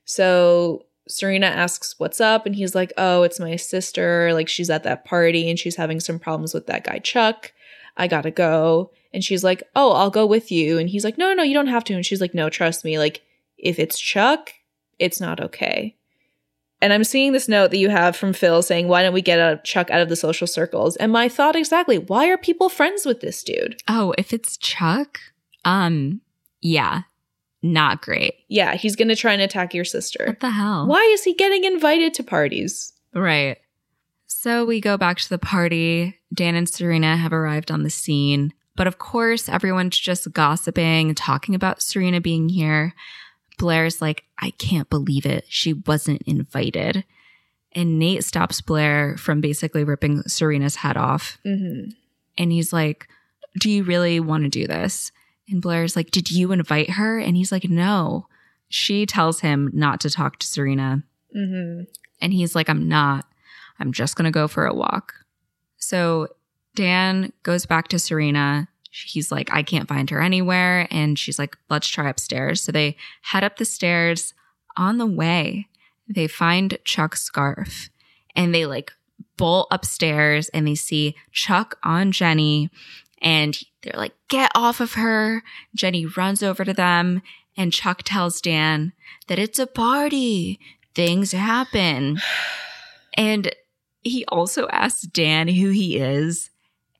So 0.04 0.84
Serena 1.12 1.46
asks 1.46 1.94
what's 1.98 2.20
up, 2.20 2.46
and 2.46 2.56
he's 2.56 2.74
like, 2.74 2.92
Oh, 2.96 3.22
it's 3.22 3.40
my 3.40 3.56
sister. 3.56 4.32
Like, 4.32 4.48
she's 4.48 4.70
at 4.70 4.82
that 4.84 5.04
party 5.04 5.48
and 5.48 5.58
she's 5.58 5.76
having 5.76 6.00
some 6.00 6.18
problems 6.18 6.54
with 6.54 6.66
that 6.66 6.84
guy, 6.84 6.98
Chuck. 6.98 7.52
I 7.96 8.08
gotta 8.08 8.30
go. 8.30 8.90
And 9.12 9.22
she's 9.22 9.44
like, 9.44 9.62
Oh, 9.76 9.92
I'll 9.92 10.10
go 10.10 10.26
with 10.26 10.50
you. 10.50 10.78
And 10.78 10.88
he's 10.88 11.04
like, 11.04 11.18
No, 11.18 11.34
no, 11.34 11.42
you 11.42 11.54
don't 11.54 11.66
have 11.66 11.84
to. 11.84 11.94
And 11.94 12.04
she's 12.04 12.20
like, 12.20 12.34
No, 12.34 12.48
trust 12.48 12.84
me. 12.84 12.98
Like, 12.98 13.22
if 13.58 13.78
it's 13.78 13.98
Chuck, 13.98 14.52
it's 14.98 15.20
not 15.20 15.40
okay. 15.40 15.96
And 16.80 16.92
I'm 16.92 17.04
seeing 17.04 17.32
this 17.32 17.48
note 17.48 17.70
that 17.70 17.78
you 17.78 17.90
have 17.90 18.16
from 18.16 18.32
Phil 18.32 18.60
saying, 18.60 18.88
Why 18.88 19.02
don't 19.02 19.14
we 19.14 19.22
get 19.22 19.38
a 19.38 19.60
Chuck 19.62 19.90
out 19.90 20.00
of 20.00 20.08
the 20.08 20.16
social 20.16 20.46
circles? 20.46 20.96
And 20.96 21.12
my 21.12 21.28
thought 21.28 21.54
exactly, 21.54 21.98
why 21.98 22.28
are 22.28 22.36
people 22.36 22.68
friends 22.68 23.06
with 23.06 23.20
this 23.20 23.42
dude? 23.44 23.80
Oh, 23.86 24.14
if 24.18 24.32
it's 24.32 24.56
Chuck, 24.56 25.20
um, 25.64 26.20
yeah, 26.60 27.02
not 27.62 28.02
great. 28.02 28.34
Yeah, 28.48 28.74
he's 28.74 28.96
gonna 28.96 29.16
try 29.16 29.32
and 29.32 29.42
attack 29.42 29.74
your 29.74 29.84
sister. 29.84 30.24
What 30.26 30.40
the 30.40 30.50
hell? 30.50 30.86
Why 30.86 31.02
is 31.12 31.24
he 31.24 31.34
getting 31.34 31.64
invited 31.64 32.14
to 32.14 32.22
parties? 32.22 32.92
Right. 33.14 33.58
So 34.26 34.64
we 34.64 34.80
go 34.80 34.96
back 34.96 35.18
to 35.18 35.28
the 35.28 35.38
party. 35.38 36.18
Dan 36.34 36.54
and 36.54 36.68
Serena 36.68 37.16
have 37.16 37.32
arrived 37.32 37.70
on 37.70 37.82
the 37.82 37.90
scene. 37.90 38.52
But 38.74 38.86
of 38.86 38.98
course, 38.98 39.48
everyone's 39.48 39.98
just 39.98 40.32
gossiping, 40.32 41.14
talking 41.14 41.54
about 41.54 41.82
Serena 41.82 42.20
being 42.20 42.48
here. 42.48 42.94
Blair's 43.58 44.00
like, 44.00 44.24
I 44.38 44.50
can't 44.52 44.88
believe 44.88 45.26
it. 45.26 45.44
She 45.48 45.74
wasn't 45.74 46.22
invited. 46.22 47.04
And 47.72 47.98
Nate 47.98 48.24
stops 48.24 48.60
Blair 48.60 49.16
from 49.16 49.40
basically 49.40 49.84
ripping 49.84 50.22
Serena's 50.22 50.76
head 50.76 50.96
off. 50.96 51.38
Mm-hmm. 51.46 51.90
And 52.38 52.52
he's 52.52 52.72
like, 52.72 53.08
do 53.58 53.70
you 53.70 53.84
really 53.84 54.20
want 54.20 54.44
to 54.44 54.48
do 54.48 54.66
this? 54.66 55.12
And 55.52 55.62
Blair's 55.62 55.94
like, 55.94 56.10
Did 56.10 56.30
you 56.30 56.50
invite 56.50 56.90
her? 56.90 57.18
And 57.18 57.36
he's 57.36 57.52
like, 57.52 57.64
No. 57.64 58.26
She 58.68 59.04
tells 59.04 59.40
him 59.40 59.70
not 59.74 60.00
to 60.00 60.10
talk 60.10 60.38
to 60.38 60.46
Serena. 60.46 61.04
Mm-hmm. 61.36 61.82
And 62.22 62.32
he's 62.32 62.54
like, 62.54 62.70
I'm 62.70 62.88
not. 62.88 63.26
I'm 63.78 63.92
just 63.92 64.16
going 64.16 64.24
to 64.24 64.30
go 64.30 64.48
for 64.48 64.64
a 64.64 64.74
walk. 64.74 65.12
So 65.76 66.28
Dan 66.74 67.32
goes 67.42 67.66
back 67.66 67.88
to 67.88 67.98
Serena. 67.98 68.68
He's 68.90 69.30
like, 69.30 69.52
I 69.52 69.62
can't 69.62 69.88
find 69.88 70.08
her 70.08 70.22
anywhere. 70.22 70.86
And 70.90 71.18
she's 71.18 71.38
like, 71.38 71.56
let's 71.68 71.88
try 71.88 72.08
upstairs. 72.08 72.62
So 72.62 72.72
they 72.72 72.96
head 73.22 73.44
up 73.44 73.58
the 73.58 73.64
stairs. 73.66 74.32
On 74.78 74.96
the 74.96 75.06
way, 75.06 75.68
they 76.08 76.26
find 76.26 76.78
Chuck's 76.84 77.22
scarf 77.22 77.90
and 78.34 78.54
they 78.54 78.64
like 78.64 78.92
bolt 79.36 79.68
upstairs 79.70 80.48
and 80.50 80.66
they 80.66 80.74
see 80.74 81.14
Chuck 81.30 81.78
on 81.82 82.10
Jenny. 82.10 82.70
And 83.22 83.56
they're 83.82 83.96
like, 83.96 84.12
get 84.28 84.50
off 84.54 84.80
of 84.80 84.94
her. 84.94 85.42
Jenny 85.74 86.04
runs 86.04 86.42
over 86.42 86.64
to 86.64 86.74
them. 86.74 87.22
And 87.56 87.72
Chuck 87.72 88.02
tells 88.04 88.40
Dan 88.40 88.92
that 89.28 89.38
it's 89.38 89.58
a 89.58 89.66
party. 89.66 90.58
Things 90.94 91.32
happen. 91.32 92.20
And 93.14 93.54
he 94.00 94.24
also 94.28 94.68
asks 94.68 95.02
Dan 95.02 95.48
who 95.48 95.68
he 95.68 95.98
is. 95.98 96.48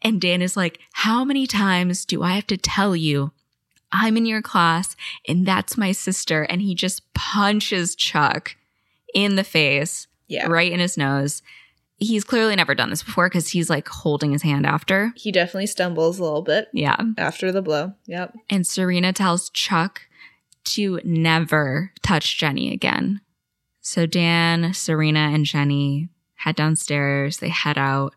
And 0.02 0.20
Dan 0.20 0.42
is 0.42 0.58
like, 0.58 0.78
How 0.92 1.24
many 1.24 1.46
times 1.46 2.04
do 2.04 2.22
I 2.22 2.34
have 2.34 2.46
to 2.48 2.58
tell 2.58 2.94
you 2.94 3.32
I'm 3.90 4.16
in 4.18 4.26
your 4.26 4.42
class 4.42 4.94
and 5.26 5.46
that's 5.46 5.78
my 5.78 5.92
sister? 5.92 6.42
And 6.42 6.60
he 6.60 6.74
just 6.74 7.14
punches 7.14 7.94
Chuck 7.96 8.56
in 9.14 9.36
the 9.36 9.42
face, 9.44 10.06
Yeah. 10.28 10.48
right 10.48 10.70
in 10.70 10.80
his 10.80 10.98
nose. 10.98 11.40
He's 12.02 12.24
clearly 12.24 12.56
never 12.56 12.74
done 12.74 12.90
this 12.90 13.02
before 13.02 13.28
because 13.28 13.48
he's 13.48 13.70
like 13.70 13.88
holding 13.88 14.32
his 14.32 14.42
hand 14.42 14.66
after. 14.66 15.12
He 15.16 15.30
definitely 15.32 15.66
stumbles 15.68 16.18
a 16.18 16.22
little 16.24 16.42
bit 16.42 16.68
Yeah. 16.72 16.96
after 17.16 17.52
the 17.52 17.62
blow. 17.62 17.92
Yep. 18.06 18.34
And 18.50 18.66
Serena 18.66 19.12
tells 19.12 19.50
Chuck 19.50 20.02
to 20.64 21.00
never 21.04 21.92
touch 22.02 22.38
Jenny 22.38 22.72
again. 22.72 23.20
So 23.80 24.06
Dan, 24.06 24.74
Serena, 24.74 25.30
and 25.32 25.44
Jenny 25.44 26.08
head 26.36 26.56
downstairs. 26.56 27.38
They 27.38 27.48
head 27.48 27.78
out. 27.78 28.14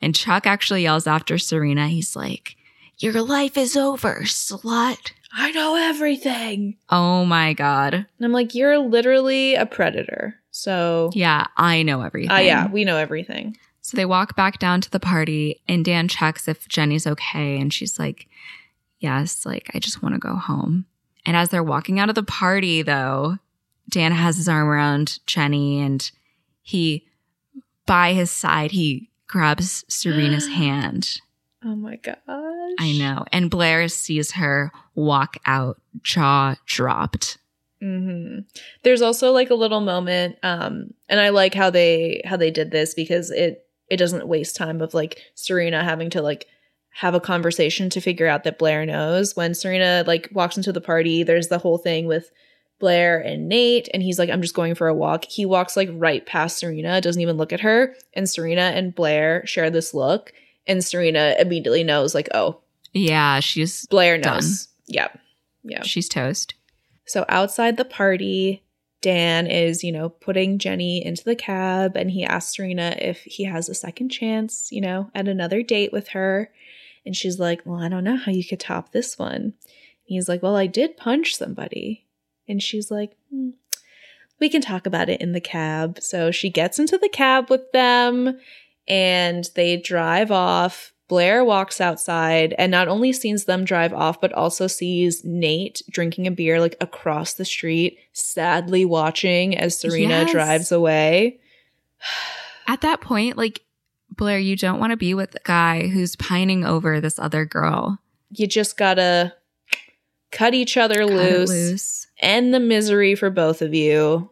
And 0.00 0.14
Chuck 0.14 0.46
actually 0.46 0.82
yells 0.82 1.06
after 1.06 1.38
Serena. 1.38 1.88
He's 1.88 2.16
like, 2.16 2.56
Your 2.98 3.20
life 3.22 3.56
is 3.56 3.76
over, 3.76 4.20
slut. 4.24 5.12
I 5.34 5.50
know 5.52 5.76
everything. 5.76 6.76
Oh 6.90 7.24
my 7.24 7.54
God. 7.54 7.94
And 7.94 8.06
I'm 8.20 8.32
like, 8.32 8.54
you're 8.54 8.76
literally 8.78 9.54
a 9.54 9.64
predator. 9.64 10.34
So, 10.52 11.10
Yeah, 11.14 11.46
I 11.56 11.82
know 11.82 12.02
everything. 12.02 12.30
ah, 12.30 12.38
yeah, 12.38 12.68
we 12.70 12.84
know 12.84 12.96
everything. 12.98 13.56
So 13.80 13.96
they 13.96 14.04
walk 14.04 14.36
back 14.36 14.58
down 14.60 14.80
to 14.82 14.90
the 14.90 15.00
party, 15.00 15.60
and 15.66 15.84
Dan 15.84 16.06
checks 16.06 16.46
if 16.46 16.68
Jenny's 16.68 17.06
okay. 17.06 17.58
And 17.58 17.72
she's 17.72 17.98
like, 17.98 18.28
Yes, 19.00 19.44
like, 19.44 19.68
I 19.74 19.80
just 19.80 20.00
want 20.02 20.14
to 20.14 20.20
go 20.20 20.36
home. 20.36 20.86
And 21.26 21.36
as 21.36 21.48
they're 21.48 21.62
walking 21.64 21.98
out 21.98 22.08
of 22.08 22.14
the 22.14 22.22
party, 22.22 22.82
though, 22.82 23.38
Dan 23.90 24.12
has 24.12 24.36
his 24.36 24.48
arm 24.48 24.68
around 24.68 25.18
Jenny 25.26 25.80
and 25.80 26.08
he, 26.62 27.06
by 27.86 28.12
his 28.12 28.30
side, 28.30 28.70
he 28.70 29.10
grabs 29.26 29.84
Serena's 29.88 30.46
hand. 30.52 31.20
Oh 31.64 31.74
my 31.74 31.96
gosh. 31.96 32.16
I 32.78 32.96
know. 32.98 33.24
And 33.32 33.50
Blair 33.50 33.88
sees 33.88 34.32
her 34.32 34.70
walk 34.94 35.36
out, 35.46 35.80
jaw 36.02 36.54
dropped. 36.66 37.38
Hmm 37.82 38.38
There's 38.84 39.02
also 39.02 39.32
like 39.32 39.50
a 39.50 39.56
little 39.56 39.80
moment, 39.80 40.36
um, 40.44 40.94
and 41.08 41.18
I 41.18 41.30
like 41.30 41.52
how 41.52 41.68
they 41.68 42.22
how 42.24 42.36
they 42.36 42.52
did 42.52 42.70
this 42.70 42.94
because 42.94 43.30
it 43.32 43.66
it 43.90 43.96
doesn't 43.96 44.28
waste 44.28 44.54
time 44.54 44.80
of 44.80 44.94
like 44.94 45.20
Serena 45.34 45.82
having 45.82 46.08
to 46.10 46.22
like 46.22 46.46
have 46.90 47.14
a 47.14 47.20
conversation 47.20 47.90
to 47.90 48.00
figure 48.00 48.28
out 48.28 48.44
that 48.44 48.58
Blair 48.58 48.86
knows. 48.86 49.34
When 49.34 49.52
Serena 49.54 50.04
like 50.06 50.28
walks 50.32 50.56
into 50.56 50.72
the 50.72 50.80
party, 50.80 51.24
there's 51.24 51.48
the 51.48 51.58
whole 51.58 51.76
thing 51.76 52.06
with 52.06 52.30
Blair 52.78 53.18
and 53.18 53.48
Nate, 53.48 53.88
and 53.92 54.00
he's 54.00 54.18
like, 54.18 54.30
I'm 54.30 54.42
just 54.42 54.54
going 54.54 54.76
for 54.76 54.86
a 54.86 54.94
walk. 54.94 55.24
He 55.24 55.44
walks 55.44 55.76
like 55.76 55.88
right 55.92 56.24
past 56.24 56.58
Serena, 56.58 57.00
doesn't 57.00 57.20
even 57.20 57.36
look 57.36 57.52
at 57.52 57.60
her, 57.60 57.96
and 58.14 58.30
Serena 58.30 58.72
and 58.74 58.94
Blair 58.94 59.44
share 59.44 59.70
this 59.70 59.92
look, 59.92 60.32
and 60.68 60.84
Serena 60.84 61.34
immediately 61.40 61.82
knows, 61.82 62.14
like, 62.14 62.28
oh, 62.32 62.60
Yeah, 62.92 63.40
she's 63.40 63.86
Blair 63.86 64.18
knows. 64.18 64.68
Yep. 64.86 65.18
Yeah. 65.64 65.82
she's 65.82 66.08
toast. 66.08 66.54
So 67.04 67.24
outside 67.28 67.76
the 67.76 67.84
party, 67.84 68.62
Dan 69.00 69.48
is, 69.48 69.82
you 69.82 69.90
know, 69.92 70.08
putting 70.08 70.58
Jenny 70.58 71.04
into 71.04 71.24
the 71.24 71.34
cab 71.34 71.96
and 71.96 72.10
he 72.10 72.24
asks 72.24 72.56
Serena 72.56 72.96
if 72.98 73.22
he 73.24 73.44
has 73.44 73.68
a 73.68 73.74
second 73.74 74.10
chance, 74.10 74.70
you 74.70 74.80
know, 74.80 75.10
at 75.14 75.28
another 75.28 75.62
date 75.62 75.92
with 75.92 76.08
her. 76.08 76.50
And 77.04 77.16
she's 77.16 77.38
like, 77.40 77.62
Well, 77.64 77.80
I 77.80 77.88
don't 77.88 78.04
know 78.04 78.16
how 78.16 78.30
you 78.30 78.44
could 78.44 78.60
top 78.60 78.92
this 78.92 79.18
one. 79.18 79.42
And 79.42 79.54
he's 80.04 80.28
like, 80.28 80.42
Well, 80.42 80.56
I 80.56 80.68
did 80.68 80.96
punch 80.96 81.34
somebody. 81.34 82.06
And 82.48 82.62
she's 82.62 82.90
like, 82.90 83.16
"Hmm, 83.30 83.50
We 84.40 84.48
can 84.48 84.62
talk 84.62 84.86
about 84.86 85.08
it 85.08 85.20
in 85.20 85.32
the 85.32 85.40
cab. 85.40 86.00
So 86.00 86.30
she 86.30 86.50
gets 86.50 86.78
into 86.78 86.98
the 86.98 87.08
cab 87.08 87.50
with 87.50 87.70
them 87.72 88.38
and 88.88 89.48
they 89.54 89.76
drive 89.76 90.30
off. 90.30 90.91
Blair 91.12 91.44
walks 91.44 91.78
outside 91.78 92.54
and 92.56 92.70
not 92.70 92.88
only 92.88 93.12
sees 93.12 93.44
them 93.44 93.66
drive 93.66 93.92
off, 93.92 94.18
but 94.18 94.32
also 94.32 94.66
sees 94.66 95.22
Nate 95.22 95.82
drinking 95.90 96.26
a 96.26 96.30
beer 96.30 96.58
like 96.58 96.74
across 96.80 97.34
the 97.34 97.44
street, 97.44 97.98
sadly 98.14 98.86
watching 98.86 99.54
as 99.58 99.78
Serena 99.78 100.20
Yes. 100.22 100.32
drives 100.32 100.72
away. 100.72 101.38
At 102.66 102.80
that 102.80 103.02
point, 103.02 103.36
like, 103.36 103.60
Blair, 104.16 104.38
you 104.38 104.56
don't 104.56 104.80
want 104.80 104.92
to 104.92 104.96
be 104.96 105.12
with 105.12 105.32
the 105.32 105.40
guy 105.44 105.86
who's 105.88 106.16
pining 106.16 106.64
over 106.64 106.98
this 106.98 107.18
other 107.18 107.44
girl. 107.44 107.98
You 108.30 108.46
just 108.46 108.78
gotta 108.78 109.34
cut 110.30 110.54
each 110.54 110.78
other 110.78 111.00
Cut 111.00 111.10
loose, 111.12 111.50
loose. 111.50 112.06
end 112.20 112.54
the 112.54 112.58
misery 112.60 113.14
for 113.16 113.28
both 113.28 113.60
of 113.60 113.74
you. 113.74 114.30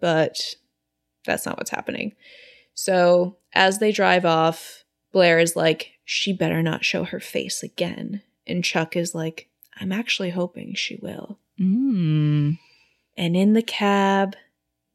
But 0.00 0.54
that's 1.26 1.44
not 1.44 1.58
what's 1.58 1.68
happening. 1.68 2.14
So 2.72 3.36
as 3.52 3.80
they 3.80 3.92
drive 3.92 4.24
off, 4.24 4.82
Blair 5.12 5.38
is 5.38 5.54
like, 5.56 5.92
she 6.08 6.32
better 6.32 6.62
not 6.62 6.84
show 6.84 7.02
her 7.02 7.18
face 7.18 7.64
again. 7.64 8.22
And 8.46 8.64
Chuck 8.64 8.96
is 8.96 9.12
like, 9.12 9.48
I'm 9.78 9.90
actually 9.90 10.30
hoping 10.30 10.74
she 10.74 10.96
will. 11.02 11.38
Mm. 11.60 12.58
And 13.16 13.36
in 13.36 13.52
the 13.54 13.62
cab, 13.62 14.36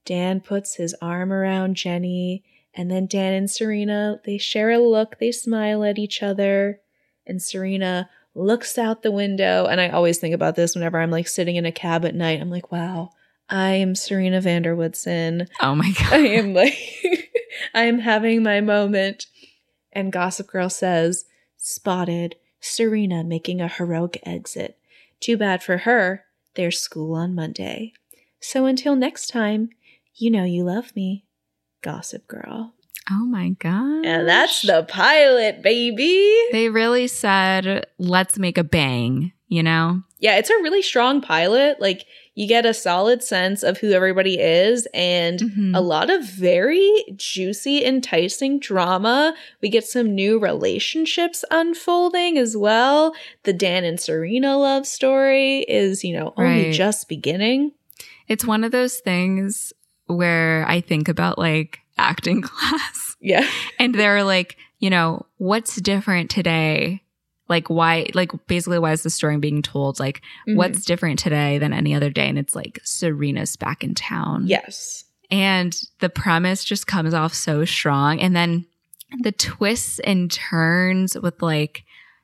Dan 0.05 0.39
puts 0.39 0.75
his 0.75 0.95
arm 1.01 1.33
around 1.33 1.75
Jenny, 1.75 2.43
and 2.73 2.89
then 2.89 3.07
Dan 3.07 3.33
and 3.33 3.51
Serena, 3.51 4.21
they 4.23 4.38
share 4.38 4.71
a 4.71 4.79
look, 4.79 5.19
they 5.19 5.33
smile 5.33 5.83
at 5.83 5.99
each 5.99 6.23
other, 6.23 6.79
and 7.27 7.43
Serena 7.43 8.09
looks 8.33 8.77
out 8.77 9.03
the 9.03 9.11
window. 9.11 9.65
And 9.65 9.81
I 9.81 9.89
always 9.89 10.17
think 10.17 10.33
about 10.33 10.55
this 10.55 10.75
whenever 10.75 10.97
I'm 10.97 11.11
like 11.11 11.27
sitting 11.27 11.57
in 11.57 11.65
a 11.65 11.73
cab 11.73 12.05
at 12.05 12.15
night. 12.15 12.39
I'm 12.39 12.49
like, 12.49 12.71
wow, 12.71 13.09
I 13.49 13.71
am 13.71 13.95
Serena 13.95 14.39
van 14.39 14.61
der 14.61 14.75
Woodsen. 14.75 15.49
Oh 15.61 15.75
my 15.75 15.91
God. 15.99 16.13
I 16.13 16.17
am 16.19 16.53
like, 16.53 16.77
I 17.73 17.83
am 17.83 17.99
having 17.99 18.43
my 18.43 18.61
moment. 18.61 19.27
And 19.93 20.11
Gossip 20.11 20.47
Girl 20.47 20.69
says, 20.69 21.26
spotted 21.57 22.35
Serena 22.59 23.23
making 23.23 23.61
a 23.61 23.68
heroic 23.68 24.22
exit. 24.23 24.77
Too 25.19 25.38
bad 25.38 25.61
for 25.61 25.80
her, 25.80 26.26
there's 26.55 26.80
school 26.80 27.15
on 27.15 27.35
Monday. 27.35 27.93
So 28.39 28.65
until 28.65 28.95
next 28.95 29.27
time, 29.27 29.69
you 30.15 30.31
know 30.31 30.43
you 30.43 30.63
love 30.63 30.95
me, 30.95 31.26
Gossip 31.81 32.27
Girl. 32.27 32.73
Oh 33.09 33.26
my 33.26 33.49
God. 33.49 34.05
And 34.05 34.27
that's 34.27 34.61
the 34.61 34.84
pilot, 34.88 35.61
baby. 35.61 36.38
They 36.51 36.69
really 36.69 37.07
said, 37.07 37.88
let's 37.97 38.38
make 38.38 38.57
a 38.57 38.63
bang, 38.63 39.34
you 39.47 39.63
know? 39.63 40.03
Yeah, 40.19 40.38
it's 40.38 40.49
a 40.49 40.61
really 40.61 40.81
strong 40.81 41.22
pilot. 41.22 41.81
Like, 41.81 42.05
you 42.33 42.47
get 42.47 42.65
a 42.65 42.73
solid 42.73 43.21
sense 43.21 43.61
of 43.61 43.79
who 43.79 43.91
everybody 43.91 44.39
is 44.39 44.87
and 44.93 45.39
Mhm. 45.39 45.75
a 45.75 45.81
lot 45.81 46.09
of 46.09 46.23
very 46.23 46.89
juicy, 47.15 47.83
enticing 47.83 48.57
drama. 48.59 49.35
We 49.61 49.67
get 49.69 49.83
some 49.85 50.15
new 50.15 50.39
relationships 50.39 51.43
unfolding 51.51 52.37
as 52.37 52.55
well. 52.55 53.13
The 53.43 53.53
Dan 53.53 53.83
and 53.83 53.99
Serena 53.99 54.57
love 54.57 54.87
story 54.87 55.59
is, 55.67 56.03
you 56.03 56.13
know, 56.17 56.33
only 56.37 56.65
Right. 56.65 56.73
just 56.73 57.09
beginning. 57.09 57.73
It's 58.27 58.45
one 58.45 58.63
of 58.63 58.71
those 58.71 58.97
things 58.99 59.73
where 60.07 60.65
I 60.67 60.79
think 60.81 61.09
about 61.09 61.37
like 61.37 61.79
acting 61.97 62.41
class 62.41 63.17
Yeah. 63.19 63.45
and 63.77 63.93
they're 63.93 64.23
like, 64.23 64.55
you 64.79 64.89
know, 64.89 65.25
what's 65.37 65.75
different 65.75 66.29
today? 66.29 67.01
Like, 67.52 67.69
why, 67.69 68.07
like, 68.15 68.32
basically, 68.48 68.80
why 68.80 68.94
is 68.94 69.03
the 69.03 69.10
story 69.11 69.38
being 69.38 69.61
told? 69.61 69.99
Like, 69.99 70.22
Mhm. 70.48 70.56
what's 70.56 70.86
different 70.86 71.19
today 71.19 71.57
than 71.60 71.73
any 71.73 71.94
other 71.94 72.10
day? 72.10 72.28
And 72.30 72.40
it's 72.40 72.56
like, 72.56 72.80
Serena's 72.84 73.56
back 73.57 73.84
in 73.84 73.94
town. 73.94 74.48
Yes. 74.48 75.03
And 75.30 75.80
the 75.99 76.10
premise 76.10 76.64
just 76.64 76.88
comes 76.88 77.14
off 77.14 77.34
so 77.34 77.64
strong. 77.65 78.19
And 78.19 78.36
then 78.36 78.65
the 79.22 79.32
twists 79.34 79.99
and 79.99 80.32
turns 80.32 81.18
with 81.18 81.41
like 81.41 81.84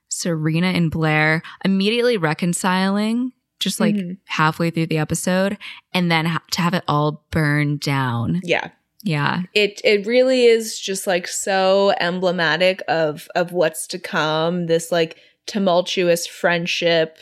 Serena 0.10 0.68
and 0.68 0.90
Blair 0.90 1.42
immediately 1.66 2.16
reconciling, 2.18 3.34
just 3.60 3.80
like 3.80 3.96
Mhm. 3.96 4.18
halfway 4.28 4.70
through 4.70 4.88
the 4.88 4.98
episode, 4.98 5.58
and 5.94 6.10
then 6.10 6.26
ha- 6.26 6.42
to 6.52 6.62
have 6.62 6.74
it 6.74 6.84
all 6.88 7.26
burn 7.32 7.78
down. 7.78 8.40
Yeah. 8.44 8.70
Yeah. 9.04 9.44
it 9.54 9.80
it 9.84 10.06
really 10.08 10.46
is 10.46 10.80
just 10.80 11.06
like 11.08 11.28
so 11.28 11.94
emblematic 12.00 12.82
of 12.88 13.28
of 13.36 13.52
what's 13.54 13.88
to 13.88 14.00
come 14.00 14.66
this 14.66 14.92
like 14.92 15.18
tumultuous 15.46 16.26
friendship, 16.28 17.18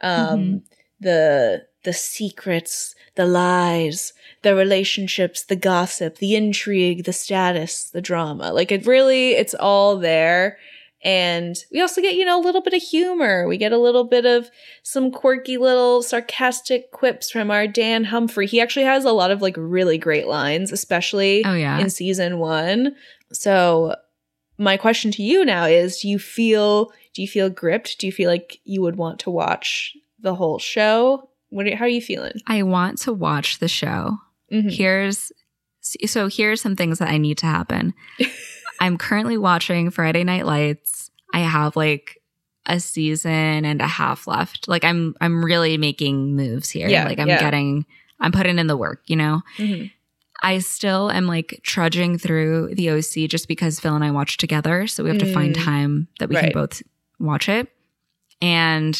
um, 0.00 0.16
Mhm. 0.38 0.62
the 1.00 1.66
the 1.84 1.92
secrets, 1.92 2.94
the 3.14 3.26
lies, 3.26 4.12
the 4.42 4.54
relationships, 4.54 5.42
the 5.44 5.56
gossip, 5.56 6.18
the 6.18 6.34
intrigue, 6.34 7.04
the 7.04 7.12
status, 7.12 7.84
the 7.84 8.00
drama. 8.00 8.52
Like 8.52 8.70
it 8.72 8.86
really, 8.86 9.32
it's 9.32 9.54
all 9.54 9.96
there. 9.98 10.58
And 11.04 11.56
we 11.72 11.80
also 11.80 12.00
get, 12.00 12.14
you 12.14 12.24
know, 12.24 12.40
a 12.40 12.42
little 12.42 12.60
bit 12.60 12.74
of 12.74 12.82
humor. 12.82 13.46
We 13.46 13.56
get 13.56 13.72
a 13.72 13.78
little 13.78 14.04
bit 14.04 14.26
of 14.26 14.50
some 14.82 15.12
quirky 15.12 15.56
little 15.56 16.02
sarcastic 16.02 16.90
quips 16.90 17.30
from 17.30 17.50
our 17.52 17.68
Dan 17.68 18.04
Humphrey. 18.04 18.46
He 18.46 18.60
actually 18.60 18.84
has 18.86 19.04
a 19.04 19.12
lot 19.12 19.30
of 19.30 19.40
like 19.40 19.54
really 19.56 19.96
great 19.98 20.26
lines, 20.26 20.72
especially 20.72 21.44
Oh 21.44 21.54
yeah. 21.54 21.78
in 21.78 21.88
season 21.90 22.38
one. 22.38 22.96
So 23.32 23.94
my 24.58 24.76
question 24.76 25.12
to 25.12 25.22
you 25.22 25.44
now 25.44 25.66
is 25.66 26.00
do 26.00 26.08
you 26.08 26.18
feel 26.18 26.90
do 27.14 27.22
you 27.22 27.28
feel 27.28 27.48
gripped? 27.48 27.98
Do 28.00 28.06
you 28.06 28.12
feel 28.12 28.28
like 28.30 28.58
you 28.64 28.82
would 28.82 28.96
want 28.96 29.20
to 29.20 29.30
watch 29.30 29.96
the 30.18 30.34
whole 30.34 30.58
show? 30.58 31.28
What 31.50 31.66
are, 31.68 31.76
how 31.76 31.84
are 31.84 31.88
you 31.88 32.02
feeling? 32.02 32.32
I 32.48 32.64
want 32.64 32.98
to 33.02 33.12
watch 33.12 33.60
the 33.60 33.68
show. 33.68 34.18
Mhm. 34.52 34.72
Here's 34.72 35.30
so 35.80 36.26
here's 36.28 36.60
some 36.60 36.74
things 36.76 36.98
that 36.98 37.08
I 37.08 37.18
need 37.18 37.38
to 37.38 37.46
happen. 37.46 37.94
I'm 38.80 38.96
currently 38.98 39.36
watching 39.38 39.90
Friday 39.90 40.24
Night 40.24 40.46
Lights. 40.46 41.10
I 41.34 41.40
have 41.40 41.76
like 41.76 42.20
a 42.66 42.78
season 42.80 43.64
and 43.64 43.80
a 43.80 43.86
half 43.86 44.26
left. 44.26 44.68
Like 44.68 44.84
I'm 44.84 45.14
I'm 45.20 45.44
really 45.44 45.78
making 45.78 46.36
moves 46.36 46.70
here. 46.70 46.88
Yeah, 46.88 47.04
like 47.04 47.18
I'm 47.18 47.28
yeah. 47.28 47.40
getting 47.40 47.86
I'm 48.20 48.32
putting 48.32 48.58
in 48.58 48.66
the 48.66 48.76
work, 48.76 49.02
you 49.06 49.16
know. 49.16 49.42
Mhm. 49.58 49.90
I 50.42 50.58
still 50.60 51.10
am 51.10 51.26
like 51.26 51.60
trudging 51.64 52.18
through 52.18 52.74
the 52.74 52.90
OC 52.90 53.26
just 53.28 53.48
because 53.48 53.80
Phil 53.80 53.94
and 53.94 54.04
I 54.04 54.10
watch 54.12 54.36
together, 54.36 54.86
so 54.86 55.02
we 55.02 55.10
have 55.10 55.18
to 55.18 55.32
find 55.32 55.54
Mm. 55.56 55.64
time 55.64 56.08
that 56.20 56.28
we 56.28 56.36
Right. 56.36 56.44
can 56.44 56.52
both 56.52 56.82
watch 57.18 57.48
it. 57.48 57.68
And 58.40 58.96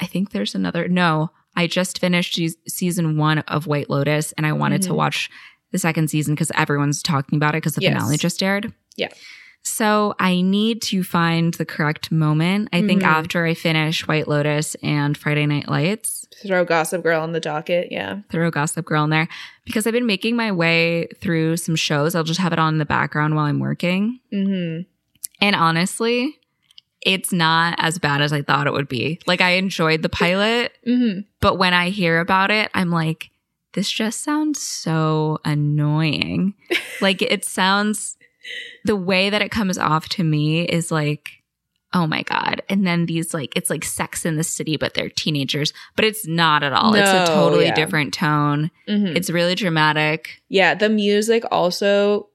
I 0.00 0.06
think 0.06 0.30
there's 0.30 0.54
another 0.54 0.88
no, 0.88 1.30
I 1.54 1.66
just 1.66 1.98
finished 1.98 2.38
season 2.66 3.16
1 3.18 3.38
of 3.40 3.66
White 3.66 3.90
Lotus 3.90 4.32
and 4.32 4.46
I 4.46 4.52
wanted 4.52 4.80
to 4.82 4.90
Mhm. 4.90 4.96
watch 4.96 5.30
the 5.72 5.78
second 5.78 6.08
season 6.08 6.36
cuz 6.36 6.50
everyone's 6.54 7.02
talking 7.02 7.36
about 7.36 7.54
it 7.54 7.60
cuz 7.62 7.74
the 7.74 7.82
Yes. 7.82 7.92
finale 7.94 8.16
just 8.16 8.42
aired. 8.42 8.72
Yeah. 8.96 9.08
So 9.64 10.14
I 10.18 10.40
need 10.40 10.82
to 10.82 11.04
find 11.04 11.54
the 11.54 11.64
correct 11.64 12.10
moment. 12.10 12.68
I 12.72 12.80
think 12.82 13.02
Mhm. 13.02 13.06
after 13.06 13.46
I 13.46 13.54
finish 13.54 14.06
White 14.08 14.26
Lotus 14.26 14.74
and 14.82 15.16
Friday 15.16 15.46
Night 15.46 15.68
Lights, 15.68 16.26
Throw 16.44 16.64
Gossip 16.64 17.04
Girl 17.04 17.20
on 17.22 17.30
the 17.32 17.38
docket. 17.40 17.92
Yeah. 17.92 18.20
throw 18.28 18.50
Gossip 18.50 18.84
Girl 18.84 19.04
in 19.04 19.10
there 19.10 19.28
because 19.64 19.86
I've 19.86 19.92
been 19.92 20.06
making 20.06 20.34
my 20.34 20.50
way 20.50 21.06
through 21.20 21.58
some 21.58 21.76
shows. 21.76 22.16
I'll 22.16 22.24
just 22.24 22.40
have 22.40 22.52
it 22.52 22.58
on 22.58 22.74
in 22.74 22.78
the 22.78 22.84
background 22.84 23.36
while 23.36 23.44
I'm 23.44 23.60
working. 23.60 24.18
hmm 24.32 24.80
And 25.40 25.54
honestly, 25.56 26.38
it's 27.00 27.32
not 27.32 27.76
as 27.78 27.98
bad 27.98 28.20
as 28.22 28.32
I 28.32 28.42
thought 28.42 28.66
it 28.66 28.72
would 28.72 28.88
be. 28.88 29.20
Like, 29.26 29.40
I 29.40 29.50
enjoyed 29.52 30.02
the 30.02 30.08
pilot, 30.08 30.72
hmm 30.84 31.20
but 31.40 31.56
when 31.58 31.72
I 31.74 31.90
hear 31.90 32.18
about 32.18 32.50
it, 32.50 32.68
I'm 32.74 32.90
like, 32.90 33.30
this 33.74 33.90
just 33.90 34.22
sounds 34.24 34.60
so 34.60 35.38
annoying. 35.44 36.54
like, 37.00 37.22
it 37.22 37.44
sounds, 37.44 38.16
the 38.84 38.96
way 38.96 39.30
that 39.30 39.42
it 39.42 39.50
comes 39.50 39.78
off 39.78 40.08
to 40.10 40.24
me 40.24 40.62
is 40.64 40.90
like, 40.90 41.28
oh 41.94 42.06
my 42.06 42.22
God. 42.22 42.62
And 42.68 42.86
then 42.86 43.06
these, 43.06 43.34
like, 43.34 43.54
it's 43.56 43.68
like 43.68 43.84
sex 43.84 44.24
in 44.24 44.36
the 44.36 44.44
city, 44.44 44.76
but 44.76 44.94
they're 44.94 45.10
teenagers, 45.10 45.72
but 45.94 46.04
it's 46.06 46.26
not 46.26 46.62
at 46.62 46.72
all. 46.72 46.94
it's 46.94 47.08
a 47.08 47.26
totally 47.32 47.66
yeah. 47.66 47.74
different 47.74 48.14
tone. 48.14 48.70
hmm 48.88 49.08
It's 49.08 49.28
really 49.30 49.54
dramatic. 49.54 50.40
yeah. 50.48 50.74
The 50.74 50.88
music 50.88 51.44
also 51.50 52.30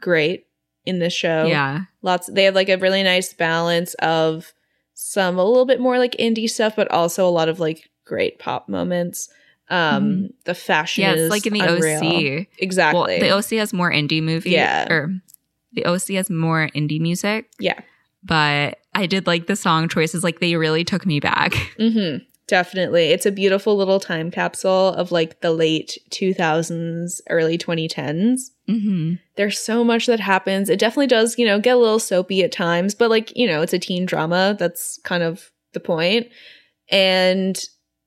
great 0.00 0.46
in 0.86 0.98
this 0.98 1.12
show. 1.12 1.44
Yeah. 1.46 1.82
lots 2.02 2.26
they 2.32 2.44
have 2.44 2.54
like 2.54 2.68
a 2.70 2.76
really 2.78 3.02
nice 3.02 3.32
balance 3.34 3.94
of 3.94 4.52
some 4.94 5.38
a 5.38 5.44
little 5.44 5.66
bit 5.66 5.78
more 5.80 5.98
like 5.98 6.12
indie 6.18 6.48
stuff 6.50 6.74
but 6.76 6.90
also 6.90 7.26
a 7.26 7.30
lot 7.30 7.48
of 7.48 7.60
like 7.60 7.88
great 8.04 8.38
pop 8.38 8.68
moments 8.68 9.28
um 9.70 10.28
the 10.44 10.54
fashion 10.54 11.04
Mm-hmm. 11.04 11.10
Yeah, 11.16 11.16
is 11.20 11.26
it's 11.26 11.30
like 11.30 11.46
in 11.46 11.52
the 11.52 11.60
unreal. 11.60 12.40
OC. 12.40 12.46
exactly 12.58 12.98
Well, 12.98 13.06
the 13.20 13.30
OC 13.30 13.58
has 13.60 13.72
more 13.72 13.92
indie 13.92 14.22
movie. 14.22 14.50
Yeah. 14.50 14.86
Or 14.92 15.12
the 15.72 15.84
OC 15.84 16.08
has 16.14 16.30
more 16.30 16.68
indie 16.74 17.00
music. 17.00 17.50
Yeah. 17.58 17.80
But 18.22 18.78
I 18.94 19.06
did 19.06 19.26
like 19.26 19.46
the 19.46 19.56
song 19.56 19.88
choices. 19.88 20.22
Like 20.22 20.40
they 20.40 20.56
really 20.56 20.84
took 20.84 21.06
me 21.06 21.20
back. 21.20 21.54
hmm 21.78 22.18
definitely 22.48 23.10
it's 23.10 23.24
a 23.24 23.30
beautiful 23.30 23.76
little 23.76 24.00
time 24.00 24.28
capsule 24.28 24.88
of 24.88 25.12
like 25.12 25.40
the 25.40 25.52
late 25.52 25.96
2000s 26.10 27.20
early 27.30 27.56
2010s 27.56 28.50
hmm 28.66 29.14
there's 29.36 29.58
so 29.58 29.82
much 29.82 30.06
that 30.06 30.20
happens. 30.20 30.68
It 30.68 30.78
definitely 30.78 31.06
does, 31.06 31.38
you 31.38 31.46
know, 31.46 31.58
get 31.58 31.76
a 31.76 31.80
little 31.80 31.98
soapy 31.98 32.42
at 32.42 32.52
times, 32.52 32.94
but 32.94 33.10
like, 33.10 33.34
you 33.36 33.46
know, 33.46 33.62
it's 33.62 33.72
a 33.72 33.78
teen 33.78 34.04
drama. 34.04 34.56
That's 34.58 34.98
kind 35.04 35.22
of 35.22 35.50
the 35.72 35.80
point. 35.80 36.28
And 36.90 37.58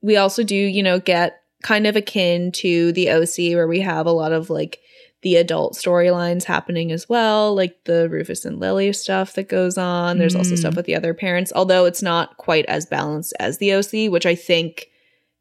we 0.01 0.17
also 0.17 0.43
do, 0.43 0.55
you 0.55 0.83
know, 0.83 0.99
get 0.99 1.41
kind 1.63 1.87
of 1.87 1.95
akin 1.95 2.51
to 2.51 2.91
the 2.91 3.09
OC 3.09 3.55
where 3.55 3.67
we 3.67 3.79
have 3.79 4.05
a 4.05 4.11
lot 4.11 4.31
of 4.31 4.49
like 4.49 4.79
the 5.25 5.35
adult 5.37 5.73
storylines 5.73 6.43
happening 6.45 6.91
as 6.91 7.09
well, 7.09 7.53
like 7.53 7.83
the 7.85 8.07
Rufus 8.07 8.45
and 8.45 8.59
Lily 8.59 8.93
stuff 8.93 9.33
that 9.33 9.49
goes 9.49 9.77
on. 9.77 10.19
There's 10.19 10.35
also 10.35 10.53
Mm. 10.55 10.59
stuff 10.59 10.75
with 10.77 10.85
the 10.85 10.95
other 10.95 11.13
parents, 11.13 11.51
although 11.53 11.83
it's 11.85 12.01
not 12.03 12.37
quite 12.37 12.65
as 12.67 12.85
balanced 12.85 13.33
as 13.39 13.57
the 13.57 13.73
OC, 13.73 14.07
which 14.07 14.25
I 14.27 14.35
think 14.35 14.87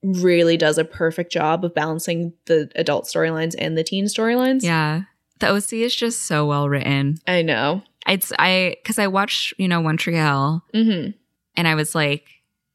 really 0.03 0.57
does 0.57 0.79
a 0.79 0.85
perfect 0.85 1.31
job 1.31 1.65
of 1.65 1.75
balancing 1.75 2.33
the 2.47 2.71
adult 2.77 3.05
storylines 3.05 3.55
and 3.59 3.77
the 3.77 3.85
teen 3.85 4.07
storylines. 4.07 4.63
Yeah. 4.63 5.03
The 5.41 5.49
OC 5.51 5.83
is 5.83 5.95
just 5.95 6.23
so 6.23 6.47
well 6.47 6.69
written. 6.69 7.19
I 7.27 7.43
know. 7.43 7.83
It's 8.09 8.33
I 8.39 8.77
because 8.83 8.99
I 8.99 9.07
watched, 9.07 9.53
you 9.59 9.69
know, 9.69 9.81
One 9.83 9.97
Tree 9.99 10.17
Hill 10.17 10.63
hmm 10.73 11.09
and 11.57 11.69
I 11.69 11.75
was 11.75 11.95
like, 11.95 12.25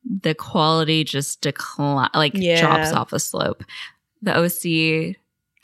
the 0.06 0.34
quality 0.36 1.04
just 1.04 1.42
decline 1.42 2.10
like 2.14 2.34
Yeah. 2.36 2.62
drops 2.62 2.92
off 2.94 3.14
a 3.14 3.20
slope. 3.20 3.64
The 4.22 4.38
OC 4.38 5.16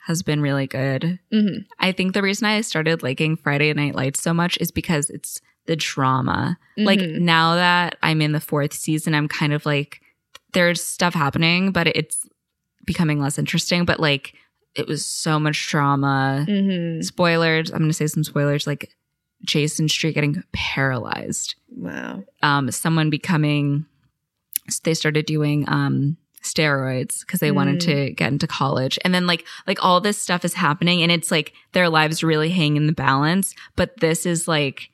has 0.06 0.22
been 0.24 0.42
really 0.42 0.68
good. 0.68 1.20
hmm 1.32 1.58
I 1.80 1.92
think 1.92 2.14
the 2.14 2.22
reason 2.22 2.48
I 2.48 2.62
started 2.62 3.04
liking 3.04 3.36
Friday 3.38 3.74
Night 3.74 3.96
Lights 3.96 4.22
so 4.22 4.34
much 4.34 4.58
is 4.62 4.72
because 4.72 5.10
it's 5.10 5.42
the 5.66 5.76
drama. 5.76 6.58
Like 6.78 7.00
Mhm. 7.00 7.22
now 7.22 7.56
that 7.56 7.98
I'm 8.04 8.22
in 8.22 8.32
the 8.32 8.40
fourth 8.40 8.74
season, 8.74 9.16
I'm 9.16 9.28
kind 9.28 9.52
of 9.54 9.66
like, 9.66 10.02
there's 10.54 10.84
stuff 10.84 11.14
happening, 11.16 11.72
but 11.72 11.88
it's 11.88 12.28
becoming 12.86 13.20
less 13.20 13.40
interesting. 13.40 13.84
But 13.86 14.00
like, 14.00 14.34
it 14.76 14.88
was 14.88 15.06
so 15.06 15.40
much 15.40 15.68
drama. 15.70 16.46
hmm 16.48 17.02
Spoilers. 17.02 17.72
I'm 17.72 17.80
going 17.80 17.90
to 17.90 17.94
say 17.94 18.08
some 18.08 18.24
spoilers 18.24 18.68
like 18.68 18.94
Jason 19.44 19.90
Street 19.90 20.14
getting 20.14 20.44
paralyzed, 20.54 21.56
Wow. 21.70 22.24
um, 22.44 22.70
someone 22.72 23.10
becoming, 23.10 23.86
they 24.84 24.94
started 24.94 25.26
doing, 25.26 25.66
um, 25.68 26.18
steroids 26.46 27.20
because 27.22 27.40
they 27.40 27.52
wanted 27.52 27.78
Mm. 27.78 27.86
to 27.86 28.12
get 28.12 28.32
into 28.32 28.48
college 28.48 28.98
and 29.04 29.14
then 29.14 29.28
like 29.28 29.46
like 29.68 29.84
all 29.84 30.00
this 30.00 30.18
stuff 30.18 30.46
is 30.46 30.54
happening 30.54 31.02
and 31.02 31.12
it's 31.12 31.32
like 31.32 31.54
their 31.74 31.90
lives 31.90 32.24
really 32.24 32.50
hang 32.50 32.78
in 32.78 32.88
the 32.88 32.94
balance 32.94 33.54
but 33.76 34.00
this 34.00 34.26
is 34.26 34.48
like 34.48 34.90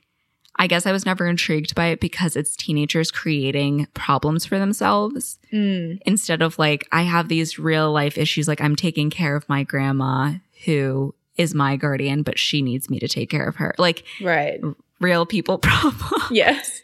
i 0.57 0.65
guess 0.67 0.85
i 0.85 0.91
was 0.91 1.05
never 1.05 1.27
intrigued 1.27 1.75
by 1.75 1.87
it 1.87 1.99
because 1.99 2.35
it's 2.35 2.55
teenagers 2.55 3.11
creating 3.11 3.87
problems 3.93 4.45
for 4.45 4.57
themselves 4.57 5.37
Mm. 5.53 5.99
instead 6.05 6.41
of 6.41 6.57
like 6.57 6.87
i 6.91 7.03
have 7.03 7.27
these 7.27 7.59
real 7.59 7.91
life 7.91 8.17
issues 8.17 8.47
like 8.47 8.61
i'm 8.61 8.75
taking 8.75 9.09
care 9.09 9.35
of 9.35 9.47
my 9.49 9.63
grandma 9.63 10.33
who 10.65 11.13
is 11.37 11.53
my 11.53 11.75
guardian 11.75 12.23
but 12.23 12.39
she 12.39 12.61
needs 12.61 12.89
me 12.89 12.99
to 12.99 13.07
take 13.07 13.29
care 13.29 13.47
of 13.47 13.57
her 13.57 13.73
like 13.77 14.03
Right. 14.21 14.59
real 14.99 15.25
people 15.25 15.57
problems 15.69 16.31
Yes. 16.31 16.81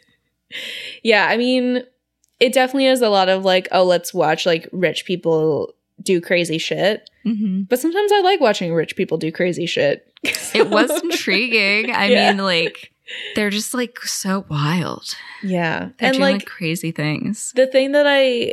Yeah. 1.02 1.26
I 1.28 1.36
mean, 1.36 1.84
it 2.40 2.52
definitely 2.52 2.86
is 2.86 3.02
a 3.02 3.08
lot 3.08 3.28
of 3.28 3.44
like, 3.44 3.68
oh, 3.72 3.84
let's 3.84 4.14
watch 4.14 4.46
like 4.46 4.68
rich 4.72 5.04
people 5.04 5.74
do 6.02 6.20
crazy 6.20 6.58
shit. 6.58 7.08
hmm 7.24 7.62
But 7.62 7.80
sometimes 7.80 8.12
I 8.12 8.20
like 8.20 8.40
watching 8.40 8.72
rich 8.72 8.94
people 8.96 9.18
do 9.18 9.32
crazy 9.32 9.66
shit. 9.66 10.06
it 10.54 10.68
was 10.70 10.90
intriguing 11.02 11.90
i 11.94 12.06
Yeah. 12.06 12.30
mean 12.32 12.38
like 12.44 12.92
they're 13.34 13.50
just 13.50 13.72
like 13.74 13.98
so 14.02 14.44
wild 14.50 15.14
Yeah. 15.42 15.90
They're 15.98 16.08
and 16.08 16.16
doing 16.16 16.20
like, 16.32 16.34
like 16.42 16.46
crazy 16.46 16.90
things. 16.92 17.52
the 17.56 17.66
thing 17.66 17.92
that 17.92 18.06
I 18.06 18.52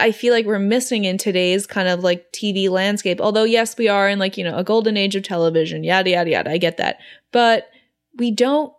I 0.00 0.12
feel 0.12 0.32
like 0.32 0.46
we're 0.46 0.58
missing 0.60 1.04
in 1.04 1.18
today's 1.18 1.66
kind 1.66 1.88
of 1.88 2.04
like 2.04 2.30
TV 2.32 2.68
landscape. 2.68 3.20
Although 3.20 3.42
yes, 3.44 3.76
we 3.76 3.88
are 3.88 4.08
in 4.08 4.18
like, 4.20 4.36
you 4.36 4.44
know, 4.44 4.56
a 4.56 4.62
golden 4.62 4.96
age 4.96 5.16
of 5.16 5.24
television, 5.24 5.82
yada 5.82 6.10
yada 6.10 6.30
yada. 6.30 6.50
I 6.50 6.58
get 6.58 6.76
that. 6.76 6.98
But 7.32 7.68
we 8.16 8.30
don't 8.30 8.72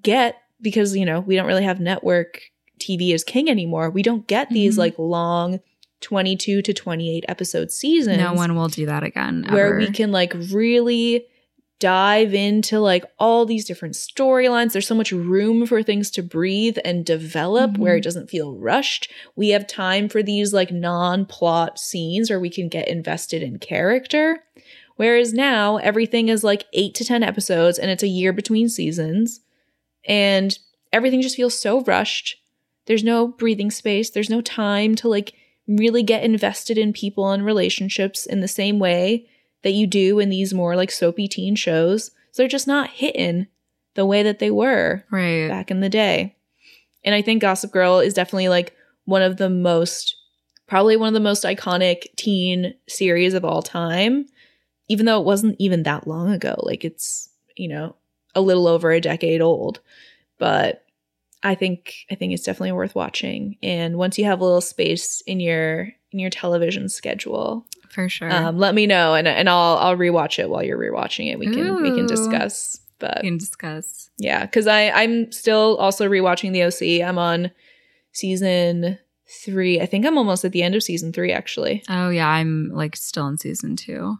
get 0.00 0.36
because, 0.60 0.94
you 0.96 1.04
know, 1.04 1.20
we 1.20 1.34
don't 1.34 1.46
really 1.46 1.64
have 1.64 1.80
network 1.80 2.42
TV 2.80 3.12
is 3.12 3.22
king 3.22 3.48
anymore. 3.48 3.90
We 3.90 4.02
don't 4.02 4.26
get 4.26 4.50
these 4.50 4.74
Mhm. 4.74 4.78
like 4.78 4.98
long 4.98 5.60
22 6.00 6.62
to 6.62 6.72
28 6.72 7.24
episode 7.28 7.70
seasons 7.70 8.16
No 8.18 8.32
one 8.32 8.56
will 8.56 8.68
do 8.68 8.86
that 8.86 9.02
again. 9.02 9.44
where 9.50 9.76
we 9.76 9.90
can 9.90 10.10
like 10.10 10.32
really 10.50 11.26
dive 11.78 12.34
into 12.34 12.78
like 12.78 13.04
all 13.18 13.46
these 13.46 13.64
different 13.64 13.94
storylines. 13.94 14.72
There's 14.72 14.86
so 14.86 14.94
much 14.94 15.12
room 15.12 15.64
for 15.66 15.82
things 15.82 16.10
to 16.12 16.22
breathe 16.22 16.76
and 16.84 17.04
develop 17.06 17.78
where 17.78 17.96
it 17.96 18.00
Mhm. 18.00 18.04
doesn't 18.04 18.30
feel 18.30 18.54
rushed. 18.54 19.10
We 19.36 19.50
have 19.50 19.66
time 19.66 20.08
for 20.08 20.22
these 20.22 20.52
like 20.52 20.70
non 20.72 21.24
plot 21.26 21.78
scenes 21.78 22.28
where 22.28 22.40
we 22.40 22.50
can 22.50 22.68
get 22.68 22.88
invested 22.88 23.42
in 23.42 23.58
character. 23.58 24.40
Whereas 24.96 25.32
now 25.32 25.78
everything 25.78 26.28
is 26.28 26.44
like 26.44 26.64
eight 26.74 26.94
to 26.96 27.04
10 27.04 27.22
episodes 27.22 27.78
and 27.78 27.90
it's 27.90 28.02
a 28.02 28.08
year 28.08 28.34
between 28.34 28.68
seasons. 28.68 29.40
And 30.06 30.58
everything 30.92 31.22
just 31.22 31.36
feels 31.36 31.58
so 31.58 31.80
rushed. 31.82 32.36
There's 32.86 33.04
no 33.04 33.28
breathing 33.28 33.70
space, 33.70 34.10
there's 34.10 34.30
no 34.30 34.40
time 34.40 34.94
to 34.96 35.08
like 35.08 35.34
really 35.66 36.02
get 36.02 36.24
invested 36.24 36.76
in 36.76 36.92
people 36.92 37.30
and 37.30 37.44
relationships 37.44 38.26
in 38.26 38.40
the 38.40 38.48
same 38.48 38.78
way 38.78 39.26
that 39.62 39.72
you 39.72 39.86
do 39.86 40.18
in 40.18 40.30
these 40.30 40.54
more 40.54 40.74
like 40.74 40.90
soapy 40.90 41.28
teen 41.28 41.54
shows. 41.54 42.10
So 42.32 42.42
they're 42.42 42.48
just 42.48 42.66
not 42.66 42.90
hitting 42.90 43.46
the 43.94 44.06
way 44.06 44.22
that 44.22 44.38
they 44.38 44.50
were 44.50 45.04
Right. 45.10 45.48
back 45.48 45.70
in 45.70 45.80
the 45.80 45.88
day. 45.88 46.36
And 47.04 47.14
I 47.14 47.22
think 47.22 47.42
Gossip 47.42 47.72
Girl 47.72 47.98
is 47.98 48.14
definitely 48.14 48.48
like 48.48 48.74
one 49.04 49.22
of 49.22 49.36
the 49.36 49.50
most, 49.50 50.16
probably 50.66 50.96
one 50.96 51.08
of 51.08 51.14
the 51.14 51.20
most 51.20 51.44
iconic 51.44 52.04
teen 52.16 52.74
series 52.88 53.34
of 53.34 53.44
all 53.44 53.62
time, 53.62 54.26
even 54.88 55.06
though 55.06 55.20
it 55.20 55.26
wasn't 55.26 55.56
even 55.58 55.82
that 55.84 56.06
long 56.06 56.30
ago. 56.32 56.56
Like 56.58 56.84
it's, 56.84 57.28
you 57.56 57.68
know, 57.68 57.96
a 58.34 58.40
little 58.40 58.66
over 58.66 58.90
a 58.90 59.00
decade 59.00 59.40
old. 59.40 59.80
But 60.38 60.84
I 61.42 61.54
think 61.54 61.94
I 62.10 62.14
think 62.14 62.32
it's 62.34 62.42
definitely 62.44 62.72
worth 62.72 62.94
watching. 62.94 63.56
And 63.62 63.96
once 63.96 64.18
you 64.18 64.24
have 64.26 64.40
a 64.40 64.44
little 64.44 64.60
space 64.60 65.22
in 65.26 65.40
your 65.40 65.88
in 66.12 66.18
your 66.18 66.30
television 66.30 66.88
schedule, 66.88 67.66
For 67.90 68.08
sure. 68.08 68.30
um, 68.30 68.58
let 68.58 68.74
me 68.74 68.86
know 68.86 69.14
and 69.14 69.26
and 69.28 69.48
I'll 69.48 69.78
I'll 69.78 69.96
rewatch 69.96 70.38
it 70.38 70.50
while 70.50 70.62
you're 70.62 70.78
rewatching 70.78 71.30
it. 71.32 71.38
We 71.38 71.46
can 71.50 71.82
we 71.82 71.94
can 71.94 72.06
discuss. 72.06 72.78
But 72.98 73.20
we 73.22 73.28
can 73.28 73.38
discuss. 73.38 74.10
yeah, 74.18 74.44
because 74.44 74.66
I 74.66 74.90
I'm 74.90 75.32
still 75.32 75.76
also 75.78 76.06
rewatching 76.08 76.52
the 76.52 76.64
OC. 76.64 77.06
I'm 77.08 77.16
on 77.16 77.50
season 78.12 78.98
three. 79.44 79.80
I 79.80 79.86
think 79.86 80.04
I'm 80.04 80.18
almost 80.18 80.44
at 80.44 80.52
the 80.52 80.62
end 80.62 80.74
of 80.74 80.82
season 80.82 81.12
three. 81.12 81.32
Actually, 81.32 81.82
Oh 81.88 82.10
yeah, 82.10 82.28
I'm 82.28 82.70
like 82.72 82.96
still 82.96 83.26
in 83.28 83.38
season 83.38 83.76
two. 83.76 84.18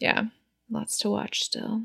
yeah, 0.00 0.24
lots 0.70 0.98
to 1.00 1.10
watch 1.10 1.42
still. 1.42 1.82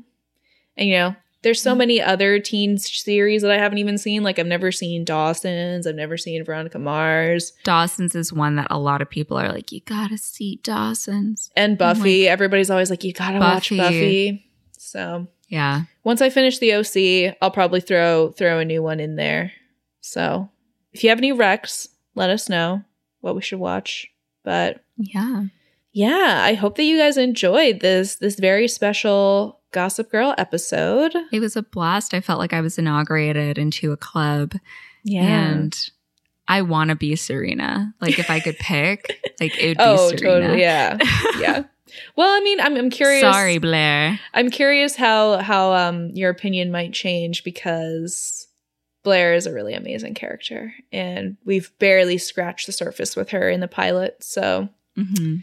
And 0.76 0.88
you 0.88 0.94
know, 0.96 1.16
there's 1.42 1.62
so 1.62 1.70
mm-hmm. 1.70 1.78
many 1.78 2.02
other 2.02 2.40
teen 2.40 2.78
series 2.78 3.42
that 3.42 3.50
I 3.50 3.58
haven't 3.58 3.78
even 3.78 3.98
seen. 3.98 4.22
Like 4.22 4.38
I've 4.38 4.46
never 4.46 4.72
seen 4.72 5.04
Dawson's. 5.04 5.86
I've 5.86 5.94
never 5.94 6.16
seen 6.16 6.44
Veronica 6.44 6.78
Mars 6.78 7.52
Dawson's 7.64 8.14
is 8.14 8.32
one 8.32 8.56
that 8.56 8.66
a 8.70 8.78
lot 8.78 9.02
of 9.02 9.08
people 9.08 9.36
are 9.38 9.52
like, 9.52 9.70
you 9.72 9.80
gotta 9.80 10.18
see 10.18 10.60
Dawson's. 10.62 11.50
and 11.56 11.74
Oh 11.74 11.76
Buffy. 11.76 12.28
Everybody's 12.28 12.70
always 12.70 12.90
like, 12.90 13.04
you 13.04 13.12
gotta 13.12 13.38
watch 13.38 13.70
Buffy. 13.70 13.78
Buffy. 13.78 14.50
So 14.78 15.26
Yeah. 15.48 15.82
once 16.04 16.20
I 16.20 16.30
finish 16.30 16.58
the 16.58 16.74
OC, 16.74 17.36
I'll 17.40 17.50
probably 17.50 17.80
throw 17.80 18.30
throw 18.32 18.58
a 18.58 18.64
new 18.64 18.82
one 18.82 19.00
in 19.00 19.16
there. 19.16 19.52
So 20.00 20.48
if 20.92 21.04
you 21.04 21.10
have 21.10 21.18
any 21.18 21.32
recs, 21.32 21.88
let 22.14 22.30
us 22.30 22.48
know 22.48 22.82
what 23.20 23.36
we 23.36 23.42
should 23.42 23.60
watch. 23.60 24.08
But 24.42 24.82
Yeah. 24.96 25.44
yeah, 25.92 26.40
I 26.42 26.54
hope 26.54 26.76
that 26.76 26.84
you 26.84 26.98
guys 26.98 27.16
enjoyed 27.16 27.80
this 27.80 28.16
this 28.16 28.38
very 28.38 28.66
special 28.66 29.57
Gossip 29.72 30.10
Girl 30.10 30.34
episode. 30.38 31.14
It 31.32 31.40
was 31.40 31.56
a 31.56 31.62
blast. 31.62 32.14
I 32.14 32.20
felt 32.20 32.38
like 32.38 32.52
I 32.52 32.60
was 32.60 32.78
inaugurated 32.78 33.58
into 33.58 33.92
a 33.92 33.96
club 33.96 34.54
Yeah. 35.04 35.22
and 35.24 35.76
I 36.46 36.62
want 36.62 36.88
to 36.90 36.96
be 36.96 37.14
Serena. 37.16 37.94
Like 38.00 38.18
if 38.18 38.30
I 38.30 38.40
could 38.40 38.56
pick, 38.60 39.20
like 39.40 39.56
it 39.58 39.68
would 39.68 39.78
be 39.78 39.84
oh, 39.84 40.08
Serena. 40.10 40.40
totally. 40.40 40.60
Yeah. 40.62 40.98
yeah. 41.38 41.64
Well, 42.16 42.28
I 42.34 42.40
mean, 42.40 42.60
I'm 42.60 42.76
I'm 42.76 42.90
curious. 42.90 43.20
Sorry, 43.22 43.58
Blair. 43.58 44.18
I'm 44.34 44.50
curious 44.50 44.96
how 44.96 45.38
how 45.38 45.72
um 45.72 46.10
your 46.10 46.30
opinion 46.30 46.70
might 46.70 46.92
change 46.92 47.44
because 47.44 48.46
Blair 49.04 49.34
is 49.34 49.46
a 49.46 49.52
really 49.52 49.72
amazing 49.74 50.14
character 50.14 50.72
and 50.92 51.36
we've 51.46 51.70
barely 51.78 52.18
scratched 52.18 52.66
the 52.66 52.72
surface 52.72 53.16
with 53.16 53.30
her 53.30 53.48
in 53.48 53.60
the 53.60 53.68
pilot. 53.68 54.22
So 54.22 54.68
hmm 54.96 55.36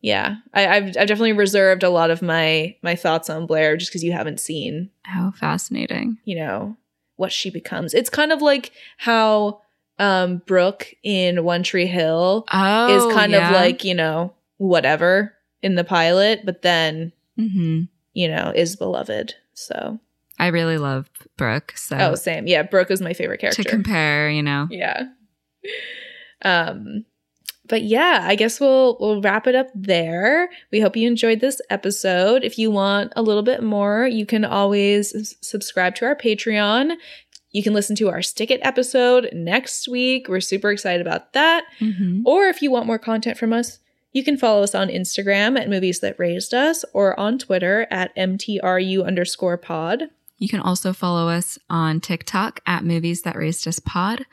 yeah, 0.00 0.36
I, 0.54 0.66
I've 0.68 0.84
I've 0.88 1.08
definitely 1.08 1.32
reserved 1.32 1.82
a 1.82 1.90
lot 1.90 2.10
of 2.10 2.22
my 2.22 2.76
my 2.82 2.94
thoughts 2.96 3.28
on 3.30 3.46
Blair 3.46 3.76
just 3.76 3.90
because 3.90 4.04
you 4.04 4.12
haven't 4.12 4.40
seen 4.40 4.90
How 5.02 5.32
fascinating. 5.32 6.18
you 6.24 6.36
know 6.36 6.76
what 7.16 7.32
she 7.32 7.50
becomes. 7.50 7.94
It's 7.94 8.10
kind 8.10 8.30
of 8.32 8.40
like 8.42 8.72
how 8.96 9.60
um 9.98 10.42
Brooke 10.46 10.94
in 11.02 11.42
One 11.44 11.62
Tree 11.64 11.86
Hill 11.86 12.46
Oh, 12.52 12.86
is 12.88 13.06
kind 13.06 13.32
yeah. 13.32 13.48
of 13.48 13.54
like 13.54 13.82
you 13.84 13.94
know 13.94 14.34
whatever 14.58 15.34
in 15.62 15.74
the 15.74 15.84
pilot, 15.84 16.42
but 16.44 16.62
then 16.62 17.12
hmm 17.36 17.82
you 18.12 18.28
know 18.28 18.52
is 18.54 18.76
beloved. 18.76 19.34
So 19.54 19.98
I 20.38 20.46
really 20.48 20.78
love 20.78 21.10
Brooke. 21.36 21.72
So 21.76 21.96
oh, 21.98 22.14
same. 22.14 22.46
Yeah, 22.46 22.62
Brooke 22.62 22.92
is 22.92 23.00
my 23.00 23.12
favorite 23.12 23.40
character. 23.40 23.64
to 23.64 23.68
compare, 23.68 24.30
you 24.30 24.42
know, 24.44 24.68
yeah. 24.70 25.06
Um 26.42 27.04
but 27.68 27.82
yeah, 27.82 28.24
I 28.26 28.34
guess 28.34 28.60
we'll 28.60 28.96
we'll 29.00 29.20
wrap 29.20 29.46
it 29.46 29.54
up 29.54 29.68
there. 29.74 30.48
We 30.72 30.80
hope 30.80 30.96
you 30.96 31.06
enjoyed 31.06 31.40
this 31.40 31.60
episode. 31.70 32.44
If 32.44 32.58
you 32.58 32.70
want 32.70 33.12
a 33.16 33.22
little 33.22 33.42
bit 33.42 33.62
more, 33.62 34.06
you 34.06 34.26
can 34.26 34.44
always 34.44 35.36
subscribe 35.40 35.94
to 35.96 36.06
our 36.06 36.16
Patreon. 36.16 36.96
You 37.50 37.62
can 37.62 37.72
listen 37.72 37.96
to 37.96 38.10
our 38.10 38.20
Stick 38.22 38.50
It 38.50 38.60
episode 38.62 39.30
next 39.32 39.88
week. 39.88 40.28
We're 40.28 40.40
super 40.40 40.70
excited 40.70 41.00
about 41.06 41.32
that. 41.32 41.64
Mhm. 41.80 42.22
Or 42.26 42.46
if 42.46 42.60
you 42.60 42.70
want 42.70 42.86
more 42.86 42.98
content 42.98 43.38
from 43.38 43.52
us, 43.52 43.78
you 44.12 44.22
can 44.22 44.36
follow 44.36 44.62
us 44.62 44.74
on 44.74 44.88
Instagram 44.88 45.58
at 45.58 45.68
Movies 45.68 46.00
That 46.00 46.18
Raised 46.18 46.52
Us 46.52 46.84
or 46.92 47.18
on 47.18 47.38
Twitter 47.38 47.86
at 47.90 48.14
MTRU 48.16 49.02
underscore 49.04 49.56
pod. 49.56 50.10
You 50.38 50.48
can 50.48 50.60
also 50.60 50.92
follow 50.92 51.28
us 51.28 51.58
on 51.68 52.00
TikTok 52.00 52.60
at 52.66 52.84
Movies 52.84 53.22
That 53.22 53.36
Raised 53.36 53.66
Us 53.66 53.80
Pod, 53.80 54.24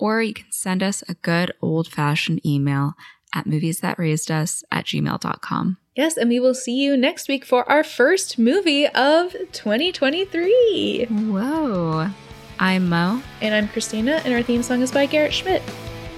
or 0.00 0.22
you 0.22 0.34
can 0.34 0.50
send 0.50 0.82
us 0.82 1.04
a 1.08 1.14
good 1.14 1.52
old 1.62 1.88
fashioned 1.88 2.44
email 2.44 2.94
at 3.34 3.46
movies 3.46 3.80
that 3.80 3.98
raised 3.98 4.30
us 4.30 4.64
at 4.72 4.86
gmail.com. 4.86 5.76
Yes, 5.94 6.16
and 6.16 6.28
we 6.28 6.40
will 6.40 6.54
see 6.54 6.82
you 6.82 6.96
next 6.96 7.28
week 7.28 7.44
for 7.44 7.68
our 7.70 7.84
first 7.84 8.38
movie 8.38 8.86
of 8.88 9.32
2023. 9.52 11.06
Whoa. 11.10 12.10
I'm 12.58 12.88
Mo. 12.88 13.22
And 13.40 13.54
I'm 13.54 13.68
Christina, 13.68 14.20
and 14.24 14.34
our 14.34 14.42
theme 14.42 14.62
song 14.62 14.82
is 14.82 14.92
by 14.92 15.06
Garrett 15.06 15.32
Schmidt. 15.32 15.62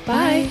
Bye. 0.07 0.51